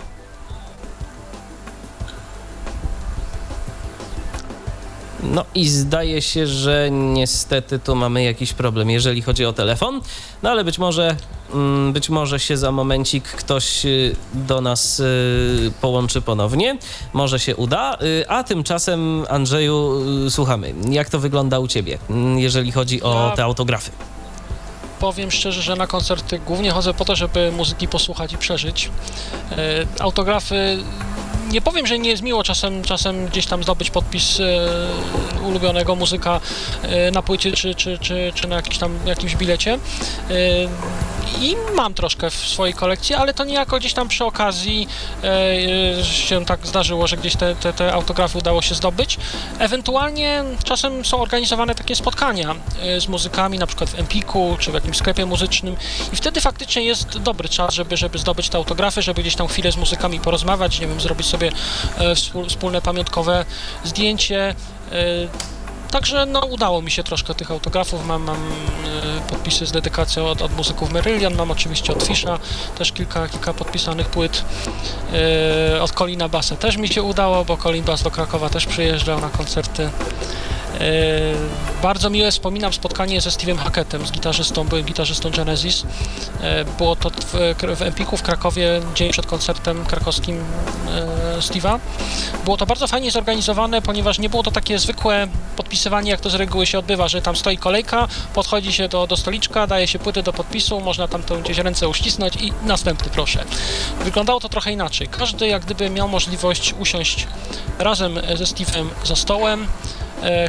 No 5.23 5.45
i 5.55 5.69
zdaje 5.69 6.21
się, 6.21 6.47
że 6.47 6.91
niestety 6.91 7.79
tu 7.79 7.95
mamy 7.95 8.23
jakiś 8.23 8.53
problem, 8.53 8.89
jeżeli 8.89 9.21
chodzi 9.21 9.45
o 9.45 9.53
telefon. 9.53 10.01
No 10.43 10.49
ale 10.49 10.63
być 10.63 10.77
może, 10.77 11.15
być 11.93 12.09
może 12.09 12.39
się 12.39 12.57
za 12.57 12.71
momencik 12.71 13.23
ktoś 13.23 13.85
y, 13.85 14.15
do 14.33 14.61
nas 14.61 14.99
y, 14.99 15.71
połączy 15.81 16.21
ponownie. 16.21 16.77
Może 17.13 17.39
się 17.39 17.55
uda. 17.55 17.97
Y, 18.01 18.29
A 18.29 18.43
tymczasem, 18.43 19.25
Andrzeju, 19.29 20.01
słuchamy. 20.29 20.73
Jak 20.89 21.09
to 21.09 21.19
wygląda 21.19 21.59
u 21.59 21.67
ciebie, 21.67 21.97
mm, 22.09 22.39
jeżeli 22.39 22.71
chodzi 22.71 23.01
o 23.01 23.33
te 23.35 23.43
autografy? 23.43 23.91
Powiem 24.99 25.31
szczerze, 25.31 25.61
że 25.61 25.75
na 25.75 25.87
koncerty 25.87 26.39
głównie 26.39 26.71
chodzę 26.71 26.93
po 26.93 27.05
to, 27.05 27.15
żeby 27.15 27.51
muzyki 27.51 27.87
posłuchać 27.87 28.33
i 28.33 28.37
przeżyć. 28.37 28.89
Autografy. 29.99 30.77
Nie 31.49 31.61
powiem, 31.61 31.87
że 31.87 31.99
nie 31.99 32.09
jest 32.09 32.23
miło 32.23 32.43
czasem, 32.43 32.83
czasem 32.83 33.25
gdzieś 33.25 33.45
tam 33.45 33.63
zdobyć 33.63 33.89
podpis 33.89 34.39
e, 34.39 34.43
ulubionego 35.43 35.95
muzyka 35.95 36.41
e, 36.81 37.11
na 37.11 37.21
płycie 37.21 37.51
czy, 37.51 37.75
czy, 37.75 37.97
czy, 37.97 38.31
czy 38.35 38.47
na 38.47 38.55
jakimś 38.55 38.77
tam 38.77 38.99
jakimś 39.05 39.35
bilecie. 39.35 39.73
E, 39.73 39.79
I 41.41 41.55
mam 41.75 41.93
troszkę 41.93 42.29
w 42.29 42.33
swojej 42.33 42.73
kolekcji, 42.73 43.15
ale 43.15 43.33
to 43.33 43.45
niejako 43.45 43.77
gdzieś 43.77 43.93
tam 43.93 44.07
przy 44.07 44.25
okazji 44.25 44.87
się 46.03 46.45
tak 46.45 46.67
zdarzyło, 46.67 47.07
że 47.07 47.17
gdzieś 47.17 47.35
te, 47.35 47.55
te, 47.55 47.73
te 47.73 47.93
autografy 47.93 48.37
udało 48.37 48.61
się 48.61 48.75
zdobyć. 48.75 49.17
Ewentualnie 49.59 50.43
czasem 50.63 51.05
są 51.05 51.21
organizowane 51.21 51.75
takie 51.75 51.95
spotkania 51.95 52.55
z 52.99 53.07
muzykami, 53.07 53.59
na 53.59 53.67
przykład 53.67 53.89
w 53.89 53.99
Empiku 53.99 54.55
czy 54.59 54.71
w 54.71 54.73
jakimś 54.73 54.97
sklepie 54.97 55.25
muzycznym 55.25 55.75
i 56.13 56.15
wtedy 56.15 56.41
faktycznie 56.41 56.83
jest 56.83 57.17
dobry 57.17 57.49
czas, 57.49 57.73
żeby, 57.73 57.97
żeby 57.97 58.17
zdobyć 58.17 58.49
te 58.49 58.57
autografy, 58.57 59.01
żeby 59.01 59.21
gdzieś 59.21 59.35
tam 59.35 59.47
chwilę 59.47 59.71
z 59.71 59.77
muzykami 59.77 60.19
porozmawiać, 60.19 60.79
nie 60.79 60.87
wiem, 60.87 61.01
zrobić 61.01 61.27
sobie 61.27 61.38
e, 61.47 62.13
wspól- 62.15 62.49
wspólne 62.49 62.81
pamiątkowe 62.81 63.45
zdjęcie. 63.83 64.55
E, 64.91 64.95
Także 65.91 66.25
no, 66.25 66.39
udało 66.39 66.81
mi 66.81 66.91
się 66.91 67.03
troszkę 67.03 67.35
tych 67.35 67.51
autografów. 67.51 68.05
Mam, 68.05 68.23
mam 68.23 68.35
e, 68.37 69.21
podpisy 69.29 69.65
z 69.65 69.71
dedykacją 69.71 70.27
od, 70.27 70.41
od 70.41 70.57
muzyków 70.57 70.91
Merylian, 70.91 71.35
mam 71.35 71.51
oczywiście 71.51 71.93
od 71.93 72.03
Fisza 72.03 72.39
też 72.77 72.91
kilka, 72.91 73.27
kilka 73.27 73.53
podpisanych 73.53 74.07
płyt. 74.07 74.45
E, 75.75 75.81
od 75.81 75.91
Colina 75.91 76.29
Bassa 76.29 76.55
też 76.55 76.77
mi 76.77 76.87
się 76.87 77.03
udało, 77.03 77.45
bo 77.45 77.57
Colin 77.57 77.83
Bass 77.83 78.03
do 78.03 78.11
Krakowa 78.11 78.49
też 78.49 78.65
przyjeżdżał 78.65 79.19
na 79.21 79.29
koncerty. 79.29 79.89
E, 80.79 81.81
bardzo 81.83 82.09
miłe 82.09 82.31
wspominam 82.31 82.73
spotkanie 82.73 83.21
ze 83.21 83.29
Steve'em 83.29 83.57
Hackettem, 83.57 84.07
z 84.07 84.11
gitarzystą, 84.11 84.67
byłym 84.67 84.85
gitarzystą 84.85 85.31
Genesis. 85.31 85.85
E, 86.41 86.65
było 86.65 86.95
to 86.95 87.09
w, 87.09 87.55
w 87.77 87.81
Empiku 87.81 88.17
w 88.17 88.21
Krakowie, 88.21 88.81
dzień 88.95 89.11
przed 89.11 89.25
koncertem 89.25 89.85
krakowskim 89.85 90.37
e, 90.37 91.39
Steve'a. 91.39 91.79
Było 92.45 92.57
to 92.57 92.65
bardzo 92.65 92.87
fajnie 92.87 93.11
zorganizowane, 93.11 93.81
ponieważ 93.81 94.19
nie 94.19 94.29
było 94.29 94.43
to 94.43 94.51
takie 94.51 94.79
zwykłe 94.79 95.27
podpisywanie, 95.55 96.11
jak 96.11 96.21
to 96.21 96.29
z 96.29 96.35
reguły 96.35 96.65
się 96.65 96.79
odbywa, 96.79 97.07
że 97.07 97.21
tam 97.21 97.35
stoi 97.35 97.57
kolejka, 97.57 98.07
podchodzi 98.33 98.73
się 98.73 98.87
do, 98.87 99.07
do 99.07 99.17
stoliczka, 99.17 99.67
daje 99.67 99.87
się 99.87 99.99
płyty 99.99 100.23
do 100.23 100.33
podpisu, 100.33 100.79
można 100.79 101.07
tam 101.07 101.21
gdzieś 101.43 101.57
ręce 101.57 101.87
uścisnąć 101.87 102.35
i 102.35 102.53
następny 102.63 103.11
proszę. 103.11 103.45
Wyglądało 104.03 104.39
to 104.39 104.49
trochę 104.49 104.71
inaczej. 104.71 105.07
Każdy 105.07 105.47
jak 105.47 105.65
gdyby 105.65 105.89
miał 105.89 106.07
możliwość 106.07 106.73
usiąść 106.79 107.27
razem 107.79 108.15
ze 108.35 108.43
Steve'em 108.43 108.87
za 109.03 109.15
stołem, 109.15 109.67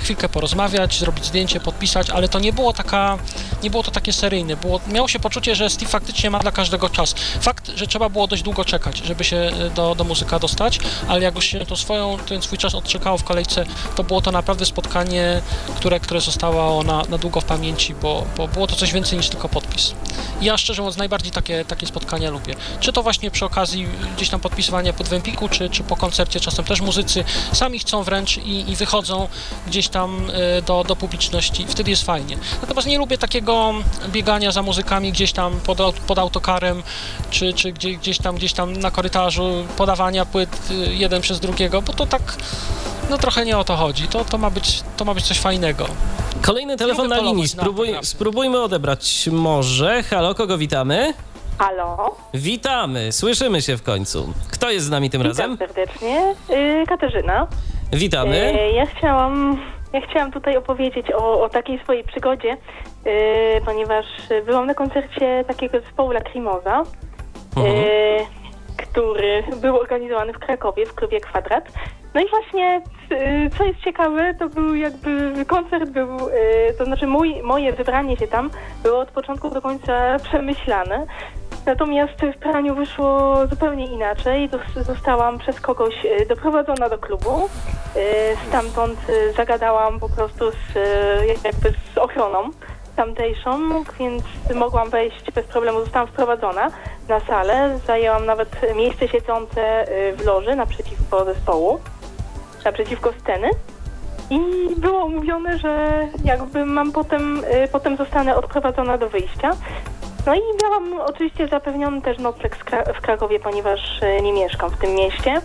chwilkę 0.00 0.28
porozmawiać, 0.28 0.98
zrobić 0.98 1.24
zdjęcie, 1.24 1.60
podpisać, 1.60 2.10
ale 2.10 2.28
to 2.28 2.38
nie 2.38 2.52
było 2.52 2.72
taka, 2.72 3.18
nie 3.62 3.70
było 3.70 3.82
to 3.82 3.90
takie 3.90 4.12
seryjne. 4.12 4.56
Było, 4.56 4.80
miało 4.88 5.08
się 5.08 5.20
poczucie, 5.20 5.54
że 5.54 5.70
Steve 5.70 5.90
faktycznie 5.90 6.30
ma 6.30 6.38
dla 6.38 6.52
każdego 6.52 6.88
czas. 6.88 7.14
Fakt, 7.40 7.70
że 7.76 7.86
trzeba 7.86 8.08
było 8.08 8.26
dość 8.26 8.42
długo 8.42 8.64
czekać, 8.64 8.98
żeby 8.98 9.24
się 9.24 9.36
e, 9.36 9.70
do, 9.70 9.94
do 9.94 10.04
muzyka 10.04 10.38
dostać, 10.38 10.78
ale 11.08 11.22
jak 11.22 11.34
już 11.34 11.44
się 11.44 11.66
to 11.66 11.76
swoją, 11.76 12.18
ten 12.18 12.42
swój 12.42 12.58
czas 12.58 12.74
odczekało 12.74 13.18
w 13.18 13.24
kolejce, 13.24 13.64
to 13.96 14.04
było 14.04 14.20
to 14.20 14.32
naprawdę 14.32 14.66
spotkanie, 14.66 15.42
które, 15.76 16.00
które 16.00 16.20
zostało 16.20 16.82
na, 16.82 17.02
na 17.08 17.18
długo 17.18 17.40
w 17.40 17.44
pamięci, 17.44 17.94
bo, 17.94 18.26
bo 18.36 18.48
było 18.48 18.66
to 18.66 18.76
coś 18.76 18.92
więcej 18.92 19.18
niż 19.18 19.28
tylko 19.28 19.48
podpis. 19.48 19.94
Ja 20.40 20.58
szczerze 20.58 20.82
mówiąc 20.82 20.96
najbardziej 20.96 21.32
takie, 21.32 21.64
takie 21.64 21.86
spotkania 21.86 22.30
lubię. 22.30 22.54
Czy 22.80 22.92
to 22.92 23.02
właśnie 23.02 23.30
przy 23.30 23.44
okazji 23.44 23.88
gdzieś 24.16 24.28
tam 24.28 24.40
podpisywania 24.40 24.92
pod 24.92 25.08
Wempiku, 25.08 25.48
czy, 25.48 25.70
czy 25.70 25.82
po 25.82 25.96
koncercie, 25.96 26.40
czasem 26.40 26.64
też 26.64 26.80
muzycy 26.80 27.24
sami 27.52 27.78
chcą 27.78 28.02
wręcz 28.02 28.36
i, 28.36 28.70
i 28.70 28.76
wychodzą 28.76 29.28
gdzieś 29.66 29.88
tam 29.88 30.22
e, 30.58 30.62
do, 30.62 30.84
do 30.84 30.96
publiczności. 30.96 31.66
Wtedy 31.68 31.90
jest 31.90 32.04
fajnie. 32.04 32.36
Natomiast 32.62 32.88
nie 32.88 32.98
lubię 32.98 33.18
takiego 33.18 33.72
biegania 34.08 34.52
za 34.52 34.62
muzykami 34.62 35.12
gdzieś 35.12 35.32
tam 35.32 35.60
pod, 35.60 35.78
pod 36.06 36.18
autokarem, 36.18 36.82
czy, 37.30 37.52
czy 37.52 37.72
gdzie, 37.72 37.92
gdzieś 37.92 38.18
tam 38.18 38.34
gdzieś 38.36 38.52
tam 38.52 38.72
na 38.76 38.90
korytarzu, 38.90 39.64
podawania 39.76 40.24
płyt 40.26 40.58
y, 40.70 40.74
jeden 40.94 41.22
przez 41.22 41.40
drugiego, 41.40 41.82
bo 41.82 41.92
to 41.92 42.06
tak 42.06 42.22
no 43.10 43.18
trochę 43.18 43.44
nie 43.44 43.58
o 43.58 43.64
to 43.64 43.76
chodzi. 43.76 44.08
To, 44.08 44.24
to, 44.24 44.38
ma, 44.38 44.50
być, 44.50 44.82
to 44.96 45.04
ma 45.04 45.14
być 45.14 45.24
coś 45.24 45.38
fajnego. 45.38 45.86
Kolejny 46.42 46.76
telefon 46.76 47.08
na 47.08 47.18
linii. 47.20 47.42
na 47.42 47.48
Spróbuj, 47.48 47.86
autografy. 47.86 48.06
spróbujmy 48.06 48.62
odebrać 48.62 49.28
może. 49.32 50.02
Halo, 50.02 50.34
kogo 50.34 50.58
witamy? 50.58 51.14
Halo, 51.58 52.16
Witamy, 52.34 53.12
słyszymy 53.12 53.62
się 53.62 53.76
w 53.76 53.82
końcu. 53.82 54.32
Kto 54.50 54.70
jest 54.70 54.86
z 54.86 54.90
nami 54.90 55.10
tym 55.10 55.22
razem? 55.22 55.52
witam 55.52 55.68
serdecznie. 55.68 56.34
Y, 56.50 56.84
Katarzyna. 56.88 57.46
Witamy. 57.92 58.52
Y, 58.54 58.72
ja 58.72 58.86
chciałam, 58.86 59.58
ja 59.92 60.00
chciałam 60.00 60.32
tutaj 60.32 60.56
opowiedzieć 60.56 61.12
o, 61.12 61.42
o 61.42 61.48
takiej 61.48 61.78
swojej 61.82 62.04
przygodzie, 62.04 62.52
y, 63.06 63.60
ponieważ 63.64 64.04
byłam 64.46 64.66
na 64.66 64.74
koncercie 64.74 65.44
takiego 65.48 65.80
zespołu 65.80 66.10
Lacrimosa, 66.10 66.82
Mhm. 67.56 67.76
y, 67.76 68.18
który 68.76 69.42
był 69.60 69.76
organizowany 69.78 70.32
w 70.32 70.38
Krakowie 70.38 70.86
w 70.86 70.94
klubie 70.94 71.20
Kwadrat. 71.20 71.72
No 72.14 72.20
i 72.20 72.28
właśnie, 72.30 72.82
y, 73.12 73.50
co 73.58 73.64
jest 73.64 73.80
ciekawe, 73.80 74.34
to 74.38 74.48
był 74.48 74.74
jakby 74.74 75.44
koncert 75.46 75.90
był, 75.90 76.08
to 76.78 76.84
znaczy 76.84 77.06
mój, 77.06 77.42
moje 77.42 77.72
wybranie 77.72 78.16
się 78.16 78.26
tam 78.28 78.50
było 78.82 78.98
od 78.98 79.08
początku 79.10 79.50
do 79.50 79.62
końca 79.62 80.16
przemyślane. 80.22 81.06
Natomiast 81.66 82.12
w 82.36 82.38
praniu 82.38 82.74
wyszło 82.74 83.34
zupełnie 83.46 83.86
inaczej. 83.86 84.50
Zos- 84.50 84.82
Zostałam 84.82 85.38
przez 85.38 85.60
kogoś 85.60 85.94
y, 86.04 86.26
doprowadzona 86.26 86.88
do 86.88 86.98
klubu. 86.98 87.48
Y, 87.96 88.00
Stamtąd 88.48 88.98
y, 89.08 89.32
zagadałam 89.32 90.00
po 90.00 90.08
prostu 90.08 90.50
z, 90.50 90.74
jakby 91.44 91.72
z 91.94 91.98
ochroną 91.98 92.50
tamtejszą, 92.96 93.60
więc 93.98 94.22
mogłam 94.54 94.90
wejść 94.90 95.30
bez 95.34 95.46
problemu. 95.46 95.80
Zostałam 95.80 96.08
wprowadzona 96.08 96.70
na 97.08 97.20
salę. 97.20 97.78
Zajęłam 97.86 98.26
nawet 98.26 98.76
miejsce 98.76 99.08
siedzące 99.08 99.84
w 100.16 100.24
loży 100.26 100.56
naprzeciwko 100.56 101.24
zespołu, 101.24 101.80
naprzeciwko 102.64 103.12
sceny. 103.12 103.50
I 104.30 104.40
było 104.76 105.08
mówione, 105.08 105.58
że 105.58 105.88
jakby 106.24 106.64
mam 106.64 106.92
potem, 106.92 107.42
potem 107.72 107.96
zostanę 107.96 108.36
odprowadzona 108.36 108.98
do 108.98 109.08
wyjścia. 109.08 109.50
No 110.26 110.34
i 110.34 110.40
miałam 110.62 111.00
oczywiście 111.00 111.48
zapewniony 111.48 112.02
też 112.02 112.18
nocleg 112.18 112.56
w 112.94 113.00
Krakowie, 113.00 113.40
ponieważ 113.40 114.02
y, 114.02 114.22
nie 114.22 114.32
mieszkam 114.32 114.70
w 114.70 114.78
tym 114.78 114.94
mieście. 114.94 115.40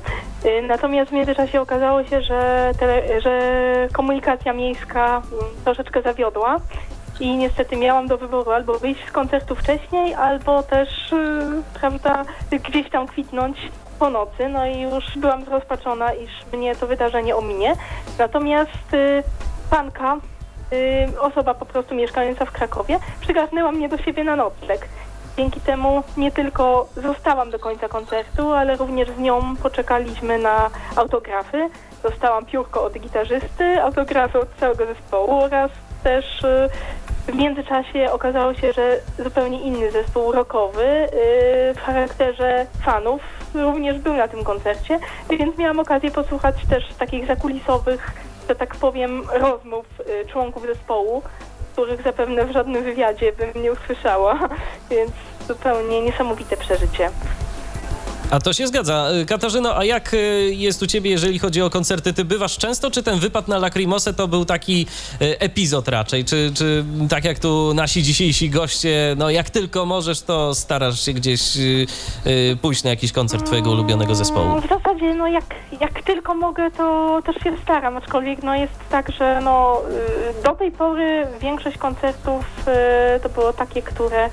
Y, 0.46 0.62
Natomiast 0.62 1.12
w 1.12 1.14
międzyczasie 1.14 1.62
okazało 1.62 2.04
się, 2.04 2.22
że, 2.22 2.72
tele, 2.80 3.22
że 3.22 3.42
komunikacja 3.94 4.54
miejska 4.54 5.06
mm, 5.08 5.46
troszeczkę 5.64 6.02
zawiodła 6.02 6.58
i 7.20 7.38
niestety 7.38 7.78
miałam 7.78 8.08
do 8.08 8.18
wyboru 8.18 8.52
albo 8.52 8.80
wyjść 8.80 9.08
z 9.08 9.12
koncertu 9.12 9.56
wcześniej, 9.56 10.14
albo 10.14 10.64
też, 10.64 11.12
y, 11.14 11.80
prawda, 11.80 12.24
gdzieś 12.52 12.90
tam 12.90 13.08
kwitnąć 13.08 13.58
po 14.00 14.10
nocy. 14.10 14.50
No 14.50 14.66
i 14.66 14.82
już 14.82 15.18
byłam 15.18 15.46
zrozpaczona, 15.46 16.14
iż 16.14 16.32
mnie 16.54 16.76
to 16.76 16.88
wydarzenie 16.88 17.36
ominie. 17.36 17.74
Natomiast 18.20 18.96
panka 19.70 20.18
osoba 21.20 21.54
po 21.54 21.66
prostu 21.66 21.96
mieszkająca 21.96 22.46
w 22.46 22.52
Krakowie 22.52 23.00
przygarnęła 23.22 23.72
mnie 23.72 23.90
do 23.90 23.98
siebie 23.98 24.24
na 24.24 24.36
nocleg. 24.36 24.88
Dzięki 25.38 25.62
temu 25.62 26.04
nie 26.18 26.32
tylko 26.32 26.88
zostałam 26.96 27.52
do 27.52 27.60
końca 27.60 27.88
koncertu, 27.88 28.52
ale 28.52 28.76
również 28.76 29.10
z 29.10 29.18
nią 29.18 29.56
poczekaliśmy 29.56 30.38
na 30.38 30.70
autografy. 30.96 31.70
Dostałam 32.04 32.46
piórko 32.46 32.84
od 32.84 32.94
gitarzysty, 32.94 33.82
autografy 33.82 34.40
od 34.40 34.56
całego 34.60 34.86
zespołu 34.86 35.32
oraz 35.32 35.72
też 36.04 36.44
y, 36.44 36.70
w 37.28 37.36
międzyczasie 37.36 38.12
okazało 38.12 38.54
się, 38.54 38.74
że 38.74 39.00
zupełnie 39.24 39.62
inny 39.62 39.92
zespół 39.92 40.32
rockowy 40.32 40.84
y, 40.84 41.08
w 41.74 41.80
charakterze 41.80 42.66
fanów 42.86 43.22
również 43.54 44.00
był 44.00 44.14
na 44.14 44.28
tym 44.28 44.44
koncercie, 44.44 45.00
więc 45.30 45.58
miałam 45.58 45.80
okazję 45.80 46.12
posłuchać 46.12 46.56
też 46.70 46.94
takich 46.94 47.28
zakulisowych, 47.28 48.12
że 48.50 48.56
tak 48.56 48.76
powiem, 48.76 49.24
rozmów 49.34 49.86
y, 50.00 50.26
członków 50.26 50.64
zespołu, 50.66 51.22
których 51.74 52.02
zapewne 52.02 52.46
w 52.46 52.52
żadnym 52.52 52.84
wywiadzie 52.84 53.34
bym 53.34 53.64
nie 53.64 53.72
usłyszała, 53.72 54.40
więc 54.92 55.12
zupełnie 55.48 56.02
niesamowite 56.02 56.58
przeżycie. 56.58 57.10
A 58.32 58.40
to 58.40 58.54
się 58.54 58.68
zgadza. 58.68 59.08
Katarzyno, 59.28 59.78
a 59.78 59.84
jak 59.84 60.14
y, 60.14 60.18
jest 60.56 60.84
u 60.84 60.88
ciebie, 60.88 61.12
jeżeli 61.12 61.40
chodzi 61.40 61.62
o 61.62 61.70
koncerty? 61.70 62.14
Ty 62.14 62.26
bywasz 62.26 62.58
często, 62.58 62.92
czy 62.92 63.04
ten 63.04 63.20
wypad 63.20 63.48
na 63.48 63.58
Lacrimosę 63.58 64.14
to 64.14 64.28
był 64.28 64.46
taki 64.46 64.88
y, 65.22 65.40
epizod 65.40 65.88
raczej? 65.88 66.26
Czy, 66.26 66.52
czy 66.56 66.86
tak 67.10 67.26
jak 67.26 67.40
tu 67.40 67.74
nasi 67.74 68.04
dzisiejsi 68.04 68.50
goście, 68.50 69.16
no 69.18 69.30
jak 69.30 69.50
tylko 69.50 69.86
możesz, 69.86 70.22
to 70.22 70.56
starasz 70.56 71.06
się 71.06 71.14
gdzieś 71.14 71.58
y, 71.58 71.88
pójść 72.62 72.84
na 72.84 72.90
jakiś 72.90 73.12
koncert 73.12 73.46
twojego 73.46 73.72
ulubionego 73.72 74.16
zespołu? 74.16 74.62
W 74.62 74.70
zasadzie, 74.70 75.16
no 75.16 75.28
jak, 75.28 75.46
jak 75.82 76.04
tylko 76.04 76.36
mogę, 76.36 76.72
to 76.72 77.20
też 77.26 77.36
się 77.36 77.58
staram, 77.64 77.98
aczkolwiek 77.98 78.44
no 78.44 78.56
jest 78.56 78.74
tak, 78.90 79.12
że 79.12 79.42
no 79.44 79.82
do 80.44 80.56
tej 80.56 80.72
pory 80.72 81.28
większość 81.42 81.78
koncertów 81.78 82.46
to 83.24 83.30
było 83.30 83.54
takie, 83.54 83.82
które 83.82 84.30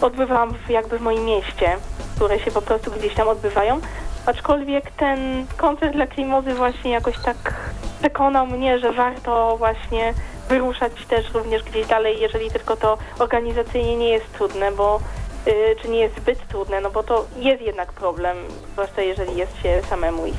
odbywałam 0.00 0.54
jakby 0.68 0.98
w 0.98 1.02
moim 1.02 1.24
mieście 1.24 1.78
które 2.16 2.40
się 2.40 2.50
po 2.50 2.62
prostu 2.62 2.90
gdzieś 2.90 3.14
tam 3.14 3.28
odbywają. 3.28 3.80
Aczkolwiek 4.26 4.90
ten 4.90 5.46
koncert 5.56 5.92
dla 5.92 6.06
Klimozy 6.06 6.54
właśnie 6.54 6.90
jakoś 6.90 7.18
tak 7.18 7.54
przekonał 8.00 8.46
mnie, 8.46 8.78
że 8.78 8.92
warto 8.92 9.56
właśnie 9.56 10.14
wyruszać 10.48 10.92
też 11.08 11.34
również 11.34 11.62
gdzieś 11.62 11.86
dalej, 11.86 12.20
jeżeli 12.20 12.50
tylko 12.50 12.76
to 12.76 12.98
organizacyjnie 13.18 13.96
nie 13.96 14.08
jest 14.08 14.32
trudne, 14.32 14.72
bo 14.72 15.00
yy, 15.46 15.76
czy 15.82 15.88
nie 15.88 15.98
jest 15.98 16.16
zbyt 16.16 16.48
trudne, 16.48 16.80
no 16.80 16.90
bo 16.90 17.02
to 17.02 17.26
jest 17.36 17.62
jednak 17.62 17.92
problem, 17.92 18.36
zwłaszcza 18.72 19.02
jeżeli 19.02 19.36
jest 19.36 19.62
się 19.62 19.82
samemu 19.90 20.26
i 20.26 20.32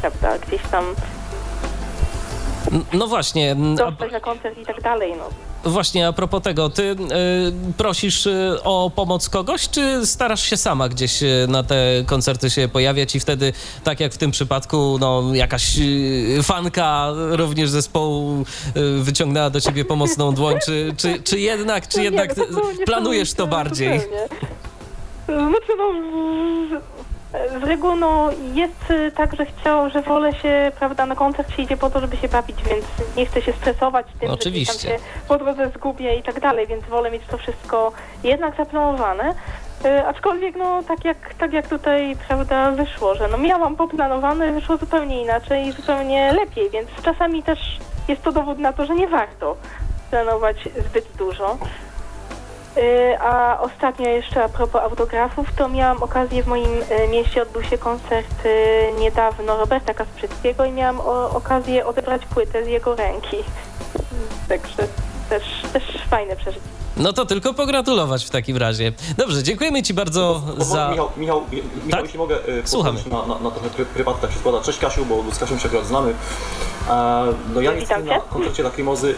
prawda, 0.00 0.38
gdzieś 0.38 0.62
tam 0.62 0.84
no 2.92 3.06
właśnie. 3.06 3.56
Dostać 3.76 4.12
na 4.12 4.20
koncert 4.20 4.58
i 4.58 4.66
tak 4.66 4.80
dalej, 4.80 5.14
no. 5.18 5.47
Właśnie, 5.68 6.06
a 6.08 6.12
propos 6.12 6.42
tego, 6.42 6.70
ty 6.70 6.82
y, 6.82 6.96
prosisz 7.76 8.26
y, 8.26 8.58
o 8.64 8.90
pomoc 8.94 9.28
kogoś, 9.28 9.68
czy 9.68 10.06
starasz 10.06 10.42
się 10.42 10.56
sama 10.56 10.88
gdzieś 10.88 11.22
y, 11.22 11.46
na 11.48 11.62
te 11.62 11.76
koncerty 12.06 12.50
się 12.50 12.68
pojawiać 12.68 13.14
i 13.16 13.20
wtedy, 13.20 13.52
tak 13.84 14.00
jak 14.00 14.12
w 14.12 14.18
tym 14.18 14.30
przypadku, 14.30 14.96
no 15.00 15.22
jakaś 15.34 15.76
fanka 16.42 17.08
również 17.30 17.70
zespołu 17.70 18.44
wyciągnęła 18.98 19.50
do 19.50 19.60
ciebie 19.60 19.84
pomocną 19.84 20.34
dłoń, 20.34 20.54
czy, 20.64 20.94
czy, 20.96 21.22
czy 21.22 21.40
jednak, 21.40 21.88
czy 21.88 21.96
no 21.96 22.04
jednak 22.04 22.34
planujesz 22.86 23.32
to 23.32 23.46
bardziej? 23.46 24.00
Znaczy 25.26 25.72
no, 25.78 25.92
z 27.32 27.64
reguły 27.64 27.96
no, 27.96 28.30
jest 28.54 28.90
y, 28.90 29.12
tak, 29.12 29.36
że 29.36 29.46
chciał, 29.46 29.90
że 29.90 30.02
wolę 30.02 30.32
się, 30.32 30.72
prawda, 30.78 31.06
na 31.06 31.16
koncert 31.16 31.56
się 31.56 31.62
idzie 31.62 31.76
po 31.76 31.90
to, 31.90 32.00
żeby 32.00 32.16
się 32.16 32.28
bawić, 32.28 32.62
więc 32.62 32.84
nie 33.16 33.26
chcę 33.26 33.42
się 33.42 33.52
stresować 33.52 34.06
tym, 34.20 34.30
Oczywiście. 34.30 34.88
że 34.88 34.88
tam 34.88 34.98
się 34.98 35.04
po 35.28 35.38
drodze 35.38 35.70
zgubię 35.70 36.16
i 36.16 36.22
tak 36.22 36.40
dalej, 36.40 36.66
więc 36.66 36.84
wolę 36.84 37.10
mieć 37.10 37.22
to 37.30 37.38
wszystko 37.38 37.92
jednak 38.24 38.56
zaplanowane. 38.56 39.34
Y, 39.84 40.06
aczkolwiek, 40.06 40.56
no, 40.56 40.82
tak 40.82 41.04
jak, 41.04 41.34
tak 41.34 41.52
jak 41.52 41.68
tutaj, 41.68 42.16
prawda, 42.28 42.70
wyszło, 42.70 43.14
że 43.14 43.28
no 43.28 43.38
miałam 43.38 43.76
poplanowane, 43.76 44.52
wyszło 44.52 44.76
zupełnie 44.76 45.22
inaczej 45.22 45.66
i 45.66 45.72
zupełnie 45.72 46.32
lepiej, 46.32 46.70
więc 46.70 46.88
czasami 47.02 47.42
też 47.42 47.78
jest 48.08 48.22
to 48.22 48.32
dowód 48.32 48.58
na 48.58 48.72
to, 48.72 48.86
że 48.86 48.94
nie 48.94 49.08
warto 49.08 49.56
planować 50.10 50.68
zbyt 50.88 51.16
dużo. 51.18 51.58
Y, 52.78 53.16
a 53.20 53.60
ostatnio 53.60 54.08
jeszcze 54.08 54.44
a 54.44 54.48
propos 54.48 54.82
autografów, 54.82 55.52
to 55.52 55.68
miałam 55.68 56.02
okazję 56.02 56.42
w 56.42 56.46
moim 56.46 56.82
y, 56.82 57.08
mieście, 57.08 57.42
odbył 57.42 57.62
się 57.62 57.78
koncert 57.78 58.46
y, 58.46 58.92
niedawno 58.98 59.56
Roberta 59.56 59.94
Kasprzyckiego 59.94 60.64
i 60.64 60.72
miałam 60.72 61.00
okazję 61.34 61.86
odebrać 61.86 62.26
płytę 62.26 62.64
z 62.64 62.66
jego 62.66 62.96
ręki. 62.96 63.36
Także 64.48 64.88
też, 65.28 65.62
też 65.72 66.02
fajne 66.10 66.36
przeżycie. 66.36 66.77
No 66.98 67.12
to 67.12 67.26
tylko 67.26 67.54
pogratulować 67.54 68.24
w 68.24 68.30
takim 68.30 68.56
razie. 68.56 68.92
Dobrze, 69.16 69.42
dziękujemy 69.42 69.82
Ci 69.82 69.94
bardzo 69.94 70.42
bo, 70.58 70.64
za... 70.64 70.90
Michał, 70.90 71.10
Michał, 71.16 71.42
Michał 71.52 71.90
tak? 71.90 72.02
jeśli 72.02 72.18
mogę 72.18 72.38
Słuchamy. 72.64 73.00
Na, 73.10 73.26
na, 73.26 73.38
na 73.38 73.50
trochę 73.50 73.84
prywatnie 73.84 74.22
tak 74.22 74.32
się 74.32 74.38
składa. 74.38 74.60
Cześć 74.60 74.78
Kasiu, 74.78 75.06
bo 75.06 75.24
z 75.32 75.38
Kasią 75.38 75.58
się 75.58 75.66
akurat 75.66 75.86
znamy. 75.86 76.14
no 77.54 77.60
ja 77.60 77.74
niestety 77.74 78.02
na 78.02 78.20
koncercie 78.20 78.62
Lakrimozy 78.62 79.14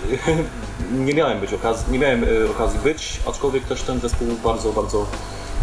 nie 1.07 1.15
miałem 1.15 1.41
być 1.41 1.53
okazji, 1.53 1.93
nie 1.93 1.99
miałem 1.99 2.25
e, 2.25 2.51
okazji 2.51 2.79
być, 2.79 3.21
aczkolwiek 3.29 3.65
też 3.65 3.83
ten 3.83 4.01
zespół 4.01 4.29
bardzo, 4.45 4.73
bardzo 4.73 5.07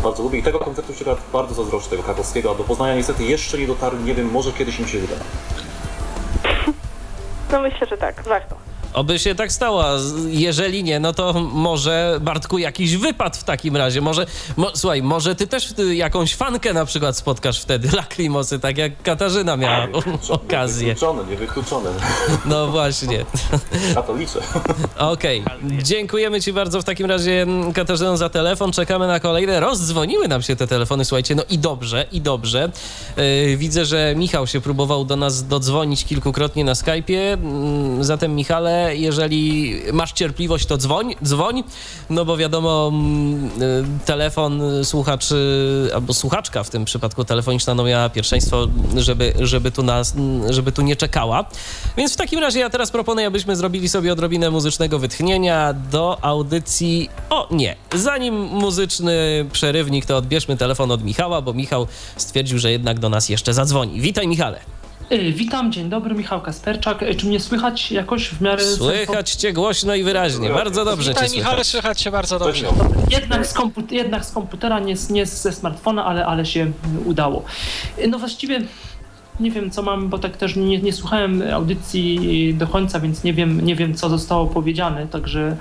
bardzo 0.04 0.24
lubię 0.24 0.40
i 0.40 0.44
tego 0.44 0.60
koncertu 0.60 0.94
się 0.94 1.06
bardzo 1.34 1.54
zazdroszczę, 1.54 1.90
tego 1.90 2.04
krakowskiego, 2.04 2.52
a 2.52 2.56
do 2.56 2.64
Poznania 2.64 2.96
niestety 2.96 3.24
jeszcze 3.24 3.58
nie 3.58 3.68
dotarł, 3.68 3.98
nie 3.98 4.16
wiem, 4.16 4.32
może 4.32 4.52
kiedyś 4.52 4.80
im 4.80 4.88
się 4.88 4.98
uda. 4.98 5.16
No 7.52 7.62
myślę, 7.62 7.88
że 7.88 7.98
tak, 7.98 8.24
warto. 8.24 8.56
Oby 8.94 9.20
się 9.20 9.36
tak 9.36 9.52
stało. 9.52 9.84
Jeżeli 10.28 10.84
nie, 10.84 11.00
no 11.00 11.14
to 11.14 11.34
może 11.34 12.18
Bartku 12.22 12.58
jakiś 12.58 12.98
wypad 12.98 13.38
w 13.38 13.44
takim 13.44 13.78
razie. 13.78 14.02
Może, 14.02 14.26
mo, 14.58 14.72
słuchaj, 14.76 15.02
może 15.04 15.36
ty 15.36 15.48
też 15.48 15.74
jakąś 15.94 16.36
fankę 16.36 16.74
na 16.74 16.86
przykład 16.86 17.18
spotkasz 17.18 17.62
wtedy, 17.62 17.90
Lakrimosy, 17.96 18.60
tak 18.60 18.78
jak 18.78 19.02
Katarzyna 19.02 19.58
miała 19.58 19.88
okazję. 20.30 20.88
Niewykluczone, 20.88 21.24
niewykluczone. 21.30 21.90
No 22.46 22.68
właśnie. 22.68 23.26
Na 23.96 24.02
to 24.02 24.16
liczę. 24.16 24.40
Okej, 24.98 25.42
okay. 25.42 25.84
dziękujemy 25.84 26.42
ci 26.42 26.54
bardzo 26.54 26.82
w 26.82 26.84
takim 26.84 27.06
razie 27.06 27.46
Katarzyno 27.74 28.18
za 28.18 28.30
telefon. 28.30 28.72
Czekamy 28.72 29.08
na 29.08 29.20
kolejne. 29.20 29.60
Rozdzwoniły 29.60 30.28
nam 30.28 30.42
się 30.42 30.56
te 30.56 30.68
telefony, 30.68 31.06
słuchajcie, 31.06 31.36
no 31.36 31.44
i 31.50 31.60
dobrze, 31.60 32.06
i 32.12 32.22
dobrze. 32.22 32.72
Yy, 33.18 33.58
widzę, 33.58 33.86
że 33.86 34.14
Michał 34.16 34.48
się 34.48 34.62
próbował 34.62 35.06
do 35.06 35.16
nas 35.16 35.48
dodzwonić 35.48 36.06
kilkukrotnie 36.06 36.64
na 36.64 36.74
Skype'ie. 36.74 37.38
Yy, 37.98 38.04
zatem 38.04 38.36
Michale, 38.36 38.87
jeżeli 38.96 39.74
masz 39.94 40.12
cierpliwość, 40.12 40.66
to 40.66 40.78
dzwoń, 40.78 41.16
dzwoń, 41.24 41.64
no 42.10 42.26
bo 42.26 42.38
wiadomo, 42.38 42.92
mm, 42.94 43.46
y, 43.62 44.06
telefon, 44.06 44.62
słuchacz 44.84 45.26
albo 45.94 46.14
słuchaczka 46.14 46.64
w 46.64 46.70
tym 46.70 46.86
przypadku 46.86 47.24
telefoniczna 47.24 47.76
no 47.76 47.84
miała 47.84 48.10
pierwszeństwo, 48.10 48.68
żeby, 48.96 49.34
żeby, 49.40 49.72
tu 49.72 49.84
nas, 49.84 50.16
żeby 50.50 50.72
tu 50.72 50.82
nie 50.82 50.96
czekała. 50.96 51.46
Więc 51.98 52.14
w 52.14 52.18
takim 52.18 52.40
razie 52.40 52.60
ja 52.60 52.70
teraz 52.70 52.92
proponuję, 52.92 53.28
abyśmy 53.28 53.56
zrobili 53.56 53.90
sobie 53.90 54.14
odrobinę 54.14 54.50
muzycznego 54.50 55.00
wytchnienia 55.00 55.74
do 55.74 56.18
audycji. 56.22 57.10
O 57.30 57.48
nie, 57.52 57.76
zanim 57.96 58.36
muzyczny 58.36 59.46
przerywnik, 59.52 60.06
to 60.06 60.18
odbierzmy 60.18 60.58
telefon 60.58 60.92
od 60.92 61.04
Michała, 61.04 61.42
bo 61.42 61.54
Michał 61.54 61.88
stwierdził, 62.18 62.60
że 62.60 62.72
jednak 62.72 63.00
do 63.00 63.10
nas 63.10 63.30
jeszcze 63.30 63.54
zadzwoni. 63.54 64.02
Witaj, 64.02 64.28
Michale. 64.28 64.60
Y, 65.12 65.34
witam, 65.34 65.72
dzień 65.72 65.90
dobry, 65.90 66.16
Michał 66.16 66.42
Kasperczak. 66.42 67.04
Y, 67.04 67.16
czy 67.16 67.28
mnie 67.28 67.40
słychać 67.40 67.92
jakoś 67.92 68.30
w 68.30 68.42
miarę... 68.42 68.64
Słychać 68.64 69.32
cię 69.32 69.54
głośno 69.54 69.96
i 69.96 70.04
wyraźnie, 70.04 70.50
bardzo 70.50 70.86
dobrze 70.86 71.10
Witaj, 71.10 71.30
cię 71.30 71.38
Michale, 71.38 71.64
słychać 71.64 72.02
cię 72.02 72.12
bardzo 72.12 72.40
dobrze. 72.40 72.66
Jednak 73.10 73.48
z, 73.48 73.54
komput- 73.54 73.92
jednak 73.92 74.26
z 74.26 74.32
komputera, 74.32 74.80
nie, 74.80 74.96
nie 75.10 75.26
ze 75.26 75.52
smartfona, 75.52 76.06
ale, 76.06 76.26
ale 76.26 76.46
się 76.46 76.72
udało. 77.06 77.46
Y, 78.00 78.08
no 78.08 78.20
właściwie 78.20 78.62
nie 79.40 79.52
wiem, 79.52 79.72
co 79.72 79.82
mam, 79.82 80.10
bo 80.10 80.20
tak 80.20 80.38
też 80.38 80.56
nie, 80.56 80.78
nie 80.78 80.94
słuchałem 80.94 81.44
audycji 81.54 82.54
do 82.54 82.68
końca, 82.68 83.00
więc 83.00 83.24
nie 83.24 83.34
wiem, 83.34 83.66
nie 83.66 83.76
wiem, 83.76 83.96
co 83.96 84.10
zostało 84.10 84.48
powiedziane, 84.48 85.08
także 85.08 85.58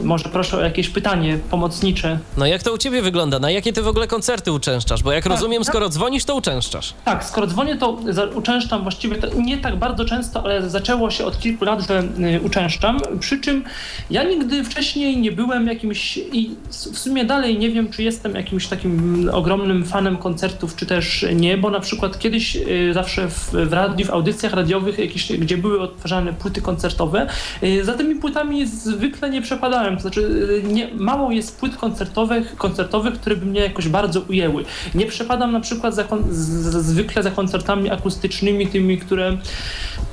może 0.00 0.28
proszę 0.28 0.56
o 0.56 0.60
jakieś 0.60 0.88
pytanie 0.88 1.38
pomocnicze. 1.50 2.18
No 2.36 2.46
jak 2.46 2.62
to 2.62 2.72
u 2.72 2.78
ciebie 2.78 3.02
wygląda? 3.02 3.38
Na 3.38 3.50
jakie 3.50 3.72
ty 3.72 3.82
w 3.82 3.88
ogóle 3.88 4.06
koncerty 4.06 4.52
uczęszczasz? 4.52 5.02
Bo 5.02 5.12
jak 5.12 5.24
tak, 5.24 5.32
rozumiem, 5.32 5.62
tak. 5.62 5.72
skoro 5.72 5.88
dzwonisz, 5.88 6.24
to 6.24 6.34
uczęszczasz. 6.34 6.94
Tak, 7.04 7.24
skoro 7.24 7.46
dzwonię, 7.46 7.76
to 7.76 7.98
uczęszczam 8.34 8.82
właściwie 8.82 9.16
nie 9.36 9.58
tak 9.58 9.76
bardzo 9.76 10.04
często, 10.04 10.42
ale 10.44 10.70
zaczęło 10.70 11.10
się 11.10 11.24
od 11.24 11.38
kilku 11.38 11.64
lat, 11.64 11.86
że 11.86 12.02
y, 12.36 12.40
uczęszczam. 12.40 13.00
Przy 13.20 13.40
czym 13.40 13.64
ja 14.10 14.22
nigdy 14.22 14.64
wcześniej 14.64 15.16
nie 15.16 15.32
byłem 15.32 15.66
jakimś 15.66 16.16
i 16.16 16.50
w 16.70 16.98
sumie 16.98 17.24
dalej 17.24 17.58
nie 17.58 17.70
wiem, 17.70 17.90
czy 17.90 18.02
jestem 18.02 18.34
jakimś 18.34 18.66
takim 18.66 19.30
ogromnym 19.32 19.84
fanem 19.84 20.16
koncertów, 20.16 20.76
czy 20.76 20.86
też 20.86 21.26
nie, 21.34 21.58
bo 21.58 21.70
na 21.70 21.80
przykład 21.80 22.18
kiedyś 22.18 22.56
y, 22.56 22.90
zawsze 22.94 23.28
w, 23.28 23.50
w 23.52 23.72
radiu, 23.72 24.06
w 24.06 24.10
audycjach 24.10 24.52
radiowych, 24.52 24.98
jakieś, 24.98 25.32
gdzie 25.32 25.56
były 25.56 25.80
odtwarzane 25.80 26.32
płyty 26.32 26.62
koncertowe, 26.62 27.26
y, 27.62 27.84
za 27.84 27.94
tymi 27.94 28.14
płytami 28.14 28.66
zwykle 28.66 29.30
nie 29.30 29.42
przepadałem 29.42 29.87
to 29.96 30.02
znaczy 30.02 30.20
y, 30.20 30.72
nie, 30.72 30.88
mało 30.94 31.30
jest 31.30 31.60
płyt 31.60 31.76
koncertowych, 31.76 32.56
koncertowych, 32.56 33.14
które 33.14 33.36
by 33.36 33.46
mnie 33.46 33.60
jakoś 33.60 33.88
bardzo 33.88 34.20
ujęły. 34.20 34.64
Nie 34.94 35.06
przepadam 35.06 35.52
na 35.52 35.60
przykład 35.60 35.94
za, 35.94 36.04
z, 36.30 36.86
zwykle 36.86 37.22
za 37.22 37.30
koncertami 37.30 37.90
akustycznymi, 37.90 38.66
tymi, 38.66 38.98
które 38.98 39.38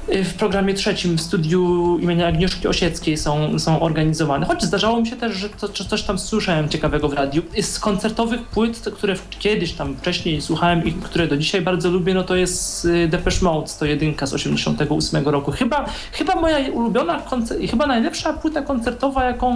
w 0.08 0.34
programie 0.34 0.74
trzecim 0.74 1.18
w 1.18 1.22
studiu 1.22 1.98
imienia 2.02 2.28
Agnieszki 2.28 2.68
Osieckiej 2.68 3.18
są, 3.18 3.60
są 3.60 3.80
organizowane. 3.80 4.46
Choć 4.46 4.64
zdarzało 4.64 5.02
mi 5.02 5.08
się 5.08 5.16
też, 5.16 5.36
że 5.36 5.50
to, 5.50 5.70
coś 5.70 6.04
tam 6.04 6.20
słyszałem 6.20 6.70
ciekawego 6.70 7.10
w 7.10 7.14
radiu. 7.14 7.42
Z 7.62 7.80
koncertowych 7.80 8.42
płyt, 8.42 8.80
które 8.94 9.16
kiedyś 9.40 9.72
tam 9.72 9.96
wcześniej 9.98 10.42
słuchałem 10.42 10.86
i 10.86 10.94
które 10.94 11.28
do 11.28 11.38
dzisiaj 11.38 11.62
bardzo 11.62 11.90
lubię, 11.90 12.14
no 12.14 12.24
to 12.24 12.36
jest 12.36 12.86
y, 12.86 13.08
Depeche 13.08 13.46
Mode, 13.46 13.68
to 13.80 13.86
jedynka 13.86 14.26
z 14.26 14.34
88 14.34 15.28
roku. 15.28 15.52
Chyba, 15.52 15.86
chyba 16.12 16.36
moja 16.36 16.72
ulubiona, 16.72 17.22
chyba 17.72 17.88
najlepsza 17.88 18.34
płyta 18.34 18.62
koncertowa, 18.62 19.24
jaką 19.24 19.56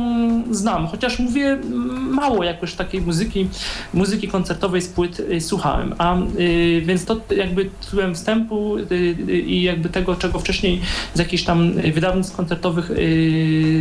znam, 0.51 0.87
chociaż 0.87 1.19
mówię 1.19 1.57
mało 2.09 2.43
jakoś 2.43 2.73
takiej 2.73 3.01
muzyki, 3.01 3.47
muzyki 3.93 4.27
koncertowej 4.27 4.81
z 4.81 4.87
płyt 4.87 5.19
y, 5.19 5.41
słuchałem, 5.41 5.95
a 5.97 6.17
y, 6.39 6.81
więc 6.85 7.05
to 7.05 7.21
jakby 7.35 7.65
tytułem 7.65 8.15
wstępu 8.15 8.77
y, 8.77 9.15
i 9.41 9.63
jakby 9.63 9.89
tego, 9.89 10.15
czego 10.15 10.38
wcześniej 10.39 10.81
z 11.13 11.19
jakichś 11.19 11.43
tam 11.43 11.73
wydawnictw 11.73 12.35
koncertowych 12.35 12.91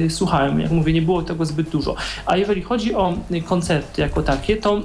słuchałem. 0.08 0.60
Jak 0.60 0.70
mówię, 0.70 0.92
nie 0.92 1.02
było 1.02 1.22
tego 1.22 1.44
zbyt 1.44 1.68
dużo. 1.68 1.94
A 2.26 2.36
jeżeli 2.36 2.62
chodzi 2.62 2.94
o 2.94 3.14
koncerty 3.46 4.00
jako 4.00 4.22
takie, 4.22 4.56
to 4.56 4.80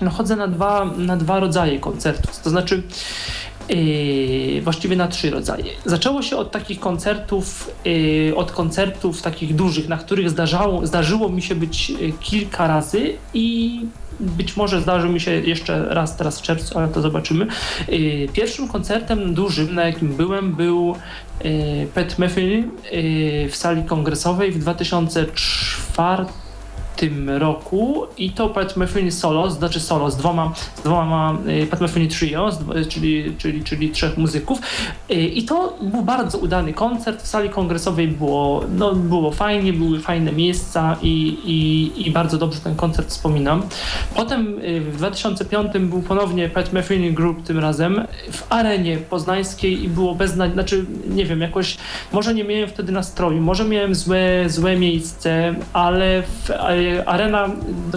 no 0.00 0.10
chodzę 0.10 0.36
na 0.36 0.48
dwa, 0.48 0.84
na 0.96 1.16
dwa 1.16 1.40
rodzaje 1.40 1.78
koncertów. 1.78 2.38
To 2.38 2.50
znaczy, 2.50 2.82
Yy, 3.68 4.62
właściwie 4.62 4.96
na 4.96 5.08
trzy 5.08 5.30
rodzaje. 5.30 5.64
Zaczęło 5.84 6.22
się 6.22 6.36
od 6.36 6.50
takich 6.50 6.80
koncertów, 6.80 7.70
yy, 7.84 8.36
od 8.36 8.52
koncertów 8.52 9.22
takich 9.22 9.54
dużych, 9.54 9.88
na 9.88 9.96
których 9.96 10.30
zdarzało, 10.30 10.86
zdarzyło 10.86 11.28
mi 11.28 11.42
się 11.42 11.54
być 11.54 11.90
yy, 11.90 12.12
kilka 12.20 12.66
razy 12.66 13.14
i 13.34 13.80
być 14.20 14.56
może 14.56 14.80
zdarzy 14.80 15.08
mi 15.08 15.20
się 15.20 15.30
jeszcze 15.30 15.94
raz 15.94 16.16
teraz 16.16 16.38
w 16.38 16.42
czerwcu, 16.42 16.78
ale 16.78 16.88
to 16.88 17.00
zobaczymy. 17.00 17.46
Yy, 17.88 18.28
pierwszym 18.32 18.68
koncertem 18.68 19.34
dużym, 19.34 19.74
na 19.74 19.84
jakim 19.84 20.08
byłem, 20.08 20.52
był 20.52 20.96
yy, 21.44 21.86
Pat 21.94 22.18
Metheny 22.18 22.68
yy, 22.92 23.48
w 23.50 23.56
sali 23.56 23.84
kongresowej 23.84 24.52
w 24.52 24.58
2004 24.58 26.24
tym 26.96 27.30
roku 27.30 28.06
i 28.18 28.30
to 28.30 28.48
Pat 28.48 28.76
Metheny 28.76 29.12
solo, 29.12 29.50
znaczy 29.50 29.80
solo 29.80 30.10
z 30.10 30.16
dwoma, 30.16 30.52
z 30.76 30.80
dwoma 30.80 31.38
y, 31.62 31.66
Pat 31.66 31.80
Metheny 31.80 32.06
trio, 32.06 32.52
z, 32.52 32.88
czyli, 32.88 33.34
czyli, 33.38 33.64
czyli 33.64 33.90
trzech 33.90 34.18
muzyków 34.18 34.58
y, 35.10 35.14
i 35.14 35.42
to 35.42 35.76
był 35.82 36.02
bardzo 36.02 36.38
udany 36.38 36.72
koncert, 36.72 37.22
w 37.22 37.26
sali 37.26 37.48
kongresowej 37.50 38.08
było, 38.08 38.64
no, 38.76 38.94
było 38.94 39.30
fajnie, 39.30 39.72
były 39.72 40.00
fajne 40.00 40.32
miejsca 40.32 40.96
i, 41.02 41.38
i, 41.44 42.08
i 42.08 42.10
bardzo 42.10 42.38
dobrze 42.38 42.60
ten 42.60 42.74
koncert 42.74 43.08
wspominam. 43.08 43.62
Potem 44.14 44.58
y, 44.58 44.80
w 44.80 44.96
2005 44.96 45.72
był 45.78 46.02
ponownie 46.02 46.48
Pat 46.48 46.72
Metheny 46.72 47.12
Group 47.12 47.42
tym 47.42 47.58
razem 47.58 48.06
w 48.32 48.52
arenie 48.52 48.96
poznańskiej 48.96 49.84
i 49.84 49.88
było 49.88 50.14
bez, 50.14 50.32
znaczy 50.32 50.84
nie 51.08 51.24
wiem, 51.24 51.40
jakoś 51.40 51.76
może 52.12 52.34
nie 52.34 52.44
miałem 52.44 52.68
wtedy 52.68 52.92
nastroju, 52.92 53.40
może 53.40 53.64
miałem 53.64 53.94
złe, 53.94 54.44
złe 54.48 54.76
miejsce, 54.76 55.54
ale 55.72 56.22
w 56.22 56.50
arena 57.06 57.48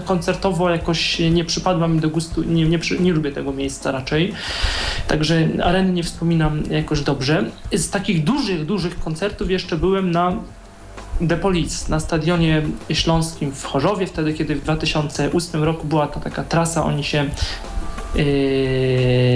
koncertowo 0.06 0.70
jakoś 0.70 1.20
nie 1.20 1.46
przypadła 1.46 1.88
mi 1.88 2.00
do 2.00 2.10
gustu, 2.10 2.44
nie, 2.44 2.66
nie, 2.66 2.80
nie 3.00 3.14
lubię 3.14 3.32
tego 3.32 3.52
miejsca 3.52 3.92
raczej, 3.92 4.34
także 5.08 5.48
areny 5.64 5.92
nie 5.92 6.04
wspominam 6.04 6.64
jakoś 6.72 7.02
dobrze. 7.02 7.44
Z 7.74 7.90
takich 7.90 8.24
dużych, 8.24 8.66
dużych 8.66 9.00
koncertów 9.00 9.52
jeszcze 9.52 9.78
byłem 9.78 10.12
na 10.12 10.34
The 11.30 11.38
Police 11.38 11.90
na 11.90 12.00
stadionie 12.00 12.62
śląskim 12.94 13.52
w 13.52 13.64
Chorzowie, 13.64 14.08
wtedy 14.08 14.34
kiedy 14.34 14.56
w 14.56 14.64
2008 14.64 15.64
roku 15.64 15.88
była 15.88 16.08
to 16.08 16.20
taka 16.20 16.44
trasa, 16.44 16.84
oni 16.84 17.04
się 17.04 17.30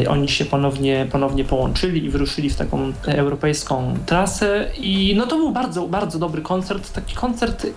oni 0.09 0.29
się 0.29 0.45
ponownie, 0.45 1.07
ponownie 1.11 1.43
połączyli 1.43 2.05
i 2.05 2.09
wyruszyli 2.09 2.49
w 2.49 2.55
taką 2.55 2.93
europejską 3.07 3.97
trasę 4.05 4.71
i 4.79 5.13
no 5.17 5.27
to 5.27 5.37
był 5.37 5.51
bardzo, 5.51 5.87
bardzo 5.87 6.19
dobry 6.19 6.41
koncert, 6.41 6.93
taki 6.93 7.15
koncert, 7.15 7.67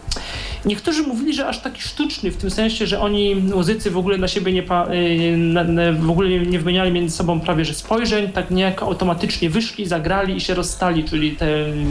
niektórzy 0.65 1.03
mówili, 1.03 1.35
że 1.35 1.47
aż 1.47 1.59
taki 1.59 1.83
sztuczny, 1.83 2.31
w 2.31 2.37
tym 2.37 2.51
sensie, 2.51 2.87
że 2.87 3.01
oni, 3.01 3.35
muzycy 3.35 3.91
w 3.91 3.99
ogóle 3.99 4.19
na 4.19 4.29
siebie 4.29 4.53
nie, 4.53 4.63
yy, 4.63 5.93
w 5.93 6.11
ogóle 6.11 6.29
nie 6.29 6.59
wymieniali 6.59 6.93
między 6.93 7.17
sobą 7.17 7.41
prawie, 7.41 7.65
że 7.65 7.75
spojrzeń, 7.75 8.29
tak 8.29 8.51
niejako 8.51 8.87
automatycznie 8.87 9.51
wyszli, 9.51 9.87
zagrali 9.87 10.37
i 10.37 10.41
się 10.41 10.55
rozstali, 10.55 11.05
czyli 11.05 11.31
te, 11.31 11.47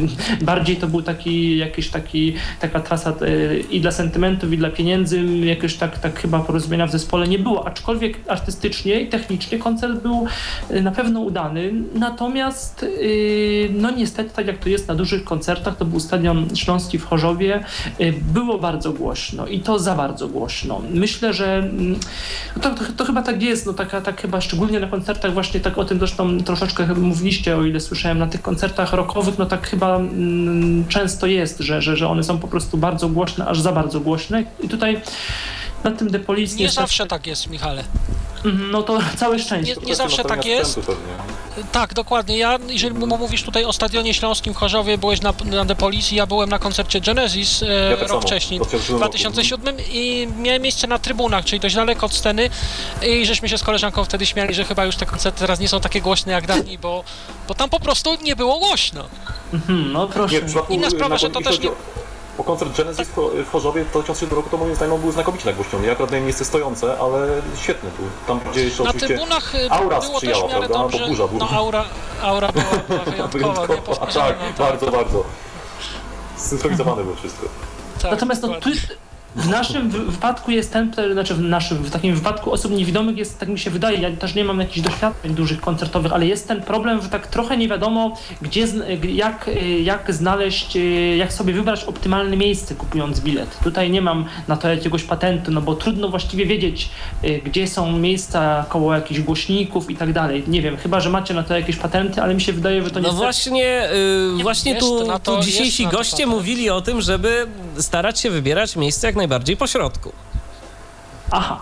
bardziej 0.41 0.76
to 0.76 0.88
był 0.88 1.01
taki, 1.01 1.57
jakiś 1.57 1.89
taki, 1.89 2.34
taka 2.59 2.80
trasa 2.80 3.14
yy, 3.22 3.64
i 3.72 3.82
dla 3.82 3.91
sentymentów, 3.91 4.53
i 4.53 4.57
dla 4.57 4.70
pieniędzy, 4.70 5.24
jakoś 5.26 5.76
tak, 5.76 5.99
tak 5.99 6.20
chyba 6.20 6.39
porozumienia 6.39 6.88
w 6.88 6.91
zespole 6.91 7.28
nie 7.28 7.39
było, 7.39 7.68
aczkolwiek 7.68 8.20
artystycznie 8.28 9.02
technicznie 9.05 9.57
koncert 9.57 10.01
był 10.01 10.25
y, 10.71 10.81
na 10.81 10.91
pewno 10.91 11.19
udany, 11.19 11.73
natomiast 11.95 12.83
y, 12.83 13.69
no 13.73 13.91
niestety, 13.91 14.29
tak 14.35 14.47
jak 14.47 14.57
to 14.57 14.69
jest 14.69 14.87
na 14.87 14.95
dużych 14.95 15.23
koncertach, 15.23 15.77
to 15.77 15.85
był 15.85 15.99
Stadion 15.99 16.55
Śląski 16.55 16.99
w 16.99 17.05
Chorzowie, 17.05 17.63
y, 18.01 18.13
było 18.33 18.57
bardzo 18.57 18.93
głośno 18.93 19.47
i 19.47 19.59
to 19.59 19.79
za 19.79 19.95
bardzo 19.95 20.27
głośno. 20.27 20.81
Myślę, 20.93 21.33
że 21.33 21.57
mm, 21.57 21.95
to, 22.61 22.69
to, 22.69 22.83
to 22.97 23.05
chyba 23.05 23.21
tak 23.21 23.43
jest, 23.43 23.65
no 23.65 23.73
taka, 23.73 24.01
tak 24.01 24.21
chyba 24.21 24.41
szczególnie 24.41 24.79
na 24.79 24.87
koncertach 24.87 25.33
właśnie 25.33 25.59
tak 25.59 25.77
o 25.77 25.85
tym 25.85 25.99
zresztą 25.99 26.43
troszeczkę 26.43 26.85
mówiliście, 26.95 27.57
o 27.57 27.63
ile 27.63 27.79
słyszałem, 27.79 28.19
na 28.19 28.27
tych 28.27 28.41
koncertach 28.41 28.93
rockowych, 28.93 29.37
no 29.37 29.45
tak 29.45 29.67
chyba 29.67 29.95
mm, 29.95 30.87
często 30.87 31.27
jest, 31.27 31.59
że, 31.59 31.81
że, 31.81 31.97
że 31.97 32.07
one 32.07 32.23
są 32.23 32.39
po 32.39 32.47
prostu 32.47 32.77
bardzo 32.77 33.09
głośne, 33.09 33.45
aż 33.45 33.61
za 33.61 33.71
bardzo 33.71 33.99
głośne 33.99 34.43
i 34.63 34.69
tutaj 34.69 35.01
na 35.84 35.91
tym 35.91 36.09
nie 36.57 36.69
zawsze 36.69 37.05
tak 37.05 37.27
jest, 37.27 37.49
Michale. 37.49 37.84
Mhm, 38.45 38.71
no 38.71 38.84
to 38.84 38.99
całe 39.17 39.39
szczęście. 39.39 39.75
Nie, 39.81 39.88
nie 39.88 39.95
zawsze 39.95 40.23
tak 40.23 40.45
jest. 40.45 40.79
Tak, 41.71 41.93
dokładnie. 41.93 42.38
Ja, 42.38 42.57
jeżeli 42.67 42.95
mówisz 42.95 43.43
tutaj 43.43 43.65
o 43.65 43.73
Stadionie 43.73 44.13
Śląskim 44.13 44.53
w 44.53 44.57
Chorzowie, 44.57 44.97
byłeś 44.97 45.21
na, 45.21 45.34
na 45.45 45.65
The 45.65 45.75
Police, 45.75 46.15
ja 46.15 46.25
byłem 46.25 46.49
na 46.49 46.59
koncercie 46.59 47.01
Genesis 47.01 47.63
e, 47.63 47.65
ja 47.91 47.97
tak 47.97 48.09
rok 48.09 48.21
wcześniej, 48.21 48.59
w 48.59 48.95
2007 48.95 49.75
i 49.91 50.27
miałem 50.38 50.61
miejsce 50.61 50.88
na 50.88 50.99
trybunach, 50.99 51.45
czyli 51.45 51.59
dość 51.59 51.75
daleko 51.75 52.05
od 52.05 52.13
sceny 52.13 52.49
i 53.07 53.25
żeśmy 53.25 53.49
się 53.49 53.57
z 53.57 53.63
koleżanką 53.63 54.05
wtedy 54.05 54.25
śmiali, 54.25 54.53
że 54.53 54.65
chyba 54.65 54.86
już 54.86 54.95
te 54.95 55.05
koncerty 55.05 55.39
teraz 55.39 55.59
nie 55.59 55.67
są 55.67 55.79
takie 55.79 56.01
głośne 56.01 56.31
jak 56.34 56.47
dawniej, 56.47 56.77
bo, 56.77 57.03
bo 57.47 57.55
tam 57.55 57.69
po 57.69 57.79
prostu 57.79 58.17
nie 58.23 58.36
było 58.36 58.59
głośno. 58.59 59.05
Mhm, 59.53 59.91
no 59.91 60.07
proszę. 60.07 60.36
Nie, 60.36 60.75
Inna 60.75 60.89
sprawa, 60.89 61.17
że 61.17 61.29
to 61.29 61.41
też 61.41 61.59
nie 61.59 61.69
po 62.38 62.43
koncert 62.43 62.77
Genesis 62.77 63.07
w 63.45 63.51
Chorzowie 63.51 63.84
w 63.84 63.91
2007 63.91 64.36
roku 64.36 64.49
to 64.49 64.57
moim 64.57 64.75
zdaniem 64.75 65.01
był 65.01 65.11
znakomicie 65.11 65.45
nagłośniony. 65.45 65.86
Ja 65.86 65.91
akurat 65.93 66.11
miałem 66.11 66.25
miejsce 66.25 66.45
stojące, 66.45 66.99
ale 66.99 67.41
świetny 67.55 67.89
był. 67.99 68.07
Tam 68.27 68.51
gdzie 68.51 68.63
jeszcze 68.63 68.84
Na 68.84 68.89
oczywiście 68.89 69.15
trybunach 69.15 69.53
aura 69.69 69.99
było 69.99 70.13
sprzyjała, 70.17 70.41
też 70.41 70.51
prawda? 70.57 70.77
dobrze. 70.77 70.99
Bo 70.99 71.07
burza 71.07 71.27
była. 71.27 71.39
No 71.39 71.57
aura, 71.57 71.86
aura 72.21 72.51
była, 72.51 72.65
była 72.88 73.03
wyjątkowa, 73.27 73.67
wyjątkowa. 73.67 74.05
Tak, 74.05 74.36
bardzo, 74.57 74.91
bardzo. 74.91 75.23
Zsynchronizowane 76.38 77.03
było 77.03 77.15
wszystko. 77.15 77.45
Tak, 78.01 78.11
Natomiast 78.11 78.41
no, 78.41 78.47
tu, 78.61 78.69
w 79.36 79.49
naszym 79.49 79.89
wypadku 79.89 80.51
jest 80.51 80.73
ten, 80.73 80.91
znaczy 81.13 81.36
w 81.36 81.41
naszym, 81.41 81.77
w 81.77 81.91
takim 81.91 82.15
wypadku 82.15 82.51
osób 82.51 82.71
niewidomych 82.71 83.17
jest, 83.17 83.39
tak 83.39 83.49
mi 83.49 83.59
się 83.59 83.69
wydaje, 83.69 83.97
ja 83.97 84.11
też 84.11 84.36
nie 84.36 84.43
mam 84.43 84.59
jakichś 84.59 84.81
doświadczeń 84.81 85.36
dużych 85.36 85.61
koncertowych, 85.61 86.13
ale 86.13 86.25
jest 86.25 86.47
ten 86.47 86.61
problem, 86.61 87.01
że 87.01 87.09
tak 87.09 87.27
trochę 87.27 87.57
nie 87.57 87.67
wiadomo, 87.67 88.17
gdzie, 88.41 88.67
jak, 89.13 89.49
jak 89.84 90.13
znaleźć, 90.13 90.77
jak 91.17 91.34
sobie 91.34 91.53
wybrać 91.53 91.84
optymalne 91.84 92.38
miejsce 92.38 92.75
kupując 92.75 93.19
bilet. 93.19 93.59
Tutaj 93.63 93.91
nie 93.91 94.01
mam 94.01 94.25
na 94.47 94.57
to 94.57 94.69
jakiegoś 94.69 95.03
patentu, 95.03 95.51
no 95.51 95.61
bo 95.61 95.75
trudno 95.75 96.09
właściwie 96.09 96.45
wiedzieć, 96.45 96.89
gdzie 97.45 97.67
są 97.67 97.91
miejsca 97.91 98.65
koło 98.69 98.93
jakichś 98.93 99.19
głośników 99.19 99.89
i 99.89 99.95
tak 99.95 100.13
dalej. 100.13 100.43
Nie 100.47 100.61
wiem, 100.61 100.77
chyba, 100.77 100.99
że 100.99 101.09
macie 101.09 101.34
na 101.34 101.43
to 101.43 101.55
jakieś 101.57 101.75
patenty, 101.75 102.21
ale 102.21 102.36
mi 102.36 102.41
się 102.41 102.53
wydaje, 102.53 102.84
że 102.84 102.91
to 102.91 102.99
nie 102.99 103.07
No 103.07 103.13
właśnie, 103.13 103.89
yy, 104.38 104.43
właśnie 104.43 104.75
tu, 104.75 105.07
tu 105.23 105.39
dzisiejsi 105.41 105.88
goście 105.88 106.25
mówili 106.25 106.69
o 106.69 106.81
tym, 106.81 107.01
żeby 107.01 107.47
starać 107.77 108.19
się 108.19 108.29
wybierać 108.29 108.75
miejsce 108.75 109.07
jak 109.07 109.15
najbardziej 109.24 109.57
po 109.57 109.67
środku. 109.67 110.11
Aha. 111.32 111.61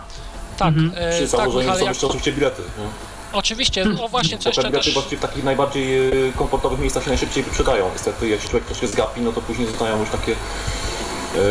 Tak, 0.58 0.68
mhm. 0.68 0.92
e, 0.96 1.12
Przy 1.12 1.32
tak, 1.32 1.40
założeniu 1.40 1.80
są 1.80 1.86
jeszcze 1.86 2.08
oczywiście 2.08 2.32
bilety. 2.32 2.62
Nie? 2.62 2.86
Oczywiście, 3.34 3.86
no 3.86 4.08
właśnie, 4.08 4.38
co 4.38 4.50
jeszcze 4.50 4.62
Te 4.62 4.68
bilety 4.68 4.86
też... 4.86 4.94
właściwie 4.94 5.18
w 5.18 5.22
takich 5.22 5.44
najbardziej 5.44 6.08
e, 6.08 6.34
komfortowych 6.38 6.80
miejscach 6.80 7.04
się 7.04 7.10
najszybciej 7.10 7.44
wyprzedają. 7.44 7.90
Niestety, 7.94 8.30
jak 8.30 8.42
się 8.42 8.50
człowiek 8.50 8.66
troszkę 8.66 8.88
zgapi, 8.88 9.22
no 9.22 9.32
to 9.32 9.42
później 9.42 9.68
zostają 9.68 10.00
już 10.00 10.10
takie 10.10 10.36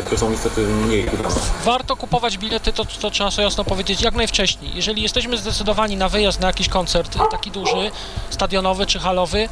które 0.04 0.18
są 0.18 0.30
niestety 0.30 0.60
mniej 0.60 1.02
wydane. 1.02 1.34
Warto 1.64 1.96
kupować 1.96 2.38
bilety, 2.38 2.72
to, 2.72 2.84
to 2.84 3.10
trzeba 3.10 3.30
sobie 3.30 3.44
jasno 3.44 3.64
powiedzieć, 3.64 4.02
jak 4.02 4.14
najwcześniej. 4.14 4.70
Jeżeli 4.74 5.02
jesteśmy 5.02 5.38
zdecydowani 5.38 5.96
na 5.96 6.08
wyjazd 6.08 6.40
na 6.40 6.46
jakiś 6.46 6.68
koncert, 6.68 7.16
taki 7.30 7.50
duży, 7.50 7.90
stadionowy 8.30 8.86
czy 8.86 8.98
halowy, 8.98 9.48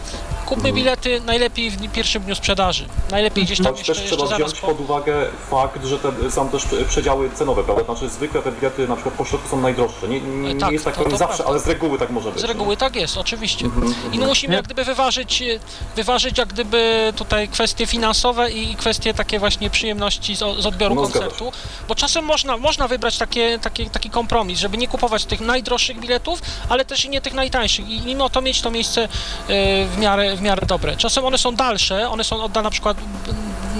kupmy 0.46 0.72
bilety 0.72 1.20
najlepiej 1.20 1.70
w 1.70 1.92
pierwszym 1.92 2.22
dniu 2.22 2.34
sprzedaży. 2.34 2.86
Najlepiej 3.10 3.44
gdzieś 3.44 3.62
tam 3.62 3.76
jeszcze, 3.76 3.94
też 3.94 4.04
trzeba 4.04 4.22
jeszcze 4.22 4.36
wziąć 4.36 4.60
pod 4.60 4.80
uwagę 4.80 5.26
fakt, 5.50 5.84
że 5.84 5.98
te, 5.98 6.30
są 6.30 6.48
też 6.48 6.66
przedziały 6.88 7.30
cenowe, 7.30 7.64
prawda? 7.64 7.84
Znaczy 7.84 8.08
zwykle 8.08 8.42
te 8.42 8.52
bilety 8.52 8.88
na 8.88 8.94
przykład 8.94 9.14
po 9.14 9.24
środku 9.24 9.48
są 9.48 9.60
najdroższe. 9.60 10.08
Nie, 10.08 10.20
nie, 10.20 10.54
nie 10.54 10.60
tak, 10.60 10.72
jest 10.72 10.84
tak 10.84 10.96
to, 10.96 11.04
to 11.04 11.16
zawsze, 11.16 11.36
prawda. 11.36 11.44
ale 11.44 11.60
z 11.60 11.66
reguły 11.66 11.98
tak 11.98 12.10
może 12.10 12.32
być. 12.32 12.40
Z 12.40 12.44
reguły 12.44 12.76
tak 12.76 12.96
jest, 12.96 13.18
oczywiście. 13.18 13.64
Mhm, 13.64 13.86
I 13.86 14.06
mhm. 14.06 14.28
musimy 14.28 14.54
jak 14.54 14.64
gdyby 14.64 14.84
wyważyć, 14.84 15.42
wyważyć 15.96 16.38
jak 16.38 16.48
gdyby 16.48 17.12
tutaj 17.16 17.48
kwestie 17.48 17.86
finansowe 17.86 18.50
i 18.50 18.76
kwestie 18.76 19.14
takie 19.14 19.38
właśnie 19.38 19.70
przyjemności 19.70 20.17
z, 20.22 20.38
z 20.38 20.66
odbioru 20.66 20.94
no, 20.94 21.02
koncertu, 21.02 21.52
bo 21.88 21.94
czasem 21.94 22.24
można, 22.24 22.56
można 22.56 22.88
wybrać 22.88 23.18
takie, 23.18 23.58
takie, 23.58 23.90
taki 23.90 24.10
kompromis, 24.10 24.58
żeby 24.58 24.76
nie 24.76 24.88
kupować 24.88 25.24
tych 25.24 25.40
najdroższych 25.40 26.00
biletów, 26.00 26.42
ale 26.68 26.84
też 26.84 27.04
i 27.04 27.08
nie 27.08 27.20
tych 27.20 27.34
najtańszych 27.34 27.88
i 27.88 28.00
mimo 28.00 28.30
to 28.30 28.40
mieć 28.40 28.60
to 28.60 28.70
miejsce 28.70 29.02
e, 29.02 29.08
w 29.86 29.98
miarę, 29.98 30.36
w 30.36 30.40
miarę 30.40 30.66
dobre. 30.66 30.96
Czasem 30.96 31.24
one 31.24 31.38
są 31.38 31.54
dalsze, 31.54 32.10
one 32.10 32.24
są 32.24 32.42
oddane 32.42 32.64
na 32.64 32.70
przykład 32.70 32.96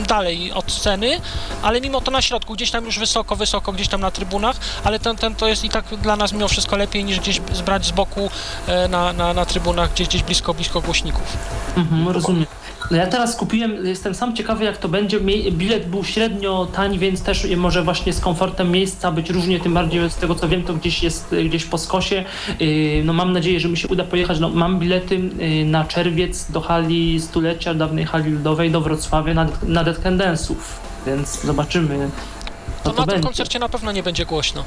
dalej 0.07 0.53
od 0.53 0.73
sceny, 0.73 1.21
ale 1.63 1.81
mimo 1.81 2.01
to 2.01 2.11
na 2.11 2.23
środku, 2.23 2.55
gdzieś 2.55 2.71
tam 2.71 2.85
już 2.85 2.99
wysoko, 2.99 3.37
wysoko, 3.37 3.73
gdzieś 3.73 3.89
tam 3.89 4.01
na 4.01 4.11
trybunach, 4.11 4.57
ale 4.85 4.99
ten, 4.99 5.17
ten 5.17 5.35
to 5.35 5.49
jest 5.49 5.65
i 5.65 5.69
tak 5.69 5.85
dla 6.03 6.17
nas 6.17 6.33
mimo 6.33 6.49
wszystko 6.49 6.77
lepiej 6.77 7.05
niż 7.05 7.21
gdzieś 7.21 7.41
zbrać 7.53 7.87
z 7.87 7.91
boku 7.91 8.31
e, 8.67 8.89
na, 8.89 9.13
na, 9.13 9.35
na 9.35 9.47
trybunach, 9.47 9.93
gdzieś, 9.93 10.09
gdzieś 10.09 10.23
blisko, 10.23 10.55
blisko 10.55 10.81
głośników. 10.81 11.37
Mhm, 11.77 12.09
rozumiem. 12.09 12.47
No 12.91 12.97
ja 12.97 13.07
teraz 13.07 13.37
kupiłem, 13.37 13.87
jestem 13.87 14.15
sam 14.15 14.37
ciekawy 14.37 14.65
jak 14.65 14.77
to 14.77 14.89
będzie. 14.89 15.21
Bilet 15.51 15.89
był 15.89 16.05
średnio 16.05 16.69
tani, 16.73 16.99
więc 16.99 17.23
też 17.23 17.47
może 17.57 17.83
właśnie 17.83 18.13
z 18.13 18.21
komfortem 18.21 18.71
miejsca 18.71 19.13
być 19.13 19.31
różnie, 19.31 19.61
tym 19.61 19.75
bardziej 19.75 20.11
z 20.11 20.17
tego 20.17 20.35
co 20.35 20.49
wiem 20.49 20.63
to 20.63 20.75
gdzieś 20.75 21.03
jest 21.03 21.35
gdzieś 21.45 21.65
po 21.65 21.79
skosie. 21.79 22.25
Y, 22.61 23.03
no 23.05 23.13
mam 23.13 23.33
nadzieję, 23.33 23.61
że 23.61 23.69
mi 23.69 23.77
się 23.77 23.89
uda 23.89 24.05
pojechać. 24.05 24.41
No, 24.41 24.49
mam 24.49 24.79
bilety 24.79 25.15
y, 25.15 25.65
na 25.65 25.85
czerwiec 25.85 26.51
do 26.51 26.61
hali 26.61 27.21
stulecia, 27.21 27.75
dawnej 27.75 28.05
hali 28.05 28.31
ludowej 28.31 28.71
do 28.71 28.81
Wrocławia 28.81 29.35
na, 29.35 29.49
na 29.63 29.85
Dead 29.85 29.99
Candensów, 29.99 30.81
więc 31.07 31.43
zobaczymy. 31.43 32.11
To, 32.83 32.91
to 32.91 33.01
na 33.01 33.07
będzie. 33.07 33.13
tym 33.13 33.23
koncercie 33.23 33.59
na 33.59 33.69
pewno 33.69 33.93
nie 33.93 34.03
będzie 34.03 34.27
głośno. 34.27 34.65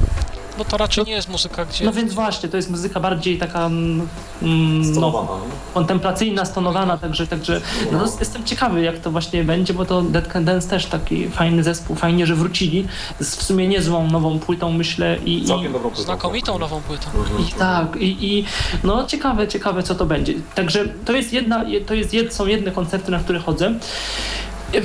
Bo 0.61 0.65
to 0.65 0.77
raczej 0.77 1.03
nie 1.03 1.13
jest 1.13 1.29
muzyka, 1.29 1.65
gdzie... 1.65 1.85
No 1.85 1.91
więc 1.91 2.13
właśnie, 2.13 2.49
to 2.49 2.57
jest 2.57 2.69
muzyka 2.69 2.99
bardziej 2.99 3.37
taka 3.37 3.65
mm, 3.65 4.07
mm, 4.41 4.99
no, 4.99 5.39
kontemplacyjna, 5.73 6.45
stonowana, 6.45 6.97
także, 6.97 7.27
także 7.27 7.61
no, 7.91 8.03
jestem 8.19 8.43
ciekawy 8.43 8.81
jak 8.81 8.99
to 8.99 9.11
właśnie 9.11 9.43
będzie, 9.43 9.73
bo 9.73 9.85
to 9.85 10.01
Dead 10.01 10.27
Can 10.27 10.45
Dance 10.45 10.69
też 10.69 10.85
taki 10.85 11.29
fajny 11.29 11.63
zespół, 11.63 11.95
fajnie, 11.95 12.27
że 12.27 12.35
wrócili 12.35 12.87
z 13.19 13.35
w 13.35 13.43
sumie 13.43 13.67
niezłą 13.67 14.07
nową 14.07 14.39
płytą 14.39 14.71
myślę 14.71 15.17
i... 15.25 15.45
Całkiem 15.45 15.73
dobrą 15.73 15.89
płytą. 15.89 16.03
Znakomitą 16.03 16.59
nową 16.59 16.81
płytą. 16.81 17.09
I 17.39 17.53
tak, 17.53 17.95
i, 17.95 18.35
i 18.35 18.45
no 18.83 19.05
ciekawe, 19.05 19.47
ciekawe 19.47 19.83
co 19.83 19.95
to 19.95 20.05
będzie. 20.05 20.33
Także 20.55 20.85
to 21.05 21.13
jest 21.13 21.33
jedna, 21.33 21.65
to 21.85 21.93
jest 21.93 22.13
jed, 22.13 22.33
są 22.33 22.45
jedne 22.45 22.71
koncerty, 22.71 23.11
na 23.11 23.19
które 23.19 23.39
chodzę. 23.39 23.73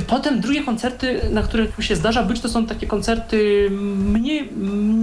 Potem 0.07 0.41
drugie 0.41 0.63
koncerty, 0.63 1.21
na 1.31 1.41
których 1.41 1.77
mi 1.77 1.83
się 1.83 1.95
zdarza 1.95 2.23
być, 2.23 2.41
to 2.41 2.49
są 2.49 2.65
takie 2.65 2.87
koncerty 2.87 3.67
mniej, 3.97 4.49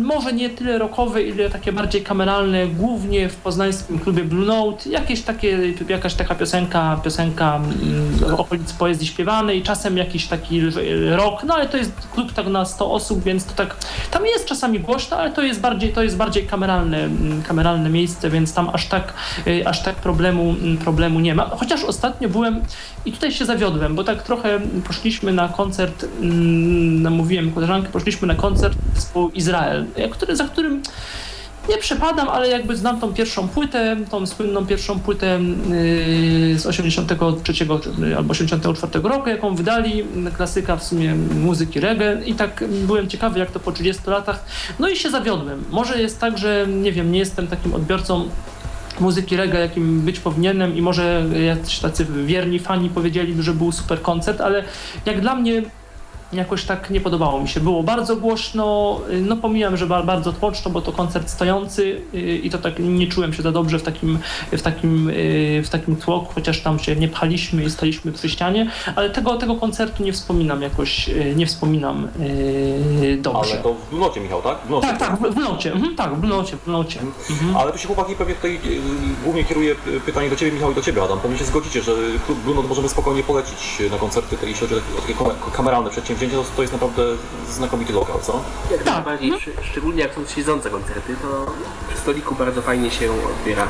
może 0.05 0.33
nie 0.33 0.51
tyle 0.51 0.79
rockowe, 0.79 1.23
ile 1.23 1.51
takie 1.51 1.73
bardziej 1.73 2.03
kameralne, 2.03 2.67
głównie 2.67 3.29
w 3.29 3.37
poznańskim 3.37 3.99
klubie 3.99 4.25
Blue 4.25 4.47
Note. 4.47 4.91
Jakieś 4.91 5.23
takie, 5.23 5.59
jakaś 5.89 6.15
taka 6.15 6.35
piosenka, 6.35 7.01
piosenka 7.05 7.57
mm, 7.57 8.35
okolic 8.35 8.73
poezji 8.73 9.07
śpiewanej, 9.07 9.63
czasem 9.63 9.97
jakiś 9.97 10.27
taki 10.27 10.61
rock, 11.11 11.45
no 11.45 11.55
ale 11.55 11.69
to 11.69 11.77
jest 11.77 11.93
klub 12.15 12.33
tak 12.33 12.47
na 12.47 12.65
100 12.65 12.93
osób, 12.93 13.23
więc 13.23 13.45
to 13.45 13.53
tak, 13.55 13.77
tam 14.11 14.27
jest 14.27 14.47
czasami 14.47 14.81
głośno, 14.81 15.17
ale 15.17 15.31
to 15.31 15.43
jest 15.43 15.61
bardziej, 15.61 15.93
to 15.93 16.03
jest 16.03 16.17
bardziej 16.17 16.47
kameralne, 16.47 16.99
mm, 16.99 17.43
kameralne 17.43 17.91
miejsce, 17.91 18.31
więc 18.31 18.55
tam 18.55 18.71
aż 18.73 18.87
tak, 18.87 19.15
y, 19.47 19.69
aż 19.69 19.83
tak 19.83 19.97
problemu, 19.97 20.55
mm, 20.61 20.77
problemu 20.77 21.21
nie 21.21 21.35
ma. 21.35 21.45
Chociaż 21.45 21.85
ostatnio 21.85 22.29
byłem 22.29 22.61
i 23.07 23.13
tutaj 23.13 23.33
się 23.33 23.45
zawiodłem, 23.45 23.95
bo 23.95 24.05
tak 24.05 24.23
trochę 24.23 24.61
poszliśmy 24.83 25.33
na 25.33 25.49
koncert, 25.49 26.07
mm, 26.21 27.03
namówiłem 27.03 27.53
koleżankę, 27.53 27.89
poszliśmy 27.89 28.29
na 28.29 28.35
koncert 28.35 28.79
zespołu 28.95 29.29
Izrael, 29.29 29.87
który, 30.11 30.37
za 30.37 30.45
którym 30.45 30.83
nie 31.69 31.79
przepadam, 31.79 32.29
ale 32.29 32.49
jakby 32.49 32.77
znam 32.77 33.01
tą 33.01 33.15
pierwszą 33.15 33.49
płytę, 33.49 33.97
tą 34.11 34.27
słynną 34.27 34.67
pierwszą 34.67 35.01
płytę 35.01 35.41
yy, 36.51 36.59
z 36.59 36.67
83 36.67 37.53
albo 38.17 38.31
84 38.31 39.09
roku, 39.09 39.29
jaką 39.29 39.55
wydali, 39.55 40.05
klasyka 40.37 40.77
w 40.77 40.85
sumie 40.85 41.15
muzyki 41.15 41.81
reggae 41.81 42.23
i 42.27 42.35
tak 42.35 42.65
byłem 42.87 43.09
ciekawy, 43.09 43.39
jak 43.39 43.51
to 43.51 43.61
po 43.61 43.73
30 43.73 44.03
latach, 44.07 44.45
no 44.79 44.89
i 44.89 44.97
się 44.97 45.11
zawiodłem. 45.11 45.65
Może 45.71 46.03
jest 46.03 46.21
tak, 46.21 46.39
że 46.39 46.67
nie 46.69 46.93
wiem, 46.93 47.13
nie 47.13 47.19
jestem 47.19 47.47
takim 47.47 47.75
odbiorcą 47.75 48.29
muzyki 49.01 49.37
reggae, 49.37 49.61
jakim 49.61 50.01
być 50.01 50.21
powinienem 50.21 50.77
i 50.77 50.83
może 50.83 51.25
jacyś 51.47 51.79
tacy 51.79 52.07
wierni 52.27 52.59
fani 52.59 52.91
powiedzieliby, 52.91 53.43
że 53.43 53.55
był 53.55 53.73
super 53.73 54.03
koncert, 54.03 54.41
ale 54.41 54.65
jak 55.07 55.21
dla 55.21 55.35
mnie 55.35 55.63
jakoś 56.37 56.65
tak 56.65 56.91
nie 56.91 57.01
podobało 57.01 57.41
mi 57.41 57.49
się. 57.49 57.61
Było 57.61 57.83
bardzo 57.83 58.17
głośno, 58.17 59.01
y, 59.11 59.21
no 59.21 59.37
pomijam, 59.37 59.77
że 59.77 59.87
bardzo 59.87 60.33
tłoczno, 60.33 60.71
bo 60.71 60.81
to 60.81 60.93
koncert 60.93 61.31
stojący 61.31 62.01
y, 62.15 62.19
i 62.39 62.51
to 62.51 62.59
tak 62.59 62.79
nie 62.79 63.07
czułem 63.07 63.33
się 63.33 63.43
za 63.43 63.53
dobrze 63.53 63.79
w 63.79 63.83
takim, 63.83 64.19
w 64.53 64.63
takim, 64.63 65.11
y, 65.11 65.63
w 65.65 65.69
takim 65.69 65.97
tłoku, 65.97 66.35
chociaż 66.35 66.61
tam 66.61 66.79
się 66.79 66.97
nie 66.97 67.09
pchaliśmy 67.09 67.65
i 67.65 67.71
staliśmy 67.71 68.13
przy 68.13 68.29
ścianie, 68.29 68.71
ale 68.97 69.11
tego, 69.11 69.37
tego 69.37 69.57
koncertu 69.57 70.03
nie 70.03 70.13
wspominam 70.13 70.63
jakoś, 70.63 71.11
nie 71.37 71.47
wspominam 71.47 72.09
dobrze. 73.19 73.53
Ale 73.53 73.63
to 73.63 73.75
w 73.75 73.91
Blunocie, 73.91 74.21
Michał, 74.21 74.43
tak? 74.43 74.59
W 74.69 74.81
tak, 74.81 74.99
tak, 74.99 75.17
w 75.17 75.35
Blunocie, 75.35 75.73
mhm, 75.73 75.97
tak, 75.97 76.15
w 76.15 76.19
Blunocie, 76.19 76.57
w 76.57 76.65
Blunocie. 76.65 77.01
Mhm. 77.31 77.57
Ale 77.57 77.73
tu 77.73 77.79
się 77.79 77.87
chłopaki 77.87 78.15
pewnie 78.15 78.35
tutaj 78.35 78.61
głównie 79.25 79.45
kieruje 79.45 79.75
pytanie 80.07 80.31
do 80.31 80.37
Ciebie, 80.37 80.53
Michał, 80.53 80.73
i 80.73 80.75
do 80.75 80.83
Ciebie, 80.83 81.03
Adam. 81.03 81.21
Pewnie 81.21 81.39
się 81.39 81.45
zgodzicie, 81.45 81.83
że 81.83 81.93
klub 82.27 82.39
Blunot 82.39 82.69
możemy 82.69 82.89
spokojnie 82.89 83.23
polecić 83.23 83.83
na 83.91 83.99
koncerty, 83.99 84.37
jeśli 84.43 84.69
chodzi 84.69 84.75
o 84.75 85.01
takie 85.01 85.15
kameralne 85.57 85.91
przedsięwzięcia 85.91 86.24
to, 86.31 86.45
to 86.57 86.63
jest 86.63 86.73
naprawdę 86.73 87.03
znakomity 87.49 87.93
lokal, 87.93 88.21
co? 88.21 88.45
Jak 88.71 88.83
tak. 88.83 88.95
najbardziej, 88.95 89.33
szczególnie 89.63 90.03
jak 90.03 90.15
są 90.15 90.27
siedzące 90.27 90.71
koncerty, 90.71 91.17
to 91.23 91.47
przy 91.89 91.99
stoliku 91.99 92.35
bardzo 92.35 92.63
fajnie 92.63 92.91
się 92.91 93.13
odbiera. 93.13 93.69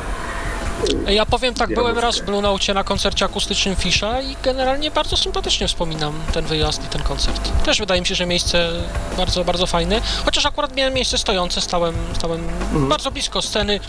Ja 1.09 1.27
powiem 1.27 1.55
tak, 1.55 1.75
byłem 1.75 1.99
raz 1.99 2.19
w 2.19 2.25
Blue 2.25 2.43
Note 2.43 2.75
na 2.75 2.85
koncercie 2.85 3.25
akustycznym 3.25 3.77
Fisza 3.77 4.21
i 4.21 4.37
generalnie 4.43 4.91
bardzo 4.91 5.17
sympatycznie 5.17 5.69
wspominam 5.69 6.13
ten 6.33 6.45
wyjazd 6.45 6.85
i 6.85 6.89
ten 6.89 7.03
koncert. 7.03 7.65
Też 7.65 7.79
wydaje 7.79 8.01
mi 8.01 8.07
się, 8.07 8.15
że 8.15 8.27
miejsce 8.27 8.71
bardzo, 9.17 9.45
bardzo 9.45 9.67
fajne, 9.67 10.01
chociaż 10.25 10.47
akurat 10.47 10.77
miałem 10.77 10.95
miejsce 10.95 11.19
stojące, 11.19 11.61
stałem, 11.61 11.95
stałem 12.15 12.41
mhm. 12.41 12.89
bardzo 12.89 13.11
blisko 13.11 13.43
sceny, 13.43 13.81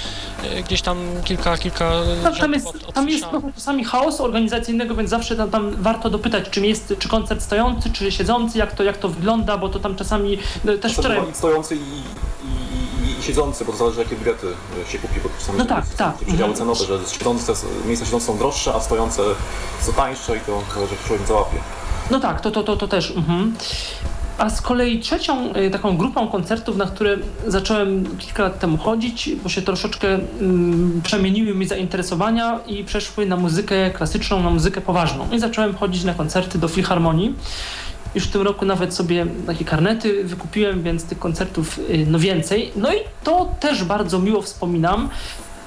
e, 0.43 0.63
gdzieś 0.63 0.81
tam 0.81 0.97
kilka, 1.23 1.57
kilka 1.57 1.91
tam, 2.23 2.35
tam 2.35 2.53
jest, 2.53 2.67
od, 2.67 2.83
od 2.83 2.95
tam 2.95 3.09
jest 3.09 3.25
czasami 3.55 3.83
chaos 3.83 4.21
organizacyjnego, 4.21 4.95
więc 4.95 5.09
zawsze 5.09 5.35
tam, 5.35 5.49
tam 5.49 5.75
warto 5.81 6.09
dopytać, 6.09 6.49
czym 6.49 6.65
jest, 6.65 6.93
czy 6.99 7.09
koncert 7.09 7.41
stojący, 7.41 7.89
czy 7.89 8.11
siedzący, 8.11 8.57
jak 8.57 8.75
to, 8.75 8.83
jak 8.83 8.97
to 8.97 9.09
wygląda, 9.09 9.57
bo 9.57 9.69
to 9.69 9.79
tam 9.79 9.95
czasami 9.95 10.37
no, 10.63 10.77
też 10.77 10.93
wczoraj... 10.93 11.19
Stojący 11.33 11.75
i 11.75 11.79
siedzący, 13.25 13.65
bo 13.65 13.71
to 13.71 13.77
zależy 13.77 13.99
jakie 13.99 14.15
bilety 14.15 14.47
się 14.87 14.99
kupi, 14.99 15.19
bo 15.23 15.29
czasami 15.39 15.57
no 15.57 15.65
tak, 15.65 15.85
tak. 15.97 16.15
przedziały 16.15 16.51
mhm. 16.51 16.53
cenowe, 16.53 16.85
że 16.85 16.99
siedzące, 17.17 17.53
miejsca 17.85 18.05
siedzące 18.05 18.25
są 18.25 18.37
droższe, 18.37 18.73
a 18.73 18.79
stojące 18.79 19.21
są 19.81 19.93
tańsze 19.93 20.37
i 20.37 20.39
to 20.39 20.61
że 20.89 21.07
człowiek 21.07 21.27
załapie. 21.27 21.57
No 22.11 22.19
tak, 22.19 22.41
to, 22.41 22.51
to, 22.51 22.63
to, 22.63 22.77
to 22.77 22.87
też. 22.87 23.11
Mhm. 23.11 23.55
A 24.37 24.49
z 24.49 24.61
kolei 24.61 24.99
trzecią 24.99 25.55
y, 25.55 25.71
taką 25.71 25.97
grupą 25.97 26.27
koncertów, 26.27 26.77
na 26.77 26.85
które 26.85 27.17
zacząłem 27.47 28.17
kilka 28.17 28.43
lat 28.43 28.59
temu 28.59 28.77
chodzić, 28.77 29.29
bo 29.43 29.49
się 29.49 29.61
troszeczkę 29.61 30.07
mm, 30.07 31.01
przemieniły 31.03 31.53
mi 31.53 31.67
zainteresowania 31.67 32.59
i 32.67 32.83
przeszły 32.83 33.25
na 33.25 33.37
muzykę 33.37 33.91
klasyczną, 33.91 34.43
na 34.43 34.49
muzykę 34.49 34.81
poważną. 34.81 35.31
I 35.31 35.39
zacząłem 35.39 35.75
chodzić 35.75 36.03
na 36.03 36.13
koncerty 36.13 36.57
do 36.59 36.67
Filharmonii. 36.67 37.35
Już 38.15 38.23
w 38.23 38.31
tym 38.31 38.41
roku 38.41 38.65
nawet 38.65 38.93
sobie 38.93 39.25
takie 39.47 39.65
karnety 39.65 40.23
wykupiłem, 40.23 40.83
więc 40.83 41.03
tych 41.03 41.19
koncertów 41.19 41.79
y, 41.79 42.05
no 42.07 42.19
więcej. 42.19 42.71
No 42.75 42.93
i 42.93 42.97
to 43.23 43.55
też 43.59 43.83
bardzo 43.83 44.19
miło 44.19 44.41
wspominam. 44.41 45.09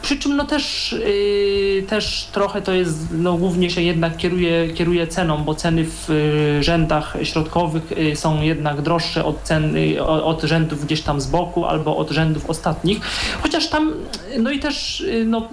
Przy 0.02 0.16
czym 0.18 0.36
no 0.36 0.44
też, 0.44 0.94
yy, 1.04 1.82
też 1.82 2.28
trochę 2.32 2.62
to 2.62 2.72
jest, 2.72 3.08
no 3.12 3.36
głównie 3.36 3.70
się 3.70 3.82
jednak 3.82 4.16
kieruje, 4.16 4.68
kieruje 4.74 5.06
ceną, 5.06 5.44
bo 5.44 5.54
ceny 5.54 5.84
w 5.84 6.08
yy, 6.08 6.62
rzędach 6.62 7.16
środkowych 7.22 7.82
yy, 7.96 8.16
są 8.16 8.42
jednak 8.42 8.82
droższe 8.82 9.24
od 9.24 9.42
cen, 9.42 9.76
y, 9.76 10.02
od 10.04 10.42
rzędów 10.42 10.84
gdzieś 10.84 11.02
tam 11.02 11.20
z 11.20 11.26
boku 11.26 11.64
albo 11.64 11.96
od 11.96 12.10
rzędów 12.10 12.50
ostatnich. 12.50 13.00
Chociaż 13.42 13.68
tam, 13.68 13.92
no 14.38 14.50
i 14.50 14.58
też 14.58 15.04
no, 15.26 15.48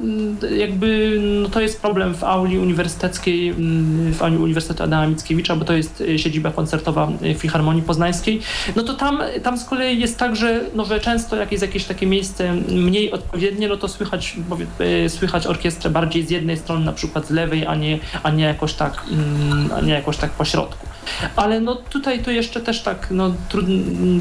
jakby 0.58 1.20
no 1.42 1.50
to 1.50 1.62
jest 1.62 1.82
problem 1.82 2.16
w 2.16 2.24
auli 2.24 2.60
uniwersyteckiej, 2.60 3.54
w 4.14 4.22
auli 4.22 4.38
Uniwersytetu 4.38 4.84
Adama 4.84 5.08
Mickiewicza, 5.08 5.56
bo 5.56 5.66
to 5.66 5.74
jest 5.74 6.04
siedziba 6.18 6.52
koncertowa 6.52 7.12
Filharmonii 7.38 7.82
Poznańskiej. 7.82 8.40
No 8.76 8.84
to 8.84 8.94
tam, 8.94 9.20
tam 9.44 9.58
z 9.58 9.66
kolei 9.66 10.00
jest 10.00 10.18
tak, 10.18 10.36
że, 10.36 10.62
no, 10.76 10.86
że 10.86 11.00
często 11.00 11.36
jak 11.36 11.52
jest 11.52 11.62
jakieś 11.62 11.86
takie 11.86 12.06
miejsce 12.06 12.54
mniej 12.54 13.12
odpowiednie, 13.12 13.68
no 13.68 13.78
to 13.78 13.88
słychać 13.88 14.36
słychać 15.08 15.48
orkiestrę 15.48 15.90
bardziej 15.90 16.26
z 16.26 16.30
jednej 16.30 16.58
strony, 16.58 16.86
na 16.86 16.94
przykład 16.94 17.28
z 17.28 17.30
lewej, 17.30 17.66
a 17.66 17.76
nie, 17.76 18.00
a 18.24 18.30
nie 18.30 18.44
jakoś 18.44 18.74
tak, 18.74 19.04
mm, 19.12 19.70
a 19.78 19.82
nie 19.82 19.94
jakoś 19.94 20.18
tak 20.18 20.32
po 20.32 20.46
środku. 20.46 20.88
Ale 21.36 21.60
no 21.60 21.76
tutaj 21.76 22.24
to 22.24 22.32
jeszcze 22.32 22.62
też 22.62 22.82
tak, 22.82 23.08
no 23.12 23.32
trudno, 23.50 23.76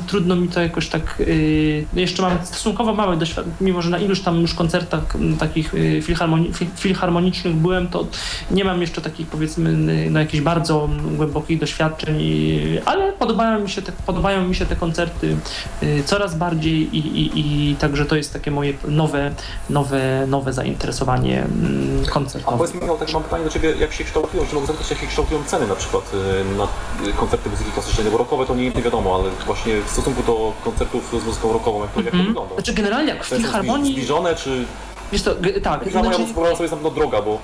trudno 0.06 0.36
mi 0.36 0.48
to 0.48 0.60
jakoś 0.60 0.88
tak, 0.88 1.22
yy, 1.26 1.84
jeszcze 2.00 2.22
mam 2.22 2.38
stosunkowo 2.44 2.94
małe 2.94 3.16
doświadczenie, 3.16 3.56
mimo 3.60 3.82
że 3.82 3.90
na 3.90 3.98
iluś 3.98 4.20
tam 4.20 4.40
już 4.40 4.54
koncertach 4.54 5.14
takich 5.38 5.74
yy, 5.74 6.02
filharmoni 6.02 6.50
filharmonicznych 6.76 7.54
byłem, 7.54 7.88
to 7.88 8.06
nie 8.50 8.64
mam 8.64 8.80
jeszcze 8.80 9.00
takich 9.00 9.26
powiedzmy 9.26 9.72
no 10.10 10.20
jakichś 10.20 10.42
bardzo 10.42 10.88
głębokich 11.16 11.60
doświadczeń, 11.60 12.20
yy, 12.20 12.82
ale 12.84 13.12
podobają 13.12 13.60
mi 13.60 13.70
się 13.70 13.82
te, 13.82 13.92
podobają 14.06 14.48
mi 14.48 14.54
się 14.54 14.66
te 14.66 14.76
koncerty 14.76 15.36
y, 15.82 16.02
coraz 16.04 16.38
bardziej 16.38 16.96
i, 16.96 16.98
i, 16.98 17.40
i 17.40 17.76
także 17.76 18.04
to 18.04 18.16
jest 18.16 18.32
takie 18.32 18.50
moje 18.50 18.72
nowe, 18.88 19.30
nowe, 19.70 20.00
nowe 20.26 20.52
zainteresowanie 20.52 21.42
mm, 21.42 22.06
koncertowe. 22.06 22.54
A 22.54 22.58
powiedz 22.58 22.74
mi, 22.74 22.80
Michał, 22.80 22.98
tak 22.98 23.12
mam 23.12 23.22
pytanie 23.22 23.44
do 23.44 23.50
Ciebie, 23.50 23.74
jak 23.80 23.92
się 23.92 24.04
kształtują, 24.04 24.46
czy 24.46 24.54
mogę 24.54 24.66
zapytać, 24.66 24.90
jak 24.90 25.00
się 25.00 25.06
kształtują 25.06 25.44
ceny 25.44 25.66
na 25.66 25.74
przykład 25.74 26.10
y, 26.14 26.56
na 26.56 26.68
koncerty 27.16 27.50
muzyki 27.50 27.70
klasycznej, 27.70 28.10
bo 28.12 28.18
rockowe 28.18 28.46
to 28.46 28.54
nie, 28.54 28.70
nie 28.70 28.82
wiadomo, 28.82 29.14
ale 29.14 29.30
właśnie 29.46 29.80
w 29.80 29.90
stosunku 29.90 30.22
do 30.22 30.52
koncertów 30.64 31.22
z 31.22 31.26
muzyką 31.26 31.52
rockową, 31.52 31.80
jak 31.80 31.92
to, 31.92 32.00
jak 32.00 32.10
to 32.10 32.16
mhm. 32.16 32.26
wygląda? 32.26 32.54
Znaczy 32.54 32.74
generalnie 32.74 33.14
jak 33.14 33.24
w 33.24 33.28
filharmonii... 33.28 33.92
Zbliżone, 33.92 34.34
czy... 34.34 34.64
Wiesz 35.12 35.22
to, 35.22 35.34
tak. 35.62 35.84
Filharmonia 35.84 36.16
znaczy... 36.16 36.34
sobie 36.34 36.48
jest 36.48 36.60
na 36.60 36.76
pewno 36.76 36.90
droga, 36.90 37.22
bo 37.22 37.38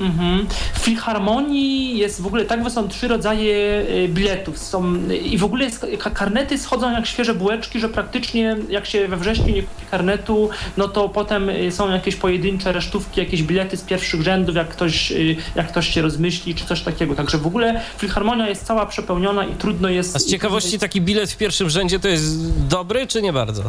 Mhm. 0.00 0.46
W 0.74 0.78
Filharmonii 0.78 1.98
jest 1.98 2.22
w 2.22 2.26
ogóle 2.26 2.44
tak, 2.44 2.70
są 2.70 2.88
trzy 2.88 3.08
rodzaje 3.08 3.86
y, 3.90 4.08
biletów. 4.08 4.58
Są, 4.58 5.08
I 5.24 5.38
w 5.38 5.44
ogóle 5.44 5.64
jest, 5.64 5.86
karnety 6.14 6.58
schodzą 6.58 6.92
jak 6.92 7.06
świeże 7.06 7.34
bułeczki, 7.34 7.80
że 7.80 7.88
praktycznie 7.88 8.56
jak 8.68 8.86
się 8.86 9.08
we 9.08 9.16
wrześniu 9.16 9.54
nie 9.54 9.62
kupi 9.62 9.84
karnetu, 9.90 10.50
no 10.76 10.88
to 10.88 11.08
potem 11.08 11.48
y, 11.48 11.72
są 11.72 11.90
jakieś 11.90 12.16
pojedyncze 12.16 12.72
resztówki, 12.72 13.20
jakieś 13.20 13.42
bilety 13.42 13.76
z 13.76 13.82
pierwszych 13.82 14.22
rzędów, 14.22 14.56
jak 14.56 14.68
ktoś, 14.68 15.12
y, 15.12 15.36
jak 15.54 15.68
ktoś 15.68 15.94
się 15.94 16.02
rozmyśli, 16.02 16.54
czy 16.54 16.64
coś 16.64 16.82
takiego. 16.82 17.14
Także 17.14 17.38
w 17.38 17.46
ogóle 17.46 17.80
Filharmonia 17.98 18.48
jest 18.48 18.64
cała 18.64 18.86
przepełniona 18.86 19.44
i 19.44 19.54
trudno 19.54 19.88
jest... 19.88 20.16
A 20.16 20.18
z 20.18 20.26
ciekawości 20.26 20.78
taki 20.78 21.00
bilet 21.00 21.30
w 21.30 21.36
pierwszym 21.36 21.70
rzędzie 21.70 22.00
to 22.00 22.08
jest 22.08 22.66
dobry, 22.68 23.06
czy 23.06 23.22
nie 23.22 23.32
bardzo? 23.32 23.62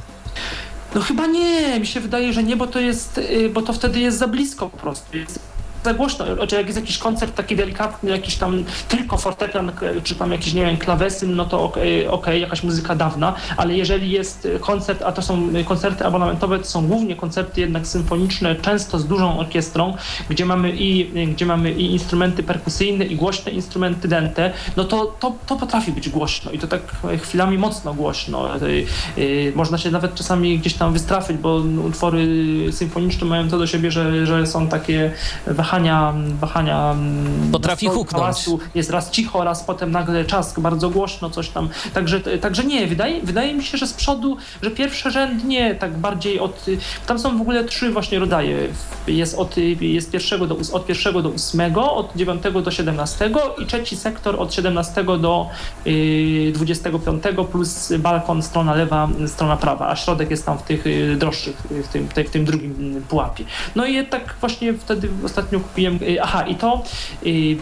No 0.96 1.02
chyba 1.02 1.28
nie, 1.28 1.80
mi 1.80 1.88
się 1.88 2.00
wydaje, 2.00 2.34
że 2.34 2.44
nie, 2.44 2.56
bo 2.56 2.68
to 2.68 2.80
jest, 2.80 3.22
bo 3.54 3.62
to 3.62 3.74
wtedy 3.74 4.00
jest 4.00 4.18
za 4.18 4.28
blisko 4.28 4.70
po 4.70 4.78
prostu. 4.78 5.18
Jest 5.18 5.40
za 5.84 5.94
głośno. 5.94 6.36
Znaczy, 6.36 6.56
jak 6.56 6.66
jest 6.66 6.80
jakiś 6.80 6.98
koncert 6.98 7.36
taki 7.36 7.56
delikatny, 7.56 8.10
jakiś 8.10 8.36
tam 8.36 8.64
tylko 8.88 9.18
fortepian, 9.18 9.72
czy 10.04 10.16
tam 10.16 10.32
jakiś, 10.32 10.54
nie 10.54 10.66
wiem, 10.66 10.78
klawesyn, 10.78 11.36
no 11.36 11.46
to 11.46 11.64
okej, 11.64 12.08
okay, 12.08 12.14
okay, 12.14 12.40
jakaś 12.40 12.64
muzyka 12.64 12.96
dawna, 12.96 13.34
ale 13.58 13.74
jeżeli 13.78 14.12
jest 14.12 14.48
koncert, 14.60 15.04
a 15.04 15.12
to 15.12 15.22
są 15.22 15.50
koncerty 15.66 16.06
abonamentowe, 16.06 16.60
to 16.60 16.66
są 16.66 16.88
głównie 16.88 17.16
koncerty 17.16 17.62
jednak 17.62 17.88
symfoniczne, 17.88 18.56
często 18.56 19.00
z 19.00 19.08
dużą 19.08 19.40
orkiestrą, 19.40 19.96
gdzie 20.30 20.46
mamy 20.46 20.72
i, 20.76 21.12
gdzie 21.34 21.46
mamy 21.46 21.72
i 21.72 21.92
instrumenty 21.92 22.44
perkusyjne, 22.44 23.06
i 23.06 23.16
głośne 23.16 23.52
instrumenty 23.52 24.08
dente, 24.08 24.52
no 24.78 24.84
to, 24.84 25.06
to, 25.20 25.36
to 25.48 25.56
potrafi 25.56 25.92
być 25.92 26.10
głośno 26.10 26.52
i 26.52 26.60
to 26.60 26.68
tak 26.68 26.82
chwilami 27.22 27.58
mocno 27.58 27.94
głośno. 27.94 28.50
Można 29.56 29.78
się 29.78 29.92
nawet 29.92 30.16
czasami 30.16 30.60
gdzieś 30.60 30.74
tam 30.74 30.94
wystrafić, 30.94 31.38
bo 31.38 31.56
utwory 31.86 32.28
symfoniczne 32.72 33.28
mają 33.28 33.50
to 33.50 33.58
do 33.58 33.68
siebie, 33.68 33.92
że, 33.92 34.26
że 34.26 34.48
są 34.48 34.68
takie 34.68 35.12
wahania, 35.72 36.14
wahania 36.40 36.96
Potrafi 37.52 37.88
huknąć. 37.88 38.22
Hałasu. 38.22 38.60
Jest 38.76 38.90
raz 38.90 39.12
cicho, 39.12 39.44
raz 39.44 39.64
potem 39.64 39.92
nagle 39.92 40.26
czask, 40.26 40.60
bardzo 40.60 40.90
głośno, 40.90 41.30
coś 41.30 41.50
tam. 41.50 41.70
Także, 41.94 42.20
także 42.20 42.64
nie, 42.64 42.88
wydaje, 42.88 43.22
wydaje 43.22 43.54
mi 43.54 43.64
się, 43.64 43.78
że 43.78 43.88
z 43.88 43.94
przodu, 43.94 44.38
że 44.62 44.72
pierwszorzędnie, 44.72 45.76
tak 45.76 45.98
bardziej 45.98 46.40
od... 46.40 46.66
Tam 47.08 47.20
są 47.20 47.38
w 47.38 47.42
ogóle 47.42 47.64
trzy 47.64 47.92
właśnie 47.92 48.20
rodzaje. 48.20 48.68
Jest 49.08 49.36
od, 49.36 49.58
jest 49.82 50.12
pierwszego 50.12 50.48
do, 50.48 50.58
od 50.74 50.86
pierwszego 50.86 51.22
do 51.22 51.30
ósmego, 51.30 51.94
od 51.94 52.16
dziewiątego 52.16 52.62
do 52.62 52.72
siedemnastego 52.72 53.56
i 53.56 53.66
trzeci 53.66 53.98
sektor 53.98 54.36
od 54.42 54.54
17 54.54 55.04
do 55.04 55.50
y, 55.88 56.52
25 56.56 57.24
plus 57.52 57.94
balkon, 58.00 58.44
strona 58.44 58.74
lewa, 58.74 59.10
strona 59.28 59.58
prawa, 59.58 59.88
a 59.88 59.96
środek 59.96 60.32
jest 60.32 60.46
tam 60.46 60.58
w 60.58 60.64
tych 60.64 60.88
y, 60.88 61.16
droższych, 61.20 61.56
w 61.84 61.88
tym, 61.88 62.08
w 62.08 62.30
tym 62.30 62.46
drugim 62.46 63.04
pułapie. 63.10 63.44
No 63.76 63.86
i 63.86 64.06
tak 64.06 64.36
właśnie 64.40 64.74
wtedy 64.74 65.10
ostatnio 65.26 65.61
kupiłem, 65.62 66.00
y, 66.02 66.22
aha 66.22 66.48
i 66.48 66.56
to 66.56 66.84
y, 67.26 67.58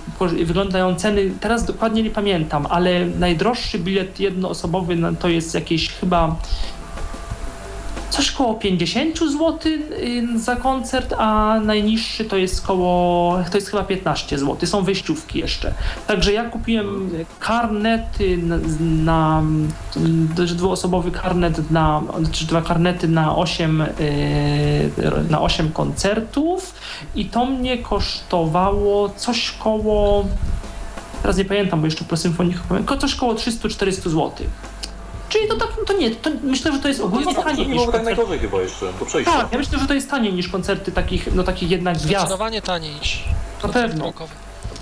wyglądają 0.46 0.96
ceny, 0.96 1.32
teraz 1.40 1.66
dokładnie 1.66 2.04
nie 2.04 2.10
pamiętam, 2.10 2.66
ale 2.70 3.06
najdroższy 3.06 3.80
bilet 3.80 4.20
jednoosobowy 4.20 4.96
no, 4.96 5.12
to 5.14 5.30
jest 5.30 5.54
jakieś 5.54 5.90
chyba 5.90 6.36
coś 8.10 8.32
koło 8.32 8.54
50 8.54 9.20
zł 9.20 9.60
y, 9.66 10.40
za 10.40 10.56
koncert, 10.56 11.14
a 11.18 11.60
najniższy 11.64 12.26
to 12.26 12.38
jest 12.38 12.62
koło, 12.62 13.40
to 13.52 13.58
jest 13.58 13.70
chyba 13.70 13.84
15 13.84 14.38
zł. 14.38 14.58
Są 14.66 14.84
wyjściówki 14.84 15.40
jeszcze. 15.40 15.74
Także 16.08 16.34
ja 16.34 16.50
kupiłem 16.50 17.10
karnety 17.40 18.38
na, 18.38 18.58
na 18.80 19.44
dwuosobowy 20.36 21.12
karnet 21.12 21.72
na, 21.72 22.02
czy 22.32 22.46
dwa 22.46 22.62
karnety 22.62 23.08
na 23.08 23.36
8, 23.36 23.82
y, 23.82 23.88
na 25.30 25.42
8 25.42 25.72
koncertów 25.72 26.74
i 27.16 27.26
to 27.26 27.46
mnie 27.46 27.78
kosztowało 27.78 29.10
coś 29.10 29.52
koło 29.52 30.26
teraz 31.22 31.38
nie 31.38 31.46
pamiętam, 31.46 31.80
bo 31.82 31.88
jeszcze 31.88 32.06
pro 32.06 32.18
symfoniku 32.18 32.64
coś 33.00 33.16
koło 33.16 33.34
300-400 33.34 33.92
zł. 33.92 34.32
Czyli 35.40 35.52
to 35.52 35.58
tak, 35.58 35.70
to 35.86 35.94
nie, 35.94 36.16
to 36.16 36.30
myślę, 36.44 36.72
że 36.72 36.80
to 36.80 36.88
jest 36.88 37.02
ogólnie 37.02 37.32
jest 37.32 37.44
taniej 37.44 37.68
niż 37.68 37.76
koncerty. 37.78 37.92
tak 37.92 38.06
najgorzej 38.06 38.40
chyba 38.40 38.62
jeszcze, 38.62 38.94
do 39.00 39.06
przejścia. 39.06 39.32
Tak, 39.32 39.52
ja 39.52 39.58
myślę, 39.58 39.80
że 39.80 39.88
to 39.88 39.94
jest 39.94 40.10
taniej 40.10 40.34
niż 40.34 40.48
koncerty 40.48 40.92
takich, 40.92 41.36
no 41.36 41.44
takich 41.44 41.72
jednak 41.72 41.98
gwiazd. 41.98 42.10
Zdecydowanie 42.10 42.62
taniej 42.62 42.96
niż 42.96 43.24
Na 43.64 43.70
pewno. 43.70 44.14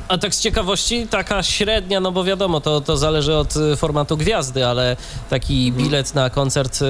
A 0.07 0.17
tak 0.17 0.35
z 0.35 0.41
ciekawości, 0.41 1.07
taka 1.07 1.43
średnia, 1.43 1.99
no 1.99 2.11
bo 2.11 2.23
wiadomo, 2.23 2.61
to, 2.61 2.81
to 2.81 2.97
zależy 2.97 3.35
od 3.35 3.55
y, 3.55 3.75
formatu 3.75 4.17
gwiazdy, 4.17 4.65
ale 4.65 4.97
taki 5.29 5.67
mhm. 5.67 5.85
bilet 5.85 6.15
na 6.15 6.29
koncert 6.29 6.81
y, 6.81 6.85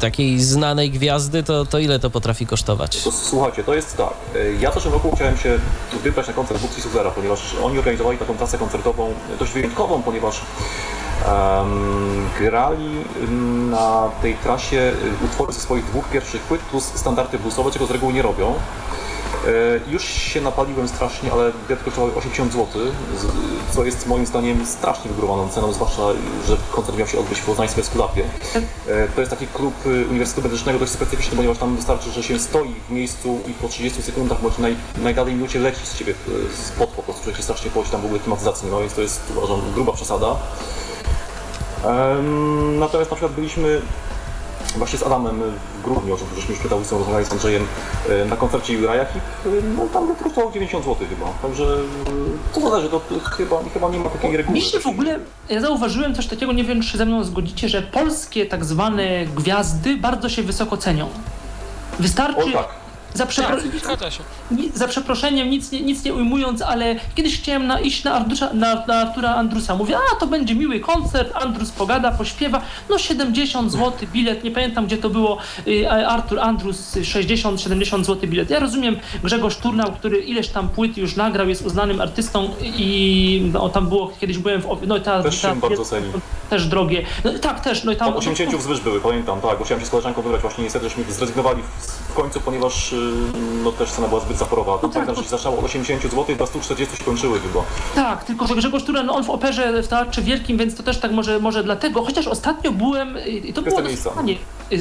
takiej 0.00 0.40
znanej 0.40 0.90
gwiazdy, 0.90 1.42
to, 1.42 1.66
to 1.66 1.78
ile 1.78 1.98
to 1.98 2.10
potrafi 2.10 2.46
kosztować? 2.46 3.02
To, 3.02 3.12
słuchajcie, 3.12 3.64
to 3.64 3.74
jest 3.74 3.96
tak. 3.96 4.14
Y, 4.36 4.56
ja 4.60 4.70
w 4.70 4.74
zeszłym 4.74 4.94
roku 4.94 5.12
chciałem 5.14 5.36
się 5.36 5.58
wybrać 6.02 6.26
na 6.26 6.32
koncert 6.32 6.60
Buxi 6.60 6.80
Suzera, 6.80 7.10
ponieważ 7.10 7.54
oni 7.62 7.78
organizowali 7.78 8.18
taką 8.18 8.36
trasę 8.36 8.58
koncertową 8.58 9.14
dość 9.38 9.52
wyjątkową, 9.52 10.02
ponieważ 10.02 10.40
grali 12.38 13.04
na 13.70 14.10
tej 14.22 14.34
trasie 14.34 14.92
utwory 15.24 15.52
ze 15.52 15.60
swoich 15.60 15.84
dwóch 15.84 16.08
pierwszych 16.08 16.42
płyt 16.42 16.60
plus 16.60 16.84
standardy 16.94 17.38
bluesowe, 17.38 17.70
czego 17.70 17.86
z 17.86 17.90
reguły 17.90 18.12
nie 18.12 18.22
robią. 18.22 18.54
E, 19.46 19.90
już 19.90 20.04
się 20.04 20.40
napaliłem 20.40 20.88
strasznie, 20.88 21.32
ale 21.32 21.52
bilet 21.68 21.82
kosztował 21.84 22.10
80 22.18 22.52
zł, 22.52 22.66
co 23.70 23.84
jest 23.84 24.06
moim 24.06 24.26
zdaniem 24.26 24.66
strasznie 24.66 25.10
wygórowaną 25.10 25.48
ceną, 25.48 25.72
zwłaszcza, 25.72 26.02
że 26.46 26.56
koncert 26.72 26.98
miał 26.98 27.06
się 27.06 27.18
odbyć 27.18 27.40
w 27.40 27.46
poznańskim 27.46 27.80
Eskulapie. 27.80 28.24
E, 28.88 29.08
to 29.08 29.20
jest 29.20 29.30
taki 29.30 29.46
klub 29.46 29.74
Uniwersytetu 30.10 30.48
Medycznego 30.48 30.78
dość 30.78 30.92
specyficzny, 30.92 31.36
ponieważ 31.36 31.58
tam 31.58 31.76
wystarczy, 31.76 32.10
że 32.10 32.22
się 32.22 32.38
stoi 32.38 32.74
w 32.88 32.90
miejscu 32.90 33.40
i 33.46 33.52
po 33.52 33.68
30 33.68 34.02
sekundach 34.02 34.40
bądź 34.42 34.58
naj, 34.58 34.76
najdalej 34.96 35.34
minucie 35.34 35.58
leci 35.58 35.86
z 35.86 35.98
ciebie 35.98 36.14
spod 36.64 36.90
po 36.90 37.02
prostu, 37.02 37.22
człowiek 37.22 37.36
się 37.36 37.42
strasznie 37.42 37.70
poci, 37.70 37.90
tam 37.90 38.00
w 38.00 38.04
ogóle 38.04 38.20
klimatyzacji 38.20 38.66
nie 38.66 38.72
ma, 38.72 38.80
więc 38.80 38.94
to 38.94 39.00
jest 39.00 39.20
uważam 39.36 39.60
gruba 39.74 39.92
przesada. 39.92 40.36
Natomiast 42.78 43.10
na 43.10 43.16
przykład 43.16 43.32
byliśmy 43.32 43.80
właśnie 44.76 44.98
z 44.98 45.02
Adamem 45.02 45.42
w 45.78 45.82
grudniu, 45.84 46.14
o 46.14 46.16
czym 46.16 46.26
żeśmy 46.36 46.54
już 46.54 46.62
pytali, 46.62 46.82
rozmawiali 46.90 47.24
z 47.26 47.32
Andrzejem 47.32 47.66
na 48.28 48.36
koncercie 48.36 48.72
Juraja 48.72 49.04
Hip, 49.04 49.22
no 49.76 49.86
tam 49.92 50.08
to 50.08 50.24
kosztowało 50.24 50.52
90 50.52 50.84
zł 50.84 50.96
chyba, 51.08 51.26
także 51.42 51.76
to 52.54 52.60
zależy, 52.60 52.88
to 52.88 53.00
chyba, 53.30 53.56
chyba 53.74 53.88
nie 53.88 53.98
ma 53.98 54.10
takiej 54.10 54.36
reguły. 54.36 54.54
Mi 54.54 54.62
się 54.62 54.80
w 54.80 54.86
ogóle, 54.86 55.18
ja 55.48 55.60
zauważyłem 55.60 56.14
coś 56.14 56.26
takiego, 56.26 56.52
nie 56.52 56.64
wiem 56.64 56.82
czy 56.82 56.98
ze 56.98 57.06
mną 57.06 57.24
zgodzicie, 57.24 57.68
że 57.68 57.82
polskie 57.82 58.46
tak 58.46 58.64
zwane 58.64 59.26
gwiazdy 59.36 59.96
bardzo 59.96 60.28
się 60.28 60.42
wysoko 60.42 60.76
cenią. 60.76 61.08
Wystarczy, 62.00 62.50
o, 62.50 62.52
tak. 62.52 62.68
Za, 63.14 63.26
przepro... 63.26 63.56
tak, 63.86 64.10
za 64.74 64.88
przeproszeniem, 64.88 65.50
nic 65.50 65.72
nie, 65.72 65.80
nic 65.80 66.04
nie 66.04 66.14
ujmując, 66.14 66.62
ale 66.62 66.96
kiedyś 67.14 67.40
chciałem 67.40 67.66
na, 67.66 67.80
iść 67.80 68.04
na, 68.04 68.12
Ardusa, 68.12 68.50
na, 68.52 68.86
na 68.86 68.94
Artura 68.94 69.34
Andrusa. 69.34 69.76
Mówię, 69.76 69.96
a 70.12 70.16
to 70.16 70.26
będzie 70.26 70.54
miły 70.54 70.80
koncert, 70.80 71.36
Andrus 71.36 71.70
pogada, 71.70 72.10
pośpiewa. 72.12 72.62
No 72.88 72.98
70 72.98 73.72
zł 73.72 73.92
bilet, 74.12 74.44
nie 74.44 74.50
pamiętam 74.50 74.86
gdzie 74.86 74.98
to 74.98 75.10
było. 75.10 75.38
Y, 75.68 75.90
Artur 75.90 76.40
Andrus 76.40 76.96
60-70 76.96 78.04
zł 78.04 78.28
bilet. 78.28 78.50
Ja 78.50 78.58
rozumiem 78.58 78.96
Grzegorz 79.24 79.56
Turnał, 79.56 79.92
który 79.92 80.18
ileś 80.18 80.48
tam 80.48 80.68
płyt 80.68 80.96
już 80.96 81.16
nagrał, 81.16 81.48
jest 81.48 81.66
uznanym 81.66 82.00
artystą 82.00 82.50
i 82.62 83.50
no, 83.52 83.68
tam 83.68 83.88
było, 83.88 84.12
kiedyś 84.20 84.38
byłem 84.38 84.60
w... 84.60 84.66
No, 84.86 84.98
ta, 84.98 85.22
też 85.22 85.40
ta, 85.40 85.54
bardzo 85.54 85.84
ceni. 85.84 86.06
Też 86.50 86.66
drogie. 86.66 87.04
No, 87.24 87.38
tak, 87.38 87.60
też. 87.60 87.84
No, 87.84 87.92
i 87.92 87.96
tam, 87.96 88.16
80 88.16 88.56
wzwyż 88.56 88.80
były, 88.80 89.00
pamiętam, 89.00 89.40
tak, 89.40 89.58
bo 89.58 89.64
chciałem 89.64 89.80
się 89.80 89.86
z 89.86 89.90
koleżanką 89.90 90.22
wybrać 90.22 90.42
właśnie 90.42 90.64
niestety, 90.64 90.88
żeśmy 90.88 91.04
zrezygnowali 91.04 91.62
w 91.62 92.07
końcu, 92.14 92.40
ponieważ 92.40 92.92
y, 92.92 92.96
no 93.64 93.72
też 93.72 93.90
cena 93.90 94.08
była 94.08 94.20
zbyt 94.20 94.38
zaporowa. 94.38 94.72
No 94.72 94.78
tak, 94.78 94.92
pamiętam, 94.92 95.16
że 95.16 95.22
się 95.22 95.28
zaczęło 95.28 95.58
od 95.58 95.64
80 95.64 96.02
zł 96.02 96.36
do 96.36 96.46
140 96.46 96.96
się 96.96 97.04
kończyły 97.04 97.40
chyba. 97.40 97.60
Tak, 97.94 98.24
tylko 98.24 98.46
że 98.46 98.56
Grzegorz 98.56 98.84
Turan, 98.84 99.06
no 99.06 99.14
on 99.14 99.24
w 99.24 99.30
operze 99.30 99.82
w 99.82 99.88
Teatrze 99.88 100.22
Wielkim, 100.22 100.58
więc 100.58 100.76
to 100.76 100.82
też 100.82 100.98
tak 101.00 101.12
może, 101.12 101.38
może 101.40 101.64
dlatego, 101.64 102.04
chociaż 102.04 102.26
ostatnio 102.26 102.72
byłem 102.72 103.18
i 103.26 103.52
to 103.52 103.62
było 103.62 103.82
dosyć 103.82 104.00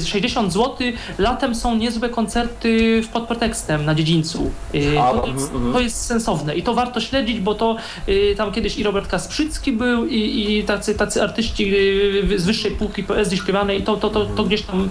60 0.05 0.53
zł, 0.53 0.75
latem 1.17 1.55
są 1.55 1.75
niezłe 1.75 2.09
koncerty 2.09 3.01
pod 3.13 3.27
pretekstem 3.27 3.85
na 3.85 3.95
dziedzińcu. 3.95 4.51
Y, 4.75 4.95
to, 4.95 5.27
jest, 5.27 5.51
to, 5.73 5.79
jest, 5.79 6.05
sensowne 6.05 6.55
i 6.55 6.63
to 6.63 6.73
warto 6.73 7.01
śledzić, 7.01 7.39
bo 7.39 7.55
to 7.55 7.75
y, 8.07 8.35
tam 8.37 8.51
kiedyś 8.51 8.77
i 8.77 8.83
Robert 8.83 9.07
Kasprzycki 9.07 9.71
był 9.71 10.05
i, 10.05 10.51
i 10.57 10.63
tacy, 10.63 10.95
tacy 10.95 11.23
artyści 11.23 11.75
y, 12.33 12.39
z 12.39 12.45
wyższej 12.45 12.71
półki 12.71 13.03
poezji 13.03 13.37
śpiewanej, 13.37 13.83
to, 13.83 13.97
to, 13.97 14.09
to, 14.09 14.25
to 14.25 14.43
gdzieś 14.43 14.61
tam 14.61 14.89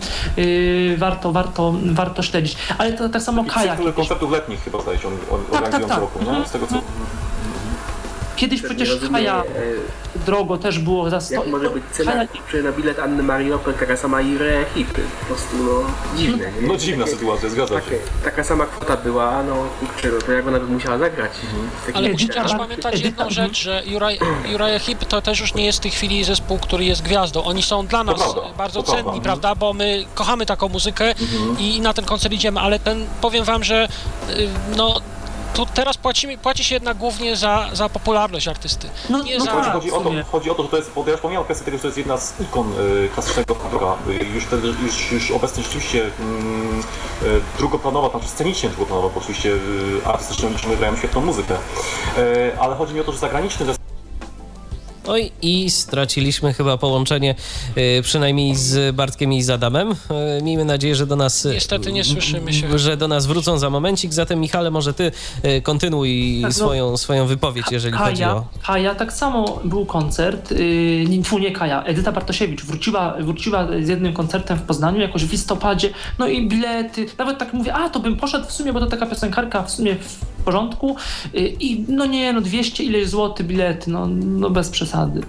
warto, 0.96 1.32
warto, 1.32 1.74
warto 1.84 2.22
śledzić. 2.22 2.56
Ale 2.78 2.92
to 2.92 3.08
tak 3.08 3.22
samo 3.22 3.44
Kaja. 3.44 3.76
koncertów 3.76 4.30
letnich 4.30 4.64
chyba 4.64 4.82
zdaje 4.82 4.98
się 4.98 5.08
on, 5.08 5.14
on 5.30 5.44
tak, 5.52 5.68
tak, 5.68 5.84
tak. 5.84 6.00
roku, 6.00 6.18
nie? 6.24 6.46
Z 6.46 6.50
tego 6.50 6.66
co... 6.66 6.74
Mhm. 8.36 8.50
Kiedyś 8.50 8.62
przecież 8.62 9.10
Kaja 9.12 9.42
e, 9.42 10.26
drogo 10.26 10.58
też 10.58 10.78
było 10.78 11.10
za 11.10 11.20
100... 11.20 11.34
Jak 11.34 11.46
może 11.46 11.70
być 11.70 11.84
cena 11.92 12.12
Kaja... 12.12 12.62
na 12.62 12.72
bilet 12.72 12.98
Anny 12.98 13.22
Marinopol 13.22 13.74
taka 13.74 13.96
sama 13.96 14.22
i 14.22 14.38
hipy. 14.74 15.02
Po 15.20 15.26
prostu 15.26 15.56
no 15.56 16.18
dziwne. 16.18 16.52
Nie? 16.60 16.68
No 16.68 16.76
dziwna 16.76 17.04
takie, 17.04 17.16
sytuacja, 17.16 17.48
zgadza 17.48 17.74
się. 17.74 17.80
Takie, 17.80 17.98
taka 18.24 18.44
sama 18.44 18.66
kwota 18.66 18.96
była, 18.96 19.42
no 19.42 19.54
kurczę, 19.80 20.08
no 20.08 20.18
to 20.26 20.32
jak 20.32 20.46
ona 20.48 20.60
by 20.60 20.66
musiała 20.66 20.98
zagrać. 20.98 21.30
Mhm. 21.44 21.70
Ale 21.94 22.08
musicie 22.08 22.34
też 22.34 22.52
pamiętać 22.52 23.00
jedną 23.00 23.30
rzecz, 23.30 23.62
że 23.62 23.82
Uriah 24.54 24.82
Hip 24.82 25.04
to 25.04 25.22
też 25.22 25.40
już 25.40 25.54
nie 25.54 25.66
jest 25.66 25.78
w 25.78 25.82
tej 25.82 25.90
chwili 25.90 26.24
zespół, 26.24 26.58
który 26.58 26.84
jest 26.84 27.02
gwiazdą. 27.02 27.44
Oni 27.44 27.62
są 27.62 27.86
dla 27.86 28.04
nas 28.04 28.16
prawda, 28.16 28.40
bardzo 28.58 28.82
cenni, 28.82 29.02
prawda. 29.02 29.20
prawda? 29.22 29.54
Bo 29.54 29.72
my 29.72 30.04
kochamy 30.14 30.46
taką 30.46 30.68
muzykę 30.68 31.08
mhm. 31.08 31.58
i 31.58 31.80
na 31.80 31.94
ten 31.94 32.04
koncert 32.04 32.34
idziemy, 32.34 32.60
ale 32.60 32.78
ten, 32.78 33.06
powiem 33.20 33.44
wam, 33.44 33.64
że 33.64 33.88
y, 34.30 34.48
no 34.76 35.00
tu 35.56 35.66
teraz 35.66 35.96
płaci, 35.96 36.38
płaci 36.38 36.64
się 36.64 36.74
jednak 36.74 36.96
głównie 36.96 37.36
za, 37.36 37.68
za 37.72 37.88
popularność 37.88 38.48
artysty. 38.48 38.88
No, 39.10 39.22
nie 39.22 39.38
no 39.38 39.44
za... 39.44 39.50
chodzi, 39.50 39.70
chodzi, 39.70 39.92
o 39.92 40.00
to, 40.00 40.10
chodzi 40.32 40.50
o 40.50 40.54
to, 40.54 40.62
że 40.62 40.68
to 40.68 40.76
jest, 40.76 40.92
bo 40.94 41.04
ja 41.06 41.16
wspomniałem 41.16 41.44
kwestię 41.44 41.64
tego, 41.64 41.76
że 41.76 41.82
to 41.82 41.88
jest 41.88 41.98
jedna 41.98 42.16
z 42.16 42.40
ikon 42.40 42.72
y, 42.72 43.08
klasycznego 43.14 43.56
roka. 43.72 44.10
Y, 44.10 44.24
już, 44.34 44.44
wtedy, 44.44 44.68
już, 44.82 45.12
już 45.12 45.30
obecnie 45.30 45.62
rzeczywiście 45.62 46.06
y, 46.06 46.10
drugoplanowa, 47.58 48.10
znaczy 48.10 48.28
scenicznie 48.28 48.68
drugoplanowa, 48.68 49.08
bo 49.08 49.20
oczywiście 49.20 49.50
y, 49.50 50.06
artystycznie 50.06 50.48
grają 50.78 50.96
świetną 50.96 51.20
muzykę. 51.20 51.54
Y, 52.18 52.58
ale 52.60 52.76
chodzi 52.76 52.94
mi 52.94 53.00
o 53.00 53.04
to, 53.04 53.12
że 53.12 53.18
zagraniczny 53.18 53.66
Oj, 55.08 55.32
i 55.42 55.70
straciliśmy 55.70 56.52
chyba 56.52 56.76
połączenie 56.76 57.34
y, 57.98 58.02
przynajmniej 58.02 58.56
z 58.56 58.94
Bartkiem 58.96 59.32
i 59.32 59.42
z 59.42 59.50
Adamem. 59.50 59.92
Y, 59.92 60.42
miejmy 60.42 60.64
nadzieję, 60.64 60.94
że 60.94 61.06
do 61.06 61.16
nas... 61.16 61.44
Niestety 61.44 61.92
nie 61.92 62.04
słyszymy 62.04 62.52
się. 62.52 62.78
Że 62.78 62.96
do 62.96 63.08
nas 63.08 63.26
wrócą 63.26 63.58
za 63.58 63.70
momencik. 63.70 64.14
Zatem 64.14 64.40
Michale, 64.40 64.70
może 64.70 64.94
ty 64.94 65.12
y, 65.44 65.62
kontynuuj 65.62 66.38
Tak, 66.42 66.50
no. 66.50 66.54
swoją, 66.54 66.96
swoją 66.96 67.26
wypowiedź, 67.26 67.66
jeżeli 67.70 67.96
chodzi 67.96 68.22
Kaja, 68.22 68.36
o... 68.36 68.46
Kaja, 68.66 68.94
tak 68.94 69.12
samo 69.12 69.60
był 69.64 69.86
koncert, 69.86 70.50
yy, 70.50 71.06
nie, 71.40 71.50
Kaja, 71.52 71.82
Edyta 71.84 72.12
Bartosiewicz 72.12 72.64
wróciła, 72.64 73.14
wróciła 73.20 73.68
z 73.82 73.88
jednym 73.88 74.12
koncertem 74.12 74.58
w 74.58 74.62
Poznaniu 74.62 75.00
jakoś 75.00 75.24
w 75.24 75.32
listopadzie, 75.32 75.90
no 76.18 76.26
i 76.26 76.48
bilety, 76.48 77.06
nawet 77.18 77.38
tak 77.38 77.52
mówię, 77.52 77.74
a 77.74 77.90
to 77.90 78.00
bym 78.00 78.16
poszedł 78.16 78.46
w 78.46 78.52
sumie, 78.52 78.72
bo 78.72 78.80
to 78.80 78.86
taka 78.86 79.06
piosenkarka 79.06 79.62
w 79.62 79.70
sumie 79.70 79.96
w 79.96 80.35
porządku 80.46 80.96
yy, 81.32 81.48
i 81.48 81.84
no 81.88 82.06
nie, 82.06 82.32
no 82.32 82.40
200 82.40 82.84
ileś 82.84 83.08
złotych 83.08 83.46
bilety, 83.46 83.90
no, 83.90 84.06
no 84.06 84.50
bez 84.50 84.68
przesady. 84.68 85.20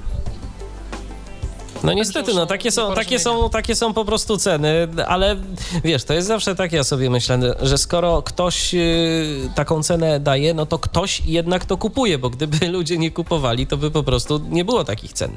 No 1.84 1.94
niestety, 1.94 2.34
no 2.34 2.46
takie 2.46 2.72
są, 2.72 2.96
takie 2.96 3.20
są, 3.20 3.50
takie 3.50 3.76
są 3.76 3.94
po 3.94 4.06
prostu 4.06 4.38
ceny, 4.38 4.88
ale 5.08 5.36
wiesz, 5.84 6.04
to 6.04 6.14
jest 6.14 6.28
zawsze 6.28 6.56
tak, 6.56 6.72
ja 6.74 6.84
sobie 6.84 7.10
myślę, 7.10 7.40
że 7.62 7.78
skoro 7.78 8.22
ktoś 8.22 8.74
y, 8.74 9.50
taką 9.56 9.84
cenę 9.84 10.20
daje, 10.20 10.54
no 10.54 10.66
to 10.66 10.80
ktoś 10.80 11.22
jednak 11.26 11.66
to 11.66 11.78
kupuje, 11.78 12.18
bo 12.18 12.30
gdyby 12.30 12.68
ludzie 12.78 12.98
nie 12.98 13.12
kupowali, 13.12 13.68
to 13.68 13.78
by 13.78 13.92
po 13.92 14.04
prostu 14.04 14.42
nie 14.50 14.66
było 14.66 14.84
takich 14.84 15.14
cen. 15.14 15.32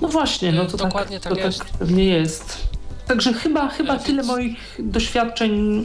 No 0.00 0.08
właśnie, 0.08 0.52
no 0.52 0.64
to 0.64 0.76
Dokładnie 0.76 1.20
tak, 1.20 1.32
tak 1.32 1.42
to 1.42 1.46
jest. 1.46 1.58
tak 1.58 1.68
pewnie 1.68 2.04
jest. 2.04 2.68
Także 3.06 3.32
chyba, 3.32 3.68
chyba 3.68 3.98
tyle 3.98 4.22
moich 4.22 4.76
doświadczeń. 4.78 5.84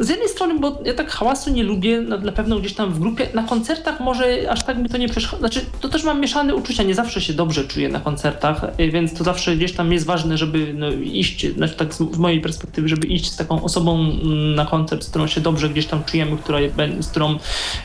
Z 0.00 0.08
jednej 0.08 0.28
strony, 0.28 0.60
bo 0.60 0.78
ja 0.84 0.94
tak 0.94 1.10
hałasu 1.10 1.50
nie 1.50 1.62
lubię, 1.62 2.00
na, 2.00 2.16
na 2.16 2.32
pewno 2.32 2.58
gdzieś 2.58 2.74
tam 2.74 2.92
w 2.92 3.00
grupie, 3.00 3.28
na 3.34 3.42
koncertach 3.42 4.00
może 4.00 4.50
aż 4.50 4.64
tak 4.64 4.78
mi 4.78 4.88
to 4.88 4.98
nie 4.98 5.08
przeszkadza, 5.08 5.38
znaczy 5.38 5.60
to 5.80 5.88
też 5.88 6.04
mam 6.04 6.20
mieszane 6.20 6.54
uczucia, 6.54 6.82
nie 6.82 6.94
zawsze 6.94 7.20
się 7.20 7.32
dobrze 7.32 7.64
czuję 7.64 7.88
na 7.88 8.00
koncertach, 8.00 8.64
y, 8.80 8.90
więc 8.90 9.14
to 9.14 9.24
zawsze 9.24 9.56
gdzieś 9.56 9.72
tam 9.72 9.92
jest 9.92 10.06
ważne, 10.06 10.38
żeby 10.38 10.74
no, 10.74 10.90
iść, 10.90 11.54
znaczy 11.54 11.74
tak 11.74 11.94
z, 11.94 12.18
mojej 12.18 12.40
perspektywy, 12.40 12.88
żeby 12.88 13.06
iść 13.06 13.30
z 13.30 13.36
taką 13.36 13.62
osobą 13.62 14.00
mm, 14.00 14.54
na 14.54 14.66
koncert, 14.66 15.04
z 15.04 15.10
którą 15.10 15.26
się 15.26 15.40
dobrze 15.40 15.68
gdzieś 15.68 15.86
tam 15.86 16.04
czujemy, 16.04 16.36
która, 16.36 16.58
z 17.00 17.08
którą, 17.08 17.38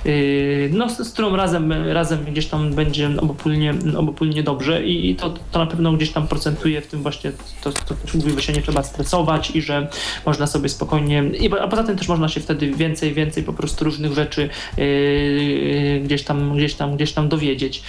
yy, 0.06 0.70
no, 0.74 0.90
z, 0.90 1.14
którą 1.14 1.36
razem, 1.36 1.74
razem 1.74 2.26
gdzieś 2.26 2.46
tam 2.46 2.74
będzie 2.74 3.10
obopólnie, 3.22 3.74
obopólnie 3.98 4.44
dobrze 4.44 4.84
i, 4.84 5.10
i 5.10 5.16
to, 5.16 5.34
to 5.52 5.60
na 5.60 5.66
pewno 5.66 5.94
gdzieś 5.94 6.12
tam 6.12 6.28
procentuje 6.28 6.82
w 6.82 6.88
tym 6.88 7.02
właśnie, 7.02 7.32
to, 7.64 7.72
to 7.72 7.94
też 7.94 8.14
mówi, 8.14 8.32
że 8.32 8.42
się 8.42 8.54
nie 8.54 8.62
trzeba 8.62 8.84
stresować 8.84 9.56
i 9.56 9.62
że 9.62 9.88
można 10.26 10.48
sobie 10.48 10.70
spokojnie, 10.70 11.24
i, 11.40 11.54
a 11.54 11.68
poza 11.68 11.84
tym 11.84 11.98
można 12.08 12.30
się 12.30 12.40
wtedy 12.40 12.72
więcej, 12.72 13.14
więcej 13.14 13.44
po 13.44 13.54
prostu 13.54 13.86
różnych 13.86 14.14
rzeczy 14.14 14.50
yy, 14.78 16.02
gdzieś 16.04 16.24
tam, 16.24 16.58
gdzieś 16.58 16.74
tam, 16.74 16.96
gdzieś 16.96 17.14
tam 17.14 17.30
dowiedzieć. 17.30 17.84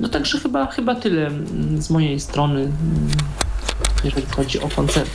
No 0.00 0.08
także 0.08 0.40
chyba, 0.40 0.66
chyba 0.66 0.94
tyle 0.94 1.30
z 1.78 1.90
mojej 1.90 2.20
strony, 2.20 2.72
jeżeli 4.04 4.26
chodzi 4.26 4.60
o 4.60 4.68
koncert. 4.68 5.10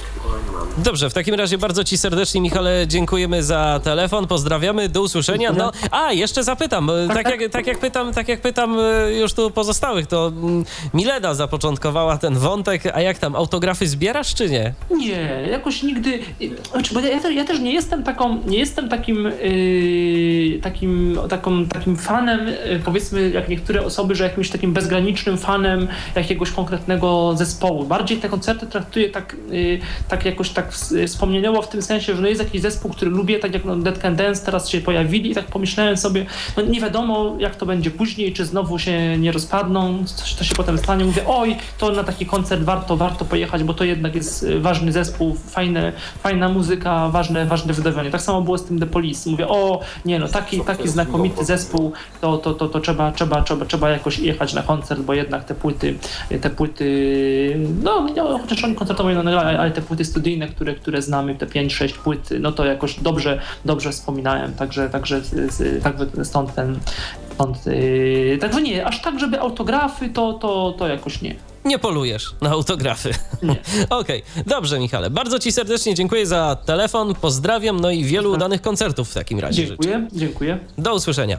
Dobrze, 0.77 1.09
w 1.09 1.13
takim 1.13 1.35
razie 1.35 1.57
bardzo 1.57 1.83
Ci 1.83 1.97
serdecznie, 1.97 2.41
Michale, 2.41 2.85
dziękujemy 2.87 3.43
za 3.43 3.79
telefon, 3.83 4.27
pozdrawiamy, 4.27 4.89
do 4.89 5.01
usłyszenia. 5.01 5.51
No, 5.51 5.71
a, 5.91 6.11
jeszcze 6.11 6.43
zapytam, 6.43 6.91
tak 7.07 7.29
jak, 7.29 7.51
tak 7.51 7.67
jak 7.67 7.79
pytam, 7.79 8.13
tak 8.13 8.27
jak 8.27 8.41
pytam 8.41 8.77
e, 8.79 9.13
już 9.13 9.33
tu 9.33 9.51
pozostałych, 9.51 10.07
to 10.07 10.27
mm, 10.27 10.65
Milena 10.93 11.33
zapoczątkowała 11.33 12.17
ten 12.17 12.37
wątek, 12.37 12.83
a 12.93 13.01
jak 13.01 13.17
tam, 13.17 13.35
autografy 13.35 13.87
zbierasz 13.87 14.33
czy 14.33 14.49
nie? 14.49 14.73
Nie, 14.97 15.47
jakoś 15.51 15.83
nigdy. 15.83 16.19
Znaczy, 16.71 16.93
bo 16.93 16.99
ja, 16.99 17.29
ja 17.29 17.45
też 17.45 17.59
nie 17.59 17.73
jestem 17.73 18.03
taką, 18.03 18.41
nie 18.47 18.57
jestem 18.57 18.89
takim, 18.89 19.23
yy, 19.23 20.59
takim, 20.61 21.19
taką, 21.29 21.65
takim 21.65 21.97
fanem, 21.97 22.39
powiedzmy, 22.85 23.29
jak 23.29 23.49
niektóre 23.49 23.85
osoby, 23.85 24.15
że 24.15 24.23
jakimś 24.23 24.49
takim 24.49 24.73
bezgranicznym 24.73 25.37
fanem 25.37 25.87
jakiegoś 26.15 26.51
konkretnego 26.51 27.33
zespołu. 27.37 27.83
Bardziej 27.83 28.17
te 28.17 28.29
koncerty 28.29 28.67
traktuję 28.67 29.09
tak, 29.09 29.35
yy, 29.49 29.79
tak 30.07 30.24
jakoś 30.29 30.49
tak 30.49 30.71
ws- 30.71 31.07
wspomnieniowo 31.07 31.61
w 31.61 31.67
tym 31.67 31.81
sensie, 31.81 32.15
że 32.15 32.21
no 32.21 32.27
jest 32.27 32.41
jakiś 32.41 32.61
zespół, 32.61 32.91
który 32.91 33.11
lubię, 33.11 33.39
tak 33.39 33.53
jak 33.53 33.65
no 33.65 33.75
Dead 33.75 33.97
Can 33.97 34.15
Dance 34.15 34.45
teraz 34.45 34.69
się 34.69 34.81
pojawili 34.81 35.31
i 35.31 35.35
tak 35.35 35.45
pomyślałem 35.45 35.97
sobie, 35.97 36.25
no 36.57 36.63
nie 36.63 36.81
wiadomo 36.81 37.35
jak 37.39 37.55
to 37.55 37.65
będzie 37.65 37.91
później, 37.91 38.33
czy 38.33 38.45
znowu 38.45 38.79
się 38.79 39.17
nie 39.17 39.31
rozpadną, 39.31 40.05
coś 40.05 40.33
to 40.33 40.43
się 40.43 40.55
potem 40.55 40.77
stanie. 40.77 41.05
Mówię, 41.05 41.21
oj, 41.27 41.55
to 41.77 41.91
na 41.91 42.03
taki 42.03 42.25
koncert 42.25 42.63
warto, 42.63 42.97
warto 42.97 43.25
pojechać, 43.25 43.63
bo 43.63 43.73
to 43.73 43.83
jednak 43.83 44.15
jest 44.15 44.43
y, 44.43 44.59
ważny 44.59 44.91
zespół, 44.91 45.35
fajne, 45.47 45.93
fajna 46.23 46.49
muzyka, 46.49 47.09
ważne, 47.09 47.45
ważne 47.45 47.73
wydarzenie. 47.73 48.11
Tak 48.11 48.21
samo 48.21 48.41
było 48.41 48.57
z 48.57 48.65
tym 48.65 48.79
The 48.79 48.85
Police. 48.85 49.29
Mówię, 49.29 49.47
o, 49.47 49.79
nie 50.05 50.19
no, 50.19 50.27
taki, 50.27 50.61
taki 50.61 50.89
znakomity 50.89 51.45
zespół, 51.45 51.91
to, 52.21 52.37
to, 52.37 52.53
to, 52.53 52.69
to 52.69 52.79
trzeba, 52.79 53.11
trzeba, 53.11 53.41
trzeba, 53.41 53.65
trzeba 53.65 53.89
jakoś 53.89 54.19
jechać 54.19 54.53
na 54.53 54.61
koncert, 54.61 55.01
bo 55.01 55.13
jednak 55.13 55.45
te 55.45 55.55
płyty, 55.55 55.97
te 56.41 56.49
płyty, 56.49 56.85
no, 57.83 58.07
no 58.15 58.37
chociaż 58.37 58.63
oni 58.63 58.75
koncertowo 58.75 59.09
nie 59.09 59.15
nagrali, 59.23 59.57
ale 59.57 59.71
te 59.71 59.81
płyty 59.81 60.05
studyjne, 60.15 60.47
które, 60.47 60.75
które 60.75 61.01
znamy, 61.01 61.35
te 61.35 61.45
5-6 61.45 61.93
płyt, 61.93 62.29
no 62.39 62.51
to 62.51 62.65
jakoś 62.65 62.99
dobrze, 62.99 63.41
dobrze 63.65 63.91
wspominałem, 63.91 64.53
także, 64.53 64.89
także, 64.89 65.21
także 65.83 66.07
stąd 66.23 66.55
ten, 66.55 66.79
stąd, 67.33 67.65
yy, 67.65 68.37
także 68.41 68.61
nie, 68.61 68.85
aż 68.85 69.01
tak, 69.01 69.19
żeby 69.19 69.39
autografy, 69.39 70.09
to, 70.09 70.33
to, 70.33 70.75
to 70.77 70.87
jakoś 70.87 71.21
nie. 71.21 71.35
Nie 71.65 71.79
polujesz 71.79 72.35
na 72.41 72.49
autografy. 72.49 73.11
Okej, 73.89 74.23
dobrze 74.47 74.79
Michale, 74.79 75.09
bardzo 75.09 75.39
Ci 75.39 75.51
serdecznie 75.51 75.95
dziękuję 75.95 76.27
za 76.27 76.57
telefon, 76.65 77.15
pozdrawiam, 77.15 77.79
no 77.79 77.91
i 77.91 78.03
wielu 78.03 78.31
udanych 78.31 78.61
koncertów 78.61 79.09
w 79.09 79.13
takim 79.13 79.39
razie 79.39 79.67
życzę. 79.67 79.83
Dziękuję, 79.83 80.07
dziękuję. 80.13 80.59
Do 80.77 80.95
usłyszenia. 80.95 81.37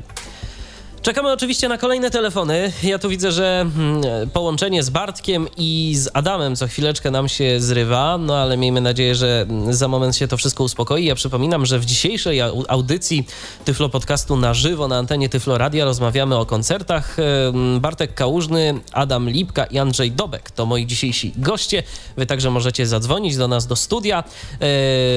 Czekamy 1.07 1.33
oczywiście 1.33 1.69
na 1.69 1.79
kolejne 1.79 2.11
telefony. 2.11 2.73
Ja 2.83 2.99
tu 2.99 3.09
widzę, 3.09 3.33
że 3.33 3.61
mm, 3.61 4.31
połączenie 4.31 4.83
z 4.83 4.91
Bartkiem 4.91 5.49
i 5.57 5.95
z 5.97 6.09
Adamem 6.15 6.57
co 6.57 6.67
chwileczkę 6.67 7.11
nam 7.11 7.29
się 7.29 7.61
zrywa, 7.61 8.19
no 8.19 8.37
ale 8.37 8.57
miejmy 8.57 8.81
nadzieję, 8.81 9.15
że 9.15 9.47
mm, 9.49 9.75
za 9.75 9.89
moment 9.89 10.17
się 10.17 10.29
to 10.29 10.37
wszystko 10.37 10.65
uspokoi. 10.65 11.05
Ja 11.05 11.15
przypominam, 11.15 11.67
że 11.67 11.79
w 11.79 11.85
dzisiejszej 11.85 12.39
au- 12.39 12.65
audycji 12.69 13.27
Tyflo 13.65 13.89
Podcastu 13.89 14.37
na 14.37 14.55
żywo 14.55 14.89
na 14.89 14.97
antenie 14.99 15.29
Tyflo 15.29 15.59
Radia 15.59 15.85
rozmawiamy 15.85 16.37
o 16.37 16.47
koncertach. 16.47 17.17
Em, 17.19 17.81
Bartek 17.81 18.15
Kałużny, 18.15 18.81
Adam 18.93 19.31
Lipka 19.31 19.65
i 19.65 19.79
Andrzej 19.79 20.13
Dobek 20.13 20.51
to 20.51 20.67
moi 20.67 20.87
dzisiejsi 20.87 21.33
goście. 21.37 21.83
Wy 22.17 22.27
także 22.27 22.51
możecie 22.51 22.87
zadzwonić 22.87 23.37
do 23.37 23.49
nas 23.49 23.67
do 23.67 23.77
studia 23.77 24.25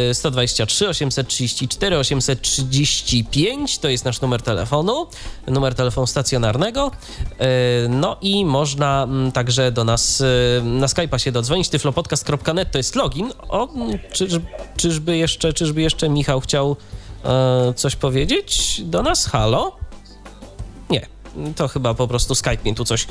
e, 0.09 0.13
123 0.13 0.89
834 0.89 1.97
835 1.97 3.79
to 3.79 3.89
jest 3.89 4.05
nasz 4.05 4.21
numer 4.21 4.41
telefonu, 4.41 5.07
numer 5.47 5.78
telefonu 5.79 6.07
stacjonarnego. 6.07 6.91
E, 7.39 7.47
No 7.89 8.17
i 8.21 8.45
można 8.45 9.03
mm, 9.03 9.31
także 9.31 9.71
do 9.71 9.83
nas 9.83 10.21
e, 10.21 10.25
na 10.63 10.87
Skype'a 10.87 11.17
się 11.17 11.31
dodzwonić. 11.31 11.69
tyflopodcast.net 11.69 12.71
to 12.71 12.77
jest 12.77 12.95
login. 12.95 13.31
O, 13.49 13.73
mm, 13.73 13.99
czyż, 14.11 14.33
czyżby 14.77 15.17
jeszcze, 15.17 15.53
czyżby 15.53 15.81
jeszcze 15.81 16.09
Michał 16.09 16.39
chciał 16.39 16.75
e, 17.25 17.73
coś 17.73 17.95
powiedzieć 17.95 18.81
do 18.85 19.03
nas? 19.03 19.25
Halo? 19.25 19.77
Nie, 20.89 21.07
to 21.55 21.67
chyba 21.67 21.93
po 21.93 22.07
prostu 22.07 22.35
Skype 22.35 22.63
mnie 22.63 22.75
tu 22.75 22.85
coś 22.85 23.07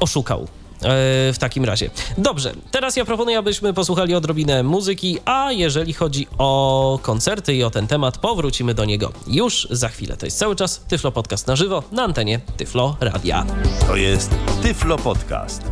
oszukał. 0.00 0.48
E, 0.82 1.32
W 1.32 1.36
takim 1.38 1.64
razie. 1.64 1.90
Dobrze, 2.18 2.52
teraz 2.70 2.96
ja 2.96 3.04
proponuję, 3.04 3.38
abyśmy 3.38 3.74
posłuchali 3.74 4.14
odrobinę 4.14 4.62
muzyki, 4.62 5.18
a 5.24 5.52
jeżeli 5.52 5.92
chodzi 5.92 6.26
o 6.38 6.98
koncerty 7.02 7.54
i 7.54 7.62
o 7.64 7.70
ten 7.70 7.86
temat, 7.86 8.18
powrócimy 8.18 8.74
do 8.74 8.84
niego 8.84 9.12
już 9.26 9.68
za 9.70 9.88
chwilę. 9.88 10.16
To 10.16 10.26
jest 10.26 10.38
cały 10.38 10.56
czas 10.56 10.80
Tyflo 10.88 11.12
Podcast 11.12 11.46
na 11.46 11.56
żywo 11.56 11.82
na 11.92 12.02
antenie 12.02 12.40
Tyflo 12.56 12.96
Radia. 13.00 13.46
To 13.86 13.96
jest 13.96 14.30
Tyflo 14.62 14.96
Podcast. 14.98 15.62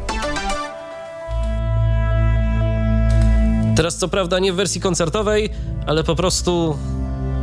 Teraz 3.77 3.97
co 3.97 4.09
prawda 4.09 4.39
nie 4.39 4.53
w 4.53 4.57
wersji 4.57 4.81
koncertowej, 4.81 5.51
ale 5.87 6.05
po 6.05 6.15
prostu 6.15 6.77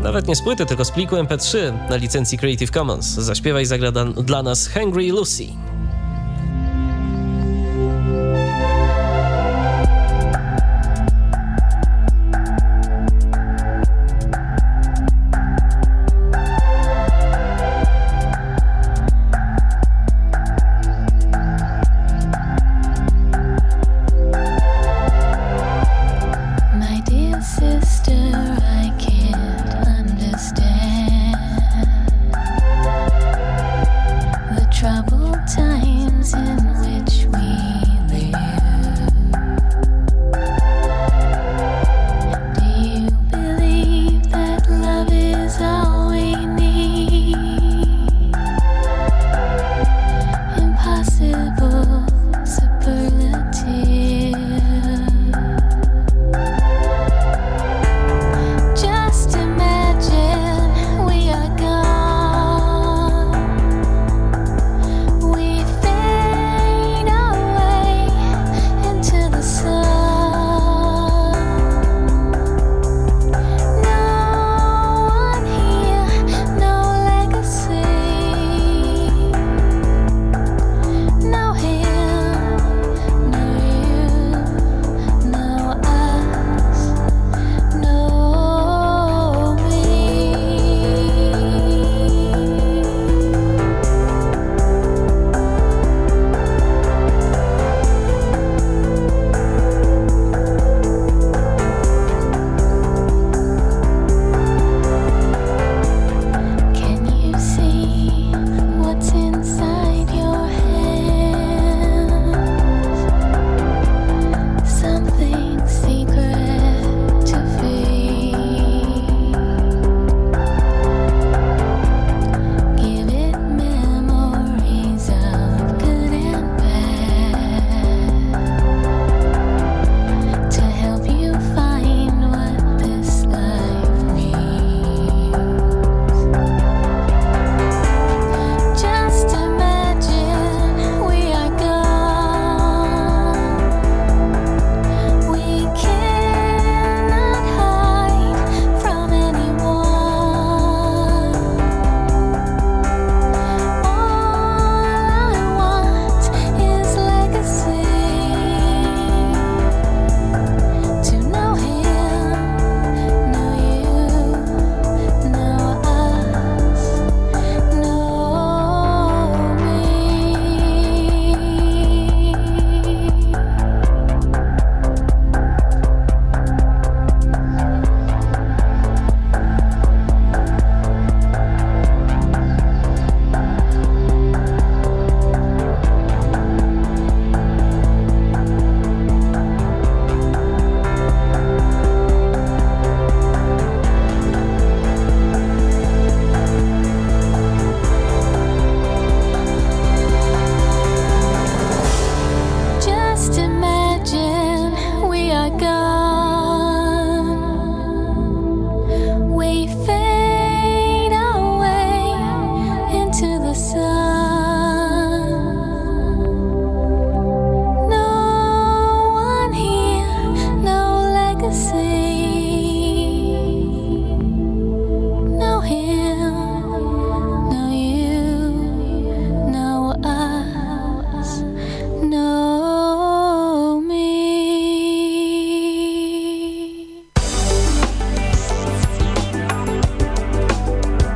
nawet 0.03 0.27
nie 0.27 0.35
z 0.35 0.41
płyty, 0.43 0.65
tylko 0.65 0.85
z 0.85 0.91
pliku 0.91 1.15
MP3 1.15 1.57
na 1.89 1.95
licencji 1.95 2.37
Creative 2.37 2.71
Commons. 2.71 3.05
Zaśpiewaj 3.05 3.65
zagra 3.65 3.91
dla 4.15 4.43
nas 4.43 4.67
Hungry 4.73 5.11
Lucy. 5.11 5.47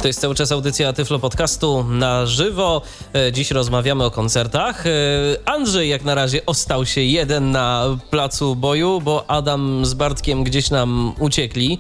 To 0.08 0.10
jest 0.10 0.22
cały 0.22 0.36
czas 0.36 0.52
audycja 0.52 0.94
Tyflo 0.94 1.20
Podcastu 1.20 1.86
na 1.90 2.26
żywo. 2.26 2.82
E, 3.14 3.32
Dziś 3.32 3.52
rozmawiamy 3.52 4.04
o 4.06 4.12
koncertach. 4.12 4.88
E, 4.88 4.90
Andrzej 5.46 5.90
jak 5.90 6.04
na 6.04 6.16
razie 6.16 6.46
ostał 6.46 6.86
się 6.86 7.02
jeden 7.02 7.52
na 7.52 7.98
placu 8.10 8.56
boju, 8.56 9.02
bo 9.02 9.30
Adam 9.30 9.86
z 9.86 9.94
Bartkiem 9.94 10.44
gdzieś 10.44 10.70
nam 10.70 11.14
uciekli. 11.20 11.80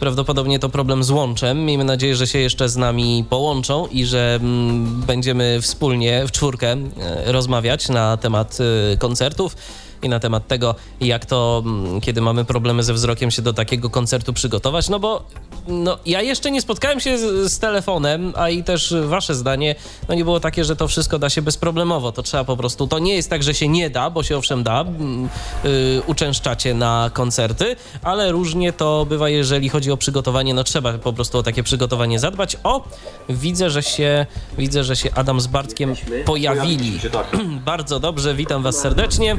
Prawdopodobnie 0.00 0.58
to 0.58 0.68
problem 0.68 1.04
z 1.04 1.10
łączem. 1.10 1.64
Miejmy 1.64 1.84
nadzieję, 1.84 2.16
że 2.16 2.26
się 2.26 2.38
jeszcze 2.38 2.68
z 2.68 2.76
nami 2.76 3.24
połączą 3.30 3.86
i 3.86 4.06
że 4.06 4.38
mm, 4.40 5.02
będziemy 5.02 5.58
wspólnie 5.62 6.26
w 6.26 6.32
czwórkę 6.32 6.72
e, 6.72 7.32
rozmawiać 7.32 7.88
na 7.88 8.16
temat 8.16 8.58
koncertów 8.98 9.56
i 10.02 10.08
na 10.08 10.20
temat 10.20 10.46
tego, 10.46 10.74
jak 11.00 11.26
to, 11.26 11.62
mm, 11.66 12.00
kiedy 12.00 12.20
mamy 12.20 12.44
problemy 12.44 12.82
ze 12.82 12.94
wzrokiem, 12.94 13.30
się 13.30 13.42
do 13.42 13.52
takiego 13.52 13.90
koncertu 13.90 14.32
przygotować. 14.32 14.88
No 14.88 14.98
bo 14.98 15.22
no, 15.68 15.98
ja 16.06 16.22
jeszcze 16.22 16.50
nie 16.50 16.60
spotkałem 16.60 17.00
się 17.00 17.18
z, 17.18 17.52
z 17.52 17.58
telefonem, 17.58 18.32
a 18.36 18.50
i 18.50 18.64
też 18.64 18.94
wasze 19.04 19.34
zdanie 19.34 19.74
no 20.08 20.14
nie 20.14 20.24
było 20.24 20.40
takie, 20.40 20.64
że 20.64 20.76
to 20.76 20.88
wszystko 20.88 21.18
da 21.18 21.30
się 21.30 21.42
bezproblemowo. 21.42 22.12
To 22.12 22.22
trzeba 22.22 22.44
po 22.44 22.56
prostu, 22.56 22.86
to 22.86 22.98
nie 22.98 23.14
jest 23.14 23.30
tak, 23.30 23.42
że 23.42 23.54
się 23.54 23.68
nie 23.68 23.90
da, 23.90 24.10
bo 24.10 24.22
się 24.22 24.36
owszem 24.36 24.62
da, 24.62 24.80
mm, 24.80 25.28
y, 25.64 26.02
uczęszczacie 26.06 26.74
na 26.74 27.10
koncerty, 27.12 27.76
ale 28.02 28.32
różnie 28.32 28.72
to 28.72 29.06
bywa, 29.08 29.28
jeżeli 29.28 29.68
chodzi 29.68 29.90
o 29.90 29.96
przygotowanie. 29.96 30.54
No 30.54 30.64
trzeba 30.64 30.92
po 30.92 31.12
prostu 31.12 31.38
o 31.38 31.42
takie 31.42 31.62
przygotowanie 31.62 32.18
zadbać. 32.18 32.56
O, 32.64 32.84
widzę, 33.28 33.70
że 33.70 33.82
się, 33.82 34.26
widzę, 34.58 34.84
że 34.84 34.96
się 34.96 35.14
Adam 35.14 35.40
z 35.40 35.46
Bartkiem 35.46 35.90
Jesteśmy. 35.90 36.24
pojawili. 36.24 37.00
Się, 37.00 37.10
tak. 37.10 37.36
Bardzo 37.64 38.00
dobrze, 38.00 38.34
witam 38.34 38.62
was 38.62 38.76
serdecznie. 38.78 39.36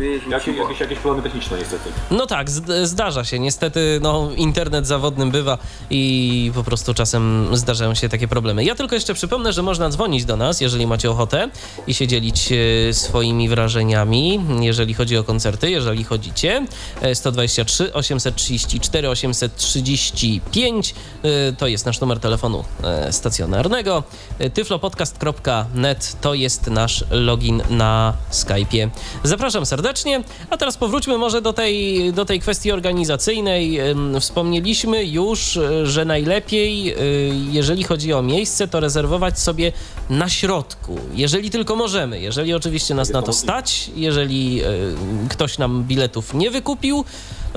Jakie, 0.48 0.60
jakieś, 0.60 0.80
jakieś 0.80 1.00
problemy 1.00 1.24
techniczne 1.30 1.58
niestety. 1.58 1.90
No 2.12 2.26
tak, 2.26 2.50
zd- 2.50 2.86
zdarza 2.86 3.24
się. 3.24 3.40
Niestety, 3.40 4.00
no, 4.02 4.30
internet 4.36 4.88
zawodnym 4.88 5.32
bywa 5.32 5.58
i 5.90 6.52
po 6.56 6.64
prostu 6.64 6.94
czasem 6.94 7.48
zdarzają 7.54 7.96
się 7.96 8.10
takie 8.10 8.28
problemy. 8.28 8.64
Ja 8.64 8.76
tylko 8.76 8.96
jeszcze 8.96 9.14
przypomnę, 9.14 9.54
że 9.54 9.62
można 9.62 9.90
dzwonić 9.90 10.26
do 10.26 10.38
nas, 10.38 10.62
jeżeli 10.62 10.88
macie 10.88 11.12
ochotę 11.12 11.50
i 11.88 11.94
się 11.94 12.08
dzielić 12.08 12.50
e, 12.52 12.94
swoimi 12.94 13.50
wrażeniami, 13.50 14.40
jeżeli 14.60 14.94
chodzi 14.94 15.18
o 15.18 15.24
koncerty, 15.24 15.70
jeżeli 15.72 16.04
chodzicie. 16.04 16.66
E, 17.02 17.16
123 17.16 17.94
834 17.94 19.10
835 19.10 20.96
e, 21.24 21.54
to 21.54 21.68
jest 21.68 21.86
nasz 21.86 22.00
numer 22.00 22.20
telefonu 22.20 22.64
e, 22.84 23.14
stacjonarnego. 23.14 24.04
E, 24.40 24.50
tyflopodcast.net 24.50 26.16
to 26.22 26.34
jest 26.34 26.68
nasz 26.68 27.04
login 27.12 27.62
na 27.70 28.14
Skype'ie. 28.32 28.90
Zapraszam 29.24 29.66
serdecznie, 29.66 30.24
a 30.50 30.58
teraz 30.58 30.78
powróćmy 30.78 31.18
może 31.18 31.42
do 31.42 31.54
tej, 31.54 32.14
do 32.14 32.26
tej 32.26 32.40
kwestii 32.40 32.72
organizacyjnej. 32.72 33.80
Wspomnieliśmy 34.20 35.06
już, 35.06 35.56
y, 35.56 35.88
że 35.88 36.06
najlepiej, 36.06 36.94
y, 36.94 37.34
jeżeli 37.52 37.84
chodzi 37.84 38.14
o 38.14 38.22
miejsce, 38.22 38.68
to 38.68 38.80
rezerwować 38.80 39.40
sobie 39.40 39.72
na 40.10 40.30
środku, 40.30 41.00
jeżeli 41.14 41.50
tylko 41.50 41.76
możemy. 41.76 42.20
Jeżeli 42.20 42.54
oczywiście 42.54 42.96
nas 42.96 43.10
na 43.10 43.22
to 43.22 43.34
stać, 43.34 43.92
jeżeli 43.96 44.62
y, 44.64 44.96
ktoś 45.30 45.58
nam 45.58 45.84
biletów 45.84 46.34
nie 46.34 46.52
wykupił, 46.52 47.06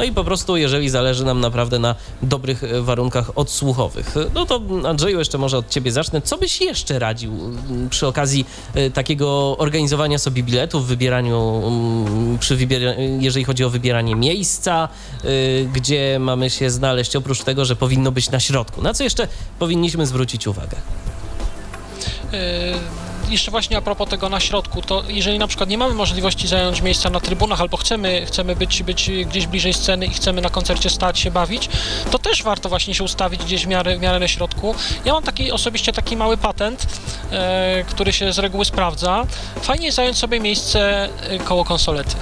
no 0.00 0.04
i 0.04 0.12
po 0.12 0.24
prostu, 0.24 0.56
jeżeli 0.56 0.88
zależy 0.90 1.24
nam 1.24 1.40
naprawdę 1.40 1.78
na 1.78 1.94
dobrych 2.22 2.64
e, 2.64 2.82
warunkach 2.82 3.38
odsłuchowych. 3.38 4.14
No 4.34 4.46
to 4.46 4.60
Andrzeju, 4.84 5.18
jeszcze 5.18 5.38
może 5.38 5.58
od 5.58 5.68
ciebie 5.68 5.92
zacznę. 5.92 6.20
Co 6.22 6.38
byś 6.38 6.60
jeszcze 6.60 6.98
radził 6.98 7.32
przy 7.90 8.06
okazji 8.06 8.46
e, 8.74 8.90
takiego 8.90 9.58
organizowania 9.58 10.18
sobie 10.18 10.42
biletów, 10.42 10.86
wybieraniu, 10.86 11.62
przy 12.40 12.56
wybiera- 12.56 12.94
jeżeli 13.20 13.44
chodzi 13.44 13.64
o 13.64 13.70
wybieranie 13.70 14.16
miejsca, 14.16 14.88
gdzie 15.72 16.18
mamy 16.20 16.50
się 16.50 16.70
znaleźć, 16.70 17.16
oprócz 17.16 17.42
tego, 17.42 17.64
że 17.64 17.76
powinno 17.76 18.12
być 18.12 18.30
na 18.30 18.40
środku? 18.40 18.82
Na 18.82 18.94
co 18.94 19.04
jeszcze 19.04 19.28
powinniśmy 19.58 20.06
zwrócić 20.06 20.46
uwagę? 20.46 20.76
Jeszcze 23.30 23.50
właśnie 23.50 23.76
a 23.76 23.80
propos 23.80 24.08
tego 24.08 24.28
na 24.28 24.40
środku, 24.40 24.82
to 24.82 25.02
jeżeli 25.08 25.38
na 25.38 25.46
przykład 25.46 25.68
nie 25.68 25.78
mamy 25.78 25.94
możliwości 25.94 26.48
zająć 26.48 26.82
miejsca 26.82 27.10
na 27.10 27.20
trybunach 27.20 27.60
albo 27.60 27.76
chcemy, 27.76 28.26
chcemy 28.26 28.56
być, 28.56 28.82
być 28.82 29.10
gdzieś 29.26 29.46
bliżej 29.46 29.72
sceny 29.74 30.06
i 30.06 30.10
chcemy 30.10 30.40
na 30.40 30.50
koncercie 30.50 30.90
stać 30.90 31.18
się 31.18 31.30
bawić, 31.30 31.68
to 32.10 32.18
też 32.18 32.42
warto 32.42 32.68
właśnie 32.68 32.94
się 32.94 33.04
ustawić 33.04 33.44
gdzieś 33.44 33.64
w 33.64 33.68
miarę, 33.68 33.96
w 33.96 34.00
miarę 34.00 34.18
na 34.18 34.28
środku. 34.28 34.74
Ja 35.04 35.12
mam 35.12 35.22
taki 35.22 35.52
osobiście 35.52 35.92
taki 35.92 36.16
mały 36.16 36.36
patent, 36.36 36.86
e, 37.32 37.84
który 37.88 38.12
się 38.12 38.32
z 38.32 38.38
reguły 38.38 38.64
sprawdza. 38.64 39.26
Fajnie 39.62 39.92
zająć 39.92 40.18
sobie 40.18 40.40
miejsce 40.40 41.08
e, 41.30 41.38
koło 41.38 41.64
konsolety. 41.64 42.14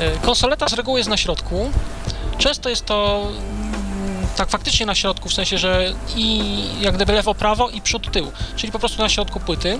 E, 0.00 0.10
konsoleta 0.10 0.68
z 0.68 0.72
reguły 0.72 1.00
jest 1.00 1.10
na 1.10 1.16
środku. 1.16 1.70
Często 2.38 2.68
jest 2.68 2.86
to 2.86 3.26
tak 4.36 4.50
faktycznie 4.50 4.86
na 4.86 4.94
środku, 4.94 5.28
w 5.28 5.34
sensie, 5.34 5.58
że 5.58 5.94
i 6.16 6.42
jak 6.80 6.94
gdyby 6.94 7.12
lewo, 7.12 7.34
prawo 7.34 7.70
i 7.70 7.80
przód, 7.80 8.12
tył, 8.12 8.32
czyli 8.56 8.72
po 8.72 8.78
prostu 8.78 9.02
na 9.02 9.08
środku 9.08 9.40
płyty. 9.40 9.78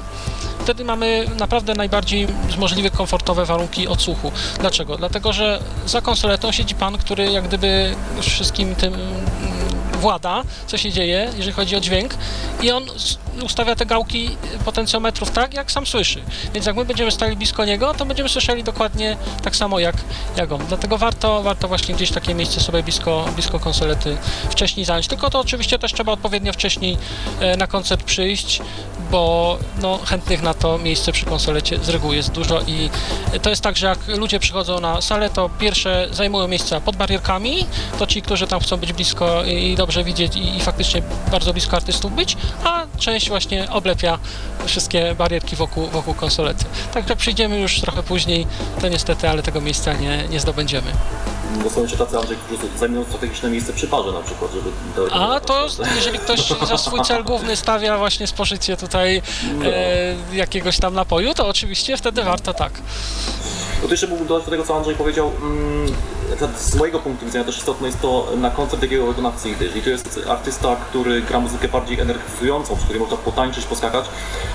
Wtedy 0.60 0.84
mamy 0.84 1.26
naprawdę 1.38 1.74
najbardziej 1.74 2.26
z 2.50 2.56
możliwych 2.56 2.92
komfortowe 2.92 3.44
warunki 3.44 3.88
odsłuchu. 3.88 4.32
Dlaczego? 4.60 4.96
Dlatego, 4.96 5.32
że 5.32 5.60
za 5.86 6.00
konsoletą 6.00 6.52
siedzi 6.52 6.74
pan, 6.74 6.98
który 6.98 7.32
jak 7.32 7.44
gdyby 7.48 7.94
wszystkim 8.20 8.74
tym 8.74 8.94
mm, 8.94 9.10
włada, 10.00 10.42
co 10.66 10.78
się 10.78 10.92
dzieje, 10.92 11.30
jeżeli 11.36 11.52
chodzi 11.52 11.76
o 11.76 11.80
dźwięk 11.80 12.14
i 12.62 12.70
on 12.70 12.84
ustawia 13.42 13.76
te 13.76 13.86
gałki 13.86 14.36
potencjometrów 14.64 15.30
tak, 15.30 15.54
jak 15.54 15.72
sam 15.72 15.86
słyszy. 15.86 16.22
Więc 16.54 16.66
jak 16.66 16.76
my 16.76 16.84
będziemy 16.84 17.10
stali 17.10 17.36
blisko 17.36 17.64
niego, 17.64 17.94
to 17.94 18.06
będziemy 18.06 18.28
słyszeli 18.28 18.64
dokładnie 18.64 19.16
tak 19.42 19.56
samo 19.56 19.78
jak, 19.78 19.96
jak 20.36 20.52
on. 20.52 20.66
Dlatego 20.68 20.98
warto, 20.98 21.42
warto 21.42 21.68
właśnie 21.68 21.94
gdzieś 21.94 22.10
takie 22.10 22.34
miejsce 22.34 22.60
sobie 22.60 22.82
blisko, 22.82 23.24
blisko 23.34 23.60
konsolety 23.60 24.16
wcześniej 24.50 24.86
zająć. 24.86 25.08
Tylko 25.08 25.30
to 25.30 25.40
oczywiście 25.40 25.78
też 25.78 25.92
trzeba 25.92 26.12
odpowiednio 26.12 26.52
wcześniej 26.52 26.98
e, 27.40 27.56
na 27.56 27.66
koncert 27.66 28.02
przyjść, 28.02 28.62
bo 29.10 29.58
no, 29.82 29.98
chętnych 30.06 30.42
na 30.42 30.54
to 30.54 30.78
miejsce 30.78 31.12
przy 31.12 31.26
konsolecie 31.26 31.78
z 31.78 31.88
reguły 31.88 32.16
jest 32.16 32.30
dużo 32.30 32.60
i 32.60 32.90
to 33.42 33.50
jest 33.50 33.62
tak, 33.62 33.76
że 33.76 33.86
jak 33.86 34.08
ludzie 34.08 34.38
przychodzą 34.38 34.80
na 34.80 35.00
salę, 35.00 35.30
to 35.30 35.50
pierwsze 35.58 36.08
zajmują 36.12 36.48
miejsca 36.48 36.80
pod 36.80 36.96
barierkami, 36.96 37.66
to 37.98 38.06
ci, 38.06 38.22
którzy 38.22 38.46
tam 38.46 38.60
chcą 38.60 38.76
być 38.76 38.92
blisko 38.92 39.44
i 39.44 39.74
dobrze 39.76 40.04
widzieć 40.04 40.36
i, 40.36 40.56
i 40.56 40.60
faktycznie 40.60 41.02
bardzo 41.30 41.52
blisko 41.52 41.76
artystów 41.76 42.14
być, 42.14 42.36
a 42.64 42.86
część 42.98 43.19
właśnie 43.28 43.70
oblepia 43.70 44.18
wszystkie 44.66 45.14
barierki 45.14 45.56
wokół, 45.56 45.86
wokół 45.86 46.14
konsolety. 46.14 46.64
Także 46.94 47.16
przyjdziemy 47.16 47.60
już 47.60 47.80
trochę 47.80 48.02
później, 48.02 48.46
to 48.80 48.88
niestety, 48.88 49.28
ale 49.28 49.42
tego 49.42 49.60
miejsca 49.60 49.92
nie, 49.92 50.28
nie 50.28 50.40
zdobędziemy. 50.40 50.92
Bo 51.64 51.70
są 51.70 51.82
jeszcze 51.82 51.96
tacy 51.96 52.18
Andrzej, 52.18 52.36
którzy 52.36 52.78
zajmują 52.78 53.04
strategiczne 53.04 53.50
miejsce 53.50 53.72
przy 53.72 53.86
parze 53.86 54.12
na 54.12 54.20
przykład, 54.20 54.50
żeby... 54.52 54.70
A 55.12 55.40
to 55.40 55.66
jeżeli 55.96 56.18
ktoś 56.18 56.52
za 56.68 56.78
swój 56.78 57.00
cel 57.02 57.24
główny 57.24 57.56
stawia 57.56 57.98
właśnie 57.98 58.26
spożycie 58.26 58.76
tutaj 58.76 59.22
e, 59.64 60.36
jakiegoś 60.36 60.78
tam 60.78 60.94
napoju, 60.94 61.34
to 61.34 61.48
oczywiście 61.48 61.96
wtedy 61.96 62.22
warto 62.22 62.54
tak. 62.54 62.72
No 63.82 63.88
to 63.88 63.90
jeszcze 63.94 64.06
mógłbym 64.06 64.28
dodać 64.28 64.44
do 64.44 64.50
tego, 64.50 64.64
co 64.64 64.76
Andrzej 64.76 64.94
powiedział. 64.94 65.32
Mm, 65.42 65.92
z 66.58 66.74
mojego 66.74 66.98
punktu 66.98 67.26
widzenia 67.26 67.44
też 67.44 67.58
istotne 67.58 67.86
jest 67.86 68.00
to 68.00 68.26
na 68.36 68.50
koncert 68.50 68.82
jakiego 68.82 69.06
wykonawcy 69.06 69.50
idę. 69.50 69.64
Jeżeli 69.64 69.82
to 69.82 69.90
jest 69.90 70.20
artysta, 70.28 70.76
który 70.76 71.22
gra 71.22 71.40
muzykę 71.40 71.68
bardziej 71.68 72.00
energetyzującą, 72.00 72.74
przy 72.76 72.84
której 72.84 73.00
można 73.00 73.16
potańczyć, 73.16 73.64
poskakać, 73.64 74.04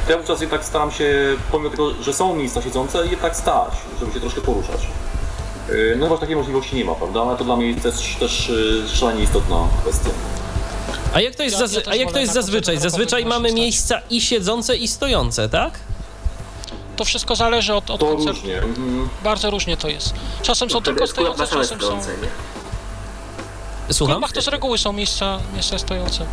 to 0.05 0.11
ja 0.11 0.17
wówczas 0.17 0.41
jednak 0.41 0.65
staram 0.65 0.91
się, 0.91 1.35
pomimo 1.51 1.69
tego, 1.69 1.93
że 2.03 2.13
są 2.13 2.35
miejsca 2.35 2.61
siedzące, 2.61 3.07
jednak 3.07 3.35
stać, 3.35 3.71
żeby 3.99 4.13
się 4.13 4.19
troszkę 4.19 4.41
poruszać. 4.41 4.87
Yy, 5.69 5.95
No 5.99 6.07
bo 6.07 6.17
takiej 6.17 6.35
możliwości 6.35 6.75
nie 6.75 6.85
ma, 6.85 6.95
prawda? 6.95 7.21
Ale 7.21 7.37
to 7.37 7.43
dla 7.43 7.55
mnie 7.55 7.75
też, 7.75 8.15
też 8.19 8.49
yy, 8.49 8.97
szalenie 8.97 9.23
istotna 9.23 9.67
kwestia. 9.81 10.09
A 11.13 11.21
jak 11.21 11.35
to 11.35 11.43
jest, 11.43 11.59
Ja- 11.59 11.81
ja 11.85 11.91
a 11.91 11.95
jak 11.95 12.11
to 12.11 12.19
jest 12.19 12.33
zazwyczaj? 12.33 12.77
Zazwyczaj 12.77 13.25
mamy 13.25 13.53
miejsca 13.53 14.01
i 14.09 14.21
siedzące, 14.21 14.75
i 14.77 14.87
stojące, 14.87 15.49
tak? 15.49 15.79
To 16.95 17.05
wszystko 17.05 17.35
zależy 17.35 17.73
od, 17.73 17.89
od 17.89 17.99
koncertu. 17.99 18.39
różnie. 18.41 18.57
Mhm. 18.57 19.09
Bardzo 19.23 19.49
różnie 19.51 19.77
to 19.77 19.87
jest. 19.89 20.13
Czasem 20.41 20.69
są 20.69 20.81
tylko 20.81 21.07
stojące, 21.07 21.47
czasem 21.47 21.81
są... 21.81 21.99
W 23.89 23.93
Słucham? 23.93 24.15
klubach 24.15 24.31
to 24.31 24.41
z 24.41 24.47
reguły 24.47 24.77
są 24.77 24.93
miejsca, 24.93 25.39
miejsca 25.53 25.77
stojące. 25.79 26.25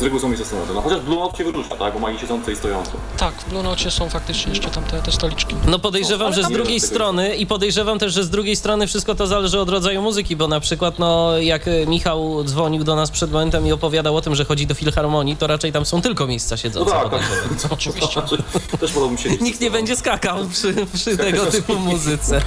Z 0.00 0.02
reguły 0.02 0.20
są 0.20 0.28
miejsca 0.28 0.46
stojące. 0.46 0.72
No 0.74 0.82
chociaż 0.82 1.00
Blue 1.00 1.18
Note 1.18 1.36
się 1.38 1.44
wyróżnia, 1.44 1.76
tak? 1.76 1.94
Bo 1.94 1.98
ma 2.00 2.10
i 2.10 2.18
siedzące 2.18 2.52
i 2.52 2.56
stojące. 2.56 2.90
Tak, 3.18 3.34
w 3.34 3.48
Blue 3.48 3.62
są 3.90 4.08
faktycznie 4.10 4.52
jeszcze 4.52 4.70
tam 4.70 4.84
te, 4.84 5.02
te 5.02 5.12
stoliczki. 5.12 5.54
No 5.66 5.78
podejrzewam, 5.78 6.26
Ale 6.26 6.36
że 6.36 6.42
z 6.44 6.48
drugiej 6.48 6.80
strony 6.80 7.36
i 7.36 7.46
podejrzewam 7.46 7.98
też, 7.98 8.14
że 8.14 8.24
z 8.24 8.30
drugiej 8.30 8.56
strony 8.56 8.86
wszystko 8.86 9.14
to 9.14 9.26
zależy 9.26 9.60
od 9.60 9.68
rodzaju 9.68 10.02
muzyki, 10.02 10.36
bo 10.36 10.48
na 10.48 10.60
przykład 10.60 10.98
no 10.98 11.38
jak 11.38 11.68
e, 11.68 11.86
Michał 11.86 12.44
dzwonił 12.44 12.84
do 12.84 12.96
nas 12.96 13.10
przed 13.10 13.30
momentem 13.32 13.66
i 13.66 13.72
opowiadał 13.72 14.16
o 14.16 14.20
tym, 14.20 14.34
że 14.34 14.44
chodzi 14.44 14.66
do 14.66 14.74
filharmonii, 14.74 15.36
to 15.36 15.46
raczej 15.46 15.72
tam 15.72 15.86
są 15.86 16.02
tylko 16.02 16.26
miejsca 16.26 16.54
No 16.54 16.56
siedzące. 16.56 16.90
tak, 16.92 17.10
tak. 17.10 17.10
podejrzewam. 17.30 17.70
Oczywiście. 17.70 18.22
Też 18.80 18.92
wolałbym 18.92 19.18
siedzieć. 19.18 19.40
Nikt 19.40 19.60
nie 19.60 19.70
będzie 19.70 19.96
skakał 19.96 20.46
przy, 20.48 20.74
przy 20.94 21.16
tego 21.16 21.46
typu 21.46 21.78
muzyce. 21.78 22.42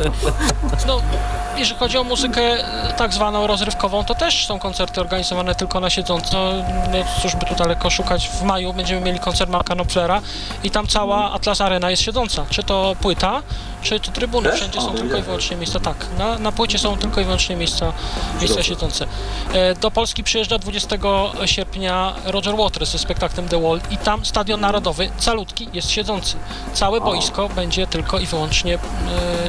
No, 0.88 1.02
jeżeli 1.58 1.80
chodzi 1.80 1.98
o 1.98 2.04
muzykę 2.04 2.42
e, 2.42 2.94
tak 2.98 3.14
zwaną 3.14 3.48
rozrywkową, 3.48 4.04
to 4.06 4.16
też 4.16 4.46
są 4.48 4.53
są 4.54 4.60
koncerty 4.60 5.02
organizowane 5.02 5.56
tylko 5.56 5.80
na 5.80 5.90
siedząco. 5.90 6.54
No 6.92 6.98
cóż 7.22 7.36
by 7.36 7.46
tu 7.46 7.56
daleko 7.56 7.90
szukać. 7.90 8.30
W 8.30 8.44
maju 8.44 8.74
będziemy 8.74 9.02
mieli 9.02 9.20
koncert 9.20 9.50
Marka 9.52 9.74
Knopflera 9.76 10.22
i 10.64 10.72
tam 10.72 10.88
cała 10.88 11.32
Atlas 11.32 11.62
Arena 11.62 11.90
jest 11.90 12.02
siedząca. 12.02 12.46
Czy 12.50 12.64
to 12.64 12.96
płyta, 13.02 13.42
czy, 13.84 14.00
trybuny. 14.00 14.50
Też? 14.50 14.60
Wszędzie 14.60 14.82
są 14.82 14.94
tylko 14.94 15.18
i 15.18 15.22
wyłącznie 15.22 15.58
miejsca. 15.58 15.80
Tak, 15.80 16.06
na, 16.18 16.40
na 16.40 16.52
płycie 16.52 16.80
są 16.80 16.98
tylko 16.98 17.22
i 17.22 17.24
wyłącznie 17.24 17.56
miejsca, 17.56 17.94
miejsca 18.40 18.64
siedzące. 18.64 19.08
E, 19.54 19.76
Do 19.76 19.92
Polski 19.92 20.24
przyjeżdża 20.24 20.58
20 20.60 20.98
sierpnia 21.46 22.16
Roger 22.26 22.56
Waters 22.56 22.92
ze 22.92 23.00
spektaklem 23.00 23.48
The 23.48 23.62
Wall 23.62 23.80
i 23.92 23.98
tam 23.98 24.26
Stadion 24.26 24.60
Narodowy 24.62 25.10
calutki 25.20 25.70
jest 25.74 25.90
siedzący. 25.90 26.36
Całe 26.74 27.02
boisko 27.02 27.50
będzie 27.50 27.88
tylko 27.88 28.20
i 28.20 28.26
wyłącznie 28.26 28.80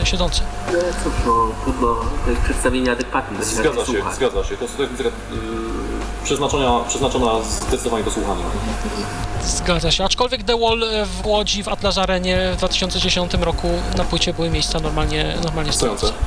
e, 0.01 0.07
siedzące. 0.07 0.43
No 0.73 0.79
cóż, 1.05 1.13
no 1.27 1.51
trudno, 1.65 1.95
to 2.25 2.31
jest 2.31 2.43
przedstawienie 2.43 2.93
adekwatne 2.93 3.39
do 3.39 3.45
Zgadza 3.45 3.87
się, 3.87 4.03
zgadza 4.17 4.45
się. 4.45 4.57
To 4.57 4.65
jest 4.65 4.79
muzyka 4.79 5.09
yy, 5.09 5.94
przeznaczona, 6.25 6.81
przeznaczona 6.89 7.31
zdecydowanie 7.43 8.05
do 8.05 8.11
słuchania. 8.11 8.43
Zgadza 9.45 9.91
się. 9.91 10.05
Aczkolwiek 10.05 10.43
The 10.43 10.59
Wall 10.59 10.83
e, 10.85 11.07
w 11.07 11.27
Łodzi 11.27 11.63
w 11.63 11.69
Atlas 11.69 11.99
Arenie 11.99 12.51
w 12.55 12.57
2010 12.57 13.35
roku 13.35 13.69
na 13.97 14.05
płycie 14.05 14.35
były 14.35 14.51
miejsca 14.51 14.81
normalnie, 14.81 15.35
normalnie 15.45 15.73
Stojące. 15.73 16.07
stojące. 16.07 16.25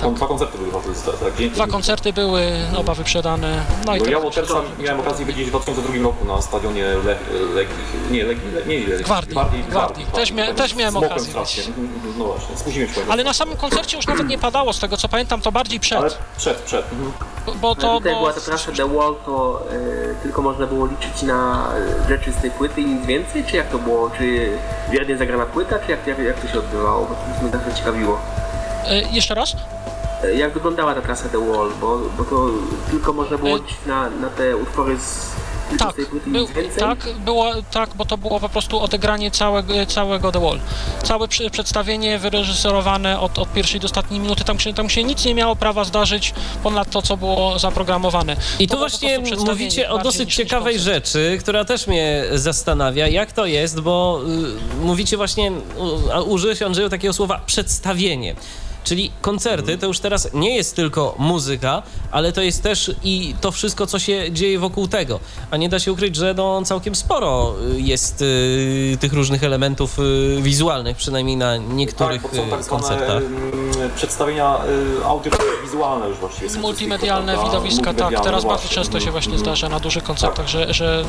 Tam 0.00 0.14
Dwa 0.14 0.26
koncerty 0.26 0.58
były 0.58 0.70
tak, 0.72 1.16
tak. 1.38 1.50
Dwa 1.50 1.66
koncerty 1.66 2.12
były, 2.12 2.42
oba 2.76 2.94
wyprzedane. 2.94 3.62
No 3.86 3.96
i 3.96 3.98
Bo 3.98 4.04
to 4.04 4.10
ja 4.10 4.20
Watersa 4.20 4.54
miałem 4.80 5.00
okazję 5.00 5.26
widzieć 5.26 5.46
w 5.46 5.50
2002 5.50 6.02
roku 6.02 6.24
na 6.24 6.42
stadionie 6.42 6.82
Le, 6.84 7.16
Legii, 7.54 7.74
nie 8.10 8.24
Legii, 8.24 8.50
Le, 8.50 8.66
nie 8.66 8.78
Legii, 8.88 9.04
Gwardii, 9.04 9.36
Gwardii. 9.70 10.06
Też 10.06 10.32
mia- 10.32 10.54
też 10.54 10.74
miałem 10.74 10.96
okazję 10.96 11.34
widzieć. 11.34 11.68
No 12.18 12.24
właśnie, 12.24 12.56
spóźniłem 12.56 12.88
się. 12.94 13.00
Ale 13.08 13.24
na 13.24 13.32
samym 13.32 13.56
koncercie 13.56 13.96
już 13.96 14.06
nawet 14.06 14.28
nie 14.28 14.38
padało, 14.38 14.72
z 14.72 14.78
tego 14.78 14.96
co 14.96 15.08
pamiętam, 15.08 15.40
to 15.40 15.52
bardziej 15.52 15.80
Ale 15.90 16.08
przed. 16.10 16.18
przed, 16.36 16.56
przed. 16.58 16.92
mhm. 16.92 17.12
Bo 17.60 17.68
No 17.68 17.74
to. 17.74 17.94
tutaj 17.96 18.12
Bo, 18.12 18.18
była 18.18 18.32
ta 18.32 18.40
trasa 18.40 18.72
The 18.72 18.88
Wall, 18.94 19.14
to 19.16 19.62
e, 19.70 20.22
tylko 20.22 20.42
można 20.42 20.66
było 20.66 20.86
liczyć 20.86 21.22
na 21.22 21.68
e, 22.04 22.08
rzeczy 22.08 22.32
z 22.32 22.36
tej 22.36 22.50
płyty 22.50 22.80
i 22.80 22.86
nic 22.86 23.06
więcej? 23.06 23.44
Czy 23.44 23.56
jak 23.56 23.68
to 23.68 23.78
było? 23.78 24.10
Czy 24.18 24.48
wiernie 24.90 25.16
zagrana 25.16 25.46
płyta, 25.46 25.78
czy 25.78 25.90
jak, 25.90 26.06
jak, 26.06 26.18
jak 26.18 26.40
to 26.40 26.48
się 26.48 26.58
odbywało? 26.58 27.06
Bo 27.06 27.14
to 27.14 27.42
mnie 27.42 27.50
zawsze 27.52 27.74
ciekawiło. 27.74 28.18
e, 28.86 29.02
jeszcze 29.02 29.34
raz? 29.34 29.56
E, 30.24 30.34
Jak 30.34 30.52
wyglądała 30.52 30.94
ta 30.94 31.02
trasa 31.02 31.28
The 31.28 31.38
Wall? 31.52 31.70
Bo, 31.80 31.98
bo 32.18 32.24
to 32.24 32.46
tylko 32.90 33.12
można 33.12 33.38
było 33.38 33.56
liczyć 33.56 33.76
na, 33.86 34.10
na 34.10 34.28
te 34.30 34.56
utwory 34.56 34.98
z, 34.98 35.35
Tak, 35.78 35.94
był, 36.26 36.48
tak, 36.78 36.98
było, 37.24 37.52
tak, 37.70 37.90
bo 37.94 38.04
to 38.04 38.18
było 38.18 38.40
po 38.40 38.48
prostu 38.48 38.80
odegranie 38.80 39.30
całego, 39.30 39.86
całego 39.86 40.32
The 40.32 40.40
Wall. 40.40 40.60
Całe 41.02 41.28
przy, 41.28 41.50
przedstawienie 41.50 42.18
wyreżyserowane 42.18 43.20
od, 43.20 43.38
od 43.38 43.52
pierwszej 43.52 43.80
do 43.80 43.84
ostatniej 43.84 44.20
minuty. 44.20 44.44
Tam 44.44 44.58
się, 44.60 44.74
tam 44.74 44.90
się 44.90 45.04
nic 45.04 45.24
nie 45.24 45.34
miało 45.34 45.56
prawa 45.56 45.84
zdarzyć 45.84 46.34
ponad 46.62 46.90
to, 46.90 47.02
co 47.02 47.16
było 47.16 47.58
zaprogramowane. 47.58 48.36
I 48.58 48.66
To 48.66 48.74
tu 48.74 48.78
właśnie 48.80 49.18
mówicie 49.46 49.90
o 49.90 49.98
dosyć 49.98 50.34
ciekawej 50.34 50.78
rzeczy, 50.78 51.36
która 51.40 51.64
też 51.64 51.86
mnie 51.86 52.24
zastanawia. 52.34 53.08
Jak 53.08 53.32
to 53.32 53.46
jest, 53.46 53.80
bo 53.80 54.20
y, 54.80 54.84
mówicie 54.84 55.16
właśnie, 55.16 55.52
a 56.14 56.20
użyłeś 56.20 56.62
Andrzeju 56.62 56.88
takiego 56.88 57.14
słowa 57.14 57.40
przedstawienie. 57.46 58.34
Czyli 58.86 59.10
koncerty 59.20 59.78
to 59.78 59.86
już 59.86 59.98
teraz 60.00 60.28
nie 60.34 60.56
jest 60.56 60.76
tylko 60.76 61.14
muzyka, 61.18 61.82
ale 62.10 62.32
to 62.32 62.42
jest 62.42 62.62
też 62.62 62.90
i 63.04 63.34
to 63.40 63.52
wszystko, 63.52 63.86
co 63.86 63.98
się 63.98 64.32
dzieje 64.32 64.58
wokół 64.58 64.88
tego. 64.88 65.20
A 65.50 65.56
nie 65.56 65.68
da 65.68 65.78
się 65.78 65.92
ukryć, 65.92 66.16
że 66.16 66.34
no, 66.34 66.62
całkiem 66.64 66.94
sporo 66.94 67.54
y, 67.76 67.80
jest 67.80 68.22
y, 68.22 68.96
tych 69.00 69.12
różnych 69.12 69.44
elementów 69.44 69.98
y, 69.98 70.38
wizualnych, 70.42 70.96
przynajmniej 70.96 71.36
na 71.36 71.56
niektórych 71.56 72.22
tak, 72.22 72.30
bo 72.30 72.36
są 72.36 72.46
y, 72.46 72.50
tak 72.50 72.64
zwane 72.64 72.82
koncertach. 72.82 73.16
mm, 73.22 73.90
przedstawienia 73.96 74.58
y, 75.00 75.04
audiowizualne 75.04 76.08
już 76.08 76.18
właściwie. 76.18 76.50
są 76.50 76.60
Multimedialne 76.60 77.32
widowiska, 77.44 77.84
tak. 77.84 77.92
Multimedialne 77.94 78.24
Teraz 78.24 78.44
bardzo 78.44 78.68
często 78.68 79.00
się 79.00 79.10
właśnie 79.10 79.32
Mhm. 79.34 79.44
zdarza 79.44 79.68
na 79.68 79.80
dużych 79.80 80.04
koncertach, 80.04 80.48
że, 80.48 80.74
że 80.74 81.04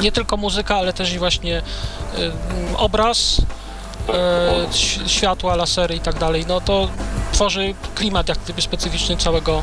nie 0.00 0.12
tylko 0.12 0.36
muzyka, 0.36 0.76
ale 0.76 0.92
też 0.92 1.12
i 1.12 1.18
właśnie 1.18 1.62
y, 2.18 2.32
obraz, 2.76 3.36
Tak, 3.36 3.46
światła, 5.06 5.56
lasery 5.56 5.94
i 5.94 6.00
tak 6.00 6.18
dalej, 6.18 6.44
no 6.48 6.60
to 6.60 6.88
tworzy 7.32 7.74
klimat 7.94 8.28
jak 8.28 8.38
gdyby 8.38 8.62
specyficzny 8.62 9.16
całego 9.16 9.62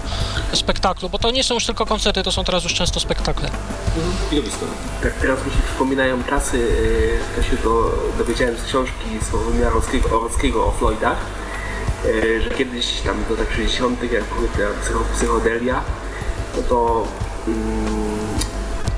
spektaklu, 0.54 1.10
bo 1.10 1.20
to 1.20 1.32
nie 1.32 1.44
są 1.44 1.54
już 1.54 1.66
tylko 1.66 1.86
koncerty, 1.86 2.24
to 2.24 2.32
są 2.32 2.44
teraz 2.44 2.64
już 2.64 2.74
często 2.74 3.00
spektakle. 3.00 3.50
Widowisko. 4.32 4.66
Tak 5.04 5.14
teraz 5.14 5.46
mi 5.46 5.52
się 5.52 5.58
przypominają 5.68 6.24
czasy, 6.24 6.68
to 7.36 7.44
się 7.44 7.58
to 7.58 7.92
dowiedziałem 8.18 8.58
z 8.58 8.64
książki 8.64 9.10
Sławomira 9.30 9.72
Orłowskiego 10.12 10.66
o 10.66 10.72
Floydach, 10.72 11.18
yy, 12.06 12.42
że 12.42 12.50
kiedyś 12.50 13.02
tam 13.02 13.24
do 13.30 13.36
tak 13.36 13.52
60 13.52 14.12
jak 14.12 14.24
psycho, 14.82 15.00
psychodelia, 15.16 15.82
no 16.56 16.64
to 16.70 17.08
mm, 17.48 17.99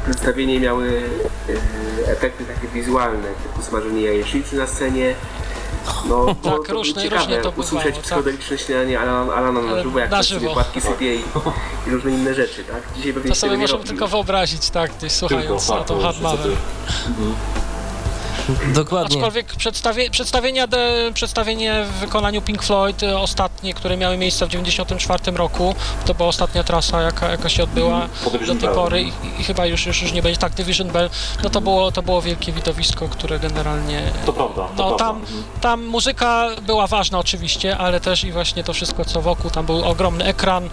przedstawienie 0.03 0.59
miały 0.59 0.87
yy, 1.47 2.07
efekty 2.07 2.45
takie 2.45 2.67
wizualne, 2.67 3.27
typu 3.43 3.61
smażenie 3.61 4.01
jajecznicy 4.01 4.55
na 4.55 4.67
scenie, 4.67 5.15
no, 6.09 6.25
bo 6.43 6.57
Tak, 6.57 6.67
to 6.67 6.73
różne- 6.73 7.01
ciekawe, 7.03 7.25
to 7.25 7.35
bywało, 7.35 7.53
usłyszeć 7.57 7.95
tak. 7.95 8.03
psychodeliczne 8.03 8.57
śniadanie 8.57 8.99
Alana, 8.99 9.33
Alana 9.33 9.61
na 9.61 9.83
żywo, 9.83 9.99
jak 9.99 10.11
na 10.11 10.17
ktoś 10.17 10.27
sobie 10.27 10.39
żywo. 10.39 10.53
płatki 10.53 10.81
sypie 10.81 11.15
i, 11.15 11.19
i 11.87 11.89
różne 11.91 12.11
inne 12.11 12.33
rzeczy, 12.33 12.63
tak? 12.63 12.81
Dzisiaj 12.95 13.13
pewnie 13.13 13.29
To 13.29 13.35
się 13.35 13.41
sobie 13.41 13.57
możemy 13.57 13.83
tylko 13.83 14.07
wyobrazić, 14.07 14.69
tak, 14.69 14.91
gdzieś 14.97 15.11
słuchając 15.11 15.47
Tylko, 15.67 15.73
na 15.73 15.79
tak, 15.79 15.87
tą 15.87 16.01
to 16.01 16.37
Dokładnie. 18.75 19.17
Aczkolwiek 19.17 19.55
przedstawie, 19.55 20.09
przedstawienia, 20.09 20.67
de, 20.67 21.11
przedstawienie 21.13 21.85
w 21.85 21.91
wykonaniu 21.99 22.41
Pink 22.41 22.63
Floyd 22.63 23.03
y, 23.03 23.17
ostatnie, 23.17 23.73
które 23.73 23.97
miały 23.97 24.17
miejsce 24.17 24.45
w 24.45 24.49
94 24.49 25.37
roku, 25.37 25.75
to 26.05 26.13
była 26.13 26.29
ostatnia 26.29 26.63
trasa, 26.63 27.01
jaka, 27.01 27.29
jaka 27.31 27.49
się 27.49 27.63
odbyła 27.63 28.07
Po 28.23 28.29
do 28.31 28.37
tej 28.37 28.55
Bell. 28.55 28.73
pory 28.75 29.01
i, 29.01 29.11
i 29.39 29.43
chyba 29.43 29.65
już, 29.65 29.85
już, 29.85 30.01
już 30.01 30.11
nie 30.13 30.21
będzie 30.21 30.39
tak 30.39 30.53
Division 30.53 30.87
Bell, 30.87 31.09
no 31.43 31.49
to 31.49 31.61
było, 31.61 31.91
to 31.91 32.01
było 32.01 32.21
wielkie 32.21 32.51
widowisko, 32.51 33.07
które 33.09 33.39
generalnie 33.39 34.01
To 34.25 34.33
prawda, 34.33 34.55
to 34.55 34.69
no 34.77 34.83
prawda. 34.95 34.97
tam, 35.05 35.15
Mhm. 35.21 35.43
tam 35.61 35.85
muzyka 35.85 36.47
była 36.61 36.87
ważna 36.87 37.19
oczywiście, 37.19 37.77
ale 37.77 37.99
też 37.99 38.23
i 38.23 38.31
właśnie 38.31 38.63
to 38.63 38.73
wszystko 38.73 39.05
co 39.05 39.21
wokół, 39.21 39.51
tam 39.51 39.65
był 39.65 39.83
ogromny 39.85 40.25
ekran, 40.25 40.69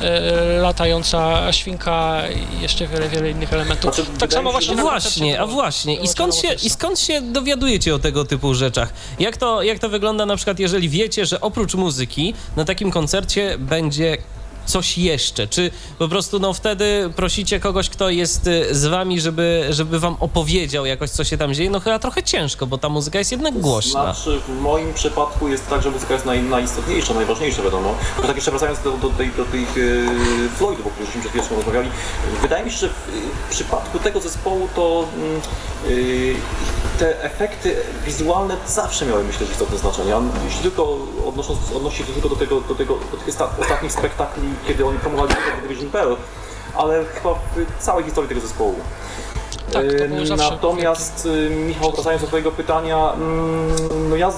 e, 0.00 0.58
latająca 0.60 1.52
świnka 1.52 2.22
i 2.58 2.62
jeszcze 2.62 2.86
wiele, 2.86 3.08
wiele 3.08 3.30
innych 3.30 3.52
elementów. 3.52 3.94
Znaczy, 3.94 4.10
tak 4.18 4.32
samo 4.32 4.48
się, 4.48 4.52
właśnie 4.52 4.68
że- 4.76 4.76
na 4.76 4.82
Właśnie, 4.82 5.40
a 5.40 5.46
właśnie. 5.46 5.94
I 5.94 6.08
skąd, 6.08 6.36
się. 6.36 6.48
I 6.62 6.70
skąd 6.70 7.00
się 7.00 7.09
dowiadujecie 7.22 7.94
o 7.94 7.98
tego 7.98 8.24
typu 8.24 8.54
rzeczach? 8.54 8.92
Jak 9.18 9.36
to, 9.36 9.62
jak 9.62 9.78
to 9.78 9.88
wygląda 9.88 10.26
na 10.26 10.36
przykład, 10.36 10.58
jeżeli 10.58 10.88
wiecie, 10.88 11.26
że 11.26 11.40
oprócz 11.40 11.74
muzyki 11.74 12.34
na 12.56 12.64
takim 12.64 12.90
koncercie 12.90 13.58
będzie 13.58 14.18
coś 14.66 14.98
jeszcze? 14.98 15.48
Czy 15.48 15.70
po 15.98 16.08
prostu 16.08 16.38
no 16.38 16.52
wtedy 16.52 17.10
prosicie 17.16 17.60
kogoś, 17.60 17.90
kto 17.90 18.10
jest 18.10 18.46
y, 18.46 18.74
z 18.74 18.86
wami, 18.86 19.20
żeby, 19.20 19.66
żeby 19.70 20.00
wam 20.00 20.16
opowiedział 20.20 20.86
jakoś, 20.86 21.10
co 21.10 21.24
się 21.24 21.38
tam 21.38 21.54
dzieje? 21.54 21.70
No 21.70 21.80
chyba 21.80 21.98
trochę 21.98 22.22
ciężko, 22.22 22.66
bo 22.66 22.78
ta 22.78 22.88
muzyka 22.88 23.18
jest 23.18 23.32
jednak 23.32 23.58
głośna. 23.58 24.14
Znaczy, 24.14 24.40
w 24.48 24.60
moim 24.60 24.94
przypadku 24.94 25.48
jest 25.48 25.68
tak, 25.68 25.82
że 25.82 25.90
muzyka 25.90 26.14
jest 26.14 26.26
naj, 26.26 26.42
najistotniejsza, 26.42 27.14
najważniejsza, 27.14 27.62
wiadomo. 27.62 27.94
Bo 28.16 28.22
tak 28.22 28.36
jeszcze 28.36 28.50
wracając 28.50 28.82
do, 28.82 28.90
do, 28.90 29.08
do 29.36 29.44
tych 29.44 29.68
e, 29.68 30.56
Floydów, 30.58 30.86
o 30.86 30.90
których 30.90 31.06
żeśmy 31.06 31.20
przed 31.20 31.42
chwilą 31.42 31.56
rozmawiali, 31.56 31.88
wydaje 32.42 32.64
mi 32.64 32.70
się, 32.70 32.76
że 32.76 32.88
w, 32.88 32.92
w 33.46 33.50
przypadku 33.50 33.98
tego 33.98 34.20
zespołu 34.20 34.68
to 34.74 35.08
e, 35.86 35.90
te 37.00 37.22
efekty 37.24 37.76
wizualne 38.06 38.56
zawsze 38.66 39.06
miały, 39.06 39.24
myślę, 39.24 39.46
istotne 39.52 39.78
znaczenie. 39.78 40.16
A 40.16 40.20
Jeśli 40.44 40.62
tylko 40.62 40.98
odnosząc, 41.28 41.58
odnosić 41.76 42.06
się 42.06 42.12
tylko 42.12 42.28
do, 42.28 42.36
tego, 42.36 42.60
do, 42.60 42.74
tego, 42.74 42.94
do 43.12 43.16
tych 43.16 43.34
sta- 43.34 43.50
ostatnich 43.60 43.92
spektakli, 43.92 44.42
kiedy 44.66 44.86
oni 44.86 44.98
promowali 44.98 45.34
Division 45.62 45.90
Bell, 45.90 46.16
ale 46.76 47.04
chyba 47.04 47.34
w 47.34 47.84
całej 47.84 48.04
historii 48.04 48.28
tego 48.28 48.40
zespołu. 48.40 48.74
Tak, 49.72 49.84
Natomiast 50.36 51.26
y, 51.26 51.50
Michał, 51.50 51.92
wracając 51.92 52.22
do 52.22 52.28
Twojego 52.28 52.52
pytania, 52.52 53.12
mm, 53.12 54.08
no 54.10 54.16
ja 54.16 54.32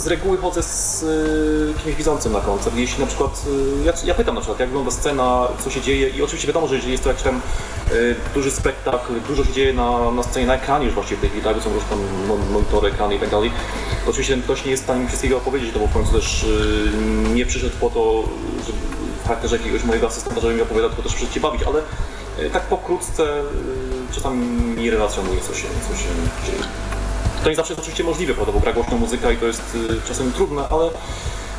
z, 0.00 0.06
reguły 0.06 0.36
chodzę 0.36 0.62
z 0.62 1.02
y, 1.02 1.74
kimś 1.84 1.96
widzącym 1.96 2.32
na 2.32 2.40
koncert. 2.40 2.76
Jeśli 2.76 3.00
na 3.00 3.06
przykład, 3.06 3.44
y, 3.80 3.84
ja, 3.84 3.92
ja 4.04 4.14
pytam 4.14 4.34
na 4.34 4.40
przykład, 4.40 4.60
jak 4.60 4.68
wygląda 4.68 4.90
scena, 4.90 5.48
co 5.64 5.70
się 5.70 5.80
dzieje 5.80 6.08
i 6.08 6.22
oczywiście 6.22 6.46
wiadomo, 6.46 6.68
że 6.68 6.74
jeżeli 6.74 6.92
jest 6.92 7.04
to 7.04 7.10
jakiś 7.10 7.24
tam 7.24 7.40
y, 7.92 8.14
duży 8.34 8.50
spektakl, 8.50 9.12
dużo 9.28 9.44
się 9.44 9.52
dzieje 9.52 9.72
na, 9.72 10.10
na 10.10 10.22
scenie, 10.22 10.46
na 10.46 10.54
ekranie 10.54 10.84
już 10.84 10.94
właściwie 10.94 11.16
w 11.16 11.20
tej 11.20 11.30
chwili, 11.30 11.44
tak, 11.44 11.62
są 11.62 11.74
różne 11.74 11.88
tam 11.88 11.98
mon- 12.28 12.50
monitory, 12.52 12.88
ekrany 12.88 13.14
i 13.14 13.18
tak 13.18 13.30
dalej, 13.30 13.50
to 14.04 14.10
oczywiście 14.10 14.36
ktoś 14.36 14.64
nie 14.64 14.70
jest 14.70 14.82
w 14.82 14.86
stanie 14.86 15.00
mi 15.00 15.08
wszystkiego 15.08 15.36
opowiedzieć, 15.36 15.70
no 15.74 15.80
bo 15.80 15.86
w 15.86 15.92
końcu 15.92 16.12
też 16.12 16.46
nie 17.34 17.46
przyszedł 17.46 17.76
po 17.80 17.90
to, 17.90 18.22
żeby 18.66 18.78
w 19.24 19.26
charakterze 19.26 19.56
jakiegoś 19.56 19.84
mojego 19.84 20.06
asystenta, 20.06 20.40
żeby 20.40 20.54
mi 20.54 20.62
opowiadał, 20.62 20.90
tylko 20.90 21.02
też 21.02 21.12
przyszedł 21.12 21.34
się 21.34 21.40
bawić, 21.40 21.62
ale 21.62 21.82
tak 22.52 22.62
pokrótce 22.62 23.42
czasami 24.12 24.46
mi 24.46 24.90
relacjonuje, 24.90 25.40
co 25.40 25.54
się, 25.54 25.66
co 25.88 25.96
się 25.96 26.08
dzieje. 26.46 26.64
To 27.44 27.50
nie 27.50 27.56
zawsze 27.56 27.72
jest 27.72 27.80
oczywiście 27.80 28.04
możliwe, 28.04 28.34
prawda, 28.34 28.52
bo 28.52 28.60
gra 28.60 28.72
głośna 28.72 28.96
muzyka 28.96 29.30
i 29.30 29.36
to 29.36 29.46
jest 29.46 29.74
y, 29.74 30.08
czasem 30.08 30.32
trudne, 30.32 30.68
ale, 30.70 30.90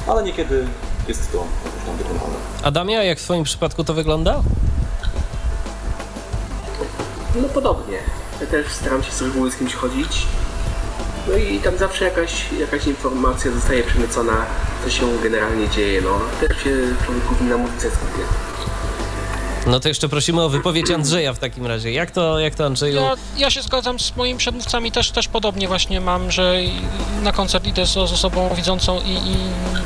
ale 0.08 0.24
niekiedy 0.24 0.68
jest 1.08 1.32
to 1.32 1.38
jakoś 1.38 1.84
tam 1.86 1.98
wykonane. 1.98 2.36
Adamie, 2.64 3.00
a 3.00 3.04
jak 3.04 3.20
w 3.20 3.24
twoim 3.24 3.44
przypadku 3.44 3.84
to 3.84 3.94
wygląda? 3.94 4.42
No 7.36 7.50
podobnie. 7.50 7.98
Ja 8.42 8.48
też 8.48 8.68
staram 8.72 9.04
się 9.04 9.12
z 9.12 9.22
reguły 9.22 9.52
z 9.52 9.56
kimś 9.56 9.74
chodzić. 9.74 10.28
No 11.28 11.38
i 11.38 11.60
tam 11.60 11.78
zawsze 11.78 12.06
jakaś, 12.06 12.52
jakaś 12.60 12.88
informacja 12.88 13.52
zostaje 13.52 13.84
przemycona, 13.84 14.46
co 14.84 14.90
się 14.90 15.06
generalnie 15.24 15.70
dzieje. 15.70 16.02
No. 16.02 16.20
Też 16.48 16.58
się 16.64 16.70
człowiek 17.06 17.24
głównie 17.28 17.50
na 17.50 17.58
muzyce 17.58 17.90
skupia. 17.92 18.51
No 19.68 19.80
to 19.80 19.88
jeszcze 19.88 20.10
prosimy 20.10 20.42
o 20.42 20.50
wypowiedź 20.50 20.92
Andrzeja 20.92 21.34
w 21.34 21.40
takim 21.40 21.66
razie. 21.66 21.92
Jak 21.92 22.12
to, 22.12 22.40
jak 22.40 22.56
to 22.56 22.66
Andrzeju? 22.66 22.96
Ja, 22.96 23.14
ja 23.38 23.50
się 23.50 23.62
zgadzam 23.62 24.00
z 24.00 24.16
moimi 24.16 24.40
przedmówcami, 24.40 24.92
też, 24.92 25.12
też 25.12 25.28
podobnie 25.28 25.68
właśnie 25.68 26.02
mam, 26.02 26.32
że 26.32 26.56
na 27.24 27.32
koncert 27.32 27.68
idę 27.68 27.86
z, 27.86 27.92
z 27.92 27.98
osobą 27.98 28.50
widzącą 28.56 29.02
i, 29.02 29.12
i 29.12 29.36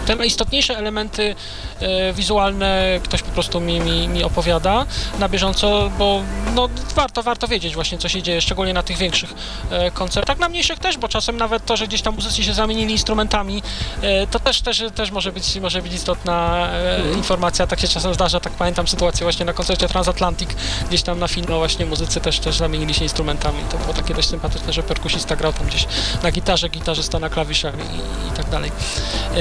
te 0.05 0.15
najistotniejsze 0.15 0.77
elementy 0.77 1.35
e, 1.79 2.13
wizualne 2.13 2.99
ktoś 3.03 3.21
po 3.21 3.31
prostu 3.31 3.59
mi, 3.59 3.79
mi, 3.79 4.07
mi 4.07 4.23
opowiada 4.23 4.85
na 5.19 5.29
bieżąco, 5.29 5.91
bo 5.97 6.21
no, 6.55 6.69
warto, 6.95 7.23
warto 7.23 7.47
wiedzieć 7.47 7.75
właśnie, 7.75 7.97
co 7.97 8.09
się 8.09 8.21
dzieje, 8.21 8.41
szczególnie 8.41 8.73
na 8.73 8.83
tych 8.83 8.97
większych 8.97 9.33
e, 9.69 9.91
koncertach, 9.91 10.39
na 10.39 10.49
mniejszych 10.49 10.79
też, 10.79 10.97
bo 10.97 11.07
czasem 11.07 11.37
nawet 11.37 11.65
to, 11.65 11.77
że 11.77 11.87
gdzieś 11.87 12.01
tam 12.01 12.15
muzycy 12.15 12.43
się 12.43 12.53
zamienili 12.53 12.91
instrumentami, 12.91 13.63
e, 14.01 14.27
to 14.27 14.39
też, 14.39 14.61
też, 14.61 14.83
też 14.95 15.11
może, 15.11 15.31
być, 15.31 15.55
może 15.55 15.81
być 15.81 15.93
istotna 15.93 16.69
e, 16.71 17.13
informacja, 17.13 17.67
tak 17.67 17.79
się 17.79 17.87
czasem 17.87 18.13
zdarza, 18.13 18.39
tak 18.39 18.53
pamiętam 18.53 18.87
sytuację 18.87 19.25
właśnie 19.25 19.45
na 19.45 19.53
koncercie 19.65 19.87
Transatlantic, 19.87 20.49
gdzieś 20.89 21.01
tam 21.01 21.19
na 21.19 21.27
Fino 21.27 21.57
właśnie 21.57 21.85
muzycy 21.85 22.21
też, 22.21 22.39
też 22.39 22.57
zamienili 22.57 22.93
się 22.93 23.03
instrumentami, 23.03 23.57
to 23.71 23.77
było 23.77 23.93
takie 23.93 24.13
dość 24.13 24.29
sympatyczne, 24.29 24.73
że 24.73 24.83
perkusista 24.83 25.35
grał 25.35 25.53
tam 25.53 25.67
gdzieś 25.67 25.87
na 26.23 26.31
gitarze, 26.31 26.69
gitarzysta 26.69 27.19
na 27.19 27.29
klawiszach 27.29 27.73
i, 27.75 28.27
i 28.27 28.31
tak 28.37 28.49
dalej. 28.49 28.71
E, 29.35 29.37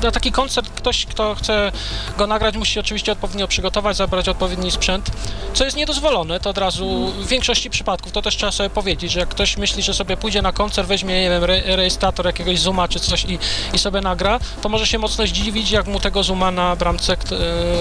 Na 0.03 0.11
taki 0.11 0.33
koncert 0.33 0.69
ktoś, 0.71 1.07
kto 1.07 1.35
chce 1.35 1.73
go 2.19 2.27
nagrać, 2.27 2.57
musi 2.57 2.81
oczywiście 2.81 3.13
odpowiednio 3.13 3.49
przygotować, 3.49 3.97
zabrać 3.97 4.29
odpowiedni 4.29 4.71
sprzęt, 4.71 5.11
co 5.55 5.65
jest 5.65 5.77
niedozwolone, 5.77 6.41
to 6.41 6.51
od 6.51 6.59
razu 6.59 7.13
w 7.19 7.27
większości 7.27 7.71
przypadków, 7.71 8.13
to 8.13 8.23
też 8.23 8.37
trzeba 8.37 8.53
sobie 8.53 8.71
powiedzieć, 8.71 9.13
że 9.13 9.21
jak 9.21 9.29
ktoś 9.29 9.57
myśli, 9.57 9.83
że 9.83 9.95
sobie 9.95 10.17
pójdzie 10.17 10.43
na 10.43 10.53
koncert, 10.53 10.89
weźmie, 10.89 11.21
nie 11.21 11.31
wiem, 11.31 11.45
re, 11.45 11.63
rejestrator 11.77 12.27
jakiegoś 12.27 12.59
zooma 12.61 12.89
czy 12.89 13.01
coś 13.01 13.25
i, 13.25 13.39
i 13.73 13.79
sobie 13.79 14.01
nagra, 14.01 14.41
to 14.63 14.69
może 14.69 14.87
się 14.87 14.99
mocno 14.99 15.27
zdziwić, 15.27 15.71
jak 15.71 15.87
mu 15.87 16.01
tego 16.01 16.23
zooma 16.23 16.51
na 16.51 16.77
bramce 16.77 17.17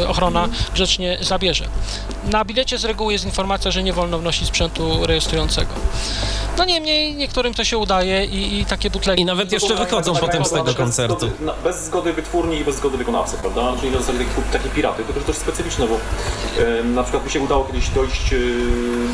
e, 0.02 0.08
ochrona 0.10 0.48
grzecznie 0.74 1.18
zabierze. 1.22 1.66
Na 2.24 2.46
bilecie 2.46 2.78
z 2.78 2.86
reguły 2.86 3.14
jest 3.14 3.26
informacja, 3.26 3.72
że 3.72 3.84
nie 3.84 3.94
wolno 3.94 4.20
wnosić 4.20 4.48
sprzętu 4.48 5.06
rejestrującego. 5.08 5.74
No 6.58 6.66
niemniej 6.66 7.16
niektórym 7.16 7.54
to 7.54 7.64
się 7.64 7.78
udaje 7.78 8.26
i, 8.26 8.60
i 8.60 8.66
takie 8.66 8.90
butlegi 8.90 9.22
I 9.22 9.26
nawet 9.26 9.52
jeszcze 9.52 9.76
wychodzą 9.76 10.16
potem 10.16 10.46
z 10.46 10.50
tego 10.50 10.64
bez 10.64 10.76
koncertu. 10.76 11.16
zgody- 11.28 11.46
na- 11.46 11.54
Bez 11.54 11.90
zgody 12.08 12.22
wytwórni 12.22 12.58
i 12.60 12.66
bez 12.66 12.76
zgody 12.76 12.98
wykonawcy, 12.98 13.38
prawda? 13.38 13.74
Czyli 13.80 13.92
na 13.92 14.00
zasadzie 14.00 14.20
takie, 14.20 14.58
takie 14.58 14.70
piraty, 14.70 15.04
tylko 15.04 15.20
że 15.20 15.26
to 15.26 15.32
jest 15.32 15.42
specyficzne, 15.42 15.88
bo 15.88 15.96
e, 16.64 16.84
na 16.84 17.04
przykład 17.04 17.26
mi 17.26 17.32
się 17.32 17.40
udało 17.40 17.66
kiedyś 17.66 17.90
dojść, 17.90 18.34
e, 18.34 18.38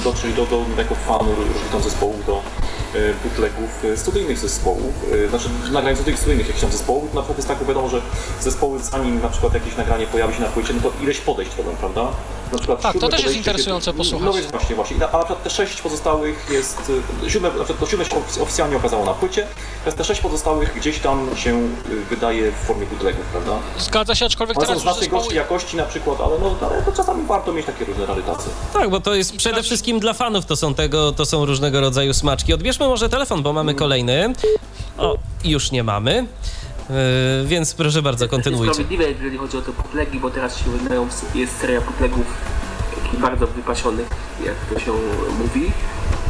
dotrzeć 0.03 0.33
do, 0.33 0.45
do 0.45 0.65
jako 0.77 0.95
fanu 0.95 1.35
różnych 1.35 1.69
tam 1.71 1.81
zespołów, 1.81 2.25
do 2.25 2.33
e, 2.35 2.99
bootlegów 3.23 3.85
e, 3.85 3.97
studyjnych 3.97 4.37
zespołów, 4.37 4.93
e, 5.25 5.29
znaczy 5.29 5.49
nagrań 5.71 5.95
studyjnych, 5.95 6.19
studyjnych 6.19 6.47
jakichś 6.47 6.61
tam 6.61 6.71
zespołów, 6.71 7.13
na 7.13 7.21
przykład 7.21 7.37
jest 7.37 7.47
tak, 7.47 7.67
wiadomo, 7.67 7.89
że 7.89 8.01
zespoły 8.41 8.79
zanim 8.79 9.21
na 9.21 9.29
przykład 9.29 9.53
jakieś 9.53 9.77
nagranie 9.77 10.07
pojawi 10.07 10.33
się 10.33 10.41
na 10.41 10.47
płycie, 10.47 10.73
no 10.73 10.81
to 10.81 11.03
ileś 11.03 11.19
podejść 11.19 11.57
robią, 11.57 11.69
prawda? 11.79 12.07
Na 12.53 12.57
przykład 12.59 12.81
Tak, 12.81 12.97
to 12.99 13.09
też 13.09 13.23
jest 13.23 13.35
interesujące 13.35 13.85
kiedy- 13.91 13.97
posłuchać. 13.97 14.25
No 14.25 14.33
więc 14.33 14.51
właśnie, 14.51 14.75
właśnie. 14.75 14.97
A 14.97 15.17
na 15.17 15.17
przykład 15.25 15.43
te 15.43 15.49
sześć 15.49 15.81
pozostałych 15.81 16.47
jest, 16.51 16.91
e, 17.25 17.29
siódme, 17.29 17.47
na 17.49 17.63
przykład 17.63 17.79
to 17.79 17.85
siódme 17.87 18.05
się 18.05 18.11
ofic- 18.11 18.41
oficjalnie 18.41 18.77
okazało 18.77 19.05
na 19.05 19.13
płycie, 19.13 19.47
teraz 19.83 19.97
te 19.97 20.03
sześć 20.03 20.21
pozostałych 20.21 20.75
gdzieś 20.75 20.99
tam 20.99 21.29
się 21.35 21.55
e, 21.55 21.95
wydaje 22.09 22.51
w 22.51 22.55
formie 22.67 22.85
bootlegów, 22.85 23.25
prawda? 23.25 23.51
Zgadza 23.79 24.15
się, 24.15 24.25
aczkolwiek 24.25 24.57
One 24.57 24.65
są 24.65 24.67
teraz 24.67 24.75
już 24.75 24.83
znacznie 24.83 25.01
zespoły... 25.01 25.21
gorszej 25.21 25.37
jakości 25.37 25.77
na 25.77 25.83
przykład, 25.85 26.21
ale 26.21 26.39
no 26.39 26.67
ale 26.69 26.81
to 26.81 26.91
czasami 26.91 27.25
warto 27.25 27.51
mieć 27.53 27.65
takie 27.65 27.85
różne 27.85 28.05
rarytacje. 28.05 28.51
Tak, 28.73 28.89
bo 28.89 28.99
to 28.99 29.15
jest 29.15 29.35
przede 29.35 29.63
wszystkim 29.63 29.99
dla 29.99 30.13
fanów, 30.13 30.45
to 30.45 30.55
są 30.55 30.73
tego, 30.73 31.11
to 31.11 31.25
są 31.25 31.45
różnego 31.45 31.81
rodzaju 31.81 32.13
smaczki. 32.13 32.53
Odbierzmy 32.53 32.87
może 32.87 33.09
telefon, 33.09 33.43
bo 33.43 33.53
mamy 33.53 33.73
kolejny. 33.75 34.33
O, 34.97 35.15
już 35.43 35.71
nie 35.71 35.83
mamy. 35.83 36.25
Yy, 36.89 37.47
więc 37.47 37.73
proszę 37.73 38.01
bardzo, 38.01 38.29
kontynuujcie. 38.29 38.73
Sprawiedliwe, 38.73 39.11
jeżeli 39.11 39.37
chodzi 39.37 39.57
o 39.57 39.61
te 39.61 39.71
butlegi, 39.71 40.19
bo 40.19 40.29
teraz 40.29 40.57
się 40.57 40.71
wydają, 40.71 41.07
jest 41.35 41.57
seria 41.57 41.81
butlegów 41.81 42.25
takich 43.03 43.19
bardzo 43.19 43.47
wypasionych, 43.47 44.07
jak 44.45 44.55
to 44.73 44.79
się 44.79 44.91
mówi. 45.39 45.71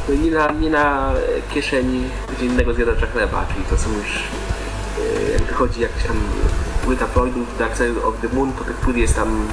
No 0.07 0.13
i 0.13 0.19
nie 0.19 0.31
na, 0.31 0.51
nie 0.51 0.69
na 0.69 1.13
kieszeni 1.53 2.03
codziennego 2.30 2.73
zjadacza 2.73 3.07
chleba, 3.07 3.45
czyli 3.53 3.65
to 3.65 3.77
są 3.77 3.89
już, 3.89 4.19
e, 5.27 5.31
jak 5.31 5.43
wychodzi 5.43 5.81
jakaś 5.81 6.03
tam 6.03 6.17
płyta 6.85 7.07
Floydów, 7.07 7.57
Dark 7.59 7.77
Side 7.77 8.03
of 8.03 8.15
the 8.21 8.27
Moon, 8.35 8.53
to 8.53 8.63
tych 8.63 8.75
płyt 8.75 8.97
jest 8.97 9.15
tam, 9.15 9.47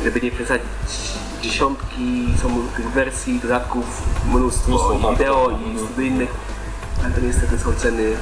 e, 0.00 0.02
żeby 0.04 0.20
nie 0.20 0.30
przesadzić, 0.30 0.66
dziesiątki, 1.42 2.26
są 2.42 2.48
tych 2.76 2.90
wersji, 2.90 3.40
dodatków 3.40 4.02
mnóstwo, 4.34 4.68
Mnóstwo, 4.68 5.10
i 5.12 5.12
wideo, 5.16 5.50
tak. 5.50 5.74
i 5.74 5.78
studyjnych, 5.78 6.30
ale 7.04 7.14
to 7.14 7.20
niestety 7.20 7.58
są 7.58 7.72
ceny 7.72 8.12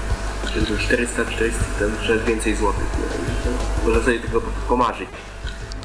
400, 0.78 1.24
400, 1.24 1.64
że 2.02 2.18
więcej 2.18 2.56
złotych. 2.56 2.85
Można 3.85 4.05
sobie 4.05 4.20
tego 4.20 4.40
pomarzyć. 4.68 5.09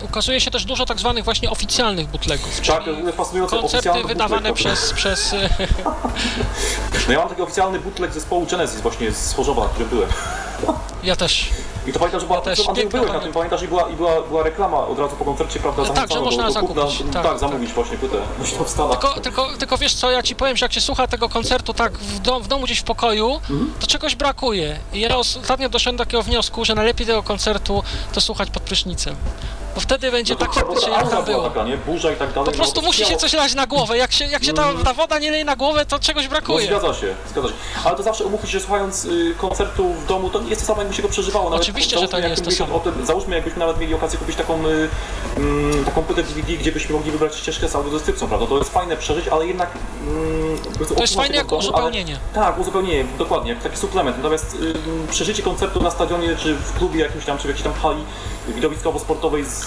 Ukazuje 0.02 0.42
się 0.42 0.52
też 0.52 0.66
dużo 0.66 0.86
tak 0.86 1.00
zwanych 1.00 1.24
właśnie 1.24 1.50
oficjalnych 1.50 2.08
bootlegów, 2.08 2.62
Tak, 2.68 2.84
czyli 2.84 3.12
fascynujące. 3.12 3.56
koncerty 3.56 3.90
oficjalny 3.90 4.08
wydawane 4.14 4.54
przez, 4.54 4.94
przez... 4.94 5.36
No 7.08 7.14
ja 7.14 7.20
mam 7.20 7.30
taki 7.30 7.42
oficjalny 7.42 7.80
bootleg 7.80 8.14
zespołu 8.14 8.46
Genesis 8.52 8.82
właśnie 8.82 9.12
z 9.12 9.34
Chorzowa, 9.34 9.64
na 9.64 9.70
którym 9.70 9.90
byłem. 9.90 10.10
Ja 11.04 11.16
też. 11.16 11.50
I 11.90 11.94
to 11.94 12.00
pamiętam, 12.00 12.22
że 12.22 12.28
była, 12.28 12.42
też, 12.42 12.68
Andrzej, 12.68 12.88
byłeś 12.88 13.12
na 13.12 13.20
tym, 13.20 13.34
pamiętasz, 13.34 13.64
i 13.64 13.68
była, 13.68 13.90
i 13.90 13.96
była, 13.96 14.22
była 14.22 14.44
reklama 14.44 14.88
od 14.88 15.00
razu 15.00 15.16
po 15.16 15.26
koncercie, 15.26 15.60
prawda, 15.60 15.84
Tak, 15.86 15.96
zachęcano 15.96 16.20
że 16.20 16.26
można 16.26 16.48
do, 16.48 16.54
do 16.54 16.60
kupna, 16.60 16.82
zakupić, 16.82 17.04
tak, 17.04 17.14
tak, 17.14 17.24
tak. 17.24 17.40
zamówić 17.40 17.74
właśnie 17.74 17.98
płytę, 17.98 18.18
tam 18.58 18.66
w 18.66 18.70
Stanach. 18.70 19.00
Tylko, 19.00 19.20
tylko, 19.22 19.48
tylko 19.60 19.78
wiesz 19.78 19.94
co, 19.94 20.12
ja 20.12 20.24
ci 20.24 20.36
powiem, 20.36 20.58
że 20.58 20.66
jak 20.66 20.74
się 20.74 20.82
słucha 20.82 21.08
tego 21.08 21.30
koncertu 21.30 21.74
tak 21.74 21.94
w, 21.98 22.20
dom, 22.20 22.44
w 22.44 22.48
domu 22.48 22.66
gdzieś 22.66 22.80
w 22.80 22.84
pokoju, 22.84 23.34
Mhm. 23.34 23.74
to 23.80 23.88
czegoś 23.88 24.16
brakuje. 24.16 24.80
I 24.94 25.00
ja 25.00 25.18
ostatnio 25.18 25.70
doszedłem 25.70 25.98
do 25.98 26.06
takiego 26.06 26.24
wniosku, 26.24 26.66
że 26.66 26.76
najlepiej 26.76 27.08
tego 27.08 27.24
koncertu 27.24 27.84
to 28.14 28.22
słuchać 28.22 28.50
pod 28.50 28.64
prysznicem. 28.64 29.16
Bo 29.76 29.82
wtedy 29.82 30.12
będzie 30.12 30.34
No 30.34 30.40
tak 30.40 30.54
faktycznie 30.54 30.92
jak 30.92 31.10
tam 31.10 31.26
było. 31.26 31.50
taka, 31.50 31.64
nie? 31.64 31.78
Burza 31.78 32.12
i 32.12 32.16
tak 32.16 32.30
dalej. 32.34 32.46
Po 32.46 32.52
no 32.52 32.58
prostu 32.58 32.82
musi 32.82 33.06
się 33.06 33.18
coś 33.18 33.34
lać 33.34 33.54
na 33.56 33.68
głowę. 33.68 33.98
Jak 33.98 34.12
się, 34.12 34.26
jak 34.26 34.44
się 34.44 34.54
ta, 34.54 34.64
ta 34.84 34.94
woda 34.94 35.20
nie 35.20 35.32
leje 35.32 35.46
na 35.46 35.56
głowę, 35.56 35.86
to 35.86 36.00
czegoś 36.00 36.24
No, 36.24 36.30
brakuje. 36.30 36.66
zgadza 36.68 36.94
się, 36.94 37.16
zgadza 37.30 37.48
się. 37.48 37.54
Ale 37.84 37.98
to 37.98 38.04
zawsze 38.04 38.24
umówmy 38.26 38.48
się, 38.48 38.54
że 38.54 38.60
słuchając 38.60 39.06
y, 39.06 39.36
koncertu 39.38 39.94
w 39.94 40.06
domu, 40.06 40.30
to 40.30 40.42
nie 40.42 40.50
jest 40.50 40.62
to 40.62 40.68
samo, 40.68 40.80
jakby 40.82 40.96
się 40.96 41.02
go 41.02 41.10
przeżywało. 41.10 41.50
Nawet 41.50 41.62
Oczywiście, 41.64 41.98
że 42.00 42.08
to 42.08 42.20
nie 42.20 42.30
jest 42.30 42.46
to 42.46 42.52
samo. 42.52 42.80
Tym, 42.80 43.06
załóżmy, 43.06 43.36
jakbyśmy 43.36 43.60
nawet 43.60 43.80
mieli 43.80 43.94
okazję 43.94 44.20
kupić 44.20 44.36
taką, 44.36 44.68
y, 44.68 44.90
mm, 45.38 45.86
taką 45.86 46.04
płytę 46.04 46.24
DVD, 46.24 46.54
gdzie 46.54 46.72
byśmy 46.72 46.96
mogli 46.96 47.12
wybrać 47.12 47.36
ścieżkę 47.36 47.68
z 47.70 47.76
audiodeskrypcją, 47.76 48.28
prawda? 48.28 48.48
To 48.48 48.58
jest 48.58 48.74
fajne 48.74 48.98
przeżyć, 48.98 49.28
ale 49.28 49.48
jednak... 49.48 49.70
Mm, 50.08 50.58
To 50.96 51.02
jest 51.02 51.16
fajne 51.16 51.44
w 51.44 51.48
domu, 51.48 51.60
uzupełnienie. 51.60 52.18
Ale, 52.36 52.46
tak, 52.46 52.60
uzupełnienie, 52.60 53.06
dokładnie, 53.18 53.50
jak 53.54 53.64
taki 53.64 53.78
suplement. 53.78 54.18
Natomiast 54.18 54.54
y, 54.56 54.74
przeżycie 55.12 55.44
koncertu 55.44 55.82
na 55.84 55.92
stadionie, 55.92 56.36
czy 56.36 56.56
w 56.56 56.78
klubie 56.78 57.00
jakimś 57.00 57.26
tam, 57.26 57.38
czy 57.38 57.44
w 57.44 57.48
jakiejś 57.48 57.64
tam 57.64 57.74
hali 57.74 58.04
widowiskowo-sportowej 58.50 59.46
z, 59.46 59.59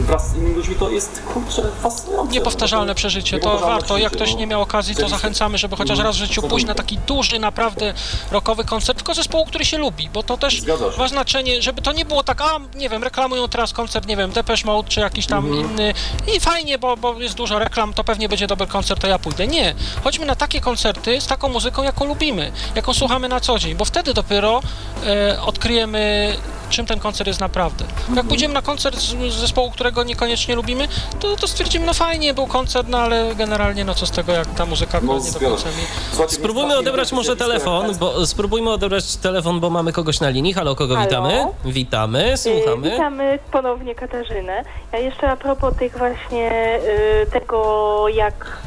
wraz 0.00 0.30
z 0.30 0.34
innymi 0.36 0.54
ludźmi, 0.54 0.74
to 0.74 0.90
jest, 0.90 1.22
kurczę, 1.34 1.62
fascynujące. 1.82 2.32
Niepowtarzalne 2.32 2.94
przeżycie, 2.94 3.38
to 3.38 3.58
warto. 3.58 3.98
Jak 3.98 4.12
ktoś 4.12 4.32
no. 4.32 4.38
nie 4.38 4.46
miał 4.46 4.62
okazji, 4.62 4.94
to 4.96 5.08
zachęcamy, 5.08 5.58
żeby 5.58 5.76
chociaż 5.76 5.98
raz 5.98 6.16
w 6.16 6.18
życiu 6.18 6.42
pójść 6.42 6.66
na 6.66 6.74
taki 6.74 6.98
duży, 6.98 7.38
naprawdę 7.38 7.94
rockowy 8.30 8.64
koncert, 8.64 8.98
tylko 8.98 9.14
zespołu, 9.14 9.46
który 9.46 9.64
się 9.64 9.78
lubi, 9.78 10.10
bo 10.14 10.22
to 10.22 10.36
też 10.36 10.62
ma 10.98 11.08
znaczenie, 11.08 11.62
żeby 11.62 11.82
to 11.82 11.92
nie 11.92 12.04
było 12.04 12.22
tak, 12.22 12.40
a 12.40 12.58
nie 12.74 12.88
wiem, 12.88 13.04
reklamują 13.04 13.48
teraz 13.48 13.72
koncert, 13.72 14.06
nie 14.06 14.16
wiem, 14.16 14.30
Depeche 14.30 14.66
Mode 14.66 14.88
czy 14.88 15.00
jakiś 15.00 15.26
tam 15.26 15.46
Mhm. 15.46 15.70
inny 15.70 15.94
i 16.36 16.40
fajnie, 16.40 16.78
bo, 16.78 16.96
bo 16.96 17.20
jest 17.20 17.34
dużo 17.34 17.58
reklam, 17.58 17.94
to 17.94 18.04
pewnie 18.04 18.28
będzie 18.28 18.46
dobry 18.46 18.66
koncert, 18.66 19.00
to 19.00 19.06
ja 19.06 19.18
pójdę. 19.18 19.46
Nie, 19.46 19.74
chodźmy 20.04 20.26
na 20.26 20.34
takie 20.36 20.60
koncerty 20.60 21.20
z 21.20 21.26
taką 21.26 21.48
muzyką, 21.48 21.82
jaką 21.82 22.04
lubimy, 22.04 22.52
jaką 22.74 22.94
słuchamy 22.94 23.28
na 23.28 23.40
co 23.40 23.58
dzień, 23.58 23.74
bo 23.74 23.84
wtedy 23.84 24.14
dopiero 24.14 24.60
e, 25.06 25.42
odkryjemy 25.42 26.34
czym 26.70 26.86
ten 26.86 27.00
koncert 27.00 27.26
jest 27.28 27.40
naprawdę. 27.40 27.84
Mhm. 27.84 28.16
Jak 28.16 28.26
pójdziemy 28.26 28.54
na 28.54 28.62
koncert 28.62 28.98
z, 29.00 29.32
zespołu, 29.34 29.70
którego 29.70 30.04
niekoniecznie 30.04 30.54
lubimy, 30.54 30.88
to, 31.20 31.36
to 31.36 31.48
stwierdzimy, 31.48 31.86
no 31.86 31.94
fajnie, 31.94 32.34
był 32.34 32.46
koncert, 32.46 32.88
no 32.88 32.98
ale 32.98 33.34
generalnie 33.34 33.84
no 33.84 33.94
co 33.94 34.06
z 34.06 34.10
tego, 34.10 34.32
jak 34.32 34.46
ta 34.54 34.66
muzyka 34.66 35.00
No, 35.02 35.18
nie 35.18 35.32
do 35.32 35.40
końca 35.40 35.68
mi... 35.68 36.28
Spróbujmy 36.28 36.78
odebrać 36.78 37.12
może 37.12 37.36
telefon, 37.36 37.96
bo 37.98 38.26
spróbujmy 38.26 38.70
odebrać 38.70 39.16
telefon, 39.16 39.60
bo 39.60 39.70
mamy 39.70 39.92
kogoś 39.92 40.20
na 40.20 40.28
linii. 40.28 40.52
Halo, 40.52 40.76
kogo 40.76 40.94
Halo? 40.94 41.06
witamy? 41.06 41.44
Witamy, 41.64 42.32
Y, 42.32 42.36
słuchamy. 42.36 42.90
Witamy 42.90 43.38
ponownie 43.52 43.94
Katarzynę. 43.94 44.62
Ja 44.92 44.98
jeszcze 44.98 45.30
a 45.30 45.36
propos 45.36 45.74
tych 45.76 45.98
właśnie 45.98 46.78
y, 47.22 47.30
tego, 47.32 48.08
jak 48.08 48.58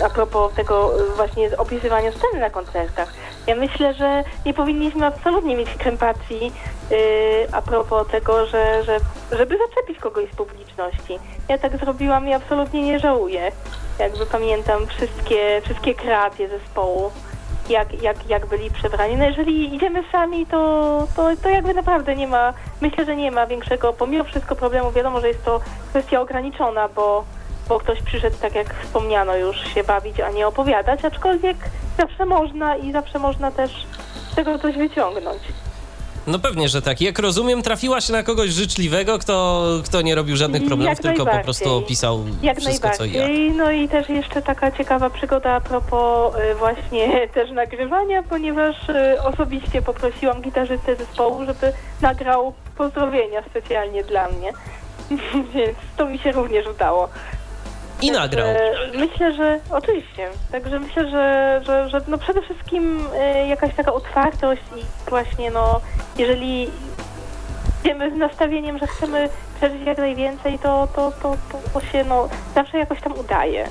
y, 0.00 0.04
a 0.04 0.10
propos 0.10 0.52
tego 0.54 0.90
właśnie 1.16 1.56
opisywania 1.58 2.10
sceny 2.12 2.40
na 2.40 2.50
koncertach. 2.50 3.12
Ja 3.46 3.54
myślę, 3.54 3.94
że 3.94 4.24
nie 4.46 4.54
powinniśmy 4.54 5.06
absolutnie 5.06 5.56
mieć 5.56 5.68
krępacji 5.70 6.52
y, 6.92 6.94
a 7.52 7.62
propos 7.62 8.08
tego, 8.08 8.46
że, 8.46 8.84
że 8.84 8.98
żeby 9.32 9.58
zaczepić 9.58 9.98
kogoś 9.98 10.30
z 10.30 10.36
publiczności. 10.36 11.18
Ja 11.48 11.58
tak 11.58 11.76
zrobiłam 11.76 12.28
i 12.28 12.34
absolutnie 12.34 12.82
nie 12.82 12.98
żałuję. 12.98 13.52
Jakby 13.98 14.26
pamiętam 14.26 14.86
wszystkie, 14.86 15.60
wszystkie 15.64 15.94
kreacje 15.94 16.48
zespołu 16.48 17.10
jak, 17.68 18.02
jak, 18.02 18.28
jak 18.28 18.46
byli 18.46 18.70
przebrani. 18.70 19.16
No 19.16 19.24
jeżeli 19.24 19.74
idziemy 19.74 20.04
sami, 20.12 20.46
to, 20.46 20.58
to, 21.16 21.28
to 21.42 21.48
jakby 21.48 21.74
naprawdę 21.74 22.16
nie 22.16 22.26
ma, 22.26 22.54
myślę, 22.80 23.04
że 23.04 23.16
nie 23.16 23.30
ma 23.30 23.46
większego, 23.46 23.92
pomimo 23.92 24.24
wszystko 24.24 24.56
problemu, 24.56 24.92
wiadomo, 24.92 25.20
że 25.20 25.28
jest 25.28 25.44
to 25.44 25.60
kwestia 25.90 26.20
ograniczona, 26.20 26.88
bo, 26.88 27.24
bo 27.72 27.80
ktoś 27.80 28.02
przyszedł, 28.02 28.36
tak 28.40 28.54
jak 28.54 28.74
wspomniano 28.84 29.36
już, 29.36 29.56
się 29.74 29.84
bawić, 29.84 30.20
a 30.20 30.30
nie 30.30 30.46
opowiadać, 30.46 31.04
aczkolwiek 31.04 31.56
zawsze 31.98 32.26
można 32.26 32.76
i 32.76 32.92
zawsze 32.92 33.18
można 33.18 33.50
też 33.50 33.86
z 34.32 34.34
tego 34.34 34.58
coś 34.58 34.76
wyciągnąć. 34.76 35.42
No 36.26 36.38
pewnie, 36.38 36.68
że 36.68 36.82
tak. 36.82 37.00
Jak 37.00 37.18
rozumiem, 37.18 37.62
trafiła 37.62 38.00
się 38.00 38.12
na 38.12 38.22
kogoś 38.22 38.50
życzliwego, 38.50 39.18
kto, 39.18 39.64
kto 39.84 40.02
nie 40.02 40.14
robił 40.14 40.36
żadnych 40.36 40.62
Jak 40.62 40.68
problemów, 40.68 41.00
tylko 41.00 41.26
po 41.26 41.38
prostu 41.38 41.74
opisał 41.76 42.24
Jak 42.42 42.60
wszystko, 42.60 42.90
co 42.90 43.04
i 43.04 43.12
jak. 43.12 43.16
najbardziej. 43.16 43.52
No 43.52 43.70
i 43.70 43.88
też 43.88 44.08
jeszcze 44.08 44.42
taka 44.42 44.70
ciekawa 44.70 45.10
przygoda 45.10 45.50
a 45.50 45.60
propos 45.60 46.34
y, 46.34 46.54
właśnie 46.54 47.20
też 47.34 47.50
nagrywania, 47.50 48.22
ponieważ 48.22 48.88
y, 48.88 49.22
osobiście 49.22 49.82
poprosiłam 49.82 50.42
gitarzystę 50.42 50.96
zespołu, 50.96 51.46
żeby 51.46 51.72
nagrał 52.00 52.52
pozdrowienia 52.76 53.42
specjalnie 53.50 54.04
dla 54.04 54.28
mnie. 54.28 54.52
Więc 55.54 55.78
to 55.96 56.06
mi 56.06 56.18
się 56.18 56.32
również 56.32 56.66
udało. 56.66 57.08
I 58.02 58.10
nagrał. 58.10 58.46
Myślę, 58.94 59.32
że 59.32 59.60
oczywiście. 59.70 60.28
Także 60.52 60.80
myślę, 60.80 61.10
że, 61.10 61.60
że, 61.66 61.88
że 61.88 62.00
no 62.08 62.18
przede 62.18 62.42
wszystkim 62.42 63.06
e, 63.14 63.48
jakaś 63.48 63.74
taka 63.74 63.92
otwartość 63.92 64.62
i 64.76 65.10
właśnie 65.10 65.50
no, 65.50 65.80
jeżeli 66.18 66.70
idziemy 67.80 68.10
z 68.10 68.14
nastawieniem, 68.14 68.78
że 68.78 68.86
chcemy 68.86 69.28
przeżyć 69.56 69.82
jak 69.86 69.98
najwięcej, 69.98 70.58
to, 70.58 70.88
to, 70.96 71.12
to, 71.22 71.36
to, 71.52 71.58
to 71.74 71.86
się 71.86 72.04
no, 72.04 72.28
zawsze 72.54 72.78
jakoś 72.78 73.00
tam 73.00 73.18
udaje. 73.18 73.68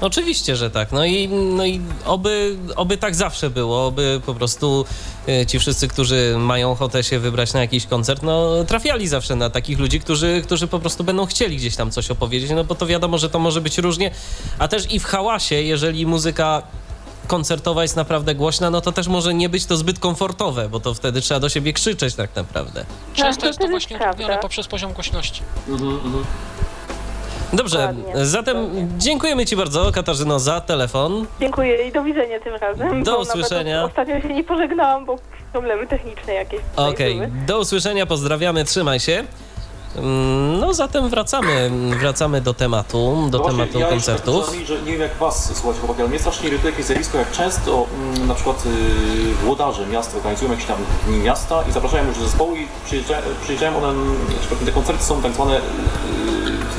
Oczywiście, 0.00 0.56
że 0.56 0.70
tak. 0.70 0.92
No 0.92 1.04
i, 1.04 1.28
no 1.28 1.66
i 1.66 1.80
oby, 2.04 2.56
oby 2.76 2.96
tak 2.96 3.14
zawsze 3.14 3.50
było, 3.50 3.86
oby 3.86 4.20
po 4.26 4.34
prostu 4.34 4.84
e, 5.28 5.46
ci 5.46 5.58
wszyscy, 5.58 5.88
którzy 5.88 6.34
mają 6.38 6.70
ochotę 6.70 7.04
się 7.04 7.18
wybrać 7.18 7.52
na 7.52 7.60
jakiś 7.60 7.86
koncert, 7.86 8.22
no 8.22 8.64
trafiali 8.64 9.08
zawsze 9.08 9.36
na 9.36 9.50
takich 9.50 9.78
ludzi, 9.78 10.00
którzy, 10.00 10.42
którzy 10.44 10.66
po 10.66 10.78
prostu 10.78 11.04
będą 11.04 11.26
chcieli 11.26 11.56
gdzieś 11.56 11.76
tam 11.76 11.90
coś 11.90 12.10
opowiedzieć, 12.10 12.50
no 12.50 12.64
bo 12.64 12.74
to 12.74 12.86
wiadomo, 12.86 13.18
że 13.18 13.30
to 13.30 13.38
może 13.38 13.60
być 13.60 13.78
różnie, 13.78 14.10
a 14.58 14.68
też 14.68 14.92
i 14.92 15.00
w 15.00 15.04
hałasie, 15.04 15.54
jeżeli 15.54 16.06
muzyka 16.06 16.62
koncertowa 17.26 17.82
jest 17.82 17.96
naprawdę 17.96 18.34
głośna, 18.34 18.70
no 18.70 18.80
to 18.80 18.92
też 18.92 19.08
może 19.08 19.34
nie 19.34 19.48
być 19.48 19.66
to 19.66 19.76
zbyt 19.76 19.98
komfortowe, 19.98 20.68
bo 20.68 20.80
to 20.80 20.94
wtedy 20.94 21.20
trzeba 21.20 21.40
do 21.40 21.48
siebie 21.48 21.72
krzyczeć 21.72 22.14
tak 22.14 22.36
naprawdę. 22.36 22.84
Często 23.14 23.40
to 23.40 23.46
jest 23.46 23.58
to 23.58 23.68
właśnie 23.68 23.96
utrudnione 23.96 24.38
poprzez 24.38 24.66
poziom 24.66 24.92
głośności. 24.92 25.42
Mhm, 25.68 25.90
mhm. 25.92 26.24
Dobrze, 27.52 27.78
Dokładnie, 27.78 28.26
zatem 28.26 28.56
dokładnie. 28.56 28.88
dziękujemy 28.98 29.46
Ci 29.46 29.56
bardzo, 29.56 29.92
Katarzyno, 29.92 30.38
za 30.38 30.60
telefon. 30.60 31.26
Dziękuję 31.40 31.88
i 31.88 31.92
do 31.92 32.02
widzenia 32.04 32.40
tym 32.40 32.54
razem. 32.54 33.02
Do 33.02 33.18
usłyszenia. 33.20 33.84
Ostatnio 33.84 34.20
się 34.20 34.28
nie 34.34 34.44
pożegnałam, 34.44 35.04
bo 35.06 35.16
problemy 35.52 35.86
techniczne 35.86 36.34
jakieś 36.34 36.60
Okej, 36.76 37.14
były. 37.14 37.30
do 37.46 37.58
usłyszenia, 37.60 38.06
pozdrawiamy, 38.06 38.64
trzymaj 38.64 39.00
się. 39.00 39.24
Mm, 39.96 40.60
No 40.60 40.74
zatem 40.74 41.08
wracamy, 41.08 41.70
wracamy 42.00 42.40
do 42.40 42.54
tematu, 42.54 43.26
do 43.30 43.38
No 43.38 43.44
Właśnie, 43.44 43.58
tematu 43.58 43.78
ja 43.78 43.86
koncertów. 43.88 44.46
Tak 44.50 44.66
że 44.66 44.74
nie 44.82 44.92
wiem 44.92 45.00
jak 45.00 45.14
was, 45.14 45.52
słuchajcie 45.56 45.80
chłopaki, 45.80 46.00
ale 46.00 46.08
mnie 46.10 46.18
strasznie 46.18 46.48
irytuje 46.48 46.70
jakieś 46.70 46.86
zjawisko, 46.86 47.18
jak 47.18 47.32
często 47.32 47.86
mm, 48.14 48.28
na 48.28 48.34
przykład 48.34 48.62
y, 48.66 49.34
włodarze 49.44 49.86
miasta 49.86 50.16
organizują 50.16 50.50
jakieś 50.50 50.66
tam 50.66 50.76
dni 51.06 51.18
miasta 51.18 51.62
i 51.68 51.72
zapraszają 51.72 52.06
już 52.08 52.16
zespoły 52.18 52.58
i 52.58 52.66
przyjeżdżają, 52.86 53.22
przyjeżdżają 53.42 53.76
one, 53.76 53.92
na 54.34 54.38
przykład 54.40 54.64
te 54.64 54.72
koncerty 54.72 55.04
są 55.04 55.22
tak 55.22 55.32
zwane 55.32 55.56
y, 55.56 55.60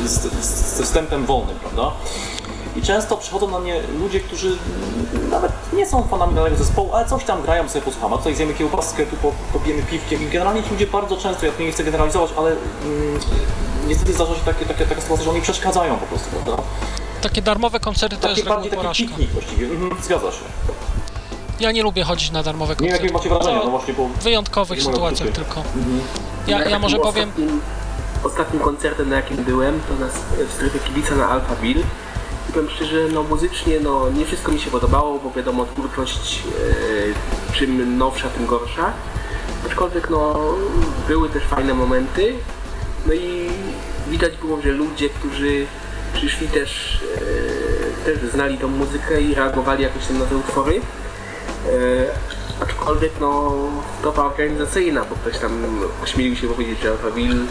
z, 0.08 0.22
z, 0.46 0.78
ze 0.78 0.84
wstępem 0.84 1.26
wolnym, 1.26 1.56
prawda? 1.60 1.92
I 2.76 2.82
często 2.82 3.18
przychodzą 3.18 3.52
na 3.52 3.60
mnie 3.60 3.82
ludzie, 4.00 4.20
którzy 4.20 4.58
nawet 5.32 5.52
nie 5.74 5.86
są 5.86 6.04
fanami 6.04 6.36
danego 6.36 6.56
zespołu, 6.56 6.94
ale 6.94 7.08
coś 7.10 7.24
tam 7.24 7.42
grają, 7.42 7.70
sobie 7.70 7.82
posłucham, 7.86 8.14
a 8.14 8.18
tutaj 8.18 8.36
zjemy 8.36 8.54
kiełbaskę, 8.54 9.06
tu 9.06 9.16
po- 9.16 9.32
popijemy 9.54 9.84
piwkiem 9.84 10.24
i 10.24 10.26
generalnie 10.30 10.64
ci 10.64 10.70
ludzie 10.70 10.88
bardzo 10.88 11.18
często, 11.18 11.46
ja 11.46 11.52
tu 11.52 11.64
nie 11.64 11.72
chcę 11.72 11.84
generalizować, 11.84 12.30
ale 12.38 12.52
mm, 12.52 13.20
niestety 13.88 14.14
zdarza 14.14 14.36
się 14.36 14.42
takie, 14.46 14.66
takie, 14.66 14.86
taka 14.86 15.02
sytuacja, 15.02 15.26
że 15.26 15.32
oni 15.32 15.42
przeszkadzają 15.42 15.98
po 15.98 16.06
prostu, 16.06 16.30
prawda? 16.30 16.64
Takie 17.22 17.42
darmowe 17.42 17.80
koncerty 17.80 18.18
to 18.18 18.30
jest 18.30 18.42
Takie 18.46 18.50
z 18.50 18.54
reguły 18.54 18.56
bardziej 18.56 18.72
taki 18.72 18.82
porażka. 18.84 19.06
piknik 19.08 19.30
właściwie, 19.32 19.66
mhm, 19.66 20.04
zgadza 20.04 20.32
się. 20.32 20.38
Ja 21.60 21.72
nie 21.72 21.84
lubię 21.84 22.04
chodzić 22.04 22.32
na 22.32 22.44
darmowe 22.44 22.74
Nie 22.74 22.76
koncerty. 22.78 23.04
jakie 23.04 23.14
macie 23.18 23.30
wrażenia, 23.30 23.60
To 23.60 23.66
no 23.66 23.72
właśnie, 23.72 23.94
bo... 23.94 24.08
W 24.08 24.24
wyjątkowych 24.24 24.78
Nie 24.80 24.86
sytuacjach 24.86 25.30
tylko. 25.30 25.60
Mhm. 25.60 26.02
Ja, 26.48 26.66
ja 26.70 26.80
może 26.80 26.96
takim 26.98 27.12
powiem, 27.12 27.30
Ostatnim, 27.30 27.62
ostatnim 28.24 28.62
koncertem, 28.62 29.10
na 29.10 29.16
jakim 29.16 29.38
byłem, 29.38 29.80
to 29.80 30.06
na, 30.06 30.08
w 30.48 30.54
strefie 30.54 30.80
kibica 30.80 31.16
na 31.16 31.30
Alphaville. 31.30 31.84
I 32.50 32.54
powiem 32.54 32.70
szczerze, 32.70 33.08
no 33.14 33.24
muzycznie 33.24 33.80
no, 33.80 34.10
nie 34.10 34.26
wszystko 34.26 34.52
mi 34.52 34.60
się 34.60 34.72
podobało, 34.72 35.20
bo 35.20 35.32
wiadomo, 35.32 35.66
twórczość 35.66 36.44
e, 37.52 37.54
czym 37.54 37.98
nowsza, 37.98 38.30
tym 38.30 38.46
gorsza. 38.46 38.94
Aczkolwiek 39.66 40.10
no, 40.10 40.36
były 41.08 41.30
też 41.30 41.44
fajne 41.44 41.74
momenty. 41.74 42.34
No 43.08 43.14
i 43.14 43.50
widać 44.08 44.38
było, 44.38 44.62
że 44.62 44.72
ludzie, 44.72 45.10
którzy 45.10 45.66
przyszli 46.14 46.48
też, 46.48 47.02
e, 48.02 48.06
też 48.06 48.32
znali 48.32 48.58
tą 48.58 48.68
muzykę 48.68 49.22
i 49.22 49.36
reagowali 49.36 49.84
jakoś 49.84 50.10
na 50.10 50.26
te 50.26 50.36
utwory. 50.36 50.82
E, 51.66 52.62
aczkolwiek 52.64 53.12
no 53.20 53.54
stopa 54.00 54.22
organizacyjna, 54.22 55.06
bo 55.10 55.16
ktoś 55.16 55.40
tam 55.40 55.82
ośmielił 56.04 56.36
się 56.36 56.48
powiedzieć, 56.48 56.80
że 56.82 56.92
Alphaville 56.92 57.46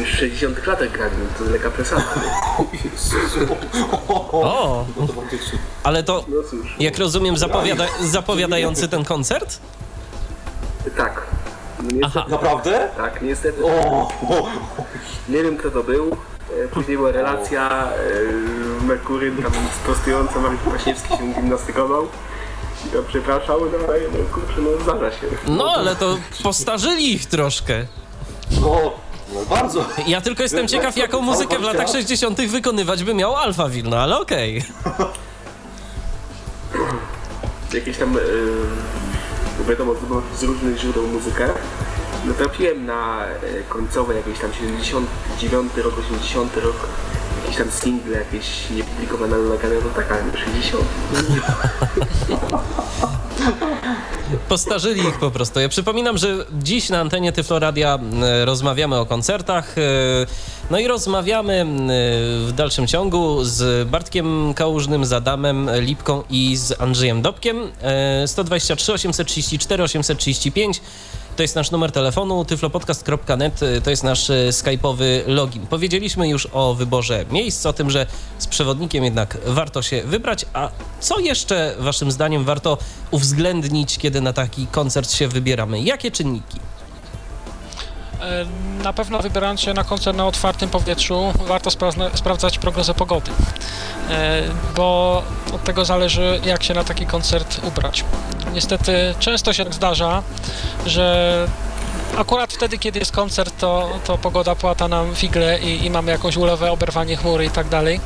już 0.00 0.08
60 0.08 0.60
klatek 0.60 0.92
gra, 0.92 1.06
no 1.38 1.44
to 1.46 1.50
lekka 1.52 1.70
przesada. 1.70 2.04
O, 4.32 4.84
No 4.96 5.06
ale 5.82 6.02
to, 6.02 6.24
No 6.28 6.42
cóż, 6.50 6.76
jak 6.80 6.98
rozumiem, 6.98 7.36
zapowiada, 7.38 7.84
zapowiadający 8.00 8.88
ten 8.88 9.04
koncert? 9.04 9.58
tak. 10.96 11.26
No 11.82 11.84
niestety, 11.84 12.06
Aha. 12.18 12.26
Naprawdę? 12.28 12.88
Tak, 12.96 13.22
niestety. 13.22 13.64
O, 13.64 13.68
o, 14.28 14.48
Nie 15.28 15.42
wiem 15.42 15.56
kto 15.56 15.70
to 15.70 15.82
był. 15.82 16.16
E, 16.64 16.68
Później 16.68 16.96
była 16.96 17.12
relacja 17.12 17.88
e, 17.92 18.84
Merkuryn 18.84 19.42
tam 19.42 19.52
prostująca, 19.84 20.40
Marek 20.40 20.58
Kwaśniewski 20.60 21.08
się 21.08 21.32
gimnastykował. 21.34 22.06
I 22.86 22.88
to 22.88 23.02
przepraszał, 23.02 23.60
no 23.60 23.78
ale 23.88 23.98
no 24.00 24.34
kurczę, 24.34 24.60
no 24.60 24.82
zdarza 24.84 25.10
się. 25.10 25.26
No, 25.46 25.72
ale 25.76 25.96
to 25.96 26.18
postarzyli 26.42 27.12
ich 27.12 27.26
troszkę. 27.26 27.84
No, 28.60 28.92
no 29.34 29.40
bardzo. 29.44 29.84
Ja 30.06 30.20
tylko 30.20 30.42
jestem 30.42 30.68
ciekaw, 30.74 30.96
jaką 30.96 31.20
muzykę 31.20 31.58
w 31.58 31.62
latach 31.62 31.88
60. 31.88 32.40
wykonywać 32.40 33.04
by 33.04 33.14
miał 33.14 33.36
Alfa 33.36 33.68
Wilno, 33.68 33.98
ale 33.98 34.18
okej. 34.20 34.64
Jakieś 37.74 37.98
tam, 37.98 38.14
yy, 38.14 38.20
wiadomo, 39.68 39.94
z 40.38 40.42
różnych 40.42 40.78
źródeł 40.78 41.06
muzykę. 41.06 41.48
No 42.24 42.34
trafiłem 42.34 42.86
na 42.86 43.26
e, 43.26 43.36
końcowe 43.68 44.14
jakieś 44.14 44.38
tam 44.38 44.52
79 44.52 45.72
rok, 45.76 45.98
80 45.98 46.56
rok, 46.56 46.76
jakieś 47.48 47.62
tam 47.62 47.70
single, 47.70 48.18
jakieś 48.18 48.70
niepublikowane 48.70 49.38
nagrania, 49.38 49.80
to 49.80 49.88
taka 49.88 50.16
60. 50.36 50.84
Postarzyli 54.48 55.00
ich 55.00 55.18
po 55.18 55.30
prostu. 55.30 55.60
Ja 55.60 55.68
przypominam, 55.68 56.18
że 56.18 56.46
dziś 56.52 56.88
na 56.88 57.00
antenie 57.00 57.32
Tyfloradia 57.32 57.98
rozmawiamy 58.44 58.96
o 58.96 59.06
koncertach. 59.06 59.78
e, 59.78 59.80
No 60.70 60.78
i 60.78 60.88
rozmawiamy 60.88 61.66
w 62.46 62.52
dalszym 62.52 62.86
ciągu 62.86 63.44
z 63.44 63.88
Bartkiem 63.88 64.54
Kałużnym, 64.54 65.04
z 65.04 65.12
Adamem 65.12 65.70
Lipką 65.80 66.22
i 66.30 66.56
z 66.56 66.80
Andrzejem 66.80 67.22
Dobkiem. 67.22 67.56
E, 67.82 68.28
123 68.28 68.92
834 68.92 69.82
835 69.82 70.80
to 71.38 71.42
jest 71.42 71.54
nasz 71.54 71.70
numer 71.70 71.92
telefonu, 71.92 72.44
tyflopodcast.net 72.44 73.60
to 73.84 73.90
jest 73.90 74.04
nasz 74.04 74.30
y, 74.30 74.48
skype'owy 74.50 75.22
login. 75.26 75.66
Powiedzieliśmy 75.66 76.28
już 76.28 76.48
o 76.52 76.74
wyborze 76.74 77.24
miejsc, 77.30 77.66
o 77.66 77.72
tym, 77.72 77.90
że 77.90 78.06
z 78.38 78.46
przewodnikiem 78.46 79.04
jednak 79.04 79.38
warto 79.46 79.82
się 79.82 80.02
wybrać, 80.02 80.46
a 80.52 80.70
co 81.00 81.18
jeszcze 81.18 81.74
waszym 81.78 82.10
zdaniem 82.10 82.44
warto 82.44 82.78
uwzględnić, 83.10 83.98
kiedy 83.98 84.20
na 84.20 84.32
taki 84.32 84.66
koncert 84.66 85.12
się 85.12 85.28
wybieramy? 85.28 85.80
Jakie 85.80 86.10
czynniki? 86.10 86.58
E, 88.20 88.44
Na 88.84 88.92
pewno 88.92 89.18
wybierając 89.18 89.60
się 89.60 89.74
na 89.74 89.84
koncert 89.84 90.16
na 90.16 90.26
otwartym 90.26 90.68
powietrzu, 90.68 91.32
warto 91.46 91.70
sprawdza- 91.70 92.10
sprawdzać 92.16 92.58
prognozę 92.58 92.94
pogody, 92.94 93.30
E, 94.10 94.42
bo 94.76 95.22
od 95.54 95.64
tego 95.64 95.84
zależy, 95.84 96.40
jak 96.44 96.62
się 96.62 96.74
na 96.74 96.84
taki 96.84 97.06
koncert 97.06 97.60
ubrać. 97.64 98.04
Niestety 98.54 99.14
często 99.18 99.52
się 99.52 99.64
tak 99.64 99.74
zdarza, 99.74 100.22
że 100.86 101.46
akurat 102.18 102.52
wtedy, 102.52 102.78
kiedy 102.78 102.98
jest 102.98 103.12
koncert, 103.12 103.54
to, 103.58 103.88
to 104.04 104.18
pogoda 104.18 104.54
płata 104.54 104.88
nam 104.88 105.14
figle 105.14 105.58
i, 105.60 105.84
i 105.86 105.90
mamy 105.90 106.12
jakąś 106.12 106.36
ulewę, 106.36 106.70
oberwanie 106.72 107.16
chmury 107.16 107.44
i 107.44 107.50
tak 107.50 107.68
dalej. 107.68 108.00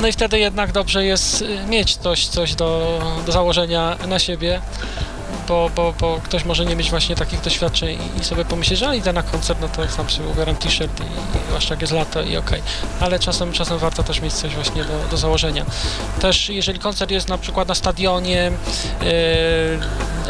No 0.00 0.08
i 0.08 0.12
wtedy 0.12 0.38
jednak 0.38 0.72
dobrze 0.72 1.04
jest 1.04 1.44
mieć 1.68 1.96
coś, 1.96 2.26
coś 2.26 2.54
do, 2.54 2.98
do 3.26 3.32
założenia 3.32 3.96
na 4.08 4.18
siebie, 4.18 4.60
bo, 5.48 5.70
bo, 5.76 5.94
bo 6.00 6.20
ktoś 6.24 6.44
może 6.44 6.64
nie 6.64 6.76
mieć 6.76 6.90
właśnie 6.90 7.16
takich 7.16 7.40
doświadczeń 7.40 7.98
i, 8.16 8.20
i 8.20 8.24
sobie 8.24 8.44
pomyśleć, 8.44 8.78
że 8.78 8.96
idę 8.96 9.12
na 9.12 9.22
koncert, 9.22 9.60
no 9.60 9.68
to 9.68 9.88
sam 9.88 10.10
sobie 10.10 10.28
ubieram 10.28 10.56
t-shirt 10.56 11.00
i, 11.00 11.02
i 11.38 11.40
zwłaszcza 11.48 11.74
jak 11.74 11.80
jest 11.80 11.92
lato 11.92 12.22
i 12.22 12.36
okej. 12.36 12.62
Ale 13.00 13.18
czasem, 13.18 13.52
czasem 13.52 13.78
warto 13.78 14.02
też 14.02 14.20
mieć 14.20 14.32
coś 14.32 14.54
właśnie 14.54 14.84
do, 14.84 15.08
do 15.10 15.16
założenia. 15.16 15.64
Też 16.20 16.48
jeżeli 16.48 16.78
koncert 16.78 17.10
jest 17.10 17.28
na 17.28 17.38
przykład 17.38 17.68
na 17.68 17.74
stadionie, 17.74 18.52
yy, 19.02 19.08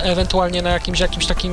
ewentualnie 0.02 0.62
na 0.62 0.70
jakimś, 0.70 1.00
jakimś 1.00 1.26
takim 1.26 1.52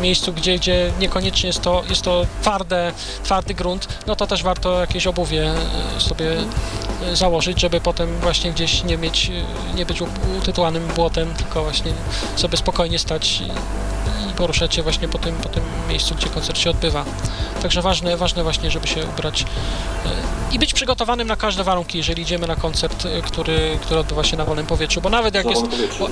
miejscu, 0.00 0.32
gdzie, 0.32 0.58
gdzie 0.58 0.92
niekoniecznie 1.00 1.46
jest 1.46 1.62
to, 1.62 1.82
jest 1.88 2.02
to 2.02 2.26
twarde, 2.42 2.92
twardy 3.22 3.54
grunt, 3.54 3.88
no 4.06 4.16
to 4.16 4.26
też 4.26 4.42
warto 4.42 4.80
jakieś 4.80 5.06
obuwie 5.06 5.54
yy, 5.94 6.00
sobie 6.00 6.24
yy, 6.26 7.16
założyć, 7.16 7.60
żeby 7.60 7.80
potem 7.80 8.20
właśnie 8.20 8.52
gdzieś 8.52 8.84
nie 8.84 8.96
mieć, 8.98 9.30
nie 9.74 9.86
być 9.86 10.02
utytułanym 10.38 10.88
błotem, 10.88 11.34
tylko 11.34 11.62
właśnie 11.62 11.92
sobie 12.36 12.56
spokojnie 12.56 12.93
stać 12.98 13.40
i, 13.40 13.44
i 14.30 14.34
poruszać 14.36 14.74
się 14.74 14.82
właśnie 14.82 15.08
po 15.08 15.18
tym, 15.18 15.36
po 15.36 15.48
tym 15.48 15.62
miejscu, 15.88 16.14
gdzie 16.14 16.26
koncert 16.26 16.58
się 16.58 16.70
odbywa. 16.70 17.04
Także 17.62 17.82
ważne, 17.82 18.16
ważne 18.16 18.42
właśnie, 18.42 18.70
żeby 18.70 18.86
się 18.86 19.06
ubrać 19.06 19.40
yy, 19.40 20.10
i 20.52 20.58
być 20.58 20.74
przygotowanym 20.74 21.28
na 21.28 21.36
każde 21.36 21.64
warunki, 21.64 21.98
jeżeli 21.98 22.22
idziemy 22.22 22.46
na 22.46 22.56
koncert, 22.56 23.04
yy, 23.04 23.22
który, 23.22 23.78
który 23.82 24.00
odbywa 24.00 24.24
się 24.24 24.36
na 24.36 24.44
wolnym 24.44 24.66
powietrzu, 24.66 25.00
bo 25.00 25.10
nawet 25.10 25.34
jak 25.34 25.46
jest 25.46 25.62
powietrze. 25.62 26.04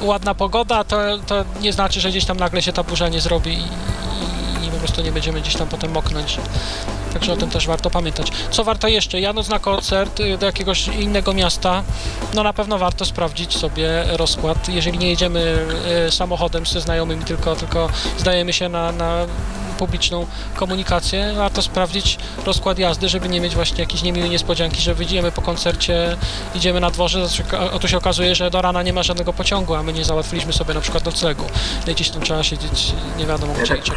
ładna 0.00 0.34
pogoda, 0.34 0.84
to, 0.84 0.96
to 1.26 1.44
nie 1.60 1.72
znaczy, 1.72 2.00
że 2.00 2.10
gdzieś 2.10 2.24
tam 2.24 2.36
nagle 2.36 2.62
się 2.62 2.72
ta 2.72 2.82
burza 2.82 3.08
nie 3.08 3.20
zrobi 3.20 3.52
i, 3.52 3.64
i, 4.62 4.66
i 4.66 4.70
po 4.70 4.76
prostu 4.76 5.02
nie 5.02 5.12
będziemy 5.12 5.40
gdzieś 5.40 5.56
tam 5.56 5.68
potem 5.68 5.92
moknąć. 5.92 6.36
Także 7.12 7.32
o 7.32 7.36
tym 7.36 7.50
też 7.50 7.66
warto 7.66 7.90
pamiętać. 7.90 8.32
Co 8.50 8.64
warto 8.64 8.88
jeszcze? 8.88 9.20
Jadąc 9.20 9.48
na 9.48 9.58
koncert 9.58 10.20
y, 10.20 10.38
do 10.38 10.46
jakiegoś 10.46 10.88
innego 10.88 11.32
miasta, 11.32 11.82
no 12.34 12.42
na 12.42 12.52
pewno 12.52 12.78
warto 12.78 13.04
sprawdzić 13.04 13.56
sobie 13.56 14.04
rozkład. 14.06 14.68
Jeżeli 14.68 14.98
nie 14.98 15.08
jedziemy 15.08 15.66
y, 16.08 16.10
samochodem 16.10 16.66
ze 16.66 16.80
znajomymi, 16.80 17.24
tylko, 17.24 17.56
tylko 17.56 17.88
zdajemy 18.18 18.52
się 18.52 18.68
na, 18.68 18.92
na 18.92 19.26
publiczną 19.76 20.26
komunikację, 20.56 21.32
warto 21.36 21.62
sprawdzić 21.62 22.18
rozkład 22.46 22.78
jazdy, 22.78 23.08
żeby 23.08 23.28
nie 23.28 23.40
mieć 23.40 23.54
właśnie 23.54 23.80
jakiejś 23.80 24.02
niemiłej 24.02 24.30
niespodzianki, 24.30 24.80
że 24.80 24.94
wyjdziemy 24.94 25.32
po 25.32 25.42
koncercie, 25.42 26.16
idziemy 26.54 26.80
na 26.80 26.90
dworze, 26.90 27.26
a 27.74 27.78
tu 27.78 27.88
się 27.88 27.96
okazuje, 27.96 28.34
że 28.34 28.50
do 28.50 28.62
rana 28.62 28.82
nie 28.82 28.92
ma 28.92 29.02
żadnego 29.02 29.32
pociągu, 29.32 29.74
a 29.74 29.82
my 29.82 29.92
nie 29.92 30.04
załatwiliśmy 30.04 30.52
sobie 30.52 30.74
na 30.74 30.80
przykład 30.80 31.04
noclegu. 31.04 31.44
No 31.86 31.92
i 31.92 31.94
gdzieś 31.94 32.10
tam 32.10 32.22
trzeba 32.22 32.42
siedzieć 32.42 32.92
nie 33.18 33.26
wiadomo 33.26 33.52
Ja 33.58 33.62
gdzie 33.62 33.74
i 33.74 33.82
tak 33.82 33.96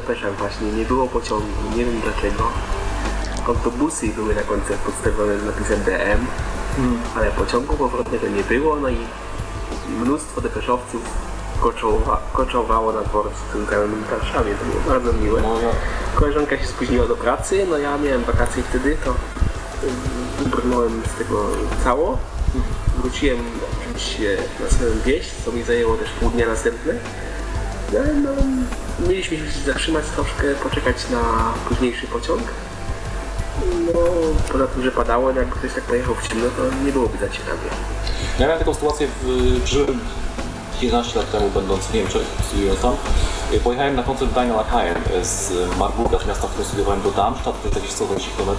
depeszach 0.00 0.34
właśnie, 0.36 0.72
nie 0.72 0.84
było 0.84 1.06
pociągu, 1.06 1.46
nie 1.76 1.84
wiem 1.84 2.00
dlaczego. 2.00 2.44
Autobusy 3.46 4.08
były 4.08 4.34
na 4.34 4.42
koncert 4.42 4.80
podstawione 4.80 5.38
z 5.38 5.44
napisem 5.44 5.82
DM, 5.82 6.26
ale 7.16 7.30
pociągu 7.30 7.76
powrotnego 7.76 8.28
nie 8.28 8.42
było, 8.42 8.76
no 8.76 8.88
i 8.88 8.98
mnóstwo 10.00 10.40
depeszowców 10.40 11.02
koczowa, 11.60 12.20
koczowało 12.32 12.92
na 12.92 13.02
dworcu 13.02 13.40
centralnym 13.52 14.04
w 14.04 14.10
Warszawie, 14.10 14.54
to 14.54 14.64
było 14.64 14.82
bardzo 14.88 15.12
miłe. 15.12 15.42
Koleżanka 16.14 16.58
się 16.58 16.66
spóźniła 16.66 17.06
do 17.06 17.16
pracy, 17.16 17.66
no 17.70 17.78
ja 17.78 17.98
miałem 17.98 18.24
wakacje 18.24 18.62
wtedy, 18.62 18.96
to 19.04 19.14
wybrnąłem 20.44 21.02
z 21.14 21.18
tego 21.18 21.46
cało. 21.84 22.18
Wróciłem 22.96 23.38
oczywiście 23.80 24.36
na 24.60 24.70
swoją 24.70 24.90
wieś, 25.06 25.30
co 25.44 25.52
mi 25.52 25.62
zajęło 25.62 25.96
też 25.96 26.10
pół 26.10 26.30
dnia 26.30 26.46
następne. 26.46 26.92
No, 27.92 27.98
no, 28.22 28.30
mieliśmy 29.08 29.36
się 29.36 29.44
zatrzymać 29.66 30.04
troszkę, 30.14 30.54
poczekać 30.62 30.96
na 31.10 31.52
późniejszy 31.68 32.06
pociąg. 32.06 32.42
No, 33.94 34.00
poza 34.52 34.66
tym, 34.66 34.82
że 34.82 34.92
padało, 34.92 35.30
jakby 35.30 35.56
ktoś 35.56 35.72
tak 35.74 35.84
pojechał 35.84 36.14
w 36.14 36.28
ciemno, 36.28 36.46
to 36.56 36.84
nie 36.84 36.92
byłoby 36.92 37.18
za 37.18 37.28
ciekawie. 37.28 37.68
ja 38.38 38.46
miałem 38.46 38.58
taką 38.58 38.74
sytuację, 38.74 39.08
w, 39.22 39.60
przeżyłem 39.64 40.00
11 40.82 41.18
lat 41.18 41.30
temu, 41.32 41.50
będąc 41.50 41.84
w 41.86 41.94
Niemczech, 41.94 42.22
studiując 42.48 42.80
tam. 42.80 42.94
Y, 43.52 43.60
Pojechałem 43.60 43.96
na 43.96 44.02
koncert 44.02 44.30
Dina 44.32 44.56
Lachajen 44.56 44.96
z 45.22 45.52
Marburga, 45.78 46.18
z 46.18 46.26
miasta, 46.26 46.46
w 46.46 46.50
którym 46.50 46.66
studiowałem, 46.68 47.02
do 47.02 47.10
Darmstadt, 47.10 47.62
to 47.62 47.68
jest 47.68 47.76
jakieś 47.76 47.90
120 47.90 48.30
km. 48.36 48.56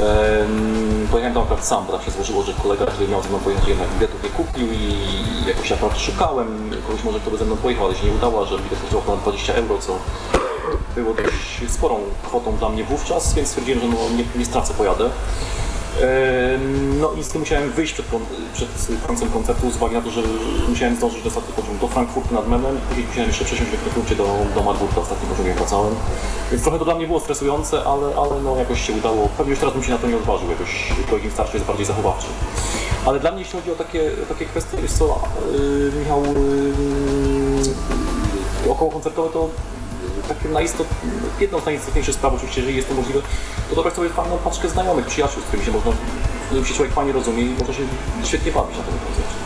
Em, 0.00 1.08
Pojechałem 1.10 1.48
tam 1.48 1.62
sam, 1.62 1.86
bo 1.86 1.92
tak 1.92 2.02
się 2.02 2.10
złożyło, 2.10 2.42
że 2.42 2.52
kolega, 2.52 2.86
który 2.86 3.08
miał 3.08 3.22
ze 3.22 3.28
mną 3.28 3.38
pojechać 3.38 3.68
jednak 3.68 3.88
biletów 3.94 4.22
nie 4.24 4.30
kupił 4.30 4.66
i 4.72 5.06
jakoś 5.46 5.72
akurat 5.72 5.98
szukałem 5.98 6.70
kogoś 6.86 7.04
może, 7.04 7.20
kto 7.20 7.30
by 7.30 7.38
ze 7.38 7.44
mną 7.44 7.56
pojechał, 7.56 7.86
ale 7.86 7.94
się 7.94 8.06
nie 8.06 8.12
udało, 8.12 8.46
że 8.46 8.58
bilet 8.58 8.80
kosztował 8.80 9.02
ponad 9.02 9.20
20 9.20 9.54
euro, 9.54 9.78
co 9.78 9.98
było 10.94 11.14
dość 11.14 11.70
sporą 11.72 12.00
kwotą 12.22 12.56
dla 12.56 12.68
mnie 12.68 12.84
wówczas, 12.84 13.34
więc 13.34 13.48
stwierdziłem, 13.48 13.80
że 13.80 13.86
no, 13.86 13.94
nie, 14.16 14.24
nie 14.38 14.44
stracę, 14.44 14.74
pojadę. 14.74 15.10
No 17.00 17.12
i 17.12 17.24
z 17.24 17.28
tym 17.28 17.40
musiałem 17.40 17.70
wyjść 17.70 17.92
przed, 17.92 18.06
przed 18.52 18.68
końcem 19.06 19.30
koncertu 19.30 19.70
z 19.70 19.76
uwagi 19.76 19.94
na 19.94 20.00
to, 20.00 20.10
że 20.10 20.22
musiałem 20.68 20.96
zdążyć 20.96 21.22
do 21.22 21.28
ostatniego 21.28 21.62
pociągu 21.62 21.86
do 21.86 21.92
Frankfurtu 21.92 22.34
nad 22.34 22.48
Menem, 22.48 22.78
później 22.88 23.06
musiałem 23.06 23.28
jeszcze 23.28 23.44
przesiąść 23.44 23.70
w 23.70 23.74
Frankfurcie 23.74 24.16
do, 24.16 24.36
do 24.54 24.62
Marburga, 24.62 25.00
ostatnim 25.00 25.30
pociągiem 25.30 25.54
wracałem. 25.54 25.94
Więc 26.50 26.62
trochę 26.62 26.78
to 26.78 26.84
dla 26.84 26.94
mnie 26.94 27.06
było 27.06 27.20
stresujące, 27.20 27.84
ale, 27.84 28.06
ale 28.16 28.40
no 28.44 28.56
jakoś 28.56 28.86
się 28.86 28.92
udało. 28.92 29.28
Pewnie 29.36 29.50
już 29.50 29.60
teraz 29.60 29.74
bym 29.74 29.84
się 29.84 29.90
na 29.90 29.98
to 29.98 30.06
nie 30.06 30.16
odważył, 30.16 30.50
jakoś 30.50 30.92
godzin 31.10 31.30
starszy 31.30 31.56
jest 31.56 31.66
bardziej 31.66 31.86
zachowawczy. 31.86 32.26
Ale 33.06 33.20
dla 33.20 33.30
mnie 33.30 33.40
jeśli 33.40 33.58
chodzi 33.58 33.72
o 33.72 33.74
takie, 33.74 34.10
takie 34.28 34.44
kwestie, 34.44 34.76
co, 34.98 35.20
yy, 35.52 35.92
Michał, 36.00 36.22
yy, 38.64 38.72
około 38.72 38.90
koncertowe 38.90 39.32
to 39.32 39.48
takie 40.28 40.48
najistot, 40.48 40.86
jedną 41.40 41.60
z 41.60 41.64
najistotniejszych 41.66 42.14
spraw, 42.14 42.34
oczywiście, 42.34 42.60
jeżeli 42.60 42.76
jest 42.76 42.88
to 42.88 42.94
możliwe, 42.94 43.20
to 43.70 43.76
dobrać 43.76 43.94
sobie 43.94 44.08
fajną 44.08 44.38
paczkę 44.38 44.68
znajomych, 44.68 45.06
przyjaciół, 45.06 45.42
z 45.42 45.44
którymi 45.44 45.66
się 45.66 45.72
można, 45.72 45.92
z 45.92 46.46
którymi 46.46 46.66
się 46.66 46.74
człowiek 46.74 46.94
fajnie 46.94 47.12
rozumie 47.12 47.42
i 47.42 47.48
może 47.48 47.74
się 47.74 47.82
świetnie 48.24 48.52
bawić 48.52 48.76
na 48.78 48.82
tym 48.84 48.94
koncercie. 48.98 49.38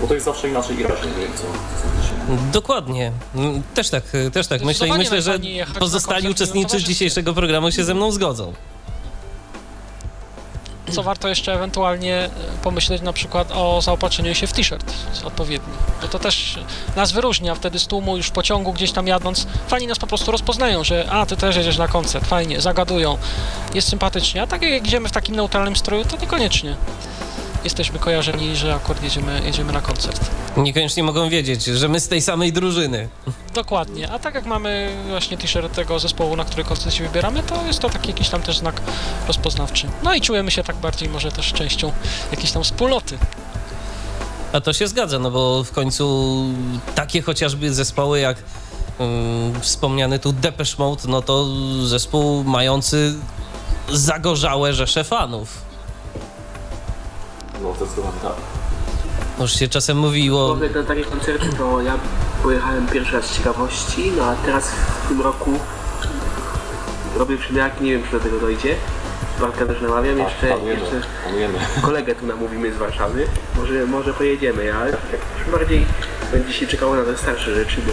Bo 0.00 0.06
to 0.06 0.14
jest 0.14 0.26
zawsze 0.26 0.48
inaczej 0.48 0.80
i 0.80 0.82
raczej, 0.82 1.10
nie 1.10 1.22
wiem 1.26 1.32
co. 1.36 1.42
co. 1.42 2.52
Dokładnie. 2.52 3.12
Mm, 3.34 3.62
Też 3.74 3.90
tak, 3.90 4.04
też 4.32 4.46
tak 4.46 4.62
myślę 4.62 4.88
i 4.88 4.92
myślę, 4.92 5.22
że 5.22 5.38
pozostali 5.78 6.34
towarzystwie. 6.34 6.82
dzisiejszego 6.82 7.34
programu 7.34 7.70
się 7.70 7.84
ze 7.84 7.94
mną 7.94 8.12
zgodzą. 8.12 8.52
Co 10.90 11.02
warto 11.02 11.28
jeszcze 11.28 11.54
ewentualnie 11.54 12.16
e, 12.16 12.30
pomyśleć 12.62 13.02
na 13.02 13.12
przykład 13.12 13.52
o 13.52 13.82
zaopatrzeniu 13.82 14.34
się 14.34 14.46
w 14.46 14.52
t-shirt 14.52 14.92
odpowiedni, 15.24 15.72
bo 16.02 16.08
to 16.08 16.18
też 16.18 16.58
nas 16.96 17.12
wyróżnia 17.12 17.54
wtedy 17.54 17.78
z 17.78 17.86
tłumu 17.86 18.16
już 18.16 18.26
w 18.26 18.30
pociągu 18.30 18.72
gdzieś 18.72 18.92
tam 18.92 19.06
jadąc. 19.06 19.46
Fani 19.68 19.86
nas 19.86 19.98
po 19.98 20.06
prostu 20.06 20.32
rozpoznają, 20.32 20.84
że 20.84 21.06
a, 21.10 21.26
ty 21.26 21.36
też 21.36 21.56
jedziesz 21.56 21.78
na 21.78 21.88
koncert, 21.88 22.26
fajnie, 22.26 22.60
zagadują, 22.60 23.18
jest 23.74 23.88
sympatycznie, 23.88 24.42
a 24.42 24.46
tak 24.46 24.62
jak 24.62 24.86
idziemy 24.86 25.08
w 25.08 25.12
takim 25.12 25.36
neutralnym 25.36 25.76
stroju, 25.76 26.04
to 26.04 26.16
niekoniecznie. 26.16 26.76
Jesteśmy 27.64 27.98
kojarzeni, 27.98 28.56
że 28.56 28.74
akurat 28.74 29.02
jedziemy, 29.02 29.40
jedziemy 29.44 29.72
na 29.72 29.80
koncert. 29.80 30.30
Niekoniecznie 30.56 31.02
mogą 31.02 31.28
wiedzieć, 31.28 31.64
że 31.64 31.88
my 31.88 32.00
z 32.00 32.08
tej 32.08 32.22
samej 32.22 32.52
drużyny. 32.52 33.08
Dokładnie. 33.54 34.10
A 34.10 34.18
tak 34.18 34.34
jak 34.34 34.46
mamy 34.46 34.96
właśnie 35.08 35.38
t-shirt 35.38 35.74
tego 35.74 35.98
zespołu, 35.98 36.36
na 36.36 36.44
który 36.44 36.64
koncert 36.64 36.94
się 36.94 37.04
wybieramy, 37.04 37.42
to 37.42 37.66
jest 37.66 37.78
to 37.78 37.90
taki 37.90 38.08
jakiś 38.08 38.28
tam 38.28 38.42
też 38.42 38.58
znak 38.58 38.80
rozpoznawczy. 39.26 39.86
No 40.02 40.14
i 40.14 40.20
czujemy 40.20 40.50
się 40.50 40.62
tak 40.62 40.76
bardziej 40.76 41.08
może 41.08 41.32
też 41.32 41.52
częścią 41.52 41.92
jakiejś 42.30 42.52
tam 42.52 42.64
wspólnoty. 42.64 43.18
A 44.52 44.60
to 44.60 44.72
się 44.72 44.88
zgadza, 44.88 45.18
no 45.18 45.30
bo 45.30 45.64
w 45.64 45.72
końcu 45.72 46.44
takie 46.94 47.22
chociażby 47.22 47.74
zespoły 47.74 48.20
jak 48.20 48.36
ym, 49.00 49.60
wspomniany 49.60 50.18
tu 50.18 50.32
Depeche 50.32 50.74
Mode, 50.78 51.02
no 51.08 51.22
to 51.22 51.46
zespół 51.86 52.44
mający 52.44 53.14
zagorzałe 53.92 54.74
rzesze 54.74 55.04
fanów. 55.04 55.67
No 57.62 57.74
zdecydowanie 57.74 58.18
tak. 58.22 58.32
Już 59.40 59.52
się 59.52 59.68
czasem 59.68 59.98
mówiło, 59.98 60.54
Powiem 60.54 60.72
na 60.72 60.82
takie 60.82 61.04
koncerty 61.04 61.46
to 61.58 61.80
ja 61.82 61.98
pojechałem 62.42 62.86
pierwszy 62.86 63.16
raz 63.16 63.24
z 63.24 63.36
ciekawości, 63.36 64.12
no 64.16 64.24
a 64.24 64.34
teraz 64.34 64.70
w 65.04 65.08
tym 65.08 65.20
roku 65.20 65.50
robię 67.16 67.36
przymiarki, 67.36 67.84
nie 67.84 67.92
wiem 67.92 68.02
czy 68.04 68.12
do 68.12 68.20
tego 68.20 68.40
dojdzie. 68.40 68.74
Bartka 69.40 69.66
też 69.66 69.80
namawiam, 69.82 70.18
jeszcze, 70.18 70.40
Tak, 70.40 70.48
planujemy, 70.48 70.80
jeszcze 70.80 71.00
planujemy. 71.22 71.58
kolegę 71.82 72.14
tu 72.14 72.26
namówimy 72.26 72.72
z 72.72 72.76
Warszawy. 72.76 73.26
Może, 73.56 73.86
może 73.86 74.14
pojedziemy, 74.14 74.74
ale 74.74 74.92
tak 74.92 75.20
bardziej 75.52 75.86
będzie 76.32 76.52
się 76.52 76.66
czekało 76.66 76.96
na 76.96 77.04
te 77.04 77.16
starsze 77.16 77.54
rzeczy, 77.54 77.80
bo 77.86 77.92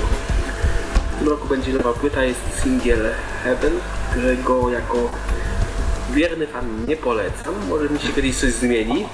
w 1.16 1.20
tym 1.20 1.30
roku 1.30 1.48
będzie 1.48 1.74
nowa 1.74 1.94
płyta, 1.94 2.24
jest 2.24 2.40
singiel 2.64 3.10
Heaven, 3.44 3.74
którego 4.12 4.70
jako 4.70 5.10
wierny 6.14 6.48
fan 6.48 6.86
nie 6.88 6.96
polecam. 6.98 7.54
Może 7.70 7.90
mi 7.90 8.00
się 8.00 8.14
kiedyś 8.14 8.38
coś 8.40 8.54
zmieni. 8.54 9.06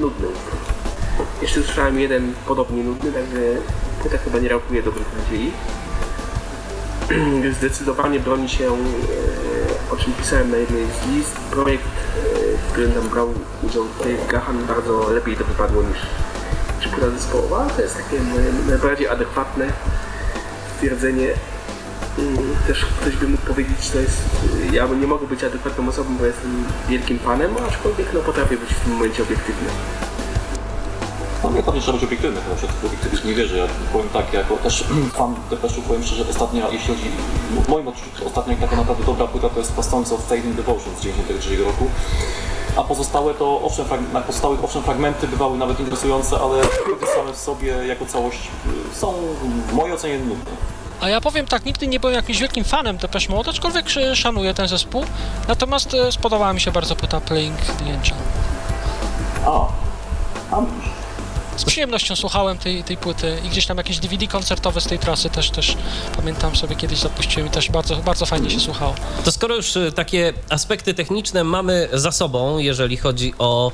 Nudny. 0.00 0.28
Jeszcze 1.42 1.62
słyszałem 1.62 2.00
jeden 2.00 2.34
podobnie 2.46 2.84
nudny, 2.84 3.12
także 3.12 3.38
płyta 4.00 4.18
chyba 4.18 4.38
nie 4.38 4.48
rokuje 4.48 4.82
dobrych 4.82 5.06
nadziei. 5.18 5.52
Zdecydowanie 7.58 8.20
broni 8.20 8.48
się, 8.48 8.64
e, 8.64 9.92
o 9.92 9.96
czym 9.96 10.12
pisałem 10.12 10.50
na 10.50 10.56
jednej 10.56 10.84
z 10.86 11.16
list, 11.16 11.36
projekt, 11.50 11.84
e, 11.84 12.56
w 12.56 12.72
którym 12.72 12.92
tam 12.92 13.08
brał 13.08 13.34
udział 13.62 13.84
Dave 13.98 14.26
Gahan, 14.28 14.66
bardzo 14.66 15.10
lepiej 15.10 15.36
to 15.36 15.44
wypadło 15.44 15.82
niż, 15.82 15.98
płyta 16.92 17.10
zespołowa. 17.10 17.66
To 17.76 17.82
jest 17.82 17.96
takie 17.96 18.22
najbardziej 18.68 19.08
adekwatne 19.08 19.66
stwierdzenie. 20.74 21.28
Mm, 22.18 22.56
Też 22.66 22.84
ktoś 23.00 23.16
by 23.16 23.28
mógł 23.28 23.46
powiedzieć, 23.46 23.90
to 23.90 23.98
jest, 23.98 24.18
ja 24.72 24.86
nie 24.86 25.06
mogę 25.06 25.26
być 25.26 25.44
adekwatną 25.44 25.88
osobą, 25.88 26.16
bo 26.18 26.26
jestem 26.26 26.64
wielkim 26.88 27.18
fanem, 27.18 27.50
aczkolwiek 27.68 28.06
no, 28.14 28.20
potrafię 28.20 28.56
być 28.56 28.68
w 28.68 28.80
tym 28.80 28.92
momencie 28.92 29.22
obiektywny. 29.22 29.68
No 31.44 31.50
nie, 31.50 31.62
tam 31.62 31.74
nie 31.74 31.80
trzeba 31.80 31.98
być 31.98 32.06
obiektywny, 32.06 32.40
bo 32.48 32.56
przed 32.56 32.70
obiektywizm 32.86 33.28
nie 33.28 33.34
wierzę. 33.34 33.56
Ja 33.56 33.66
powiem 33.92 34.08
tak, 34.08 34.32
jako 34.32 34.56
też 34.56 34.84
fan 35.18 35.34
Depeszu 35.50 35.82
powiem 35.82 36.04
szczerze, 36.04 36.24
ostatnia, 36.30 36.68
jeśli 36.68 36.94
chodzi, 36.94 37.10
w 37.64 37.68
moim 37.68 37.88
odczuciu 37.88 38.26
ostatnia 38.26 38.56
taka 38.56 38.76
naprawdę 38.76 39.04
dobra 39.04 39.26
płyta 39.26 39.48
to 39.48 39.58
jest 39.58 39.72
Pastący 39.72 40.14
of 40.14 40.24
Fading 40.28 40.56
Devotion 40.56 40.94
z 40.94 40.98
1993 40.98 41.64
roku. 41.64 41.90
A 42.76 42.84
pozostałe 42.84 43.34
to, 43.34 43.60
owszem, 43.62 43.86
na 44.12 44.20
pozostałych 44.20 44.64
owszem 44.64 44.82
fragmenty 44.82 45.28
bywały 45.28 45.58
nawet 45.58 45.80
interesujące, 45.80 46.36
ale 46.40 46.62
same 47.16 47.32
w 47.32 47.36
sobie 47.36 47.72
jako 47.72 48.06
całość 48.06 48.48
y, 48.92 48.94
są 48.94 49.14
w 49.68 49.72
mojej 49.72 49.94
ocenie 49.94 50.18
nudne. 50.18 50.52
A 51.02 51.08
ja 51.08 51.20
powiem 51.20 51.46
tak, 51.46 51.64
nigdy 51.64 51.86
nie 51.86 52.00
byłem 52.00 52.14
jakimś 52.16 52.38
wielkim 52.38 52.64
fanem 52.64 52.96
Depeche 52.96 53.28
Mode, 53.32 53.50
aczkolwiek 53.50 53.86
sz- 53.86 54.18
szanuję 54.18 54.54
ten 54.54 54.68
zespół. 54.68 55.04
Natomiast 55.48 55.94
e, 55.94 56.12
spodobała 56.12 56.52
mi 56.52 56.60
się 56.60 56.72
bardzo 56.72 56.96
płyta 56.96 57.20
Playing 57.20 57.56
the 57.60 57.84
Angel. 57.84 58.14
Widzisz. 60.60 60.92
Z 61.56 61.64
przyjemnością 61.64 62.16
słuchałem 62.16 62.58
tej, 62.58 62.84
tej 62.84 62.96
płyty 62.96 63.38
i 63.44 63.48
gdzieś 63.48 63.66
tam 63.66 63.76
jakieś 63.76 63.98
DVD 63.98 64.26
koncertowe 64.26 64.80
z 64.80 64.86
tej 64.86 64.98
trasy 64.98 65.30
też, 65.30 65.50
też 65.50 65.76
pamiętam 66.16 66.56
sobie 66.56 66.76
kiedyś 66.76 66.98
zapuściłem 66.98 67.46
i 67.46 67.50
też 67.50 67.70
bardzo, 67.70 67.96
bardzo 67.96 68.26
fajnie 68.26 68.50
się 68.50 68.60
słuchało. 68.60 68.94
to 69.24 69.32
skoro 69.32 69.56
już 69.56 69.76
y, 69.76 69.92
takie 69.92 70.32
aspekty 70.50 70.94
techniczne 70.94 71.44
mamy 71.44 71.88
za 71.92 72.12
sobą, 72.12 72.58
jeżeli 72.58 72.96
chodzi 72.96 73.34
o 73.38 73.72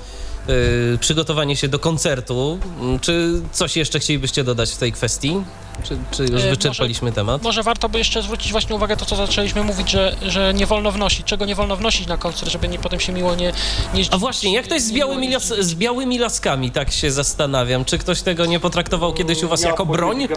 y, 0.49 0.99
przygotowanie 1.01 1.57
się 1.57 1.69
do 1.69 1.79
koncertu, 1.79 2.59
czy 3.01 3.43
coś 3.53 3.77
jeszcze 3.77 4.01
chcielibyście 4.01 4.45
dodać 4.45 4.71
w 4.71 4.77
tej 4.77 4.93
kwestii? 4.93 5.37
Czy, 5.85 5.99
czy 6.11 6.23
już 6.33 6.43
E, 6.43 6.51
wyczerpaliśmy 6.51 7.13
temat? 7.13 7.43
Może 7.43 7.63
warto 7.63 7.89
by 7.89 7.99
jeszcze 7.99 8.23
zwrócić 8.23 8.53
właśnie 8.53 8.77
uwagę 8.77 8.97
to, 8.97 9.05
co 9.05 9.17
zaczęliśmy 9.17 9.63
mówić, 9.65 9.91
że, 9.91 10.17
że 10.23 10.55
nie 10.55 10.67
wolno 10.67 10.91
wnosić, 10.93 11.27
czego 11.27 11.45
nie 11.45 11.55
wolno 11.55 11.77
wnosić 11.77 12.07
na 12.07 12.17
koncert, 12.17 12.53
żeby 12.53 12.69
nie, 12.69 12.79
potem 12.79 13.01
się 13.01 13.13
miło 13.13 13.35
nie, 13.35 13.53
nie 13.95 14.05
A 14.11 14.19
właśnie, 14.19 14.53
jak 14.55 14.67
to 14.67 14.75
jest 14.75 14.87
z 14.87 14.93
białymi, 14.93 15.33
las, 15.33 15.47
z 15.47 15.75
białymi 15.75 16.19
laskami, 16.19 16.71
tak 16.71 16.93
się 16.93 17.11
zastanawiam. 17.11 17.85
Czy 17.85 17.99
ktoś 17.99 18.23
tego 18.23 18.47
nie 18.47 18.61
potraktował 18.61 19.13
kiedyś 19.13 19.43
u 19.43 19.49
was 19.49 19.63
Ja 19.63 19.69
jako 19.69 19.87
broń? 19.87 20.19
nie 20.19 20.29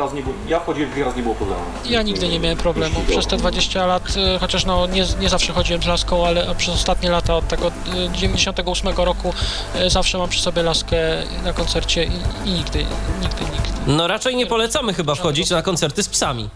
ja 0.47 0.59
wchodziłem 0.59 0.91
w 0.91 0.97
raz 0.97 1.15
nie 1.15 1.23
było 1.23 1.35
problemu. 1.35 1.61
Ja 1.85 2.01
nigdy 2.01 2.27
nie 2.27 2.39
miałem 2.39 2.57
problemu. 2.57 2.95
Przez 3.09 3.27
te 3.27 3.37
20 3.37 3.85
lat, 3.85 4.03
y, 4.35 4.39
chociaż 4.39 4.65
no 4.65 4.87
nie, 4.87 5.05
nie 5.19 5.29
zawsze 5.29 5.53
chodziłem 5.53 5.83
z 5.83 5.85
laską, 5.85 6.27
ale 6.27 6.55
przez 6.55 6.75
ostatnie 6.75 7.09
lata 7.09 7.35
od 7.35 7.47
tego 7.47 7.67
y, 7.67 7.71
98 8.13 8.93
roku 8.97 9.33
y, 9.75 9.89
zawsze 9.89 10.17
mam 10.17 10.29
przy 10.29 10.41
sobie 10.41 10.63
laskę 10.63 10.97
na 11.43 11.53
koncercie 11.53 12.03
i, 12.03 12.49
i 12.49 12.51
nigdy, 12.51 12.85
nigdy, 13.21 13.41
nigdy. 13.41 13.71
No 13.87 14.07
raczej 14.07 14.35
nie 14.35 14.45
polecamy 14.45 14.93
chyba 14.93 15.15
wchodzić 15.15 15.30
na 15.51 15.61
koncerty 15.61 16.03
z 16.03 16.09
psami. 16.09 16.49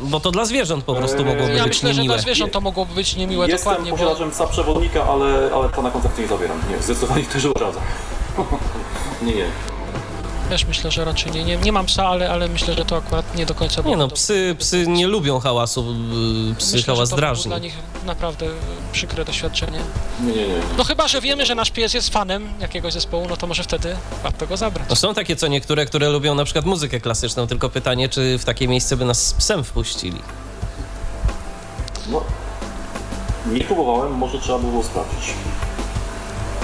Bo 0.00 0.20
to 0.20 0.30
dla 0.30 0.44
zwierząt 0.44 0.84
po 0.84 0.94
prostu 0.94 1.24
mogłoby 1.24 1.52
Ja 1.52 1.64
być 1.64 1.72
myślę, 1.72 1.94
że 1.94 2.00
niemiłe. 2.00 2.14
dla 2.14 2.22
zwierząt 2.22 2.52
to 2.52 2.60
mogłoby 2.60 2.94
być 2.94 3.16
niemiłe 3.16 3.48
Jestem 3.48 3.64
dokładnie, 3.72 3.90
bo 3.90 3.96
posiadaczem 3.96 4.30
psa 4.30 4.46
przewodnika, 4.46 5.04
ale, 5.04 5.50
ale 5.54 5.68
to 5.68 5.82
na 5.82 5.90
koncercie 5.90 6.22
nie 6.22 6.28
zabieram. 6.28 6.58
Nie, 6.70 6.82
zdecydowanie 6.82 7.24
też 7.24 7.44
odradzam. 7.44 7.82
nie, 9.22 9.34
nie. 9.34 9.46
Też 10.48 10.64
myślę, 10.64 10.90
że 10.90 11.04
raczej 11.04 11.32
nie. 11.32 11.44
Nie, 11.44 11.56
nie 11.56 11.72
mam 11.72 11.86
psa, 11.86 12.06
ale, 12.06 12.30
ale 12.30 12.48
myślę, 12.48 12.74
że 12.74 12.84
to 12.84 12.96
akurat 12.96 13.36
nie 13.36 13.46
do 13.46 13.54
końca 13.54 13.76
Nie 13.76 13.82
było 13.82 13.96
no, 13.96 14.02
dobre. 14.04 14.16
psy, 14.16 14.56
psy 14.58 14.86
nie 14.88 15.06
lubią 15.06 15.40
hałasu, 15.40 15.80
y, 16.50 16.54
psy 16.54 16.76
Myślę, 16.76 16.94
hałas 16.94 17.08
że 17.08 17.10
to 17.10 17.16
drażni. 17.16 17.44
dla 17.48 17.58
nich 17.58 17.74
naprawdę 18.06 18.46
przykre 18.92 19.24
doświadczenie. 19.24 19.78
Nie, 20.20 20.32
nie, 20.32 20.48
nie. 20.48 20.54
No 20.78 20.84
chyba, 20.84 21.08
że 21.08 21.20
wiemy, 21.20 21.46
że 21.46 21.54
nasz 21.54 21.70
pies 21.70 21.94
jest 21.94 22.08
fanem 22.12 22.48
jakiegoś 22.60 22.92
zespołu, 22.92 23.26
no 23.30 23.36
to 23.36 23.46
może 23.46 23.62
wtedy 23.62 23.96
warto 24.22 24.46
go 24.46 24.56
zabrać. 24.56 24.86
No 24.90 24.96
są 24.96 25.14
takie 25.14 25.36
co 25.36 25.46
niektóre, 25.48 25.86
które 25.86 26.08
lubią 26.08 26.34
na 26.34 26.44
przykład 26.44 26.64
muzykę 26.64 27.00
klasyczną, 27.00 27.46
tylko 27.46 27.68
pytanie, 27.68 28.08
czy 28.08 28.38
w 28.38 28.44
takie 28.44 28.68
miejsce 28.68 28.96
by 28.96 29.04
nas 29.04 29.26
z 29.26 29.32
psem 29.34 29.64
wpuścili. 29.64 30.18
No, 32.10 32.22
nie 33.46 33.64
próbowałem, 33.64 34.12
może 34.12 34.38
trzeba 34.38 34.58
było 34.58 34.82
sprawdzić. 34.82 35.30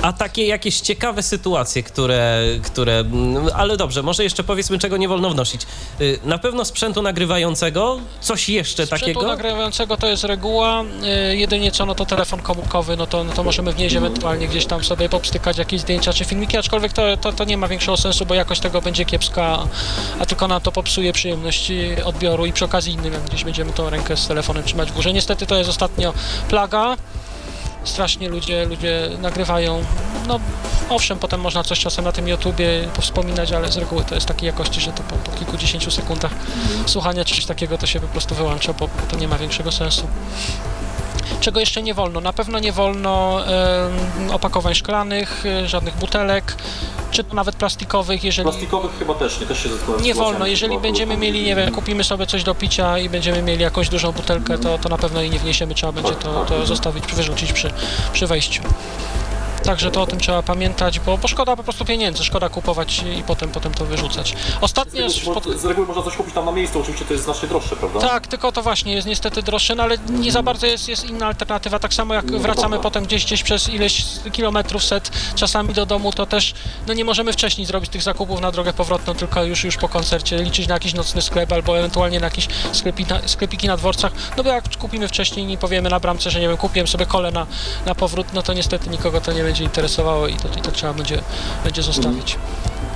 A 0.05 0.13
takie 0.13 0.47
jakieś 0.47 0.81
ciekawe 0.81 1.23
sytuacje, 1.23 1.83
które, 1.83 2.43
które. 2.63 2.99
mm, 2.99 3.49
Ale 3.55 3.77
dobrze, 3.77 4.03
może 4.03 4.25
jeszcze 4.25 4.45
powiedzmy, 4.45 4.79
czego 4.79 4.97
nie 4.97 5.09
wolno 5.09 5.31
wnosić. 5.31 5.63
Y, 6.01 6.19
Na 6.25 6.39
pewno 6.39 6.65
sprzętu 6.65 7.03
nagrywającego, 7.03 8.01
coś 8.21 8.49
jeszcze 8.49 8.87
Sprzętu 8.87 9.05
takiego. 9.05 9.27
nagrywającego 9.27 9.97
to 9.97 10.07
jest 10.07 10.25
reguła, 10.25 10.83
y, 11.33 11.37
jedynie 11.37 11.73
co, 11.73 11.87
no 11.87 11.95
to 11.95 12.07
telefon 12.07 12.41
komórkowy, 12.43 12.97
no 12.97 13.07
to, 13.07 13.25
no 13.25 13.33
to 13.33 13.45
możemy 13.45 13.73
wnieść 13.73 13.97
ewentualnie 13.97 14.49
gdzieś 14.49 14.67
tam 14.67 14.85
sobie 14.85 15.09
popstykać 15.09 15.59
jakieś 15.59 15.81
zdjęcia 15.81 16.13
czy 16.13 16.25
filmiki, 16.25 16.57
aczkolwiek 16.57 16.93
to, 16.93 17.17
to, 17.17 17.33
to 17.33 17.45
nie 17.45 17.57
ma 17.57 17.69
większego 17.69 17.97
sensu, 17.97 18.27
bo 18.27 18.35
jakość 18.35 18.61
tego 18.61 18.81
będzie 18.81 19.05
kiepska, 19.05 19.59
a 20.21 20.27
tylko 20.27 20.49
nam 20.49 20.61
to 20.61 20.73
popsuje 20.73 21.13
przyjemność 21.13 21.73
odbioru 22.05 22.47
i 22.47 22.53
przy 22.53 22.65
okazji 22.65 22.93
innym, 22.93 23.13
jak 23.13 23.23
gdzieś 23.23 23.45
będziemy 23.45 23.73
tą 23.73 23.91
rękę 23.91 24.17
z 24.17 24.29
telefonem 24.29 24.65
trzymać 24.65 24.91
w 24.91 24.95
górze. 24.95 25.13
Niestety 25.13 25.47
to 25.47 25.57
jest 25.57 25.71
ostatnio 25.71 26.13
plaga, 26.49 26.97
strasznie 27.85 28.29
ludzie, 28.29 28.65
ludzie 28.65 29.11
nagrywają. 29.23 29.85
No 30.29 30.41
owszem, 30.89 31.19
potem 31.19 31.41
można 31.41 31.65
coś 31.65 31.81
czasem 31.81 32.05
na 32.05 32.13
tym 32.13 32.29
YouTubie 32.29 32.89
powspominać, 32.95 33.53
ale 33.53 33.73
z 33.73 33.77
reguły 33.77 34.05
to 34.05 34.15
jest 34.15 34.27
takiej 34.27 34.47
jakości, 34.47 34.81
że 34.81 34.93
to 34.93 35.03
po, 35.03 35.17
po 35.17 35.37
kilkudziesięciu 35.37 35.91
sekundach 35.91 36.33
słuchania 36.87 37.25
czegoś 37.25 37.47
takiego 37.47 37.79
to 37.79 37.87
się 37.87 38.01
po 38.01 38.09
prostu 38.09 38.35
wyłącza, 38.35 38.73
bo, 38.73 38.89
bo 38.89 39.07
to 39.11 39.17
nie 39.17 39.29
ma 39.29 39.39
większego 39.39 39.73
sensu. 39.73 40.09
Czego 41.41 41.61
jeszcze 41.61 41.83
nie 41.83 41.95
wolno? 41.95 42.21
Na 42.21 42.33
pewno 42.33 42.59
nie 42.59 42.73
wolno 42.73 43.45
em, 43.47 44.31
opakowań 44.31 44.75
szklanych, 44.75 45.47
y, 45.47 45.69
żadnych 45.69 45.97
butelek, 45.97 46.57
czy 47.15 47.25
to 47.25 47.35
nawet 47.35 47.57
plastikowych, 47.57 48.25
jeżeli... 48.25 48.49
Plastikowych 48.49 48.91
chyba 48.99 49.15
też 49.15 49.41
nie, 49.41 49.47
też 49.47 49.63
się 49.63 49.69
Nie 50.03 50.15
wolno, 50.15 50.47
jeżeli 50.47 50.79
będziemy 50.79 51.17
mieli, 51.17 51.45
nie 51.45 51.57
wiem, 51.57 51.73
kupimy 51.73 52.05
sobie 52.05 52.27
coś 52.27 52.45
do 52.45 52.55
picia 52.55 52.99
i 52.99 53.09
będziemy 53.09 53.43
mieli 53.43 53.63
jakąś 53.63 53.89
dużą 53.89 54.13
butelkę, 54.13 54.59
to, 54.59 54.79
to 54.79 54.89
na 54.89 54.99
pewno 54.99 55.21
jej 55.21 55.31
nie 55.31 55.39
wniesiemy, 55.39 55.75
trzeba 55.75 55.93
będzie 55.93 56.15
to, 56.15 56.45
to 56.45 56.67
zostawić, 56.67 57.05
wyrzucić 57.15 57.53
przy, 57.53 57.71
przy 58.13 58.27
wejściu. 58.27 58.63
Także 59.65 59.91
to 59.91 60.03
o 60.03 60.07
tym 60.07 60.21
trzeba 60.21 60.43
pamiętać, 60.43 61.01
bo, 61.01 61.19
bo 61.19 61.29
szkoda 61.29 61.57
po 61.57 61.63
prostu 61.63 61.85
pieniędzy, 61.85 62.25
szkoda 62.25 62.49
kupować 62.49 63.03
i 63.19 63.23
potem, 63.23 63.51
potem 63.51 63.75
to 63.75 63.85
wyrzucać. 63.85 64.35
Ostatnio... 64.61 65.11
Z, 65.11 65.15
reguły- 65.25 65.59
z 65.59 65.65
reguły 65.65 65.87
można 65.87 66.03
coś 66.03 66.17
kupić 66.17 66.35
tam 66.35 66.45
na 66.45 66.53
miejscu, 66.53 66.81
oczywiście 66.81 67.05
to 67.05 67.13
jest 67.13 67.25
znacznie 67.25 67.49
droższe, 67.49 67.77
prawda? 67.77 68.01
Tak, 68.01 68.27
tylko 68.27 68.53
to 68.53 68.63
właśnie 68.63 68.95
jest 68.95 69.07
niestety 69.07 69.43
droższe, 69.43 69.75
no 69.75 69.83
ale 69.83 69.99
nie 70.11 70.33
za 70.33 70.43
bardzo 70.43 70.67
jest, 70.67 70.89
jest 70.89 71.05
inna 71.05 71.27
alternatywa. 71.27 71.79
Tak 71.79 71.95
samo 71.95 72.15
jak 72.15 72.25
No 72.31 72.39
wracamy 72.39 72.77
dobra. 72.77 72.83
potem 72.91 73.05
gdzieś, 73.05 73.25
gdzieś 73.25 73.43
przez 73.43 73.69
ileś 73.69 74.05
kilometrów, 74.33 74.85
set 74.85 75.11
czasami 75.35 75.75
do 75.75 75.87
domu, 75.87 76.13
to 76.13 76.27
też 76.27 76.55
no 76.87 76.95
nie 76.95 77.05
możemy 77.05 77.33
wcześniej 77.33 77.67
zrobić 77.67 77.91
tych 77.91 78.03
zakupów 78.03 78.41
na 78.41 78.53
drogę 78.53 78.73
powrotną, 78.73 79.15
tylko 79.15 79.45
już 79.45 79.65
już 79.65 79.77
po 79.77 79.89
koncercie 79.89 80.43
liczyć 80.43 80.69
na 80.69 80.75
jakiś 80.75 80.95
nocny 80.95 81.23
sklep 81.23 81.53
albo 81.53 81.79
ewentualnie 81.79 82.21
na 82.21 82.27
jakieś 82.27 82.49
sklepi, 82.73 83.07
na, 83.07 83.29
sklepiki 83.29 83.67
na 83.67 83.77
dworcach. 83.77 84.13
No 84.37 84.45
bo 84.45 84.51
jak 84.51 84.77
kupimy 84.79 85.09
wcześniej 85.09 85.51
i 85.53 85.59
powiemy 85.59 85.91
na 85.91 86.01
bramce, 86.01 86.31
że 86.31 86.41
nie 86.41 86.49
wiem, 86.49 86.57
kupiłem 86.57 86.87
sobie 86.89 87.07
kole 87.07 87.31
na, 87.31 87.47
na 87.87 87.95
powrót, 87.95 88.27
no 88.33 88.43
to 88.43 88.53
niestety 88.53 88.91
nikogo 88.91 89.21
to 89.21 89.33
nie 89.33 89.43
będzie 89.43 89.54
będzie 89.55 89.65
interesowało 89.65 90.29
i 90.29 90.37
to, 90.37 90.49
i 90.49 90.63
to 90.63 90.73
trzeba 90.73 90.93
będzie, 90.93 91.23
będzie 91.65 91.83
zostawić. 91.83 92.37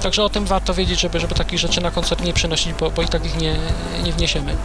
Także 0.03 0.25
o 0.25 0.29
tym 0.29 0.45
warto 0.45 0.75
wiedzieć, 0.75 1.01
żeby, 1.01 1.21
żeby 1.21 1.35
takich 1.35 1.59
rzeczy 1.59 1.81
na 1.81 1.91
koncert 1.91 2.25
nie 2.25 2.33
przynosić, 2.33 2.73
bo, 2.73 2.91
bo 2.91 3.03
i 3.03 3.09
tak 3.09 3.27
ich 3.27 3.37
nie, 3.37 3.57
nie 4.05 4.13
wniesiemy. 4.13 4.57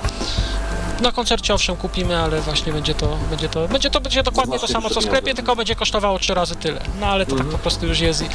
Na 1.01 1.11
koncercie 1.11 1.53
owszem 1.53 1.75
kupimy, 1.75 2.17
ale 2.17 2.41
właśnie 2.41 2.73
będzie 2.73 2.95
to, 2.95 3.17
będzie 3.29 3.49
to, 3.49 3.67
będzie 3.67 3.89
to 3.89 4.01
będzie 4.01 4.23
dokładnie 4.23 4.59
to 4.59 4.67
samo 4.67 4.89
co 4.89 5.01
w 5.01 5.03
sklepie, 5.03 5.33
tylko 5.33 5.55
będzie 5.55 5.75
kosztowało 5.75 6.19
trzy 6.19 6.33
razy 6.33 6.55
tyle. 6.55 6.81
No 6.99 7.07
ale 7.07 7.25
to 7.25 7.35
tak 7.35 7.47
po 7.47 7.57
prostu 7.57 7.87
już 7.87 7.99
jest 7.99 8.21
i, 8.21 8.25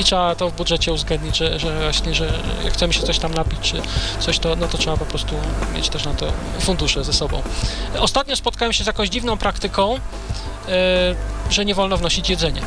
i 0.00 0.04
trzeba 0.04 0.34
to 0.34 0.50
w 0.50 0.52
budżecie 0.52 0.92
uwzględnić, 0.92 1.36
że, 1.36 1.58
że 1.58 1.80
właśnie, 1.80 2.14
że 2.14 2.32
jak 2.64 2.72
chcemy 2.72 2.92
się 2.92 3.02
coś 3.02 3.18
tam 3.18 3.34
napić 3.34 3.60
czy 3.60 3.82
coś, 4.20 4.38
to, 4.38 4.56
no 4.56 4.68
to 4.68 4.78
trzeba 4.78 4.96
po 4.96 5.06
prostu 5.06 5.34
mieć 5.74 5.88
też 5.88 6.04
na 6.04 6.14
to 6.14 6.26
fundusze 6.60 7.04
ze 7.04 7.12
sobą. 7.12 7.42
Ostatnio 7.98 8.36
spotkałem 8.36 8.72
się 8.72 8.84
z 8.84 8.86
jakąś 8.86 9.08
dziwną 9.08 9.38
praktyką, 9.38 9.94
e, 9.94 10.00
że 11.50 11.64
nie 11.64 11.74
wolno 11.74 11.96
wnosić 11.96 12.30
jedzenie. 12.30 12.62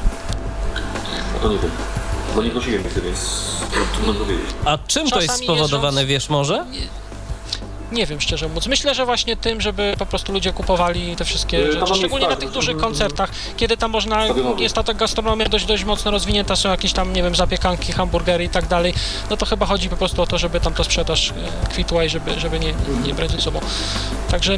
No 1.42 1.48
to 1.48 1.54
nie 1.54 1.60
wiem. 1.60 1.72
Bo 2.36 2.44
nie 2.44 2.52
wnosiłem 2.52 2.84
nigdy, 2.84 3.02
więc 3.02 3.42
trudno 3.94 4.14
powiedzieć. 4.14 4.46
A 4.66 4.78
czym 4.88 5.10
to 5.10 5.16
jest 5.22 5.28
Czasami 5.28 5.46
spowodowane, 5.46 6.02
jeżdżąc- 6.02 6.08
wiesz 6.10 6.30
może? 6.30 6.66
Nie 7.92 8.06
wiem, 8.06 8.22
szczerze 8.22 8.48
mówiąc. 8.48 8.68
Myślę, 8.68 8.96
że 8.96 9.06
właśnie 9.06 9.36
tym, 9.36 9.62
żeby 9.62 9.96
po 10.00 10.06
prostu 10.06 10.34
ludzie 10.34 10.54
kupowali 10.54 11.16
te 11.16 11.26
wszystkie 11.26 11.68
tam 11.68 11.88
rzeczy, 11.88 11.96
szczególnie 12.00 12.28
na 12.28 12.36
tych 12.36 12.52
dużych 12.52 12.78
koncertach, 12.78 13.30
kiedy 13.58 13.78
tam 13.78 13.92
można, 13.92 14.26
jest 14.58 14.76
ta 14.76 14.94
gastronomia 14.94 15.46
dość, 15.50 15.66
dość 15.66 15.84
mocno 15.84 16.12
rozwinięta, 16.12 16.56
są 16.56 16.70
jakieś 16.70 16.94
tam, 16.94 17.14
nie 17.14 17.24
wiem, 17.24 17.36
zapiekanki, 17.36 17.92
hamburgery 17.92 18.44
i 18.44 18.50
tak 18.50 18.68
dalej, 18.68 18.94
no 19.30 19.38
to 19.38 19.46
chyba 19.46 19.66
chodzi 19.66 19.90
po 19.90 19.98
prostu 19.98 20.22
o 20.22 20.28
to, 20.28 20.38
żeby 20.38 20.60
tam 20.60 20.74
ta 20.74 20.84
sprzedaż 20.84 21.30
e, 21.30 21.68
kwitła 21.70 22.04
i 22.04 22.10
żeby, 22.10 22.40
żeby 22.40 22.60
nie, 22.60 22.74
nie 23.06 23.14
brać 23.14 23.32
ze 23.32 23.42
sobą. 23.42 23.60
Także 24.30 24.58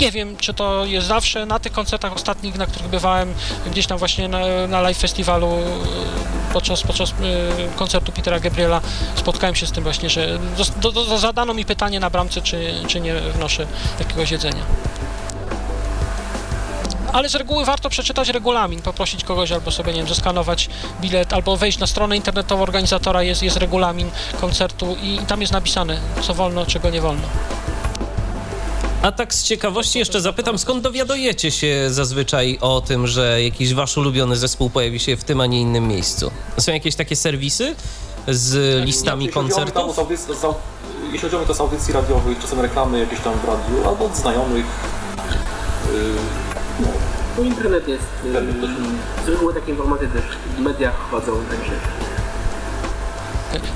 nie 0.00 0.10
wiem, 0.10 0.36
czy 0.36 0.54
to 0.54 0.84
jest 0.84 1.06
zawsze 1.06 1.46
na 1.46 1.58
tych 1.58 1.72
koncertach 1.72 2.12
ostatnich, 2.12 2.58
na 2.58 2.66
których 2.66 2.88
bywałem, 2.88 3.34
gdzieś 3.70 3.86
tam 3.86 3.98
właśnie 3.98 4.28
na, 4.28 4.66
na 4.68 4.80
live 4.80 4.98
festiwalu 4.98 5.46
e, 5.46 6.52
podczas, 6.52 6.82
podczas 6.82 7.10
e, 7.10 7.14
koncertu 7.76 8.12
Petera 8.12 8.40
Gabriela 8.40 8.80
spotkałem 9.14 9.54
się 9.54 9.66
z 9.66 9.72
tym 9.72 9.84
właśnie, 9.84 10.10
że 10.10 10.38
do, 10.80 10.92
do, 10.92 11.18
zadano 11.18 11.54
mi 11.54 11.64
pytanie 11.64 12.00
na 12.00 12.10
bramce, 12.10 12.42
czy, 12.42 12.74
czy 12.86 13.00
nie 13.00 13.14
wnoszę 13.14 13.66
jakiegoś 13.98 14.30
jedzenia. 14.30 14.62
Ale 17.12 17.28
z 17.28 17.34
reguły 17.34 17.64
warto 17.64 17.88
przeczytać 17.90 18.28
regulamin, 18.28 18.82
poprosić 18.82 19.24
kogoś 19.24 19.52
albo 19.52 19.70
sobie, 19.70 19.92
nie 19.92 19.98
wiem, 19.98 20.08
zeskanować 20.08 20.68
bilet, 21.00 21.32
albo 21.32 21.56
wejść 21.56 21.78
na 21.78 21.86
stronę 21.86 22.16
internetową 22.16 22.62
organizatora, 22.62 23.22
jest, 23.22 23.42
jest 23.42 23.56
regulamin 23.56 24.10
koncertu 24.40 24.96
i 25.02 25.18
tam 25.18 25.40
jest 25.40 25.52
napisane, 25.52 25.98
co 26.22 26.34
wolno, 26.34 26.66
czego 26.66 26.90
nie 26.90 27.00
wolno. 27.00 27.28
A 29.02 29.12
tak 29.12 29.34
z 29.34 29.42
ciekawości 29.42 29.98
jeszcze 29.98 30.20
zapytam, 30.20 30.58
skąd 30.58 30.82
dowiadujecie 30.82 31.50
się 31.50 31.86
zazwyczaj 31.90 32.58
o 32.60 32.80
tym, 32.80 33.06
że 33.06 33.42
jakiś 33.42 33.74
wasz 33.74 33.96
ulubiony 33.96 34.36
zespół 34.36 34.70
pojawi 34.70 35.00
się 35.00 35.16
w 35.16 35.24
tym, 35.24 35.40
a 35.40 35.46
nie 35.46 35.60
innym 35.60 35.88
miejscu? 35.88 36.30
Są 36.58 36.72
jakieś 36.72 36.94
takie 36.94 37.16
serwisy 37.16 37.74
z 38.28 38.84
listami 38.84 39.24
Jeśli 39.24 39.34
koncertów? 39.40 39.98
audycji- 39.98 40.34
Jeśli 41.12 41.18
chodzi 41.28 41.36
o 41.42 41.46
to 41.46 41.54
z 41.54 41.60
audycji 41.60 41.92
radiowych, 41.94 42.38
czasem 42.38 42.60
reklamy 42.60 42.98
jakieś 43.00 43.20
tam 43.20 43.34
w 43.38 43.44
radiu, 43.44 43.88
albo 43.88 44.04
od 44.04 44.16
znajomych. 44.16 44.66
Yy, 45.92 46.00
no, 46.80 46.86
No 47.38 47.44
internet 47.44 47.88
jest, 47.88 48.04
y, 48.24 48.26
Internet 48.26 48.60
też. 48.60 48.70
z 49.26 49.28
reguły 49.28 49.54
takie 49.54 49.70
informacje 49.70 50.08
też 50.08 50.22
w 50.56 50.60
mediach 50.60 51.10
chodzą, 51.10 51.32
także 51.50 51.72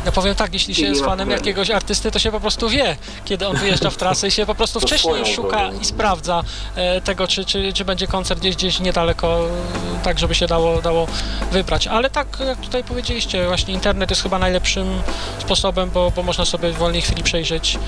Ja 0.07 0.13
powiem 0.13 0.35
tak, 0.35 0.53
jeśli 0.53 0.75
się 0.75 0.87
jest 0.87 1.05
fanem 1.05 1.31
jakiegoś 1.31 1.71
artysty, 1.71 2.11
to 2.11 2.19
się 2.19 2.31
po 2.33 2.41
prostu 2.41 2.69
wie, 2.69 2.97
kiedy 3.25 3.49
on 3.49 3.57
wyjeżdża 3.57 3.91
w 3.91 3.97
trasę 3.97 4.29
i 4.29 4.31
się 4.31 4.47
po 4.47 4.55
prostu 4.55 4.81
wcześniej 4.81 5.27
szuka 5.35 5.71
i 5.83 5.85
sprawdza 5.85 6.43
e, 6.77 7.01
tego, 7.01 7.29
czy, 7.29 7.45
czy, 7.45 7.73
czy 7.73 7.85
będzie 7.85 8.07
koncert 8.07 8.41
gdzieś, 8.41 8.57
gdzieś 8.57 8.81
niedaleko, 8.81 9.41
e, 9.41 10.05
tak 10.05 10.19
żeby 10.19 10.35
się 10.35 10.47
dało, 10.47 10.83
dało 10.83 11.07
wybrać. 11.53 11.87
Ale 11.87 12.11
tak, 12.11 12.27
jak 12.47 12.59
tutaj 12.59 12.85
powiedzieliście, 12.85 13.47
właśnie 13.47 13.75
internet 13.75 14.11
jest 14.11 14.23
chyba 14.23 14.39
najlepszym 14.39 15.03
sposobem, 15.39 15.91
bo, 15.91 16.11
bo 16.17 16.23
można 16.23 16.45
sobie 16.45 16.71
w 16.73 16.77
wolnej 16.77 17.03
chwili 17.03 17.23
przejrzeć. 17.23 17.79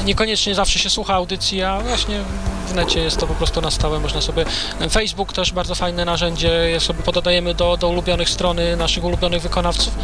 E, 0.00 0.04
Niekoniecznie 0.04 0.54
zawsze 0.54 0.78
się 0.78 0.90
słucha 0.90 1.14
audycji, 1.14 1.62
a 1.62 1.80
właśnie 1.80 2.20
w 2.68 2.74
necie 2.74 3.00
jest 3.00 3.16
to 3.16 3.26
po 3.26 3.34
prostu 3.34 3.60
na 3.60 3.70
stałe. 3.70 4.00
Można 4.00 4.20
sobie. 4.20 4.44
Facebook 4.90 5.32
też 5.32 5.52
bardzo 5.52 5.74
fajne 5.74 6.04
narzędzie, 6.04 6.48
je 6.48 6.80
sobie 6.80 7.02
pododajemy 7.02 7.54
do, 7.54 7.76
do 7.76 7.88
ulubionych 7.88 8.28
strony 8.28 8.76
naszych 8.76 9.04
ulubionych 9.04 9.42
wykonawców. 9.42 9.94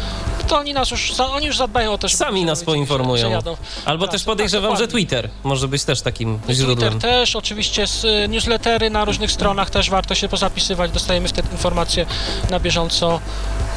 To 0.47 0.57
oni 0.57 0.73
nas 0.73 0.91
już, 0.91 1.04
za- 1.13 1.27
oni 1.31 1.45
już 1.47 1.57
zadbają 1.57 1.93
o 1.93 1.97
to, 1.97 2.07
żeby 2.07 2.17
Sami 2.17 2.45
nas 2.45 2.63
poinformują. 2.63 3.29
Jadą. 3.29 3.57
Albo 3.85 4.07
też 4.07 4.23
podejrzewam, 4.23 4.71
Tak, 4.71 4.79
że. 4.79 4.87
Twitter 4.87 5.29
może 5.43 5.67
być 5.67 5.83
też 5.83 6.01
takim 6.01 6.39
Twitter 6.39 6.55
źródłem. 6.55 6.99
też, 6.99 7.35
oczywiście 7.35 7.87
z, 7.87 8.05
y, 8.05 8.27
newslettery 8.29 8.89
na 8.89 9.05
różnych 9.05 9.31
stronach 9.31 9.69
też 9.69 9.89
warto 9.89 10.15
się 10.15 10.29
pozapisywać, 10.29 10.91
dostajemy 10.91 11.27
wtedy 11.27 11.47
informacje 11.51 12.05
na 12.49 12.59
bieżąco. 12.59 13.19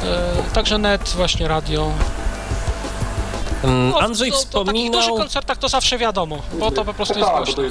E, 0.03 0.53
także 0.53 0.77
net, 0.77 1.09
właśnie 1.09 1.47
radio. 1.47 1.91
Mm, 3.63 3.89
No, 3.89 3.99
Andrzej 3.99 4.31
to, 4.31 4.37
to, 4.37 4.41
o 4.41 4.43
takich 4.43 4.81
wspominał... 4.81 5.01
dużych 5.01 5.15
koncertach 5.17 5.57
to 5.57 5.69
zawsze 5.69 5.97
wiadomo, 5.97 6.37
bo 6.59 6.71
to 6.71 6.85
po 6.85 6.93
prostu 6.93 7.19
jest 7.19 7.31
tak, 7.31 7.37
głośno. 7.45 7.63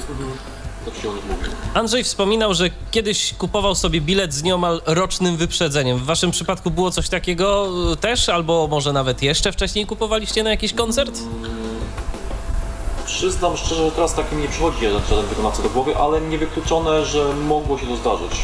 To 1.03 1.07
mówi. 1.07 1.49
Andrzej 1.73 2.03
wspominał, 2.03 2.53
że 2.53 2.69
kiedyś 2.91 3.33
kupował 3.33 3.75
sobie 3.75 4.01
bilet 4.01 4.33
z 4.33 4.43
nieomal 4.43 4.81
rocznym 4.85 5.37
wyprzedzeniem. 5.37 5.97
W 5.97 6.03
waszym 6.05 6.31
przypadku 6.31 6.71
było 6.71 6.91
coś 6.91 7.09
takiego 7.09 7.67
też, 8.01 8.29
albo 8.29 8.67
może 8.67 8.93
nawet 8.93 9.21
jeszcze 9.23 9.51
wcześniej 9.51 9.85
kupowaliście 9.85 10.43
na 10.43 10.49
jakiś 10.49 10.73
koncert? 10.73 11.19
Przyznam 13.05 13.57
szczerze, 13.57 13.85
że 13.85 13.91
teraz 13.91 14.13
taki 14.13 14.35
mi 14.35 14.41
nie 14.41 14.47
przychodzi 14.49 14.77
żaden 15.09 15.25
wykonawca 15.25 15.63
do 15.63 15.69
głowy, 15.69 15.97
ale 15.97 16.21
niewykluczone, 16.21 17.05
że 17.05 17.33
mogło 17.47 17.77
się 17.77 17.87
to 17.87 17.95
zdarzyć. 17.95 18.39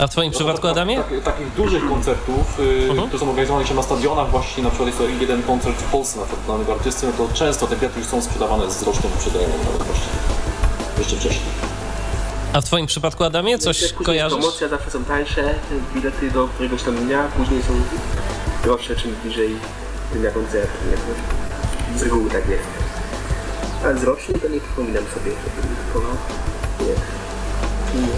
A 0.00 0.06
w 0.06 0.10
twoim 0.10 0.32
przypadku, 0.32 0.62
Tak- 0.62 0.70
Adamie? 0.70 0.96
tak- 0.96 1.24
takich 1.24 1.54
dużych 1.54 1.88
koncertów, 1.88 2.60
Mhm. 2.90 3.06
które 3.08 3.20
są 3.20 3.30
organizowane 3.30 3.66
się 3.66 3.74
na 3.74 3.82
stadionach, 3.82 4.30
właśnie 4.30 4.62
na 4.62 4.68
przykład 4.70 4.86
jest 4.86 4.98
to 4.98 5.04
jeden 5.20 5.42
koncert 5.42 5.76
w 5.76 5.90
Polsce 5.90 6.18
na 6.20 6.26
przykład 6.26 6.46
danego 6.46 6.72
artysty, 6.72 7.06
no 7.06 7.26
to 7.26 7.34
często 7.34 7.66
te 7.66 7.76
bilety 7.76 7.98
już 8.00 8.08
są 8.08 8.22
sprzedawane 8.22 8.70
z 8.70 8.82
rocznym 8.82 9.12
wyprzedzeniem 9.12 9.50
nawet 9.50 9.82
właśnie. 9.82 10.06
Jeszcze 10.98 11.16
wcześniej. 11.16 11.48
A 12.52 12.60
w 12.60 12.64
twoim 12.64 12.86
przypadku, 12.86 13.24
Adamie, 13.24 13.58
coś 13.58 13.80
później 13.80 14.04
kojarzysz? 14.06 14.38
promocja 14.38 14.68
zawsze 14.68 14.90
są 14.90 15.04
tańsze, 15.04 15.54
bilety 15.94 16.30
do 16.30 16.48
któregoś 16.48 16.82
tam 16.82 16.96
dnia, 16.96 17.28
później 17.36 17.62
są 17.62 17.68
droższe 18.64 18.96
czym 18.96 19.16
bliżej 19.22 19.56
dnia 20.14 20.30
koncertu. 20.30 20.78
Jakoś 20.90 22.00
z 22.00 22.02
reguły 22.02 22.30
tak 22.30 22.48
jest. 22.48 22.64
Ale 23.84 23.98
z 23.98 24.04
rocznym 24.04 24.40
to 24.40 24.48
nie 24.48 24.60
przypominam 24.60 25.04
sobie, 25.14 25.30
żebym 25.56 25.76
kupował. 25.86 26.16
Nie. 26.80 26.94
Nie. 28.00 28.08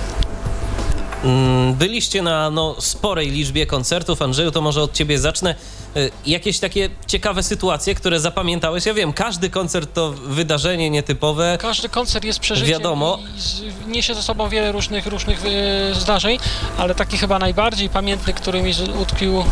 Mm, 1.25 1.75
Byliście 1.75 2.23
na 2.23 2.51
no, 2.51 2.77
sporej 2.79 3.31
liczbie 3.31 3.67
koncertów. 3.67 4.23
Andrzeju, 4.23 4.51
to 4.51 4.61
może 4.61 4.83
od 4.83 4.93
ciebie 4.93 5.19
zacznę. 5.19 5.55
Y, 5.97 6.11
Jakieś 6.27 6.59
takie 6.59 6.89
ciekawe 7.07 7.43
sytuacje, 7.43 7.95
które 7.95 8.21
zapamiętałeś? 8.21 8.87
Ja 8.87 8.95
wiem, 8.95 9.13
każdy 9.13 9.51
koncert 9.51 9.95
to 9.95 10.11
wydarzenie 10.11 10.91
nietypowe. 10.91 11.59
Każdy 11.61 11.89
koncert 11.89 12.25
jest 12.25 12.39
przeżyciem 12.41 12.71
Wiadomo. 12.73 13.19
i 13.87 13.91
niesie 13.91 14.15
ze 14.15 14.23
sobą 14.23 14.49
wiele 14.49 14.73
różnych, 14.73 15.07
różnych 15.07 15.43
e, 15.47 15.95
zdarzeń, 15.95 16.39
ale 16.79 16.95
taki 16.95 17.19
chyba 17.19 17.39
najbardziej 17.39 17.89
pamiętny, 17.89 18.33
który 18.33 18.63
mi 18.63 18.73
utkwił 19.03 19.33
mm, 19.41 19.47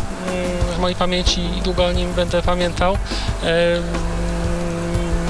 w 0.75 0.79
mojej 0.79 0.95
pamięci 0.95 1.41
i 1.57 1.61
długo 1.61 1.85
o 1.85 1.91
nim 1.91 2.13
będę 2.13 2.41
pamiętał. 2.41 2.97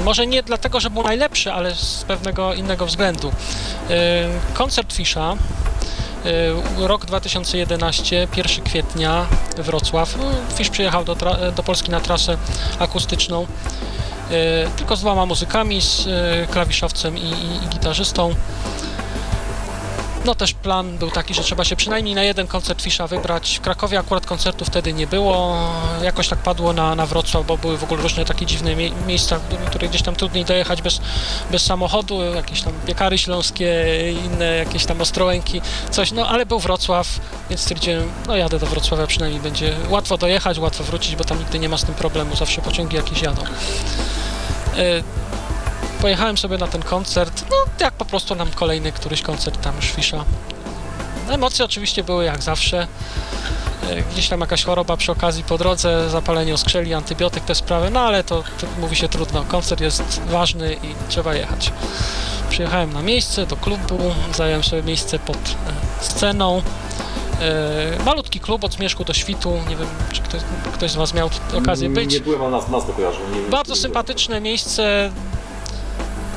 może 0.04 0.26
nie 0.26 0.42
dlatego, 0.42 0.80
że 0.80 0.90
był 0.90 1.02
najlepszy, 1.02 1.52
ale 1.52 1.74
z 1.74 2.04
pewnego 2.08 2.54
innego 2.54 2.86
względu. 2.86 3.32
Koncert 4.54 4.92
Fisza 4.92 5.36
Rok 6.78 7.06
2011, 7.06 8.28
1 8.36 8.64
kwietnia, 8.64 9.26
Wrocław. 9.56 10.16
No, 10.16 10.24
Fisz 10.56 10.70
przyjechał 10.70 11.04
do, 11.04 11.16
do 11.56 11.62
Polski 11.62 11.90
na 11.90 12.00
trasę 12.00 12.36
akustyczną. 12.78 13.46
E, 14.30 14.70
Tylko 14.76 14.96
z 14.96 15.00
dwoma 15.00 15.26
muzykami, 15.26 15.80
z 15.82 16.06
e, 16.06 16.46
klawiszowcem 16.52 17.18
i, 17.18 17.20
i, 17.20 17.64
i 17.64 17.68
gitarzystą. 17.68 18.34
No 20.24 20.34
też 20.34 20.52
plan 20.54 20.98
był 20.98 21.10
taki, 21.10 21.34
że 21.34 21.42
trzeba 21.42 21.64
się 21.64 21.76
przynajmniej 21.76 22.14
na 22.14 22.22
jeden 22.22 22.46
koncert 22.46 22.82
Fisza 22.82 23.06
wybrać. 23.06 23.56
W 23.58 23.60
Krakowie 23.60 23.98
akurat 23.98 24.26
koncertu 24.26 24.64
wtedy 24.64 24.92
nie 24.92 25.06
było. 25.06 25.56
Jakoś 26.02 26.28
tak 26.28 26.38
padło 26.38 26.72
na, 26.72 26.94
na 26.94 27.06
Wrocław, 27.06 27.46
bo 27.46 27.56
były 27.56 27.78
w 27.78 27.84
ogóle 27.84 28.02
różne 28.02 28.24
takie 28.24 28.46
dziwne 28.46 28.76
mie- 28.76 28.90
miejsca, 29.06 29.40
do 29.50 29.56
których 29.56 29.90
gdzieś 29.90 30.02
tam 30.02 30.16
trudniej 30.16 30.44
dojechać 30.44 30.82
bez, 30.82 31.00
bez 31.50 31.62
samochodu. 31.62 32.22
Jakieś 32.22 32.62
tam 32.62 32.72
piekary 32.86 33.18
śląskie, 33.18 33.74
inne 34.24 34.44
jakieś 34.56 34.86
tam 34.86 35.00
ostrołęki, 35.00 35.60
coś. 35.90 36.12
No 36.12 36.28
ale 36.28 36.46
był 36.46 36.58
Wrocław, 36.58 37.06
więc 37.50 37.60
stwierdziłem, 37.60 38.10
no 38.26 38.36
jadę 38.36 38.58
do 38.58 38.66
Wrocławia, 38.66 39.06
przynajmniej 39.06 39.40
będzie 39.42 39.76
łatwo 39.88 40.18
dojechać, 40.18 40.58
łatwo 40.58 40.84
wrócić, 40.84 41.16
bo 41.16 41.24
tam 41.24 41.38
nigdy 41.38 41.58
nie 41.58 41.68
ma 41.68 41.78
z 41.78 41.84
tym 41.84 41.94
problemu, 41.94 42.36
zawsze 42.36 42.62
pociągi 42.62 42.96
jakieś 42.96 43.22
jadą. 43.22 43.42
Pojechałem 46.00 46.38
sobie 46.38 46.58
na 46.58 46.66
ten 46.66 46.82
koncert, 46.82 47.44
no 47.50 47.56
jak 47.80 47.94
po 47.94 48.04
prostu 48.04 48.34
nam 48.34 48.50
kolejny 48.50 48.92
któryś 48.92 49.22
koncert 49.22 49.60
tam 49.60 49.76
już 49.76 49.84
Fisza. 49.84 50.24
Emocje 51.30 51.64
oczywiście 51.64 52.04
były 52.04 52.24
jak 52.24 52.42
zawsze. 52.42 52.86
E, 53.90 54.02
Gdzieś 54.02 54.28
tam 54.28 54.40
jakaś 54.40 54.64
choroba 54.64 54.96
przy 54.96 55.12
okazji 55.12 55.44
po 55.44 55.58
drodze, 55.58 56.10
zapalenie 56.10 56.54
oskrzeli, 56.54 56.94
antybiotyk, 56.94 57.44
te 57.44 57.54
sprawy, 57.54 57.90
no 57.90 58.00
ale 58.00 58.24
to, 58.24 58.42
to 58.60 58.66
mówi 58.80 58.96
się 58.96 59.08
trudno. 59.08 59.44
Koncert 59.48 59.80
jest 59.80 60.20
ważny 60.30 60.74
i 60.74 60.94
trzeba 61.08 61.34
jechać. 61.34 61.72
Przyjechałem 62.50 62.92
na 62.92 63.02
miejsce 63.02 63.46
do 63.46 63.56
klubu, 63.56 63.98
zająłem 64.34 64.64
sobie 64.64 64.82
miejsce 64.82 65.18
pod 65.18 65.36
e, 65.36 66.04
sceną. 66.04 66.62
E, 67.40 68.04
malutki 68.04 68.40
klub 68.40 68.64
od 68.64 68.72
Zmierzchu 68.74 69.04
do 69.04 69.14
Świtu, 69.14 69.58
nie 69.68 69.76
wiem, 69.76 69.88
czy 70.12 70.22
ktoś, 70.22 70.40
ktoś 70.74 70.90
z 70.90 70.96
Was 70.96 71.14
miał 71.14 71.30
okazję 71.58 71.88
być. 71.90 72.12
Nie 72.14 72.20
byłem, 72.20 72.50
nazwę 72.50 72.92
kojarzę. 72.96 73.18
Nie 73.34 73.40
wiem, 73.40 73.50
Bardzo 73.50 73.76
sympatyczne 73.76 74.40
miejsce. 74.40 75.10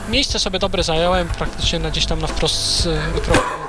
Miejsce 0.10 0.40
sobie 0.40 0.60
dobre 0.60 0.84
zająłem, 0.84 1.28
praktycznie 1.28 1.80
na 1.80 1.92
gdzieś 1.92 2.06
tam 2.06 2.22
na 2.22 2.28
wprost 2.28 2.90
mikrofonu 3.16 3.64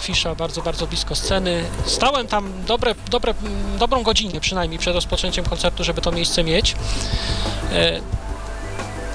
Fisza, 0.00 0.34
bardzo, 0.34 0.62
bardzo 0.62 0.86
blisko 0.86 1.14
sceny. 1.14 1.64
Stałem 1.86 2.26
tam 2.26 2.52
dobre, 2.66 2.94
dobre, 3.10 3.34
mm, 3.42 3.78
dobrą 3.78 4.02
godzinę 4.02 4.40
przynajmniej 4.40 4.78
przed 4.78 4.94
rozpoczęciem 4.94 5.44
koncertu, 5.44 5.84
żeby 5.84 6.00
to 6.00 6.12
miejsce 6.12 6.44
mieć. 6.44 6.76
E, 7.72 8.00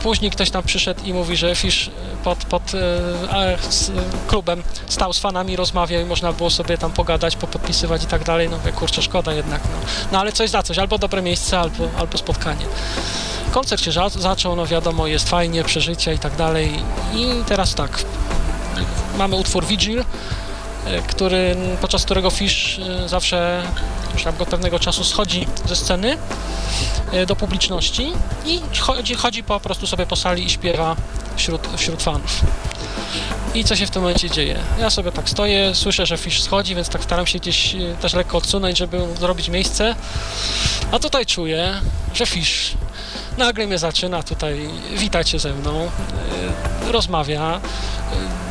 Później 0.04 0.32
ktoś 0.32 0.50
tam 0.50 0.64
przyszedł 0.64 1.04
i 1.06 1.14
mówi, 1.14 1.38
że 1.38 1.56
Fish 1.56 1.92
pod, 2.24 2.46
pod 2.46 2.64
e, 2.64 3.58
z, 3.70 3.92
klubem 4.28 4.64
stał 4.88 5.14
z 5.14 5.20
fanami, 5.20 5.56
rozmawiał 5.56 6.02
i 6.02 6.06
można 6.06 6.34
było 6.34 6.50
sobie 6.50 6.78
tam 6.78 6.92
pogadać, 6.92 7.36
popodpisywać 7.36 8.04
i 8.04 8.08
tak 8.08 8.24
dalej. 8.24 8.50
No 8.50 8.58
mówię, 8.58 8.72
kurczę, 8.72 9.02
szkoda 9.02 9.34
jednak. 9.34 9.62
No, 9.64 9.88
no 10.12 10.20
ale 10.20 10.32
coś 10.32 10.50
za 10.50 10.64
coś, 10.64 10.78
albo 10.78 10.98
dobre 10.98 11.22
miejsce, 11.22 11.60
albo, 11.60 11.90
albo 11.98 12.18
spotkanie. 12.18 12.66
Koncert 13.52 13.82
się 13.84 13.92
za- 13.92 14.10
zaczął, 14.10 14.56
no 14.56 14.66
wiadomo, 14.66 15.08
jest 15.08 15.30
fajnie, 15.30 15.64
przeżycia 15.64 16.14
i 16.14 16.20
tak 16.20 16.36
dalej. 16.36 16.84
I 17.16 17.28
teraz 17.48 17.76
tak, 17.76 18.04
mamy 19.18 19.36
utwór 19.36 19.66
Vigil, 19.66 20.04
e, 20.86 21.02
który, 21.02 21.56
podczas 21.82 22.06
którego 22.06 22.30
Fish 22.30 22.80
e, 22.80 23.10
zawsze 23.10 23.64
już 24.14 24.24
tam 24.24 24.38
go 24.38 24.46
pewnego 24.46 24.80
czasu 24.80 25.04
schodzi 25.04 25.48
ze 25.68 25.76
sceny 25.76 26.18
e, 27.12 27.26
do 27.26 27.36
publiczności 27.36 28.12
i 28.46 28.62
chodzi, 28.80 29.16
chodzi 29.16 29.44
po 29.44 29.60
prostu 29.60 29.88
sobie 29.88 30.06
po 30.06 30.16
sali 30.16 30.46
i 30.46 30.50
śpiewa 30.50 30.96
wśród, 31.36 31.68
wśród 31.78 32.04
fanów. 32.04 32.42
I 33.54 33.64
co 33.64 33.76
się 33.76 33.86
w 33.86 33.90
tym 33.90 34.02
momencie 34.02 34.30
dzieje? 34.30 34.60
Ja 34.80 34.90
sobie 34.90 35.12
tak 35.12 35.30
stoję, 35.30 35.76
słyszę, 35.76 36.06
że 36.06 36.18
Fish 36.18 36.42
schodzi, 36.42 36.76
więc 36.76 36.90
tak 36.90 37.04
staram 37.04 37.28
się 37.28 37.40
gdzieś 37.40 37.76
też 38.02 38.14
lekko 38.14 38.38
odsunąć, 38.38 38.78
żeby 38.78 39.00
zrobić 39.20 39.50
miejsce. 39.50 39.96
A 40.92 41.00
tutaj 41.00 41.26
czuję, 41.26 41.82
że 42.14 42.26
Fish 42.26 42.74
nagle 43.38 43.68
mnie 43.68 43.78
zaczyna 43.78 44.24
tutaj 44.24 44.70
witać 44.96 45.30
się 45.30 45.40
ze 45.40 45.54
mną, 45.54 45.90
e, 46.88 46.92
rozmawia. 46.92 47.60
e, 48.18 48.42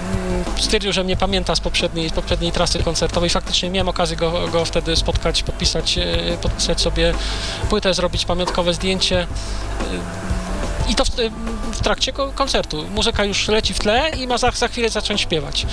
Stwierdził, 0.60 0.92
że 0.92 1.04
mnie 1.04 1.16
pamięta 1.16 1.54
z 1.54 1.60
poprzedniej, 1.60 2.08
z 2.08 2.12
poprzedniej 2.12 2.52
trasy 2.52 2.82
koncertowej. 2.82 3.30
Faktycznie 3.30 3.70
miałem 3.70 3.88
okazję 3.88 4.16
go, 4.16 4.48
go 4.48 4.64
wtedy 4.64 4.96
spotkać, 4.96 5.42
podpisać, 5.42 5.98
e, 5.98 6.04
podpisać 6.42 6.80
sobie 6.80 7.14
płytę, 7.70 7.94
zrobić 7.94 8.24
pamiątkowe 8.24 8.74
zdjęcie. 8.74 9.26
I 10.90 10.94
to 10.94 11.04
w, 11.04 11.08
w 11.72 11.80
trakcie 11.82 12.12
ko- 12.12 12.32
koncertu. 12.34 12.84
Muzyka 12.94 13.24
już 13.24 13.48
leci 13.48 13.74
w 13.74 13.78
tle 13.78 14.10
i 14.10 14.26
ma 14.26 14.38
za, 14.38 14.50
za 14.50 14.68
chwilę 14.68 14.88
zacząć 14.88 15.20
śpiewać. 15.20 15.66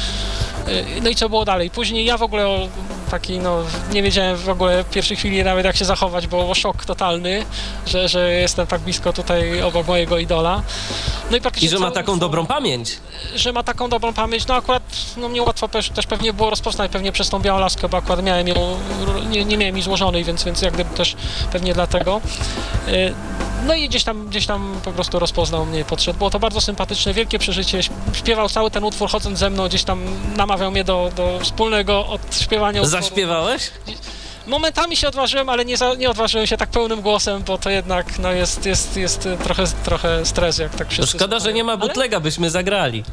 E, 0.67 1.01
No 1.01 1.09
i 1.09 1.15
co 1.15 1.29
było 1.29 1.45
dalej? 1.45 1.69
Później 1.69 2.05
ja 2.05 2.17
w 2.17 2.23
ogóle 2.23 2.67
taki, 3.11 3.39
no, 3.39 3.57
nie 3.93 4.03
wiedziałem 4.03 4.37
w 4.37 4.49
ogóle 4.49 4.83
w 4.83 4.89
pierwszej 4.89 5.17
chwili 5.17 5.43
nawet 5.43 5.65
jak 5.65 5.75
się 5.75 5.85
zachować, 5.85 6.27
bo 6.27 6.55
szok 6.55 6.85
totalny, 6.85 7.45
że, 7.85 8.07
że 8.09 8.31
jestem 8.33 8.67
tak 8.67 8.81
blisko 8.81 9.13
tutaj 9.13 9.61
obok 9.61 9.87
mojego 9.87 10.17
idola. 10.17 10.61
No 11.31 11.37
i, 11.37 11.41
praktycznie 11.41 11.67
I 11.67 11.71
że 11.71 11.79
ma 11.79 11.91
taką 11.91 12.19
dobrą 12.19 12.45
pamięć. 12.45 12.97
że 13.35 13.53
ma 13.53 13.63
taką 13.63 13.89
dobrą 13.89 14.13
pamięć, 14.13 14.47
no 14.47 14.55
akurat 14.55 14.83
no 15.17 15.29
mnie 15.29 15.41
łatwo 15.41 15.67
też, 15.67 15.89
też 15.89 16.07
pewnie 16.07 16.33
było 16.33 16.49
rozpoznać, 16.49 16.91
pewnie 16.91 17.11
przez 17.11 17.29
tą 17.29 17.39
białą 17.39 17.59
laskę, 17.59 17.89
bo 17.89 17.97
akurat 17.97 18.23
miałem 18.23 18.47
ją, 18.47 18.77
nie, 19.29 19.45
nie 19.45 19.57
miałem 19.57 19.75
jej 19.75 19.83
złożonej, 19.83 20.23
więc, 20.23 20.43
więc 20.43 20.61
jak 20.61 20.73
gdyby 20.73 20.95
też 20.95 21.15
pewnie 21.51 21.73
dlatego. 21.73 22.21
No 23.67 23.73
i 23.73 23.89
gdzieś 23.89 24.03
tam, 24.03 24.27
gdzieś 24.27 24.45
tam 24.45 24.79
po 24.83 24.91
prostu 24.91 25.19
rozpoznał 25.19 25.65
mnie, 25.65 25.85
podszedł. 25.85 26.17
Było 26.17 26.29
to 26.29 26.39
bardzo 26.39 26.61
sympatyczne, 26.61 27.13
wielkie 27.13 27.39
przeżycie. 27.39 27.79
Śpiewał 28.13 28.49
cały 28.49 28.71
ten 28.71 28.83
utwór 28.83 29.09
chodząc 29.09 29.39
ze 29.39 29.49
mną, 29.49 29.67
gdzieś 29.67 29.83
tam 29.83 30.01
namawiał 30.35 30.71
mnie 30.71 30.83
do, 30.83 31.11
do 31.15 31.39
wspólnego 31.39 32.07
odśpiewania 32.07 32.81
utworu. 32.81 33.01
Zaśpiewałeś? 33.03 33.71
Momentami 34.47 34.95
się 34.97 35.07
odważyłem, 35.07 35.49
ale 35.49 35.65
nie, 35.65 35.77
za, 35.77 35.93
nie 35.93 36.09
odważyłem 36.09 36.47
się 36.47 36.57
tak 36.57 36.69
pełnym 36.69 37.01
głosem, 37.01 37.43
bo 37.43 37.57
to 37.57 37.69
jednak 37.69 38.19
no, 38.19 38.31
jest, 38.31 38.65
jest, 38.65 38.97
jest 38.97 39.27
trochę, 39.43 39.63
trochę 39.83 40.25
stres, 40.25 40.57
jak 40.57 40.71
tak 40.75 40.87
To 40.87 40.93
wszyscy 40.93 41.17
szkoda, 41.17 41.39
że 41.39 41.53
nie 41.53 41.63
ma 41.63 41.71
Ale- 41.73 41.81
butlega, 41.81 42.19
byśmy 42.19 42.49
zagrali. 42.49 43.03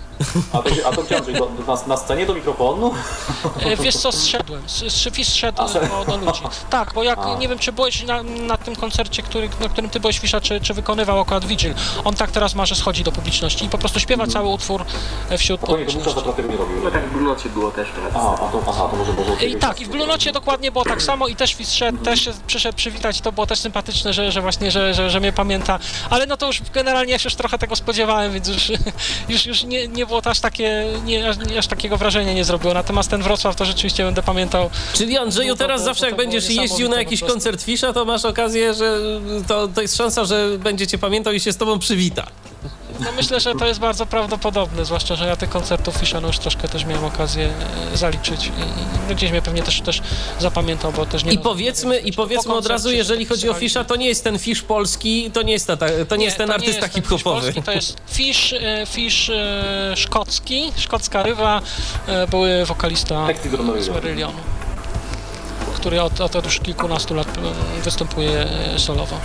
A 0.53 0.59
to, 0.59 0.71
a 0.89 0.93
to 0.93 1.03
chciałem, 1.03 1.25
że 1.25 1.33
do, 1.33 1.47
do, 1.47 1.75
na, 1.77 1.87
na 1.87 1.97
scenie 1.97 2.27
do 2.27 2.35
mikrofonu? 2.35 2.95
E, 3.61 3.77
Wiesz 3.77 3.97
co, 3.97 4.13
zszedłem. 4.13 4.63
Szefis 4.91 5.29
zszedł 5.29 5.63
do, 5.73 6.05
do 6.13 6.17
ludzi. 6.27 6.41
Tak, 6.71 6.93
bo 6.95 7.03
jak, 7.03 7.19
A. 7.19 7.35
nie 7.39 7.49
wiem, 7.49 7.59
czy 7.59 7.73
byłeś 7.73 8.03
na, 8.03 8.23
na 8.23 8.57
tym 8.57 8.77
koncercie, 8.77 9.23
który, 9.23 9.49
na 9.61 9.69
którym 9.69 9.91
ty 9.91 10.01
byłeś, 10.01 10.19
Fisza, 10.19 10.41
czy, 10.41 10.61
czy 10.61 10.75
wykonywał 10.75 11.21
akurat 11.21 11.45
Vigil. 11.45 11.75
On 12.05 12.15
tak 12.15 12.31
teraz 12.31 12.55
ma, 12.55 12.67
że 12.67 12.75
schodzi 12.75 13.05
do 13.05 13.13
publiczności 13.13 13.65
i 13.65 13.69
po 13.69 13.79
prostu 13.79 14.01
śpiewa 14.01 14.27
cały 14.27 14.49
utwór 14.49 14.85
e, 15.31 15.39
wśród 15.39 15.61
to 15.61 15.67
to 15.67 15.73
publiczności. 15.73 16.23
tak 16.23 16.37
tego 16.37 16.49
nie 16.49 16.57
robił. 16.57 16.77
No 16.85 16.91
tak 16.91 17.09
w 17.09 17.13
Brunocie 17.13 17.49
było 17.49 17.71
też 17.71 17.89
A, 17.89 17.95
teraz. 17.95 18.15
a 18.17 18.49
to, 18.49 18.61
aha, 18.69 18.89
to 18.91 18.97
może 18.97 19.13
może... 19.13 19.47
I 19.47 19.57
tak, 19.57 19.81
i 19.81 19.85
w 19.85 19.89
Blue 19.89 20.07
Nocie 20.07 20.33
dokładnie 20.33 20.73
było 20.73 20.85
tak 20.85 21.03
samo 21.03 21.24
i 21.29 21.37
też 21.37 21.55
Fis 21.55 21.73
szedł, 21.73 21.99
też 21.99 22.29
przyszedł 22.47 22.77
przywitać 22.77 23.21
to 23.21 23.33
było 23.33 23.47
też 23.47 23.59
sympatyczne, 23.59 24.13
że, 24.13 24.33
że 24.33 24.41
właśnie, 24.41 24.71
że, 24.71 24.95
że, 24.95 25.11
że 25.11 25.21
mnie 25.21 25.33
pamięta, 25.33 25.79
ale 26.11 26.27
no 26.27 26.37
to 26.37 26.47
już 26.47 26.61
generalnie 26.75 27.13
ja 27.13 27.19
się 27.19 27.27
już 27.27 27.35
trochę 27.35 27.59
tego 27.59 27.77
spodziewałem, 27.77 28.33
więc 28.33 28.49
już, 28.49 28.73
już, 29.29 29.47
już 29.47 29.65
nie, 29.65 29.89
nie 29.89 30.07
było 30.07 30.23
to 30.23 30.31
aż 30.31 30.41
takie, 30.41 30.87
nie, 31.05 31.29
aż, 31.29 31.37
aż 31.59 31.67
takiego 31.67 31.97
wrażenia 31.97 32.33
nie 32.33 32.45
zrobiło, 32.45 32.75
natomiast 32.75 33.11
ten 33.11 33.23
Wrocław 33.23 33.57
to 33.57 33.65
rzeczywiście 33.65 34.05
będę 34.05 34.23
pamiętał. 34.23 34.71
Czyli 34.95 35.19
Andrzeju, 35.19 35.49
No 35.49 35.55
to- 35.55 35.59
teraz 35.59 35.81
to- 35.81 35.85
zawsze 35.85 36.01
to 36.01 36.07
jak 36.07 36.17
będziesz 36.17 36.51
jeździł 36.51 36.89
na 36.89 36.97
jakiś 36.97 37.21
koncert 37.21 37.63
Fisza, 37.63 37.93
to 37.93 38.05
masz 38.05 38.25
okazję, 38.25 38.75
że 38.75 38.99
to, 39.49 39.69
to 39.69 39.83
jest 39.83 39.97
szansa, 39.97 40.25
że 40.25 40.59
będzie 40.59 40.87
cię 40.87 40.99
pamiętał 40.99 41.33
i 41.33 41.41
się 41.41 41.53
z 41.53 41.57
tobą 41.57 41.79
przywita. 41.79 42.27
No 43.01 43.13
myślę, 43.13 43.41
że 43.41 43.55
to 43.55 43.67
jest 43.67 43.81
bardzo 43.81 44.07
prawdopodobne, 44.07 44.85
zwłaszcza, 44.85 45.17
że 45.17 45.27
ja 45.27 45.37
tych 45.37 45.51
koncertów 45.51 45.95
Fisza 45.95 46.21
no 46.21 46.27
już 46.27 46.39
troszkę 46.39 46.69
też 46.69 46.85
miałem 46.85 47.05
okazję 47.05 47.53
e, 47.93 47.97
zaliczyć 47.97 48.47
i, 48.47 48.49
i 48.49 48.53
no 49.09 49.15
gdzieś 49.15 49.31
mnie 49.31 49.43
pewnie 49.43 49.63
też, 49.63 49.81
też 49.81 50.03
zapamiętał, 50.39 50.93
bo 50.93 51.07
też 51.07 51.25
nie... 51.25 51.33
I 51.33 51.39
powiedzmy, 51.39 51.99
i 51.99 52.13
powiedzmy 52.13 52.53
Po 52.53 52.59
od 52.59 52.67
razu, 52.67 52.91
jeżeli 52.91 53.27
chodzi 53.27 53.49
o 53.49 53.55
Fisza, 53.55 53.85
to 53.85 53.97
nie 53.97 54.07
jest 54.07 54.25
ten 54.25 54.39
Fisz 54.39 54.63
polski, 54.63 55.31
to 55.31 55.43
nie 55.43 55.53
jest, 55.53 55.67
ta, 55.67 55.77
to 56.09 56.17
nie 56.17 56.25
jest 56.25 56.37
ten 56.37 56.49
to 56.49 56.55
artysta 56.55 56.81
jest 56.81 56.95
ten 56.95 57.03
hip-hopowy. 57.03 57.41
polski, 57.41 57.63
To 57.63 57.73
jest 57.73 57.97
fisz, 58.13 58.53
e, 58.53 58.87
fisz 58.87 59.31
e, 59.31 59.93
szkocki, 59.97 60.73
szkocka 60.77 61.23
rywa, 61.23 61.61
były 62.31 62.65
wokalista 62.67 63.27
do 63.45 63.83
z 63.83 63.89
Marylionu. 63.89 63.93
Marylionu, 63.95 64.39
który 65.75 66.03
od, 66.03 66.21
od, 66.21 66.45
już 66.45 66.61
kilkunastu 66.61 67.15
lat 67.15 67.29
występuje 67.85 68.47
solowo. 68.77 69.21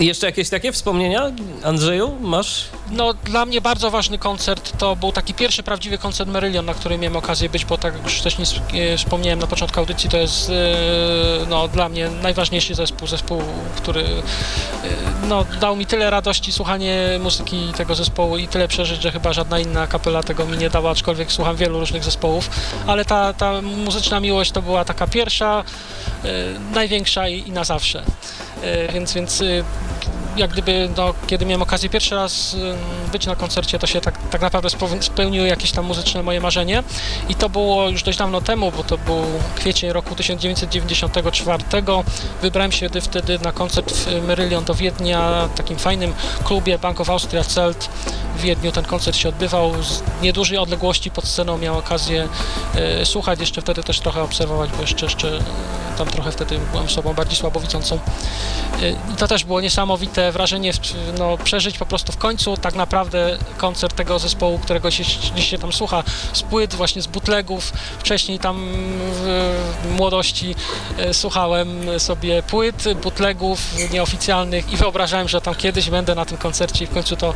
Jeszcze 0.00 0.26
jakieś 0.26 0.48
takie 0.48 0.72
wspomnienia, 0.72 1.32
Andrzeju, 1.62 2.16
masz? 2.20 2.68
No, 2.90 3.14
dla 3.14 3.46
mnie 3.46 3.60
bardzo 3.60 3.90
ważny 3.90 4.18
koncert 4.18 4.78
to 4.78 4.96
był 4.96 5.12
taki 5.12 5.34
pierwszy 5.34 5.62
prawdziwy 5.62 5.98
koncert 5.98 6.30
Marylion, 6.30 6.66
na 6.66 6.74
którym 6.74 7.00
miałem 7.00 7.16
okazję 7.16 7.48
być, 7.48 7.64
bo 7.64 7.78
tak 7.78 7.94
jak 7.94 8.04
już 8.04 8.14
wcześniej 8.14 8.46
e, 8.74 8.98
wspomniałem 8.98 9.38
na 9.38 9.46
początku 9.46 9.80
audycji, 9.80 10.10
to 10.10 10.16
jest 10.16 10.50
e, 10.50 10.52
no, 11.48 11.68
dla 11.68 11.88
mnie 11.88 12.10
najważniejszy 12.10 12.74
zespół, 12.74 13.08
zespół, 13.08 13.42
który 13.76 14.00
e, 14.00 14.16
no, 15.28 15.44
dał 15.60 15.76
mi 15.76 15.86
tyle 15.86 16.10
radości 16.10 16.52
słuchanie 16.52 17.18
muzyki 17.20 17.72
tego 17.76 17.94
zespołu 17.94 18.36
i 18.36 18.48
tyle 18.48 18.68
przeżyć, 18.68 19.02
że 19.02 19.12
chyba 19.12 19.32
żadna 19.32 19.58
inna 19.58 19.86
kapela 19.86 20.22
tego 20.22 20.46
mi 20.46 20.58
nie 20.58 20.70
dała, 20.70 20.90
aczkolwiek 20.90 21.32
słucham 21.32 21.56
wielu 21.56 21.80
różnych 21.80 22.04
zespołów, 22.04 22.50
ale 22.86 23.04
ta, 23.04 23.32
ta 23.32 23.62
muzyczna 23.62 24.20
miłość 24.20 24.50
to 24.50 24.62
była 24.62 24.84
taka 24.84 25.06
pierwsza, 25.06 25.64
największa 26.72 27.28
i, 27.28 27.48
i 27.48 27.52
na 27.52 27.64
zawsze. 27.64 28.02
Więc, 28.92 29.12
więc 29.12 29.42
jak 30.36 30.50
gdyby, 30.50 30.88
no, 30.96 31.14
kiedy 31.26 31.46
miałem 31.46 31.62
okazję 31.62 31.88
pierwszy 31.88 32.14
raz 32.14 32.56
być 33.12 33.26
na 33.26 33.36
koncercie, 33.36 33.78
to 33.78 33.86
się 33.86 34.00
tak, 34.00 34.28
tak 34.30 34.40
naprawdę 34.40 34.68
speł- 34.68 35.02
spełniło 35.02 35.46
jakieś 35.46 35.72
tam 35.72 35.84
muzyczne 35.84 36.22
moje 36.22 36.40
marzenie 36.40 36.82
i 37.28 37.34
to 37.34 37.48
było 37.48 37.88
już 37.88 38.02
dość 38.02 38.18
dawno 38.18 38.40
temu, 38.40 38.72
bo 38.76 38.84
to 38.84 38.98
był 38.98 39.24
kwiecień 39.56 39.92
roku 39.92 40.14
1994. 40.14 41.64
Wybrałem 42.42 42.72
się 42.72 42.88
wtedy- 43.00 43.38
na 43.38 43.52
koncert 43.52 43.92
w 43.92 44.26
Merylion 44.26 44.64
do 44.64 44.74
Wiednia, 44.74 45.48
w 45.54 45.56
takim 45.56 45.78
fajnym 45.78 46.14
klubie 46.44 46.78
Bank 46.78 47.00
of 47.00 47.10
Austria 47.10 47.44
Celt 47.44 47.88
w 48.36 48.40
Wiedniu. 48.40 48.72
Ten 48.72 48.84
koncert 48.84 49.16
się 49.16 49.28
odbywał 49.28 49.82
z 49.82 50.02
niedużej 50.22 50.58
odległości 50.58 51.10
pod 51.10 51.24
sceną, 51.24 51.58
miałem 51.58 51.78
okazję 51.80 52.28
e, 52.74 53.06
słuchać, 53.06 53.40
jeszcze 53.40 53.60
wtedy 53.60 53.82
też 53.82 54.00
trochę 54.00 54.22
obserwować, 54.22 54.70
bo 54.70 54.80
jeszcze, 54.80 55.06
jeszcze 55.06 55.38
tam 55.98 56.08
trochę 56.08 56.32
wtedy 56.32 56.58
byłem 56.70 56.86
osobą 56.86 57.14
bardziej 57.14 57.36
słabowidzącą. 57.36 57.98
I 59.12 59.16
to 59.16 59.28
też 59.28 59.44
było 59.44 59.60
niesamowite 59.60 60.32
wrażenie, 60.32 60.72
no, 61.18 61.38
przeżyć 61.44 61.78
po 61.78 61.86
prostu 61.86 62.12
w 62.12 62.16
końcu 62.16 62.56
tak 62.66 62.74
naprawdę 62.74 63.38
koncert 63.56 63.96
tego 63.96 64.18
zespołu, 64.18 64.58
którego 64.58 64.90
się, 64.90 65.04
się 65.40 65.58
tam 65.58 65.72
słucha, 65.72 66.02
z 66.32 66.42
płyt, 66.42 66.74
właśnie 66.74 67.02
z 67.02 67.06
bootlegów. 67.06 67.72
Wcześniej 67.98 68.38
tam 68.38 68.68
w 69.12 69.50
młodości 69.96 70.54
e, 70.98 71.14
słuchałem 71.14 72.00
sobie 72.00 72.42
płyt, 72.42 72.84
bootlegów 73.02 73.60
nieoficjalnych 73.92 74.72
i 74.72 74.76
wyobrażałem, 74.76 75.28
że 75.28 75.40
tam 75.40 75.54
kiedyś 75.54 75.90
będę 75.90 76.14
na 76.14 76.24
tym 76.24 76.38
koncercie 76.38 76.84
i 76.84 76.86
w 76.86 76.90
końcu 76.90 77.16
to, 77.16 77.34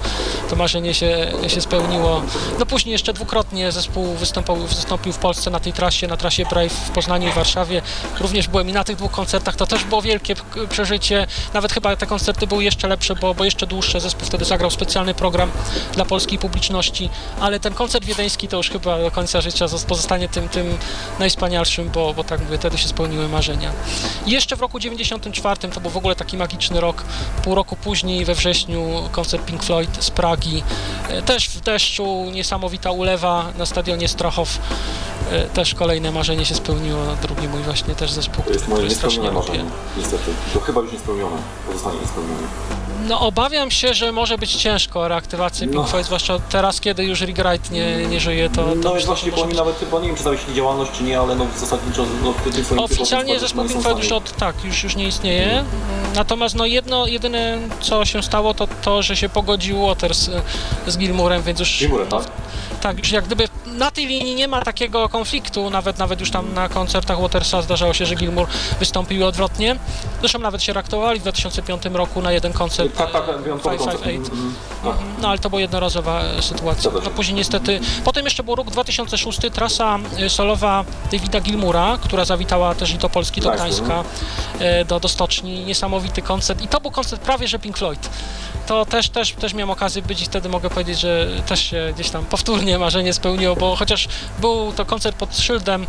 to 0.50 0.56
marzenie 0.56 0.94
się, 0.94 1.32
się 1.48 1.60
spełniło. 1.60 2.22
No 2.58 2.66
później 2.66 2.92
jeszcze 2.92 3.12
dwukrotnie 3.12 3.72
zespół 3.72 4.14
wystąpił, 4.14 4.56
wystąpił 4.56 5.12
w 5.12 5.18
Polsce 5.18 5.50
na 5.50 5.60
tej 5.60 5.72
trasie, 5.72 6.06
na 6.06 6.16
trasie 6.16 6.44
Brave 6.44 6.72
w 6.72 6.90
Poznaniu 6.90 7.28
i 7.28 7.32
Warszawie. 7.32 7.82
Również 8.20 8.48
byłem 8.48 8.68
i 8.68 8.72
na 8.72 8.84
tych 8.84 8.96
dwóch 8.96 9.12
koncertach, 9.12 9.56
to 9.56 9.66
też 9.66 9.84
było 9.84 10.02
wielkie 10.02 10.34
przeżycie. 10.70 11.26
Nawet 11.54 11.72
chyba 11.72 11.96
te 11.96 12.06
koncerty 12.06 12.46
były 12.46 12.64
jeszcze 12.64 12.88
lepsze, 12.88 13.14
bo, 13.14 13.34
bo 13.34 13.44
jeszcze 13.44 13.66
dłuższe. 13.66 14.00
Zespół 14.00 14.26
wtedy 14.26 14.44
zagrał 14.44 14.70
specjalny 14.70 15.14
program 15.20 15.50
dla 15.92 16.04
polskiej 16.04 16.38
publiczności, 16.38 17.10
ale 17.40 17.60
ten 17.60 17.74
koncert 17.74 18.04
wiedeński 18.04 18.48
to 18.48 18.56
już 18.56 18.70
chyba 18.70 18.98
do 18.98 19.10
końca 19.10 19.40
życia 19.40 19.66
zos- 19.66 19.84
pozostanie 19.86 20.28
tym, 20.28 20.48
tym 20.48 20.78
najwspanialszym, 21.18 21.90
bo, 21.94 22.14
bo 22.14 22.24
tak 22.24 22.40
mówię, 22.40 22.58
wtedy 22.58 22.78
się 22.78 22.88
spełniły 22.88 23.28
marzenia. 23.28 23.72
I 24.26 24.30
jeszcze 24.30 24.56
w 24.56 24.60
roku 24.60 24.78
94 24.80 25.68
to 25.72 25.80
był 25.80 25.90
w 25.90 25.96
ogóle 25.96 26.16
taki 26.16 26.36
magiczny 26.36 26.80
rok. 26.80 27.02
Pół 27.44 27.54
roku 27.54 27.76
później, 27.76 28.24
we 28.24 28.34
wrześniu, 28.34 29.08
koncert 29.12 29.44
Pink 29.44 29.62
Floyd 29.62 29.90
z 30.04 30.10
Pragi. 30.10 30.62
E, 31.08 31.22
Też 31.22 31.48
w 31.48 31.60
deszczu, 31.60 32.24
niesamowita 32.32 32.90
ulewa 32.90 33.52
na 33.58 33.66
stadionie 33.66 34.08
Strachow. 34.08 34.58
E, 35.32 35.42
Też 35.46 35.74
kolejne 35.74 36.10
marzenie 36.12 36.44
się 36.46 36.54
spełniło. 36.54 37.00
Drugi 37.22 37.48
mój 37.48 37.62
właśnie 37.62 37.94
też 37.94 38.12
zespół, 38.12 38.44
To 38.44 38.50
jest 38.50 38.68
moje 38.68 38.80
który 38.82 38.94
strasznie 38.94 39.22
lubię. 39.22 39.34
marzenie, 39.34 39.64
niestety. 39.96 40.30
To 40.54 40.60
chyba 40.60 40.80
już 40.80 40.92
niespełnione, 40.92 41.36
pozostanie 41.66 41.98
niespełnione. 42.00 42.46
No 43.08 43.20
obawiam 43.20 43.70
się, 43.70 43.94
że 43.94 44.12
może 44.12 44.38
być 44.38 44.54
ciężko 44.56 45.08
reaktywacja 45.08 45.60
Pink 45.66 45.74
No. 45.74 45.84
Floyd, 45.84 46.06
zwłaszcza 46.06 46.38
teraz, 46.38 46.80
kiedy 46.80 47.04
już 47.04 47.20
Wright 47.20 47.70
nie, 47.70 48.06
nie 48.06 48.20
żyje, 48.20 48.50
to, 48.50 48.66
No 48.84 49.00
że 49.00 49.06
właśnie, 49.06 49.32
bo 49.32 49.42
oni 49.42 49.54
nawet 49.54 49.78
chyba, 49.78 50.00
nie 50.00 50.06
wiem 50.06 50.16
czy 50.16 50.22
zawiesili 50.22 50.54
działalność 50.54 50.92
czy 50.92 51.02
nie, 51.02 51.20
ale 51.20 51.34
no 51.34 51.46
zasadniczo 51.56 52.06
no, 52.24 52.34
swoim 52.64 52.80
Oficjalnie 52.80 53.38
zespół 53.38 53.68
Floyd 53.68 53.98
już 53.98 54.12
od, 54.12 54.36
tak, 54.36 54.64
już, 54.64 54.84
już 54.84 54.96
nie 54.96 55.06
istnieje. 55.06 55.64
Natomiast 56.14 56.54
no 56.54 56.66
jedno, 56.66 57.06
jedyne 57.06 57.58
co 57.80 58.04
się 58.04 58.22
stało 58.22 58.54
to 58.54 58.68
to, 58.82 59.02
że 59.02 59.16
się 59.16 59.28
pogodził 59.28 59.86
Waters 59.86 60.30
z 60.86 60.98
Gilmurem, 60.98 61.42
więc 61.42 61.60
już 61.60 61.78
Gilmourem, 61.78 62.08
tak? 62.08 62.22
Tak, 62.80 62.98
już 62.98 63.10
jak 63.12 63.24
gdyby 63.24 63.48
na 63.66 63.90
tej 63.90 64.06
linii 64.06 64.34
nie 64.34 64.48
ma 64.48 64.60
takiego 64.60 65.08
konfliktu, 65.08 65.70
nawet 65.70 65.98
nawet 65.98 66.20
już 66.20 66.30
tam 66.30 66.54
na 66.54 66.68
koncertach 66.68 67.20
Watersa 67.20 67.62
zdarzało 67.62 67.94
się, 67.94 68.06
że 68.06 68.14
Gilmour 68.14 68.46
wystąpił 68.78 69.26
odwrotnie. 69.26 69.76
Zresztą 70.20 70.38
nawet 70.38 70.62
się 70.62 70.72
reaktowali 70.72 71.18
w 71.18 71.22
2005 71.22 71.82
roku 71.92 72.22
na 72.22 72.32
jeden 72.32 72.52
koncert. 72.52 72.96
Tak, 72.96 73.12
tak, 73.12 73.28
e, 73.28 73.38
wyjątkowy 73.38 73.76
koncert. 73.76 74.02
558. 74.02 74.32
Mhm, 74.34 74.54
tak. 74.84 74.94
No 75.22 75.28
ale 75.28 75.38
to 75.38 75.50
była 75.50 75.60
jednorazowa 75.60 76.20
e, 76.20 76.42
sytuacja. 76.42 76.90
No 77.04 77.10
później 77.10 77.34
niestety, 77.36 77.80
potem 78.04 78.24
jeszcze 78.24 78.42
był 78.42 78.54
rok 78.54 78.70
2006, 78.70 79.40
trasa 79.52 79.98
e, 80.18 80.30
solowa 80.30 80.84
Davida 81.12 81.40
Gilmura, 81.40 81.98
która 82.02 82.24
zawitała 82.24 82.74
też 82.74 82.90
i 82.90 82.98
do 82.98 83.08
Polski, 83.08 83.40
do 83.40 83.48
Tak, 83.48 83.58
Gdańska, 83.58 84.04
e, 84.58 84.84
do, 84.84 85.00
do 85.00 85.08
Stoczni. 85.08 85.64
Niesamowity 85.64 86.22
koncert 86.22 86.62
i 86.62 86.68
to 86.68 86.80
był 86.80 86.90
koncert 86.90 87.22
prawie, 87.22 87.48
że 87.48 87.58
Pink 87.58 87.78
Floyd. 87.78 88.10
To 88.70 88.84
też, 88.84 89.08
też, 89.08 89.32
też 89.32 89.54
miałem 89.54 89.70
okazję 89.70 90.02
być 90.02 90.22
i 90.22 90.24
wtedy 90.24 90.48
mogę 90.48 90.70
powiedzieć, 90.70 91.00
że 91.00 91.26
też 91.46 91.60
się 91.60 91.92
gdzieś 91.94 92.10
tam 92.10 92.24
powtórnie 92.24 92.78
marzenie 92.78 93.12
spełniło, 93.12 93.56
bo 93.56 93.76
chociaż 93.76 94.08
był 94.38 94.72
to 94.72 94.84
koncert 94.84 95.16
pod 95.16 95.38
szyldem 95.38 95.86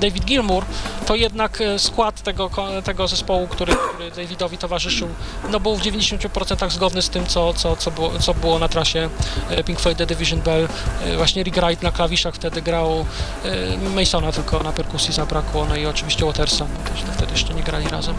David 0.00 0.24
Gilmour, 0.24 0.64
to 1.06 1.14
jednak 1.14 1.60
e, 1.60 1.78
skład 1.78 2.22
tego, 2.22 2.50
tego 2.84 3.08
zespołu, 3.08 3.46
który, 3.48 3.76
który 3.94 4.10
Davidowi 4.10 4.58
towarzyszył, 4.58 5.08
no 5.50 5.60
był 5.60 5.76
w 5.76 5.80
90% 5.80 6.70
zgodny 6.70 7.02
z 7.02 7.10
tym, 7.10 7.26
co, 7.26 7.54
co, 7.54 7.76
co, 7.76 7.90
było, 7.90 8.18
co 8.18 8.34
było 8.34 8.58
na 8.58 8.68
trasie 8.68 9.08
e, 9.50 9.64
Pink 9.64 9.80
Floyd 9.80 9.98
The 9.98 10.06
Division 10.06 10.40
Bell. 10.40 10.68
E, 11.04 11.16
Właśnie 11.16 11.42
Rick 11.42 11.56
Wright 11.56 11.82
na 11.82 11.92
klawiszach 11.92 12.34
wtedy 12.34 12.62
grał, 12.62 13.06
Masona 13.94 14.32
tylko 14.32 14.62
na 14.62 14.72
perkusji 14.72 15.14
zabrakło, 15.14 15.66
no 15.68 15.76
i 15.76 15.86
oczywiście 15.86 16.24
Watersa, 16.24 16.66
wtedy 17.16 17.32
jeszcze 17.32 17.54
nie 17.54 17.62
grali 17.62 17.88
razem. 17.88 18.14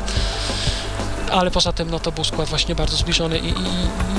Ale 1.31 1.51
poza 1.51 1.73
tym, 1.73 1.91
no 1.91 1.99
to 1.99 2.11
był 2.11 2.23
skład 2.23 2.49
właśnie 2.49 2.75
bardzo 2.75 2.97
zbliżony 2.97 3.39
i, 3.39 3.47
i, 3.47 3.51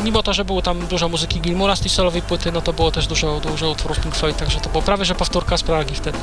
i 0.01 0.05
mimo 0.05 0.23
to, 0.23 0.33
że 0.33 0.45
było 0.45 0.63
tam 0.63 0.87
dużo 0.87 1.09
muzyki 1.09 1.41
Gilmura 1.41 1.77
z 1.77 1.81
tej 1.81 1.91
solowej 1.91 2.23
płyty, 2.23 2.53
no 2.53 2.61
to 2.61 2.73
było 2.73 2.91
też 2.91 3.07
dużo, 3.07 3.41
dużo 3.41 3.71
utworów 3.71 4.01
Pink 4.01 4.15
Floyd, 4.15 4.37
także 4.37 4.61
to 4.61 4.69
było 4.71 4.83
prawie, 4.83 5.05
że 5.05 5.15
powtórka 5.15 5.57
z 5.57 5.63
Pragi 5.63 5.95
wtedy. 5.95 6.19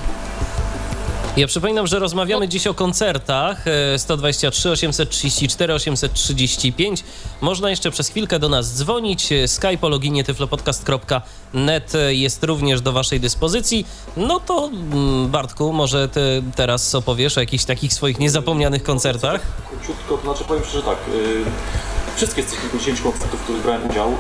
Ja 1.38 1.48
przypominam, 1.48 1.88
że 1.88 2.00
rozmawiamy 2.00 2.48
dziś 2.48 2.68
o 2.68 2.74
koncertach 2.74 3.68
e, 3.68 4.00
123 4.00 4.70
834 4.70 5.74
835. 5.74 7.04
Można 7.42 7.70
jeszcze 7.70 7.92
przez 7.92 8.10
chwilkę 8.10 8.40
do 8.40 8.50
nas 8.50 8.78
dzwonić. 8.78 9.32
E, 9.32 9.48
Skype 9.48 9.78
o 9.82 9.90
loginie 9.90 10.24
tyflopodcast.net 10.24 11.96
e, 11.96 12.14
jest 12.14 12.44
również 12.44 12.82
do 12.82 12.92
waszej 12.92 13.20
dyspozycji. 13.20 13.86
No 14.18 14.40
to 14.40 14.70
mm, 14.74 15.28
Bartku, 15.28 15.74
może 15.74 16.10
ty 16.10 16.44
teraz 16.56 16.96
opowiesz 16.96 17.38
o 17.38 17.40
jakichś 17.40 17.64
takich 17.66 17.94
swoich 17.94 18.20
niezapomnianych 18.20 18.84
koncertach? 18.84 19.42
Króciutko, 19.70 20.18
to 20.18 20.22
znaczy 20.22 20.44
powiem 20.44 20.64
szczerze 20.64 20.84
tak, 20.84 20.98
y, 21.16 22.16
wszystkie 22.16 22.44
z 22.44 22.46
tych 22.46 22.62
kilkudziesięciu 22.62 23.04
koncertów, 23.04 23.40
w 23.40 23.44
których 23.44 23.62
brałem 23.62 23.90
udział, 23.90 24.10
y, 24.12 24.16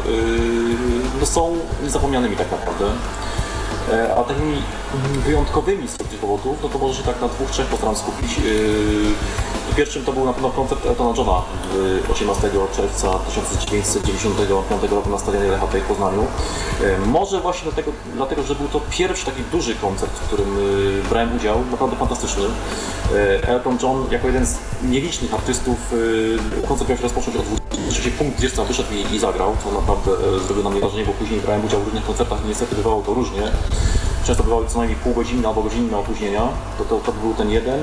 no 1.19 1.25
są 1.25 1.57
niezapomnianymi 1.83 2.35
tak 2.35 2.51
naprawdę. 2.51 2.85
E, 3.91 4.15
A 4.15 4.23
takimi 4.23 4.61
wyjątkowymi 5.25 5.87
z 5.87 5.97
tych 5.97 6.19
powodów, 6.19 6.57
no 6.63 6.69
to 6.69 6.79
może 6.79 6.95
się 6.95 7.03
tak 7.03 7.21
na 7.21 7.27
dwóch, 7.27 7.51
trzech 7.51 7.67
postaram 7.67 7.95
skupić. 7.95 8.39
Pierwszym 9.75 10.05
to 10.05 10.13
był 10.13 10.25
na 10.25 10.33
pewno 10.33 10.49
koncert 10.49 10.85
Eltona 10.85 11.17
Johna 11.17 11.41
w 12.07 12.11
18 12.11 12.49
czerwca 12.75 13.19
1995 13.19 14.91
roku 14.91 15.09
na 15.09 15.17
stadionie 15.17 15.47
Lecha 15.47 15.67
w 15.67 15.81
Poznaniu. 15.81 16.27
E, 16.83 16.97
Może 17.05 17.41
właśnie 17.41 17.63
dlatego, 17.63 17.91
dlatego, 18.15 18.43
że 18.43 18.55
był 18.55 18.67
to 18.67 18.81
pierwszy 18.89 19.25
taki 19.25 19.41
duży 19.51 19.75
koncert, 19.75 20.11
w 20.11 20.27
którym 20.27 20.57
y, 20.57 21.09
brałem 21.09 21.35
udział, 21.35 21.57
naprawdę 21.71 21.95
fantastyczny. 21.95 22.43
E, 23.13 23.47
Elton 23.47 23.77
John 23.83 24.05
jako 24.11 24.27
jeden 24.27 24.45
z 24.45 24.57
nielicznych 24.83 25.33
artystów 25.33 25.77
koncert 26.67 26.89
miał 26.89 26.97
się 26.97 27.03
rozpocząć 27.03 27.37
od 27.37 27.43
20. 27.43 28.09
punkt 28.17 28.37
20 28.37 28.63
wyszedł 28.63 28.89
i, 28.93 29.15
i 29.15 29.19
zagrał, 29.19 29.55
co 29.63 29.71
naprawdę 29.71 30.11
e, 30.11 30.39
zrobiło 30.39 30.63
na 30.63 30.69
mnie 30.69 30.79
wrażenie, 30.79 31.05
bo 31.05 31.13
później 31.13 31.39
brałem 31.39 31.65
udział 31.65 31.81
w 31.81 31.85
różnych 31.85 32.05
koncertach 32.05 32.45
i 32.45 32.47
niestety 32.47 32.75
bywało 32.75 33.01
to 33.01 33.13
różnie. 33.13 33.51
Często 34.23 34.43
bywały 34.43 34.67
co 34.67 34.77
najmniej 34.77 34.99
pół 34.99 35.13
godziny 35.13 35.47
albo 35.47 35.63
godzinne 35.63 35.97
opóźnienia, 35.97 36.47
to, 36.77 36.83
to, 36.83 36.99
to 36.99 37.11
był 37.11 37.33
ten 37.33 37.49
jeden. 37.49 37.79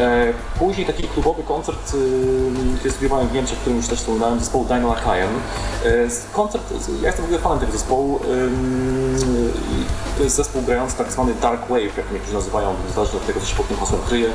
E, 0.00 0.34
Później 0.58 0.86
taki 0.86 1.02
klubowy 1.02 1.42
koncert, 1.42 1.94
y, 1.94 2.78
który 2.78 2.90
studiowałem 2.90 3.28
w 3.28 3.32
Niemczech, 3.32 3.58
w 3.58 3.60
którym 3.60 3.76
już 3.76 3.88
też 3.88 3.98
wspominałem, 3.98 4.38
zespołu 4.38 4.64
Dino 4.64 4.88
Lakajen. 4.88 5.28
Koncert, 6.32 6.62
ja 7.02 7.06
jestem 7.06 7.24
w 7.24 7.28
ogóle 7.28 7.38
fanem 7.38 7.58
tego 7.58 7.72
zespołu. 7.72 8.20
To 10.16 10.24
jest 10.24 10.36
zespół 10.36 10.62
grający 10.62 10.96
tak 10.96 11.12
zwany 11.12 11.34
Dark 11.34 11.60
Wave, 11.68 11.96
jak 11.96 12.12
niektórzy 12.12 12.34
nazywają, 12.34 12.74
zależnie 12.94 13.18
od 13.18 13.26
tego, 13.26 13.40
co 13.40 13.46
się 13.46 13.56
pod 13.56 13.68
tym 13.68 13.76
hasłem 13.76 14.00
kryje. 14.08 14.28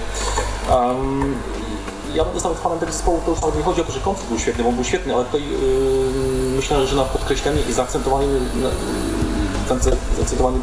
Ja 2.14 2.26
będę 2.26 2.42
nawet 2.44 2.58
fanem 2.60 2.80
tego 2.80 2.92
zespołu, 2.92 3.20
to 3.26 3.32
już 3.32 3.42
nawet 3.42 3.58
nie 3.58 3.64
chodzi 3.64 3.82
o 3.82 3.84
to, 3.84 3.92
że 3.92 4.00
koncert 4.00 4.28
był 4.28 4.40
świetny, 4.40 4.64
bo 4.64 4.72
był 4.72 4.84
świetny, 4.84 5.16
ale 5.16 5.26
tutaj 5.26 5.44
myślę, 6.56 6.88
że 6.88 6.96
na 6.96 7.04
podkreślenie 7.04 7.62
i 7.70 7.74
zaakcentowanie, 7.74 8.28
zaakcentowanie 10.18 10.58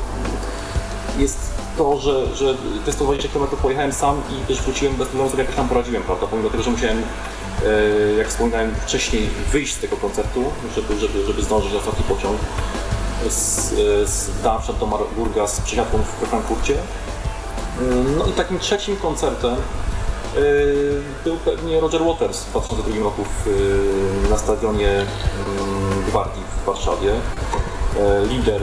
jest 1.18 1.38
to, 1.78 1.98
że, 2.00 2.36
że 2.36 2.54
te 2.86 2.92
120 2.92 3.28
km 3.28 3.46
pojechałem 3.62 3.92
sam 3.92 4.22
i 4.30 4.46
też 4.46 4.62
wróciłem 4.62 4.96
bez 4.96 5.08
problemu 5.08 5.30
sobie 5.30 5.42
jakoś 5.42 5.56
tam 5.56 5.68
poradziłem, 5.68 6.02
prawda? 6.02 6.26
Pomimo 6.26 6.50
tego, 6.50 6.62
że 6.62 6.70
musiałem, 6.70 6.98
e, 6.98 8.12
jak 8.18 8.28
wspominałem 8.28 8.74
wcześniej, 8.86 9.30
wyjść 9.52 9.74
z 9.74 9.78
tego 9.78 9.96
koncertu, 9.96 10.44
żeby, 10.74 10.98
żeby, 10.98 11.26
żeby 11.26 11.42
zdążyć 11.42 11.72
na 11.72 11.78
ostatni 11.78 12.04
pociąg 12.04 12.38
z, 13.30 13.70
z 14.10 14.30
do 14.80 14.86
Marburga 14.86 15.46
z 15.46 15.60
przesiadką 15.60 15.98
we 16.20 16.26
Frankfurcie. 16.26 16.74
No 18.18 18.26
i 18.26 18.32
takim 18.32 18.58
trzecim 18.58 18.96
koncertem 18.96 19.52
e, 19.54 19.58
był 21.24 21.36
pewnie 21.36 21.80
Roger 21.80 22.02
Waters 22.04 22.44
w 22.44 22.50
2002 22.50 23.04
roku 23.04 23.24
w, 23.24 23.48
e, 24.26 24.30
na 24.30 24.38
stadionie 24.38 24.90
mm, 24.90 26.04
Gwardii 26.06 26.42
w 26.62 26.66
Warszawie. 26.66 27.12
Lider 28.28 28.62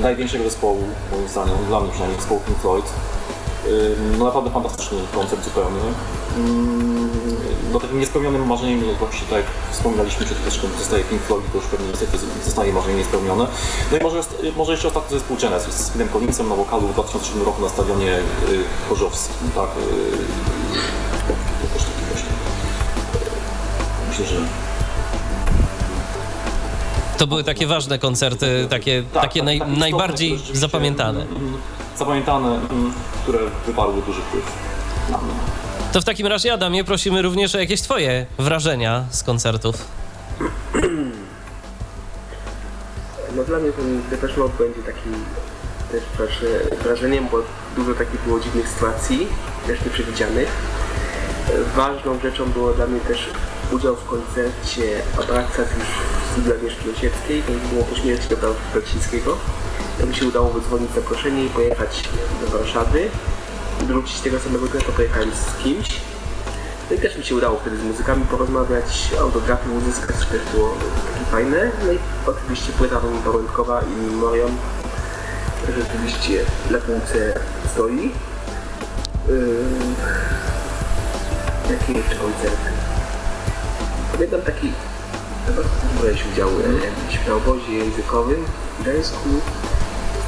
największego 0.00 0.44
zespołu, 0.44 0.82
moim 1.12 1.28
zdaniem, 1.28 1.56
dla 1.68 1.80
mnie 1.80 1.90
przynajmniej, 1.90 2.20
zespołu 2.20 2.40
Pink 2.46 2.58
Floyd. 2.58 2.84
Y, 3.66 3.96
No 4.18 4.24
naprawdę 4.24 4.50
fantastyczny 4.50 4.98
koncert 5.14 5.44
zupełnie. 5.44 5.80
No 7.72 7.80
takim 7.80 8.00
niespełnionym 8.00 8.46
marzeniem, 8.46 8.80
właśnie 8.98 9.20
tak 9.30 9.36
jak 9.38 9.46
wspominaliśmy 9.70 10.26
przed 10.26 10.38
chwileczką, 10.38 10.68
zostaje 10.78 11.04
Pink 11.04 11.22
Floyd, 11.22 11.44
to 11.52 11.58
już 11.58 11.66
pewnie 11.66 11.88
niestety 11.88 12.18
zostaje 12.44 12.72
marzenie 12.72 12.96
niespełnione. 12.96 13.46
No 13.92 13.98
i 13.98 14.02
może, 14.02 14.16
jest- 14.16 14.36
może 14.56 14.72
jeszcze 14.72 14.88
ostatni 14.88 15.18
zespół 15.18 15.36
Genesis 15.36 15.74
z 15.74 15.90
Philem 15.90 16.08
Collinsem 16.08 16.48
na 16.48 16.54
wokalu 16.54 16.88
w 16.88 16.92
2007 16.92 17.42
roku 17.42 17.62
na 17.62 17.68
stadionie 17.68 18.12
y, 18.16 18.20
Chorzowskim, 18.88 19.50
tak. 19.54 19.68
y, 19.76 19.80
y, 19.80 21.28
Myślę, 24.08 24.24
że 24.26 24.36
To 27.18 27.26
były 27.26 27.44
takie 27.44 27.66
ważne 27.66 27.98
koncerty, 27.98 28.66
takie, 28.70 29.02
Tak, 29.12 29.22
takie 29.22 29.40
tak, 29.40 29.46
naj, 29.46 29.58
tak, 29.58 29.68
najbardziej 29.68 30.38
zapamiętane. 30.52 31.22
mm, 31.22 31.36
mm, 31.36 31.52
Zapamiętane, 31.98 32.48
mm, 32.48 32.92
które 33.22 33.38
wywarły 33.66 34.02
duży 34.02 34.20
wpływ 34.20 34.44
na 35.10 35.18
mnie. 35.18 35.32
To 35.92 36.00
w 36.00 36.04
takim 36.04 36.26
razie, 36.26 36.52
Adamie, 36.52 36.84
prosimy 36.84 37.22
również 37.22 37.54
o 37.54 37.58
jakieś 37.58 37.80
twoje 37.82 38.26
wrażenia 38.38 39.04
z 39.10 39.22
koncertów. 39.22 39.76
No 43.36 43.44
dla 43.44 43.58
mnie 43.58 43.72
ten 43.72 44.02
Depeche 44.10 44.40
Mode 44.40 44.54
będzie 44.58 44.82
takim 44.82 45.12
też 45.92 46.02
wraże- 46.18 46.82
wrażeniem, 46.84 47.26
bo 47.32 47.38
dużo 47.76 47.94
takich 47.94 48.20
było 48.24 48.40
dziwnych 48.40 48.68
sytuacji, 48.68 49.26
też 49.66 49.80
nieprzewidzianych. 49.84 50.48
Ważną 51.76 52.18
rzeczą 52.22 52.46
było 52.52 52.72
dla 52.72 52.86
mnie 52.86 53.00
też 53.00 53.26
udział 53.72 53.96
w 53.96 54.04
koncercie 54.04 55.02
Abraxas 55.22 55.66
już 55.78 55.86
studiu 56.38 56.54
Agnieszki 56.54 56.90
Osieckiej, 56.90 57.42
to 57.42 57.52
było 57.72 57.84
po 57.84 57.96
śmierci 57.96 58.28
Dobra 58.28 58.48
Belsińskiego. 58.74 59.36
To 60.00 60.06
mi 60.06 60.14
się 60.14 60.26
udało 60.26 60.50
wydzwonić 60.50 60.94
zaproszenie 60.94 61.44
i 61.44 61.50
pojechać 61.50 62.08
do 62.40 62.58
Warszawy. 62.58 63.08
Wrócić 63.80 64.20
tego 64.20 64.38
samego 64.38 64.66
dnia, 64.66 64.80
to 64.80 64.92
pojechałem 64.92 65.30
z 65.30 65.62
kimś. 65.62 66.00
No 66.90 66.96
i 66.96 66.98
też 66.98 67.18
mi 67.18 67.24
się 67.24 67.34
udało 67.34 67.58
wtedy 67.58 67.76
z 67.76 67.82
muzykami 67.82 68.24
porozmawiać, 68.24 69.10
autografy 69.20 69.70
uzyskać, 69.70 70.16
to 70.16 70.24
też 70.24 70.42
było 70.54 70.74
takie 71.12 71.24
fajne. 71.30 71.70
No 71.86 71.92
i 71.92 71.98
oczywiście 72.26 72.72
płyta 72.72 73.00
pamiątkowa 73.24 73.80
i 73.80 74.16
też 75.66 75.74
rzeczywiście 75.84 76.44
na 76.70 76.78
półce 76.78 77.40
stoi. 77.72 78.12
Yy, 79.28 79.64
jakie 81.70 81.92
jeszcze 81.92 82.14
koncerty? 82.14 82.70
Pamiętam 84.12 84.42
taki, 84.42 84.72
brałeś 86.00 86.24
udział 86.32 86.48
e, 86.48 86.84
jakimś 86.84 87.28
obozie 87.28 87.72
językowym 87.72 88.44
w 88.78 88.82
Gdańsku, 88.82 89.28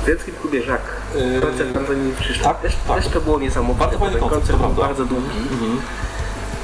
w 0.00 0.04
Gdańskim 0.04 0.34
klubie 0.40 0.62
Żak. 0.62 0.82
Yy, 1.14 1.40
Koncert 1.40 1.76
Antoni 1.76 2.14
Krzysztof. 2.20 2.46
tak, 2.46 2.60
też, 2.60 2.72
tak. 2.88 3.02
też 3.02 3.12
to 3.12 3.20
było 3.20 3.38
niesamowite, 3.38 3.98
Bardzo 3.98 4.18
ten 4.18 4.28
koncert, 4.28 4.58
był 4.58 4.68
bardzo 4.68 5.04
długi. 5.04 5.38
Mhm. 5.52 5.80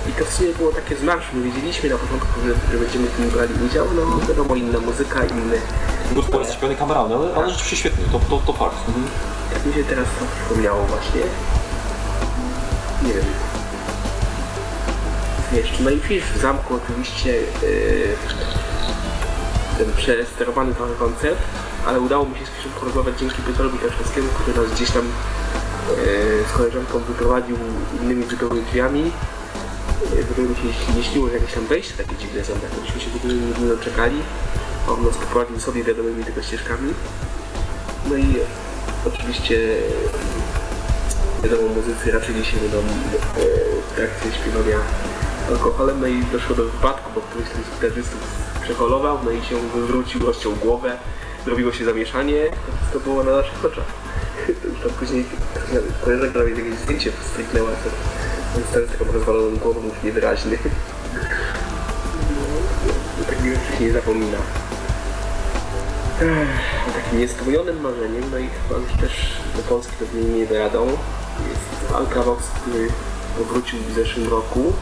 I 0.08 0.12
to 0.12 0.24
w 0.24 0.32
sumie 0.32 0.52
było 0.52 0.72
takie 0.72 0.96
z 0.96 1.02
marszu. 1.02 1.28
My 1.34 1.42
wiedzieliśmy 1.42 1.88
na 1.88 1.98
początku, 1.98 2.40
że, 2.46 2.72
że 2.72 2.78
będziemy 2.84 3.06
w 3.06 3.16
tym 3.16 3.30
brali 3.30 3.54
udział. 3.70 3.86
No 3.96 4.26
wiadomo, 4.28 4.54
inna 4.54 4.80
muzyka, 4.80 5.24
inny. 5.24 5.58
Był 6.12 6.22
to 6.22 6.44
zaśpiewany 6.44 6.76
kameralny, 6.78 7.14
ale, 7.14 7.34
ale 7.34 7.50
rzeczywiście 7.50 7.76
świetnie, 7.76 8.04
to, 8.12 8.18
to, 8.18 8.38
to 8.46 8.52
fakt. 8.52 8.76
Mhm. 8.88 9.06
Tak 9.54 9.66
mi 9.66 9.74
się 9.74 9.84
teraz 9.84 10.06
to 10.20 10.24
przypomniało 10.36 10.84
właśnie. 10.84 11.20
Nie 13.02 13.12
wiem. 13.14 13.24
No 15.56 15.90
i 15.90 16.00
Fisz 16.00 16.24
w 16.24 16.40
zamku 16.40 16.74
oczywiście 16.74 17.30
yy, 17.32 18.08
ten 19.78 19.92
przesterowany 19.96 20.74
trochę 20.74 20.94
koncert, 20.94 21.38
ale 21.86 22.00
udało 22.00 22.24
mi 22.24 22.38
się 22.38 22.46
z 22.46 22.48
Fiszem 22.48 22.72
porozmawiać 22.80 23.18
dzięki 23.20 23.42
Piotrowi 23.42 23.78
Kaszewskiemu, 23.78 24.28
który 24.28 24.56
nas 24.56 24.74
gdzieś 24.74 24.90
tam 24.90 25.04
yy, 25.04 26.44
z 26.48 26.52
koleżanką 26.56 26.98
wyprowadził 26.98 27.56
innymi 28.02 28.24
zupełnie 28.24 28.62
drzwiami. 28.62 29.02
Yy, 30.14 30.24
w 30.24 30.38
mi 30.64 30.72
się 30.72 30.92
nie 30.96 31.04
śniło, 31.04 31.28
jakieś 31.28 31.52
tam 31.52 31.66
wejście 31.66 31.94
takie 32.04 32.16
dziwne 32.16 32.44
są, 32.44 32.52
tak 32.52 32.70
myśmy 32.82 33.00
się 33.00 33.10
w 33.10 33.16
ogóle 33.16 33.34
nie, 33.34 33.76
doczekali. 33.76 34.22
On 34.88 35.04
nas 35.04 35.16
poprowadził 35.16 35.60
sobie 35.60 35.84
wiadomymi 35.84 36.24
tylko 36.24 36.42
ścieżkami. 36.42 36.94
No 38.10 38.16
i 38.16 38.34
oczywiście 39.06 39.76
wiadomo, 41.42 41.68
muzycy 41.68 42.10
raczyli 42.10 42.44
się 42.44 42.56
będą 42.56 42.78
w 43.90 43.94
trakcie 43.94 44.38
śpiewania 44.38 44.78
alkoholem, 45.48 46.00
no 46.00 46.06
i 46.06 46.24
doszło 46.24 46.56
do 46.56 46.64
wypadku, 46.64 47.10
bo 47.14 47.20
któryś 47.20 47.48
z 47.48 47.74
gitarzystów 47.74 48.20
przeholował, 48.62 49.18
no 49.24 49.30
i 49.30 49.44
się 49.44 49.56
wywrócił, 49.74 50.26
rozciął 50.26 50.52
głowę, 50.52 50.98
zrobiło 51.44 51.72
się 51.72 51.84
zamieszanie, 51.84 52.50
to 52.92 53.00
było 53.00 53.24
na 53.24 53.36
naszych 53.36 53.64
oczach. 53.64 53.84
Tam 54.82 54.90
później 54.98 55.24
koleżanka 56.04 56.38
nawet 56.38 56.58
jakieś 56.58 56.74
zdjęcie 56.74 57.12
stryknęła, 57.32 57.70
to 57.70 57.90
on 58.56 58.62
stary 58.70 58.86
z 58.86 58.90
taką 58.90 59.12
rozwaloną 59.12 59.56
głową, 59.56 59.80
niewyraźny. 60.04 60.58
Takich 63.26 63.54
rzeczy 63.54 63.78
się 63.78 63.84
nie 63.84 63.92
zapomina. 63.92 64.38
Ech, 66.22 66.94
takim 66.94 67.18
niespełnionym 67.18 67.80
marzeniem, 67.80 68.24
no 68.30 68.38
i 68.38 68.48
chyba 68.48 69.00
też 69.00 69.40
do 69.56 69.62
Polski 69.62 69.92
pewnie 69.98 70.22
nie 70.22 70.46
dojadą, 70.46 70.86
jest 71.48 71.92
Alcavox, 71.94 72.44
który 72.48 72.88
powrócił 73.38 73.78
w 73.78 73.94
zeszłym 73.94 74.28
roku 74.28 74.72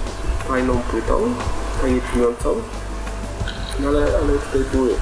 fajną 0.48 0.80
płytą, 0.90 1.34
fajnie 1.82 2.00
brzmiącą, 2.00 2.54
no 3.80 3.88
ale, 3.88 4.00
ale 4.00 4.38
tutaj 4.38 4.60
były 4.72 4.94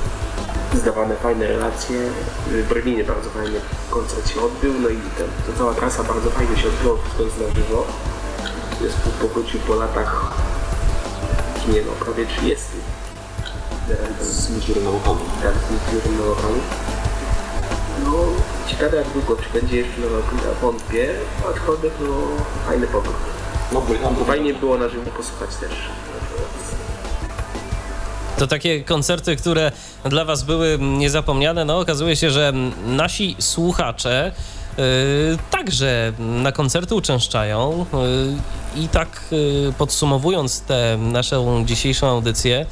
zdawane 0.74 1.16
fajne 1.16 1.46
relacje, 1.46 2.00
w 2.46 2.68
Berlinie 2.68 3.04
bardzo 3.04 3.30
fajny 3.30 3.60
koncert 3.90 4.28
się 4.28 4.40
odbył, 4.40 4.74
no 4.80 4.88
i 4.88 4.96
ta, 4.96 5.24
ta 5.52 5.58
cała 5.58 5.74
trasa 5.74 6.02
bardzo 6.04 6.30
fajnie 6.30 6.56
się 6.56 6.68
odbyła, 6.68 6.96
wszystko 7.02 7.22
jest 7.22 7.38
na 7.38 7.54
żywo. 7.54 7.86
Jest 8.80 8.96
powrócił 9.20 9.60
po 9.60 9.74
latach, 9.74 10.32
nie 11.68 11.82
no, 11.82 11.92
prawie 12.04 12.26
30. 12.26 12.64
Z 14.20 14.50
wokalu. 14.84 15.18
Tak, 15.42 15.54
z 16.04 16.18
nowokami. 16.18 16.60
No, 18.04 18.12
ciekawe 18.66 18.96
jak 18.96 19.08
długo, 19.08 19.36
czy 19.42 19.60
będzie 19.60 19.76
jeszcze 19.76 20.00
nowa 20.00 20.22
płyta, 20.22 20.48
wątpię, 20.62 21.14
aczkolwiek 21.50 21.92
no, 22.00 22.14
fajny 22.66 22.86
powrót. 22.86 23.41
No, 23.72 23.80
bo 23.80 23.94
tam 23.94 24.24
Fajnie 24.26 24.54
było 24.54 24.78
na 24.78 24.88
żywo 24.88 25.10
posłuchać 25.10 25.50
też. 25.60 25.70
To 28.38 28.46
takie 28.46 28.84
koncerty, 28.84 29.36
które 29.36 29.72
dla 30.04 30.24
Was 30.24 30.42
były 30.42 30.78
niezapomniane, 30.80 31.64
no 31.64 31.78
okazuje 31.78 32.16
się, 32.16 32.30
że 32.30 32.52
nasi 32.86 33.36
słuchacze 33.38 34.32
yy, 34.78 34.84
także 35.50 36.12
na 36.18 36.52
koncerty 36.52 36.94
uczęszczają 36.94 37.86
yy, 38.74 38.82
i 38.82 38.88
tak 38.88 39.20
yy, 39.30 39.72
podsumowując 39.78 40.60
tę 40.60 40.98
naszą 41.00 41.64
dzisiejszą 41.66 42.06
audycję, 42.06 42.66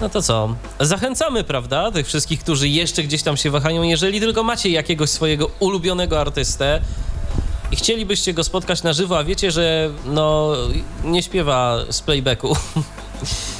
no 0.00 0.08
to 0.08 0.22
co? 0.22 0.54
Zachęcamy, 0.80 1.44
prawda, 1.44 1.90
tych 1.90 2.06
wszystkich, 2.06 2.40
którzy 2.40 2.68
jeszcze 2.68 3.02
gdzieś 3.02 3.22
tam 3.22 3.36
się 3.36 3.50
wahają, 3.50 3.82
jeżeli 3.82 4.20
tylko 4.20 4.42
macie 4.42 4.70
jakiegoś 4.70 5.10
swojego 5.10 5.50
ulubionego 5.60 6.20
artystę 6.20 6.80
i 7.72 7.76
chcielibyście 7.76 8.34
go 8.34 8.44
spotkać 8.44 8.82
na 8.82 8.92
żywo, 8.92 9.18
a 9.18 9.24
wiecie, 9.24 9.50
że 9.50 9.90
no 10.04 10.52
nie 11.04 11.22
śpiewa 11.22 11.78
z 11.90 12.00
playbacku. 12.00 12.56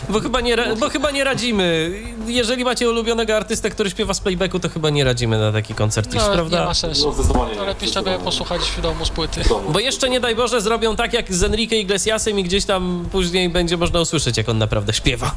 Bo 0.09 0.21
chyba, 0.21 0.41
nie, 0.41 0.57
bo 0.81 0.89
chyba 0.89 1.11
nie 1.11 1.25
radzimy. 1.25 1.91
Jeżeli 2.27 2.65
macie 2.65 2.89
ulubionego 2.91 3.37
artystę, 3.37 3.71
który 3.71 3.91
śpiewa 3.91 4.15
z 4.15 4.21
playbacku, 4.21 4.61
to 4.61 4.69
chyba 4.69 4.91
nie 4.91 5.05
radzimy 5.05 5.39
na 5.39 5.53
taki 5.53 5.75
koncert, 5.75 6.15
No, 6.15 6.21
prawda? 6.33 6.61
nie 6.61 6.67
ma 6.67 6.75
sensu. 6.75 7.15
No, 7.57 7.65
lepiej 7.65 7.89
sobie 7.89 8.19
posłuchać 8.19 8.61
w 8.63 8.81
domu 8.81 9.05
z 9.05 9.11
płyty. 9.11 9.41
Bo 9.69 9.81
jeszcze 9.81 10.11
nie 10.11 10.21
daj 10.21 10.37
Boże 10.37 10.61
zrobią 10.61 10.97
tak 10.97 11.13
jak 11.13 11.35
z 11.35 11.43
Enrique 11.43 11.73
Iglesiasem 11.77 12.39
i 12.39 12.45
gdzieś 12.45 12.65
tam 12.65 13.09
później 13.13 13.49
będzie 13.49 13.77
można 13.77 14.01
usłyszeć, 14.01 14.37
jak 14.37 14.49
on 14.49 14.59
naprawdę 14.59 14.93
śpiewa. 14.93 15.35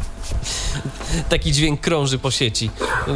Taki 1.29 1.51
dźwięk 1.51 1.81
krąży 1.81 2.17
po 2.19 2.31
sieci. 2.31 2.69
Yy, 3.07 3.13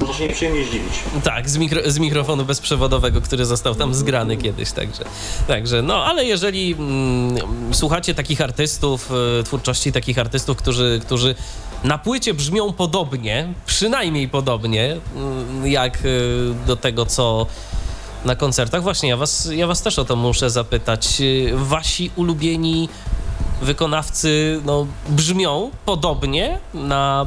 Można 0.00 0.14
się 0.14 0.28
nieprzyjemnie 0.28 0.64
zdziwić. 0.64 0.92
tak, 1.24 1.50
z, 1.50 1.56
mikro, 1.56 1.80
z 1.86 1.98
mikrofonu 1.98 2.44
bezprzewodowego, 2.44 3.20
który 3.20 3.44
został 3.44 3.74
tam 3.74 3.94
zgrany 3.94 4.36
kiedyś, 4.36 4.72
także. 4.72 5.04
Także, 5.48 5.82
no, 5.82 6.04
ale 6.04 6.24
jeżeli 6.24 6.72
mm, 6.78 7.74
słuchacie 7.74 8.14
takich 8.14 8.40
artystów, 8.40 9.10
y, 9.40 9.44
twórczości 9.44 9.92
takich 9.92 10.18
artystów, 10.18 10.56
którzy, 10.56 11.00
którzy 11.04 11.34
na 11.84 11.98
płycie 11.98 12.34
brzmią 12.34 12.72
podobnie, 12.72 13.52
przynajmniej 13.66 14.28
podobnie, 14.28 14.96
y, 15.64 15.68
jak 15.68 15.98
y, 16.04 16.54
do 16.66 16.76
tego, 16.76 17.06
co 17.06 17.46
na 18.24 18.36
koncertach. 18.36 18.82
Właśnie, 18.82 19.08
ja 19.08 19.16
was, 19.16 19.48
ja 19.52 19.66
was 19.66 19.82
też 19.82 19.98
o 19.98 20.04
to 20.04 20.16
muszę 20.16 20.50
zapytać. 20.50 21.20
Y, 21.20 21.52
Wasi 21.54 22.10
ulubieni 22.16 22.88
wykonawcy 23.62 24.60
no, 24.64 24.86
brzmią 25.08 25.70
podobnie 25.84 26.58
na... 26.74 27.26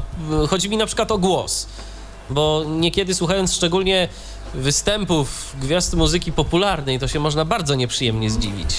Chodzi 0.50 0.70
mi 0.70 0.78
na 0.78 0.86
przykład 0.86 1.12
o 1.12 1.18
głos, 1.18 1.68
bo 2.30 2.64
niekiedy 2.68 3.14
słuchając 3.14 3.54
szczególnie 3.54 4.08
występów 4.54 5.56
gwiazd 5.62 5.94
muzyki 5.94 6.32
popularnej, 6.32 7.00
to 7.00 7.08
się 7.08 7.20
można 7.20 7.46
bardzo 7.46 7.76
nieprzyjemnie 7.76 8.30
zdziwić. 8.30 8.76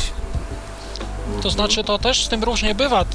To 1.42 1.50
znaczy, 1.50 1.84
to 1.84 1.98
też 1.98 2.24
z 2.24 2.28
tym 2.28 2.44
różnie 2.44 2.74
bywa. 2.74 2.96
Mm, 3.00 3.08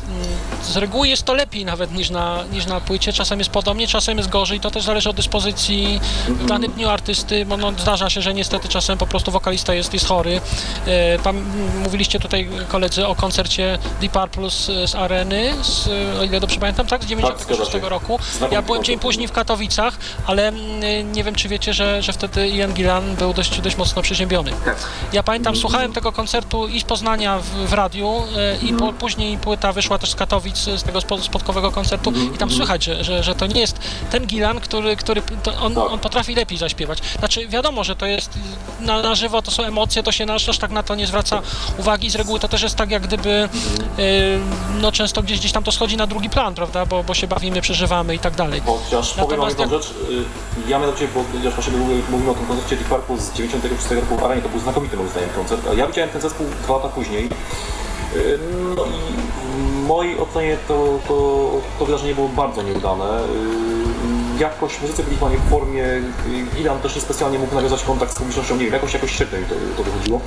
Z 0.64 0.78
reguły 0.78 1.08
jest 1.08 1.24
to 1.24 1.34
lepiej 1.34 1.66
nawet 1.66 1.92
niż 1.94 2.10
na, 2.10 2.44
niż 2.52 2.66
na 2.66 2.82
płycie. 2.82 3.14
Czasem 3.14 3.40
jest 3.40 3.52
podobnie, 3.52 3.88
czasem 3.88 4.18
jest 4.18 4.30
gorzej. 4.30 4.60
To 4.60 4.72
też 4.72 4.84
zależy 4.84 5.10
od 5.10 5.16
dyspozycji 5.16 6.00
w 6.28 6.46
danym 6.46 6.72
dniu 6.72 6.90
artysty, 6.90 7.46
bo 7.46 7.58
no, 7.58 7.72
zdarza 7.78 8.10
się, 8.10 8.22
że 8.22 8.34
niestety 8.34 8.68
czasem 8.70 8.98
po 8.98 9.08
prostu 9.08 9.32
wokalista 9.32 9.74
jest, 9.74 9.94
jest 9.94 10.06
chory. 10.08 10.42
E, 10.88 11.20
Pam, 11.20 11.38
m, 11.38 11.82
mówiliście 11.84 12.20
tutaj 12.20 12.50
koledzy 12.68 13.08
o 13.08 13.16
koncercie 13.16 13.78
Deep 14.02 14.12
Purple 14.12 14.50
z, 14.50 14.66
z 14.90 14.96
Areny, 14.96 15.54
z, 15.64 15.88
o 16.20 16.24
ile 16.24 16.40
dobrze 16.40 16.60
pamiętam, 16.60 16.88
tak? 16.88 17.04
Z 17.04 17.06
96 17.06 17.58
zgadza 17.58 17.72
się. 17.72 17.90
roku. 17.90 18.20
Ja 18.52 18.62
byłem 18.62 18.84
dzień 18.84 19.00
później 19.00 19.28
w 19.28 19.32
Katowicach, 19.32 19.98
ale 20.28 20.48
mm, 20.48 21.12
nie 21.12 21.24
wiem, 21.24 21.36
czy 21.36 21.50
wiecie, 21.50 21.74
że, 21.74 22.02
że 22.02 22.14
wtedy 22.14 22.48
Ian 22.50 22.74
Gillan 22.74 23.16
był 23.16 23.34
dość, 23.34 23.62
dość 23.62 23.78
mocno 23.78 24.02
przeziębiony. 24.02 24.52
Tak. 24.66 24.78
Ja 25.14 25.24
pamiętam, 25.24 25.56
słuchałem 25.56 25.94
tego 25.94 26.12
koncertu 26.12 26.68
i 26.68 26.80
z 26.80 26.84
Poznania 26.84 27.40
w, 27.40 27.46
w 27.46 27.74
radiu 27.74 28.05
e, 28.38 28.58
i 28.66 28.74
po, 28.74 28.94
później 28.94 29.38
płyta 29.38 29.74
wyszła 29.74 29.98
też 29.98 30.12
z 30.12 30.16
Katowic, 30.16 30.58
z 30.58 30.84
tego 30.84 31.00
spo- 31.00 31.22
spotkowego 31.22 31.72
koncertu 31.72 32.14
i 32.36 32.38
tam 32.38 32.52
słychać, 32.52 32.84
że, 32.84 33.04
że, 33.04 33.24
że 33.24 33.36
to 33.36 33.46
nie 33.48 33.62
jest 33.62 33.80
ten 34.12 34.26
Gilan, 34.28 34.60
który, 34.60 34.96
który 34.96 35.22
on, 35.62 35.76
Tak. 35.76 35.92
on 35.92 36.00
potrafi 36.00 36.36
lepiej 36.36 36.58
zaśpiewać. 36.58 37.00
Znaczy 37.20 37.48
wiadomo, 37.48 37.84
że 37.84 37.96
to 37.96 38.06
jest 38.06 38.30
na, 38.80 39.02
na 39.02 39.16
żywo, 39.16 39.42
to 39.42 39.52
są 39.52 39.64
emocje, 39.64 40.04
to 40.04 40.12
się 40.12 40.26
aż, 40.34 40.50
aż 40.50 40.58
tak 40.58 40.72
na 40.72 40.84
to 40.84 40.96
nie 40.96 41.08
zwraca 41.08 41.42
uwagi. 41.78 42.10
Z 42.10 42.16
reguły 42.16 42.40
to 42.40 42.48
też 42.48 42.62
jest 42.62 42.76
tak 42.76 42.92
jak 42.92 43.04
gdyby 43.04 43.30
e, 43.30 43.50
no 44.82 44.92
często 44.92 45.24
gdzieś, 45.24 45.40
gdzieś 45.40 45.52
tam 45.52 45.64
to 45.64 45.72
schodzi 45.72 45.98
na 45.98 46.08
drugi 46.08 46.30
plan, 46.30 46.56
prawda, 46.56 46.86
bo, 46.86 47.04
bo 47.04 47.14
się 47.14 47.28
bawimy, 47.28 47.62
przeżywamy 47.62 48.16
i 48.16 48.20
tak 48.20 48.36
dalej. 48.36 48.62
Chociaż 48.66 49.14
powiem 49.14 49.40
wam 49.40 49.50
jedną 49.50 49.70
rzecz, 49.70 49.86
y, 49.90 50.70
ja 50.70 50.80
mianowicie, 50.80 51.08
bo 51.16 51.24
chociaż 51.38 51.54
właśnie 51.54 51.74
mówimy, 51.78 52.02
mówimy 52.10 52.32
o 52.32 52.34
tym 52.34 52.46
koncercie 52.46 52.76
Deep 52.76 52.88
Purple 52.90 53.18
z 53.18 53.34
96 53.34 53.92
roku 53.92 54.18
w 54.18 54.24
Arenie, 54.24 54.42
to 54.42 54.50
był 54.50 54.60
znakomity 54.60 54.98
moim 54.98 55.10
zdaniem 55.10 55.30
koncert, 55.30 55.62
a 55.72 55.74
ja 55.74 55.88
widziałem 55.88 56.10
ten 56.10 56.22
zespół 56.22 56.48
dwa 56.64 56.74
lata 56.76 56.90
później. 56.90 57.30
Y, 58.16 58.40
No 58.76 58.86
i 58.86 58.90
w 59.86 59.88
mojej 59.88 60.20
ocenie 60.20 60.58
to, 60.68 61.00
to, 61.08 61.52
to 61.80 61.86
wydarzenie 61.86 62.16
było 62.16 62.30
bardzo 62.30 62.62
nieudane. 62.62 63.04
Yy, 63.06 64.40
Jakoś 64.40 64.82
muzycy 64.82 65.04
byli 65.04 65.16
chyba 65.16 65.30
nie 65.32 65.38
w 65.38 65.50
formie, 65.50 65.82
yy, 65.82 66.60
Ilan 66.62 66.80
też 66.80 66.96
niespecjalnie 66.96 67.40
mógł 67.40 67.56
nawiązać 67.56 67.84
kontakt 67.84 68.12
z 68.12 68.16
publicznością, 68.16 68.56
nie 68.56 68.64
wiem, 68.64 68.74
jakoś, 68.74 68.94
jakoś 68.94 69.12
średnio 69.12 69.40
to, 69.50 69.56
to 69.78 69.84
wychodziło. 69.84 70.22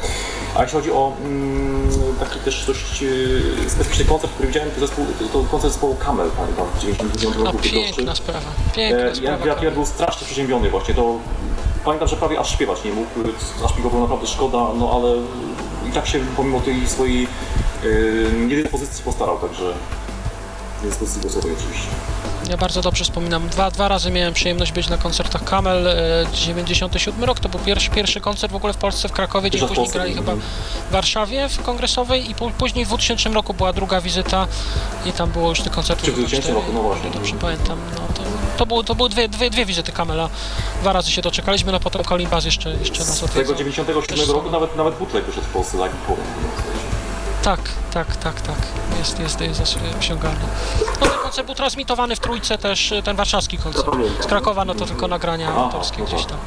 A 0.56 0.62
jeśli 0.62 0.78
chodzi 0.78 0.92
o 0.92 1.12
mm, 1.24 1.88
taki 2.20 2.38
też 2.40 2.66
dość 2.66 3.04
specyficzny 3.68 4.04
koncert, 4.04 4.32
który 4.32 4.48
widziałem, 4.48 4.70
to, 4.70 4.80
zespół, 4.80 5.06
to 5.32 5.38
koncert 5.50 5.72
zespołu 5.72 5.96
Camel, 5.96 6.30
pamiętam, 6.36 6.66
w 6.74 6.78
99 6.80 7.36
A 7.40 7.44
roku. 7.44 7.58
piękna 7.58 8.14
sprawa, 8.14 8.46
piękna 8.76 8.98
E, 9.04 9.14
sprawa. 9.14 9.46
ja, 9.46 9.62
ja 9.62 9.70
był 9.70 9.86
strasznie 9.86 10.24
przeziębiony 10.26 10.70
właśnie, 10.70 10.94
to 10.94 11.14
pamiętam, 11.84 12.08
że 12.08 12.16
prawie 12.16 12.40
aż 12.40 12.52
śpiewać 12.52 12.84
nie 12.84 12.92
mógł, 12.92 13.10
aż 13.64 13.76
mi 13.76 13.82
go 13.82 13.90
było 13.90 14.02
naprawdę 14.02 14.26
szkoda, 14.26 14.58
no 14.78 14.90
ale 14.94 15.14
i 15.88 15.92
tak 15.92 16.06
się 16.06 16.20
pomimo 16.36 16.60
tej 16.60 16.86
swojej 16.88 17.26
yy, 17.84 18.46
niedyspozycji 18.46 19.04
postarał, 19.04 19.38
także 19.38 19.74
niedyspozycji 20.82 21.20
głosowej 21.20 21.52
oczywiście. 21.58 21.88
Ja 22.50 22.56
bardzo 22.56 22.82
dobrze 22.82 23.04
wspominam. 23.04 23.48
Dwa, 23.48 23.70
dwa 23.70 23.88
razy 23.88 24.10
miałem 24.10 24.34
przyjemność 24.34 24.72
być 24.72 24.88
na 24.88 24.98
koncertach 24.98 25.44
Kamel. 25.44 25.86
E, 25.88 26.26
97 26.34 27.24
rok 27.24 27.40
to 27.40 27.48
był 27.48 27.60
pierwszy, 27.60 27.90
pierwszy 27.90 28.20
koncert 28.20 28.52
w 28.52 28.56
ogóle 28.56 28.72
w 28.72 28.76
Polsce 28.76 29.08
w 29.08 29.12
Krakowie, 29.12 29.50
gdzie 29.50 29.66
później 29.66 29.88
grali 29.88 30.14
chyba 30.14 30.32
mhm. 30.32 30.50
w 30.88 30.92
Warszawie 30.92 31.48
w 31.48 31.62
kongresowej 31.62 32.30
i 32.30 32.34
pó- 32.34 32.52
później 32.52 32.84
w 32.84 32.88
2000 32.88 33.28
roku 33.28 33.54
była 33.54 33.72
druga 33.72 34.00
wizyta 34.00 34.46
i 35.06 35.12
tam 35.12 35.30
było 35.30 35.48
już 35.48 35.60
tych 35.60 35.72
koncertów. 35.72 36.04
Czy 36.04 36.12
w 36.12 36.14
chyba 36.14 36.28
2000 36.28 36.42
cztery, 36.42 36.60
roku, 36.60 36.72
no 36.74 36.82
właśnie. 36.82 37.10
Dobrze 37.10 37.34
pamiętam. 37.34 37.78
No, 37.94 38.14
to, 38.14 38.22
to, 38.56 38.66
było, 38.66 38.84
to 38.84 38.94
były 38.94 39.08
dwie, 39.08 39.28
dwie, 39.28 39.50
dwie 39.50 39.66
wizyty 39.66 39.92
Kamela. 39.92 40.28
Dwa 40.80 40.92
razy 40.92 41.10
się 41.10 41.22
doczekaliśmy, 41.22 41.72
no 41.72 41.80
potem 41.80 42.04
Colin 42.04 42.28
Bass 42.28 42.44
jeszcze, 42.44 42.70
jeszcze 42.70 42.98
nas 42.98 43.16
Z 43.16 43.20
tego 43.20 43.26
odwiedzał. 43.26 43.56
97 43.56 44.18
Też 44.18 44.28
roku 44.28 44.50
nawet, 44.50 44.76
nawet 44.76 44.94
Butlek 44.98 45.24
wyszedł 45.24 45.46
w 45.46 45.50
Polsce, 45.50 45.78
tak? 45.78 45.90
Po, 45.90 46.16
Tak, 47.42 47.60
tak, 48.04 48.16
tak, 48.16 48.40
tak. 48.40 48.56
Jest, 48.98 49.18
jest, 49.18 49.40
jest 49.40 49.78
osiągalny. 49.98 50.40
No 51.00 51.06
ten 51.06 51.18
koncert 51.18 51.46
był 51.46 51.54
transmitowany 51.54 52.16
w 52.16 52.20
Trójce 52.20 52.58
też, 52.58 52.94
ten 53.04 53.16
warszawski 53.16 53.58
koncert. 53.58 53.86
Z 54.20 54.26
Krakowa 54.26 54.64
no 54.64 54.74
to 54.74 54.86
tylko 54.86 55.08
nagrania 55.08 55.54
autorskie 55.54 56.02
gdzieś 56.02 56.24
tam. 56.24 56.38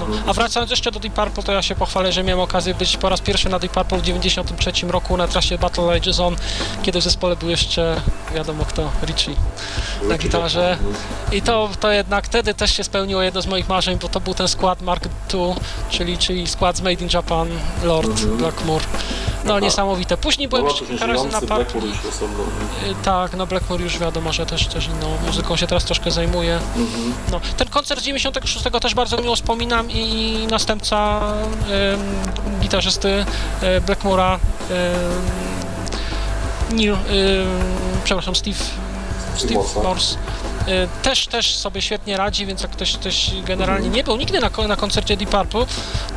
No. 0.00 0.06
A 0.26 0.32
wracając 0.32 0.70
jeszcze 0.70 0.90
do 0.90 1.00
Deep 1.00 1.14
Purple, 1.14 1.42
to 1.42 1.52
ja 1.52 1.62
się 1.62 1.74
pochwalę, 1.74 2.12
że 2.12 2.22
miałem 2.22 2.40
okazję 2.40 2.74
być 2.74 2.96
po 2.96 3.08
raz 3.08 3.20
pierwszy 3.20 3.48
na 3.48 3.58
Deep 3.58 3.72
Purple 3.72 3.98
w 3.98 4.02
93 4.02 4.72
roku 4.88 5.16
na 5.16 5.28
trasie 5.28 5.58
Battle 5.58 5.96
Ages 5.96 6.20
On, 6.20 6.36
kiedy 6.82 7.00
w 7.00 7.04
zespole 7.04 7.36
był 7.36 7.50
jeszcze, 7.50 8.00
wiadomo 8.34 8.64
kto, 8.64 8.90
Richie 9.02 9.34
na 10.08 10.18
gitarze. 10.18 10.78
I 11.32 11.42
to, 11.42 11.68
to 11.80 11.92
jednak 11.92 12.26
wtedy 12.26 12.54
też 12.54 12.76
się 12.76 12.84
spełniło 12.84 13.22
jedno 13.22 13.42
z 13.42 13.46
moich 13.46 13.68
marzeń, 13.68 13.98
bo 14.02 14.08
to 14.08 14.20
był 14.20 14.34
ten 14.34 14.48
skład 14.48 14.82
Mark 14.82 15.08
II, 15.34 15.54
czyli, 15.90 16.18
czyli 16.18 16.46
skład 16.46 16.76
z 16.76 16.80
Made 16.80 17.04
in 17.04 17.08
Japan, 17.12 17.48
Lord, 17.84 18.24
Blackmore. 18.24 18.84
No 19.44 19.60
niesamowite. 19.60 20.16
Później 20.16 20.48
byłem 20.48 20.64
Była 20.64 20.78
jeszcze 20.92 21.06
też 21.06 21.16
kilka 21.16 21.22
razy 21.22 21.24
na 21.24 21.30
żyjący 21.40 21.46
partii. 21.46 21.80
Blackpool 21.80 21.88
już 21.88 22.14
osobno. 22.14 22.44
Y, 22.90 22.94
Tak, 23.04 23.36
no 23.36 23.46
Blackmore 23.46 23.84
już 23.84 23.98
wiadomo, 23.98 24.32
że 24.32 24.46
też, 24.46 24.66
też 24.66 24.86
inną 24.86 25.16
muzyką 25.26 25.56
się 25.56 25.66
teraz 25.66 25.84
troszkę 25.84 26.10
zajmuje. 26.10 26.60
No, 27.30 27.40
ten 27.56 27.68
koncert 27.68 28.00
z 28.00 28.04
96 28.04 28.64
też 28.80 28.94
bardzo 28.94 29.16
miło 29.16 29.36
wspominam 29.36 29.90
i 29.90 30.46
następca 30.50 31.20
ym, 31.94 32.60
gitarzysty 32.60 33.24
y, 33.62 33.80
Blackmora 33.80 34.38
ym, 34.70 34.76
Neil, 36.76 36.92
ym, 36.92 36.98
przepraszam, 38.04 38.36
Steve, 38.36 38.58
Steve 39.36 39.60
Morse. 39.82 40.16
Y, 40.70 40.88
Też, 41.02 41.26
też 41.26 41.54
sobie 41.54 41.82
świetnie 41.82 42.16
radzi, 42.16 42.46
więc 42.46 42.62
jak 42.62 42.70
ktoś, 42.70 42.92
ktoś 42.92 43.30
generalnie 43.44 43.88
nie 43.88 44.04
był 44.04 44.16
nigdy 44.16 44.40
na, 44.40 44.50
na 44.68 44.76
koncercie 44.76 45.16
Deep 45.16 45.30
Purple, 45.30 45.66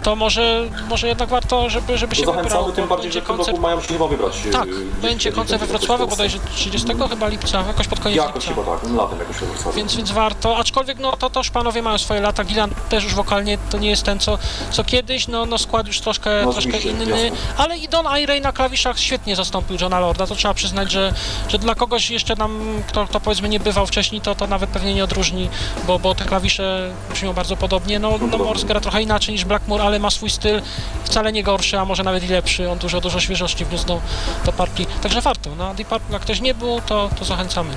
to 0.04 0.16
może, 0.16 0.70
może 0.90 1.08
jednak 1.08 1.30
warto, 1.30 1.70
żeby, 1.70 1.98
żeby 1.98 2.16
się 2.16 2.24
To 2.24 2.32
wybrał. 2.34 2.50
zachęcamy, 2.50 2.74
tym 2.76 2.88
bardziej, 2.88 3.12
że 3.12 3.22
będzie 3.22 3.44
w 3.44 3.46
tym 3.46 3.62
mają 3.62 3.82
się 3.82 3.88
chyba 3.88 4.08
wybrać. 4.08 4.34
tak, 4.52 4.68
yy, 4.68 4.74
będzie 5.02 5.32
koncert 5.32 5.62
we 5.62 5.68
Wrocławiu, 5.68 6.08
bodajże 6.08 6.38
30 6.56 6.88
chyba 7.10 7.28
lipca, 7.28 7.64
jakoś 7.68 7.88
pod 7.88 8.00
koniec 8.00 8.18
Jakoś 8.18 8.48
lipca. 8.48 8.62
chyba 8.62 8.78
tak, 8.78 8.92
latem 8.92 9.20
jakoś 9.20 9.36
we 9.38 9.46
Wrocławiu. 9.46 9.78
Więc, 9.78 9.96
więc 9.96 10.12
warto, 10.12 10.58
aczkolwiek 10.58 11.00
no 11.00 11.12
to 11.18 11.30
też 11.30 11.50
panowie 11.50 11.82
mają 11.82 11.98
swoje 11.98 12.22
lata, 12.22 12.44
Gilan 12.44 12.70
też 12.90 13.04
już 13.04 13.14
wokalnie 13.16 13.58
to 13.70 13.78
nie 13.78 13.90
jest 13.90 14.04
ten 14.04 14.20
co, 14.20 14.38
co 14.72 14.84
kiedyś, 14.84 15.28
no, 15.28 15.46
no 15.46 15.58
skład 15.58 15.88
już 15.88 16.00
troszkę, 16.02 16.42
No 16.46 16.52
troszkę 16.54 16.78
inny, 16.80 17.06
jasne. 17.06 17.38
ale 17.58 17.78
i 17.78 17.88
Don 17.90 18.06
Iray 18.18 18.42
na 18.42 18.52
klawiszach 18.52 19.00
świetnie 19.00 19.36
zastąpił 19.36 19.78
Johna 19.82 20.00
Lorda, 20.00 20.28
to 20.28 20.36
trzeba 20.36 20.54
przyznać, 20.54 20.92
że, 20.92 21.14
że 21.48 21.60
dla 21.60 21.76
kogoś 21.76 22.10
jeszcze 22.10 22.36
nam, 22.36 22.84
kto, 22.88 23.06
kto 23.08 23.20
powiedzmy 23.20 23.50
nie 23.50 23.60
bywał 23.60 23.88
wcześniej, 23.88 24.22
to, 24.22 24.36
to 24.36 24.43
nawet 24.48 24.70
pewnie 24.70 24.94
nie 24.94 25.04
odróżni, 25.04 25.50
bo, 25.88 26.00
bo 26.00 26.16
te 26.16 26.26
klawisze 26.26 26.94
brzmią 27.14 27.34
bardzo 27.34 27.58
podobnie, 27.58 28.00
no, 28.00 28.20
no 28.32 28.38
Morse 28.38 28.68
gra 28.68 28.80
trochę 28.80 29.02
inaczej 29.02 29.34
niż 29.34 29.46
Blackmore, 29.46 29.84
ale 29.84 30.00
ma 30.00 30.12
swój 30.12 30.30
styl, 30.30 30.62
wcale 31.04 31.32
nie 31.32 31.44
gorszy, 31.44 31.80
a 31.80 31.86
może 31.86 32.04
nawet 32.04 32.24
i 32.24 32.28
lepszy, 32.28 32.70
on 32.70 32.78
dużo, 32.78 33.02
dużo 33.02 33.20
świeżości 33.20 33.66
wniósł 33.66 33.86
do, 33.86 34.02
do 34.46 34.54
partii, 34.54 34.86
także 34.86 35.22
warto, 35.22 35.56
na 35.56 35.74
Deep 35.74 35.88
Purple 35.88 36.14
jak 36.14 36.22
ktoś 36.22 36.42
nie 36.42 36.54
był, 36.54 36.82
to, 36.82 37.10
to 37.20 37.26
zachęcamy. 37.26 37.74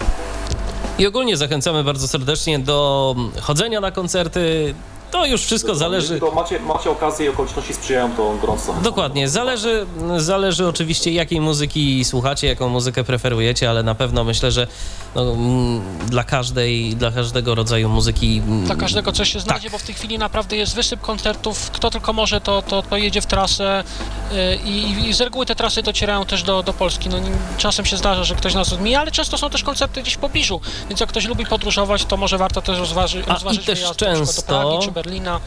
I 0.98 1.06
ogólnie 1.06 1.36
zachęcamy 1.36 1.84
bardzo 1.84 2.08
serdecznie 2.08 2.58
do 2.58 3.14
chodzenia 3.40 3.80
na 3.80 3.90
koncerty. 3.90 4.74
To 5.10 5.26
już 5.26 5.42
wszystko 5.44 5.74
zależy. 5.74 6.08
Tylko 6.08 6.30
macie, 6.30 6.60
macie 6.60 6.90
okazję 6.90 7.26
i 7.26 7.28
okoliczności 7.28 7.74
sprzyjają, 7.74 8.12
to 8.16 8.34
gorąco. 8.40 8.74
Dokładnie, 8.82 9.28
zależy, 9.28 9.86
zależy 10.16 10.68
oczywiście 10.68 11.12
jakiej 11.12 11.40
muzyki 11.40 12.04
słuchacie, 12.04 12.46
jaką 12.46 12.68
muzykę 12.68 13.04
preferujecie, 13.04 13.70
ale 13.70 13.82
na 13.82 13.94
pewno 13.94 14.24
myślę, 14.24 14.52
że 14.52 14.66
no, 15.14 15.22
mm, 15.32 15.80
dla 16.06 16.24
każdej, 16.24 16.96
dla 16.96 17.10
każdego 17.10 17.54
rodzaju 17.54 17.88
muzyki. 17.88 18.42
mm, 18.46 18.64
Dla 18.66 18.76
każdego 18.76 19.12
coś 19.12 19.32
się 19.32 19.40
znajdzie, 19.40 19.62
Tak. 19.64 19.72
bo 19.72 19.78
w 19.78 19.82
tej 19.82 19.94
chwili 19.94 20.18
naprawdę 20.18 20.56
jest 20.56 20.74
wysyp 20.74 21.00
koncertów. 21.00 21.70
Kto 21.70 21.90
tylko 21.90 22.12
może, 22.12 22.40
to, 22.40 22.62
to, 22.62 22.82
to 22.82 22.96
jedzie 22.96 23.20
w 23.20 23.26
trasę 23.26 23.84
y, 24.32 24.56
i, 24.64 25.08
i 25.08 25.12
z 25.14 25.20
reguły 25.20 25.46
te 25.46 25.54
trasy 25.54 25.82
docierają 25.82 26.24
też 26.24 26.42
do, 26.42 26.62
do 26.62 26.72
Polski. 26.72 27.08
No, 27.08 27.16
czasem 27.58 27.84
się 27.84 27.96
zdarza, 27.96 28.24
że 28.24 28.34
ktoś 28.34 28.54
nas 28.54 28.72
odmija, 28.72 29.00
ale 29.00 29.10
często 29.10 29.38
są 29.38 29.50
też 29.50 29.62
koncerty 29.64 30.02
gdzieś 30.02 30.14
w 30.14 30.18
pobliżu, 30.18 30.60
więc 30.88 31.00
jak 31.00 31.08
ktoś 31.08 31.24
lubi 31.26 31.46
podróżować, 31.46 32.04
to 32.04 32.16
może 32.16 32.38
warto 32.38 32.62
też 32.62 32.78
rozważy, 32.78 33.22
A, 33.26 33.30
i 33.30 33.34
rozważyć 33.34 33.64
też 33.66 33.78
wyjazd 33.78 33.96
często- 33.98 34.42
do 34.42 34.46
Pragi 34.62 34.86
czy 34.86 34.90
Berlina. 34.96 35.40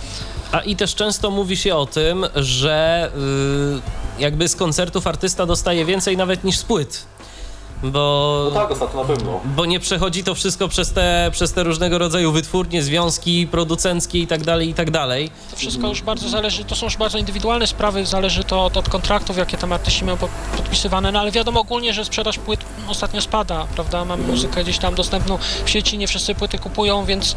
A 0.51 0.59
i 0.59 0.75
też 0.75 0.95
często 0.95 1.31
mówi 1.31 1.57
się 1.57 1.75
o 1.75 1.85
tym, 1.85 2.25
że 2.35 3.11
y, 4.17 4.21
jakby 4.21 4.47
z 4.47 4.55
koncertów 4.55 5.07
artysta 5.07 5.45
dostaje 5.45 5.85
więcej 5.85 6.17
nawet 6.17 6.43
niż 6.43 6.57
z 6.57 6.63
płyt. 6.63 7.05
Bo, 7.83 8.41
No 8.53 8.59
tak, 8.59 8.71
ostatnio 8.71 9.01
na 9.01 9.07
pewno. 9.07 9.39
bo 9.45 9.65
nie 9.65 9.79
przechodzi 9.79 10.23
to 10.23 10.35
wszystko 10.35 10.67
przez 10.67 10.91
te, 10.93 11.29
przez 11.31 11.53
te 11.53 11.63
różnego 11.63 11.97
rodzaju 11.97 12.31
wytwórnie, 12.31 12.83
związki 12.83 13.47
producenckie 13.47 14.19
i 14.19 14.27
tak 14.27 14.43
dalej, 14.43 14.69
i 14.69 14.73
tak 14.73 14.91
dalej. 14.91 15.31
To 15.51 15.55
wszystko 15.57 15.87
już 15.87 16.01
bardzo 16.01 16.29
zależy, 16.29 16.65
to 16.65 16.75
są 16.75 16.85
już 16.85 16.97
bardzo 16.97 17.17
indywidualne 17.17 17.67
sprawy, 17.67 18.05
zależy 18.05 18.43
to 18.43 18.65
od, 18.65 18.77
od 18.77 18.89
kontraktów, 18.89 19.37
jakie 19.37 19.57
tam 19.57 19.71
artyści 19.73 20.05
mają 20.05 20.17
po- 20.17 20.29
podpisywane, 20.57 21.11
no 21.11 21.19
ale 21.19 21.31
wiadomo 21.31 21.59
ogólnie, 21.59 21.93
że 21.93 22.05
sprzedaż 22.05 22.37
płyt 22.37 22.59
ostatnio 22.87 23.21
spada, 23.21 23.67
prawda, 23.75 24.05
mamy 24.05 24.23
muzykę 24.23 24.63
gdzieś 24.63 24.77
tam 24.77 24.95
dostępną 24.95 25.37
w 25.65 25.69
sieci, 25.69 25.97
nie 25.97 26.07
wszyscy 26.07 26.35
płyty 26.35 26.57
kupują, 26.57 27.05
więc 27.05 27.35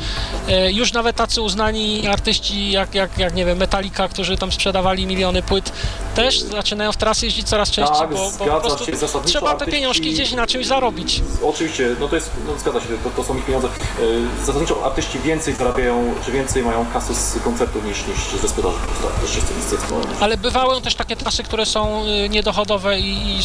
e, 0.48 0.72
już 0.72 0.92
nawet 0.92 1.16
tacy 1.16 1.42
uznani 1.42 2.06
artyści 2.06 2.70
jak, 2.70 2.94
jak, 2.94 3.18
jak 3.18 3.34
nie 3.34 3.44
wiem, 3.44 3.58
Metallica, 3.58 4.08
którzy 4.08 4.36
tam 4.36 4.52
sprzedawali 4.52 5.06
miliony 5.06 5.42
płyt, 5.42 5.72
też 6.14 6.40
zaczynają 6.40 6.92
w 6.92 6.96
trasy 6.96 7.26
jeździć 7.26 7.48
coraz 7.48 7.70
częściej, 7.70 7.96
Tak, 7.98 8.10
bo, 8.14 8.30
bo 8.38 8.44
po 8.44 8.60
prostu 8.60 8.84
trzeba 9.24 9.54
te 9.54 9.66
pieniążki 9.66 10.10
gdzieś 10.12 10.31
na 10.36 10.46
czymś 10.46 10.66
zarobić. 10.66 11.22
Oczywiście, 11.44 11.96
no 12.00 12.08
to 12.08 12.14
jest, 12.14 12.30
no 12.46 12.58
zgadza 12.58 12.80
się, 12.80 12.86
to, 13.04 13.10
to 13.10 13.24
są 13.24 13.38
ich 13.38 13.44
pieniądze. 13.44 13.68
Yy, 14.00 14.44
Zasadniczo 14.44 14.84
artyści 14.84 15.18
więcej 15.18 15.54
zarabiają, 15.54 16.14
czy 16.24 16.32
więcej 16.32 16.62
mają 16.62 16.86
kasy 16.92 17.14
z 17.14 17.38
koncertów 17.44 17.84
niż, 17.84 18.06
niż 18.06 18.40
ze 18.40 18.48
sprzedaży. 18.48 18.76
Ale 20.20 20.36
bywają 20.36 20.80
też 20.80 20.94
takie 20.94 21.16
trasy, 21.16 21.42
które 21.42 21.66
są 21.66 22.04
y, 22.06 22.28
niedochodowe 22.28 23.00
i, 23.00 23.38
i 23.38 23.40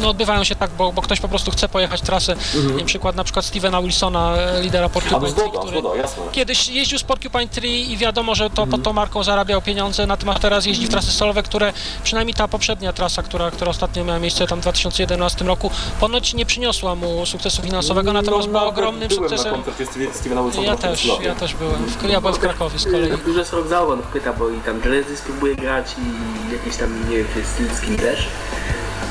no, 0.00 0.08
odbywają 0.08 0.44
się 0.44 0.54
tak, 0.54 0.70
bo, 0.70 0.92
bo 0.92 1.02
ktoś 1.02 1.20
po 1.20 1.28
prostu 1.28 1.50
chce 1.50 1.68
pojechać 1.68 2.00
trasę. 2.00 2.36
Wiem, 2.76 2.86
przykład 2.86 3.16
na 3.16 3.24
przykład 3.24 3.44
Stevena 3.44 3.82
Wilsona, 3.82 4.36
e, 4.36 4.62
lidera 4.62 4.84
A 4.84 4.88
no 4.88 4.94
Porcupine 4.94 5.32
Tree, 5.32 5.50
który 5.58 5.80
zgoda, 5.80 5.96
jasne. 5.96 6.22
kiedyś 6.32 6.68
jeździł 6.68 6.98
z 6.98 7.02
Porcupine 7.02 7.48
Tree 7.48 7.92
i 7.92 7.96
wiadomo, 7.96 8.34
że 8.34 8.50
to 8.50 8.66
pod 8.66 8.82
tą 8.82 8.92
marką 8.92 9.22
zarabiał 9.22 9.62
pieniądze, 9.62 10.06
natomiast 10.06 10.40
teraz 10.40 10.66
jeździ 10.66 10.86
w 10.86 10.90
trasy 10.90 11.12
solowe, 11.12 11.42
które 11.42 11.72
przynajmniej 12.04 12.34
ta 12.34 12.48
poprzednia 12.48 12.92
trasa, 12.92 13.22
która, 13.22 13.50
która 13.50 13.70
ostatnio 13.70 14.04
miała 14.04 14.18
miejsce 14.18 14.46
tam 14.46 14.58
w 14.58 14.62
2011 14.62 15.44
roku, 15.44 15.70
ponoć 16.08 16.34
nie 16.34 16.46
przyniosła 16.46 16.94
mu 16.94 17.26
sukcesu 17.26 17.62
finansowego, 17.62 18.12
natomiast 18.12 18.46
no, 18.46 18.52
była 18.52 18.60
nawet 18.60 18.78
ogromnym 18.78 19.08
byłem 19.08 19.28
sukcesem. 19.28 19.52
na 19.52 19.64
koncercie 19.64 20.12
Stevena 20.12 20.42
Wilsona 20.42 20.66
Ja 20.66 20.76
też, 20.76 21.08
ja 21.22 21.34
też 21.34 21.54
byłem. 21.54 21.86
W, 21.86 22.02
ja 22.08 22.20
byłem 22.20 22.34
w 22.34 22.38
Krakowie 22.38 22.78
z 22.78 22.84
kolei. 22.84 23.12
Dużo 23.26 23.38
jest 23.38 23.52
rok 23.52 23.68
za 23.68 23.82
on 23.82 24.02
chwyta, 24.02 24.32
bo 24.32 24.50
i 24.50 24.60
tam 24.60 24.80
Genesis 24.80 25.20
próbuje 25.20 25.56
grać 25.56 25.94
i 25.98 26.52
jakieś 26.52 26.76
tam, 26.76 27.10
nie 27.10 27.16
wiem, 27.16 27.26
czy 27.34 27.44
z 27.44 28.00
też. 28.00 28.26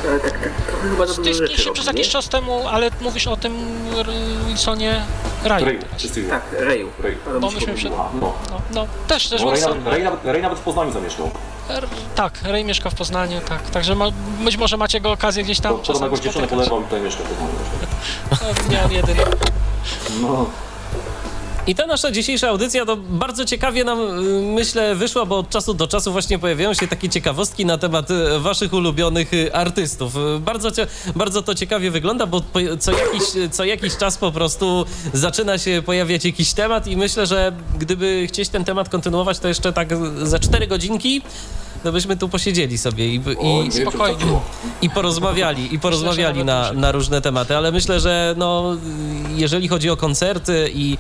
Ale 0.09 0.19
tak, 0.19 0.31
tak 0.31 0.51
trochę 0.67 0.89
chyba 0.89 1.07
się 1.07 1.13
robi, 1.41 1.73
przez 1.73 1.85
jakiś 1.87 2.09
czas 2.09 2.29
temu, 2.29 2.67
ale 2.67 2.89
mówisz 3.01 3.27
o 3.27 3.37
tym 3.37 3.53
Wilsonie 4.47 5.01
Raju. 5.43 5.65
Steve? 5.97 6.29
Tak, 6.29 6.41
Reju. 6.51 6.89
Ray. 7.03 7.17
Ale 7.29 7.39
Bo 7.39 7.49
się 7.49 7.55
myśmy 7.55 7.73
przed- 7.73 7.91
no. 7.91 8.09
No, 8.21 8.33
no 8.73 8.87
też, 9.07 9.27
też 9.29 9.41
No, 9.41 9.47
Ray, 9.51 9.55
Wilson. 9.55 9.77
nawet, 9.77 9.93
Ray, 9.93 10.03
nawet, 10.03 10.25
Ray 10.25 10.41
nawet 10.41 10.59
w 10.59 10.61
Poznaniu 10.61 10.91
zamieszkał. 10.91 11.31
R- 11.69 11.87
Tak, 12.15 12.33
Ray 12.43 12.63
mieszka 12.65 12.89
w 12.89 12.95
Poznaniu, 12.95 13.41
tak. 13.49 13.69
Także 13.69 13.95
ma, 13.95 14.05
być 14.43 14.57
może 14.57 14.77
macie 14.77 15.01
go 15.01 15.11
okazję 15.11 15.43
gdzieś 15.43 15.59
tam 15.59 15.79
To, 15.79 15.93
to 15.93 16.03
jakąś 16.03 16.19
dziewczynę 16.19 16.47
polewał 16.47 16.81
i 16.81 16.83
tutaj 16.83 17.01
mieszka 17.01 17.23
w 17.23 17.27
Poznaniu. 17.27 17.51
No, 18.67 18.71
Nie 18.73 18.83
on 18.85 18.91
jedyny. 18.91 19.21
No. 20.21 20.45
I 21.67 21.75
ta 21.75 21.85
nasza 21.85 22.11
dzisiejsza 22.11 22.49
audycja 22.49 22.85
to 22.85 22.97
bardzo 22.97 23.45
ciekawie 23.45 23.83
nam, 23.83 23.99
y, 23.99 24.41
myślę, 24.41 24.95
wyszła, 24.95 25.25
bo 25.25 25.37
od 25.37 25.49
czasu 25.49 25.73
do 25.73 25.87
czasu 25.87 26.11
właśnie 26.11 26.39
pojawiają 26.39 26.73
się 26.73 26.87
takie 26.87 27.09
ciekawostki 27.09 27.65
na 27.65 27.77
temat 27.77 28.11
y, 28.11 28.39
waszych 28.39 28.73
ulubionych 28.73 29.33
y, 29.33 29.53
artystów. 29.53 30.13
Bardzo, 30.39 30.69
bardzo 31.15 31.41
to 31.41 31.55
ciekawie 31.55 31.91
wygląda, 31.91 32.25
bo 32.25 32.41
co 32.79 32.91
jakiś, 32.91 33.23
co 33.51 33.65
jakiś 33.65 33.97
czas 33.97 34.17
po 34.17 34.31
prostu 34.31 34.85
zaczyna 35.13 35.57
się 35.57 35.81
pojawiać 35.85 36.25
jakiś 36.25 36.53
temat 36.53 36.87
i 36.87 36.97
myślę, 36.97 37.25
że 37.25 37.53
gdyby 37.79 38.25
chcieć 38.27 38.49
ten 38.49 38.65
temat 38.65 38.89
kontynuować, 38.89 39.39
to 39.39 39.47
jeszcze 39.47 39.73
tak 39.73 39.89
za 40.27 40.39
cztery 40.39 40.67
godzinki 40.67 41.21
to 41.83 41.91
byśmy 41.91 42.17
tu 42.17 42.29
posiedzieli 42.29 42.77
sobie 42.77 43.07
i, 43.07 43.21
i, 43.67 43.71
Spokojnie. 43.71 44.25
i 44.81 44.89
porozmawiali, 44.89 45.73
i 45.73 45.79
porozmawiali 45.79 46.43
na, 46.43 46.73
na 46.73 46.91
różne 46.91 47.21
tematy, 47.21 47.57
ale 47.57 47.71
myślę, 47.71 47.99
że 47.99 48.35
no, 48.37 48.77
jeżeli 49.35 49.67
chodzi 49.67 49.89
o 49.89 49.97
koncerty 49.97 50.71
i 50.73 50.97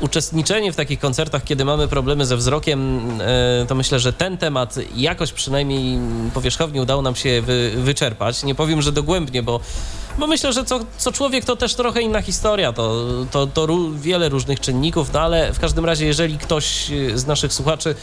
uczestniczenie 0.00 0.72
w 0.72 0.76
takich 0.76 0.98
koncertach, 0.98 1.44
kiedy 1.44 1.64
mamy 1.64 1.88
problemy 1.88 2.26
ze 2.26 2.36
wzrokiem, 2.36 3.10
e, 3.20 3.66
to 3.68 3.74
myślę, 3.74 4.00
że 4.00 4.12
ten 4.12 4.38
temat 4.38 4.74
jakoś 4.96 5.32
przynajmniej 5.32 5.98
powierzchownie 6.34 6.82
udało 6.82 7.02
nam 7.02 7.16
się 7.16 7.42
wy, 7.42 7.72
wyczerpać. 7.76 8.42
Nie 8.42 8.54
powiem, 8.54 8.82
że 8.82 8.92
dogłębnie, 8.92 9.42
bo, 9.42 9.60
bo 10.18 10.26
myślę, 10.26 10.52
że 10.52 10.64
co, 10.64 10.80
co 10.98 11.12
człowiek 11.12 11.44
to 11.44 11.56
też 11.56 11.74
trochę 11.74 12.02
inna 12.02 12.22
historia, 12.22 12.72
to, 12.72 13.04
to, 13.30 13.46
to 13.46 13.68
wiele 13.94 14.28
różnych 14.28 14.60
czynników, 14.60 15.12
no 15.12 15.20
ale 15.20 15.52
w 15.52 15.60
każdym 15.60 15.84
razie, 15.84 16.06
jeżeli 16.06 16.38
ktoś 16.38 16.90
z 17.14 17.26
naszych 17.26 17.52
słuchaczy 17.52 17.94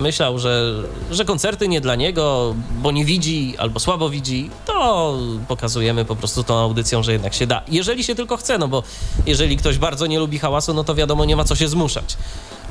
myślał, 0.00 0.38
że, 0.38 0.74
że 1.10 1.24
koncerty 1.24 1.68
nie 1.68 1.80
dla 1.80 1.94
niego, 1.94 2.54
bo 2.82 2.90
nie 2.90 3.04
widzi 3.04 3.54
albo 3.58 3.80
słabo 3.80 4.10
widzi, 4.10 4.50
to 4.66 5.18
pokazujemy 5.48 6.04
po 6.04 6.16
prostu 6.16 6.44
tą 6.44 6.58
audycją, 6.58 7.02
że 7.02 7.12
jednak 7.12 7.34
się 7.34 7.46
da. 7.46 7.62
Jeżeli 7.68 8.04
się 8.04 8.14
tylko 8.14 8.36
chce, 8.36 8.58
no 8.58 8.68
bo 8.68 8.82
jeżeli 9.26 9.56
ktoś 9.56 9.78
bardzo 9.78 10.06
nie 10.06 10.18
lubi 10.18 10.38
hałasu, 10.38 10.74
no 10.74 10.84
to 10.84 10.94
wiadomo, 10.94 11.24
nie 11.24 11.36
ma 11.36 11.44
co 11.44 11.56
się 11.56 11.68
zmuszać. 11.68 12.16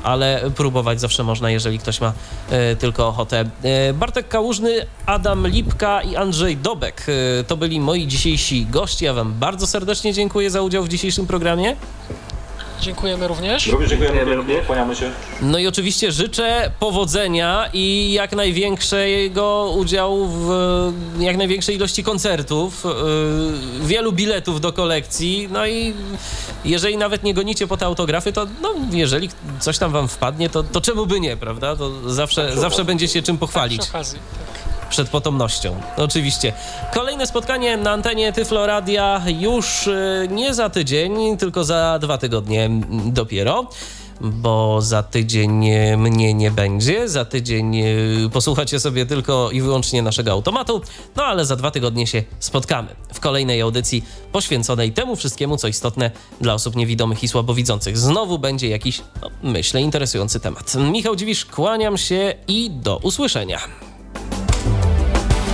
Ale 0.02 0.50
próbować 0.56 1.00
zawsze 1.00 1.24
można, 1.24 1.50
jeżeli 1.50 1.78
ktoś 1.78 2.00
ma 2.00 2.12
e, 2.50 2.76
tylko 2.76 3.08
ochotę. 3.08 3.44
E, 3.62 3.92
Bartek 3.92 4.28
Kałużny, 4.28 4.86
Adam 5.06 5.46
Lipka 5.46 6.02
i 6.02 6.16
Andrzej 6.16 6.56
Dobek 6.56 7.06
e, 7.40 7.44
to 7.44 7.56
byli 7.56 7.80
moi 7.80 8.06
dzisiejsi 8.06 8.66
goście. 8.66 9.06
Ja 9.06 9.14
Wam 9.14 9.34
bardzo 9.34 9.66
serdecznie 9.66 10.12
dziękuję 10.12 10.50
za 10.50 10.62
udział 10.62 10.84
w 10.84 10.88
dzisiejszym 10.88 11.26
programie. 11.26 11.76
Dziękujemy 12.80 13.28
również. 13.28 13.66
Również 13.66 13.90
dziękujemy, 13.90 14.16
Dziękujemy 14.16 14.42
również. 14.42 14.66
kłaniamy 14.66 14.96
się. 14.96 15.10
No 15.42 15.58
i 15.58 15.66
oczywiście 15.66 16.12
życzę 16.12 16.70
powodzenia 16.78 17.68
i 17.72 18.12
jak 18.12 18.32
największego 18.32 19.74
udziału 19.78 20.26
w 20.26 20.48
jak 21.18 21.36
największej 21.36 21.76
ilości 21.76 22.04
koncertów, 22.04 22.84
yy, 23.80 23.86
wielu 23.86 24.12
biletów 24.12 24.60
do 24.60 24.72
kolekcji. 24.72 25.48
No 25.52 25.66
i 25.66 25.94
jeżeli 26.64 26.96
nawet 26.96 27.22
nie 27.22 27.34
gonicie 27.34 27.66
po 27.66 27.76
te 27.76 27.86
autografy, 27.86 28.32
to 28.32 28.46
no, 28.62 28.74
jeżeli 28.92 29.28
coś 29.60 29.78
tam 29.78 29.92
wam 29.92 30.08
wpadnie, 30.08 30.50
to, 30.50 30.62
to 30.62 30.80
czemu 30.80 31.06
by 31.06 31.20
nie, 31.20 31.36
prawda? 31.36 31.76
To 31.76 32.10
zawsze, 32.10 32.56
zawsze 32.56 32.84
będzie 32.84 33.08
się 33.08 33.22
czym 33.22 33.38
pochwalić 33.38 33.80
Przy 33.80 33.90
okazji. 33.90 34.18
Przed 34.90 35.08
potomnością. 35.08 35.80
Oczywiście. 35.96 36.52
Kolejne 36.94 37.26
spotkanie 37.26 37.76
na 37.76 37.90
antenie 37.90 38.32
Tyflo 38.32 38.66
Radia 38.66 39.22
już 39.38 39.86
y, 39.86 40.28
nie 40.30 40.54
za 40.54 40.70
tydzień, 40.70 41.36
tylko 41.36 41.64
za 41.64 41.98
dwa 41.98 42.18
tygodnie 42.18 42.70
dopiero. 43.06 43.66
Bo 44.20 44.82
za 44.82 45.02
tydzień 45.02 45.70
mnie 45.96 46.34
nie 46.34 46.50
będzie, 46.50 47.08
za 47.08 47.24
tydzień 47.24 47.76
y, 47.76 48.30
posłuchacie 48.32 48.80
sobie 48.80 49.06
tylko 49.06 49.50
i 49.50 49.60
wyłącznie 49.60 50.02
naszego 50.02 50.32
automatu, 50.32 50.80
no 51.16 51.24
ale 51.24 51.44
za 51.44 51.56
dwa 51.56 51.70
tygodnie 51.70 52.06
się 52.06 52.22
spotkamy 52.38 52.88
w 53.14 53.20
kolejnej 53.20 53.60
audycji 53.60 54.04
poświęconej 54.32 54.92
temu 54.92 55.16
wszystkiemu, 55.16 55.56
co 55.56 55.68
istotne 55.68 56.10
dla 56.40 56.54
osób 56.54 56.76
niewidomych 56.76 57.22
i 57.22 57.28
słabowidzących. 57.28 57.98
Znowu 57.98 58.38
będzie 58.38 58.68
jakiś, 58.68 59.00
no, 59.22 59.30
myślę, 59.42 59.80
interesujący 59.82 60.40
temat. 60.40 60.74
Michał 60.74 61.16
Dziwisz, 61.16 61.44
kłaniam 61.44 61.98
się 61.98 62.34
i 62.48 62.70
do 62.70 62.96
usłyszenia. 62.96 63.89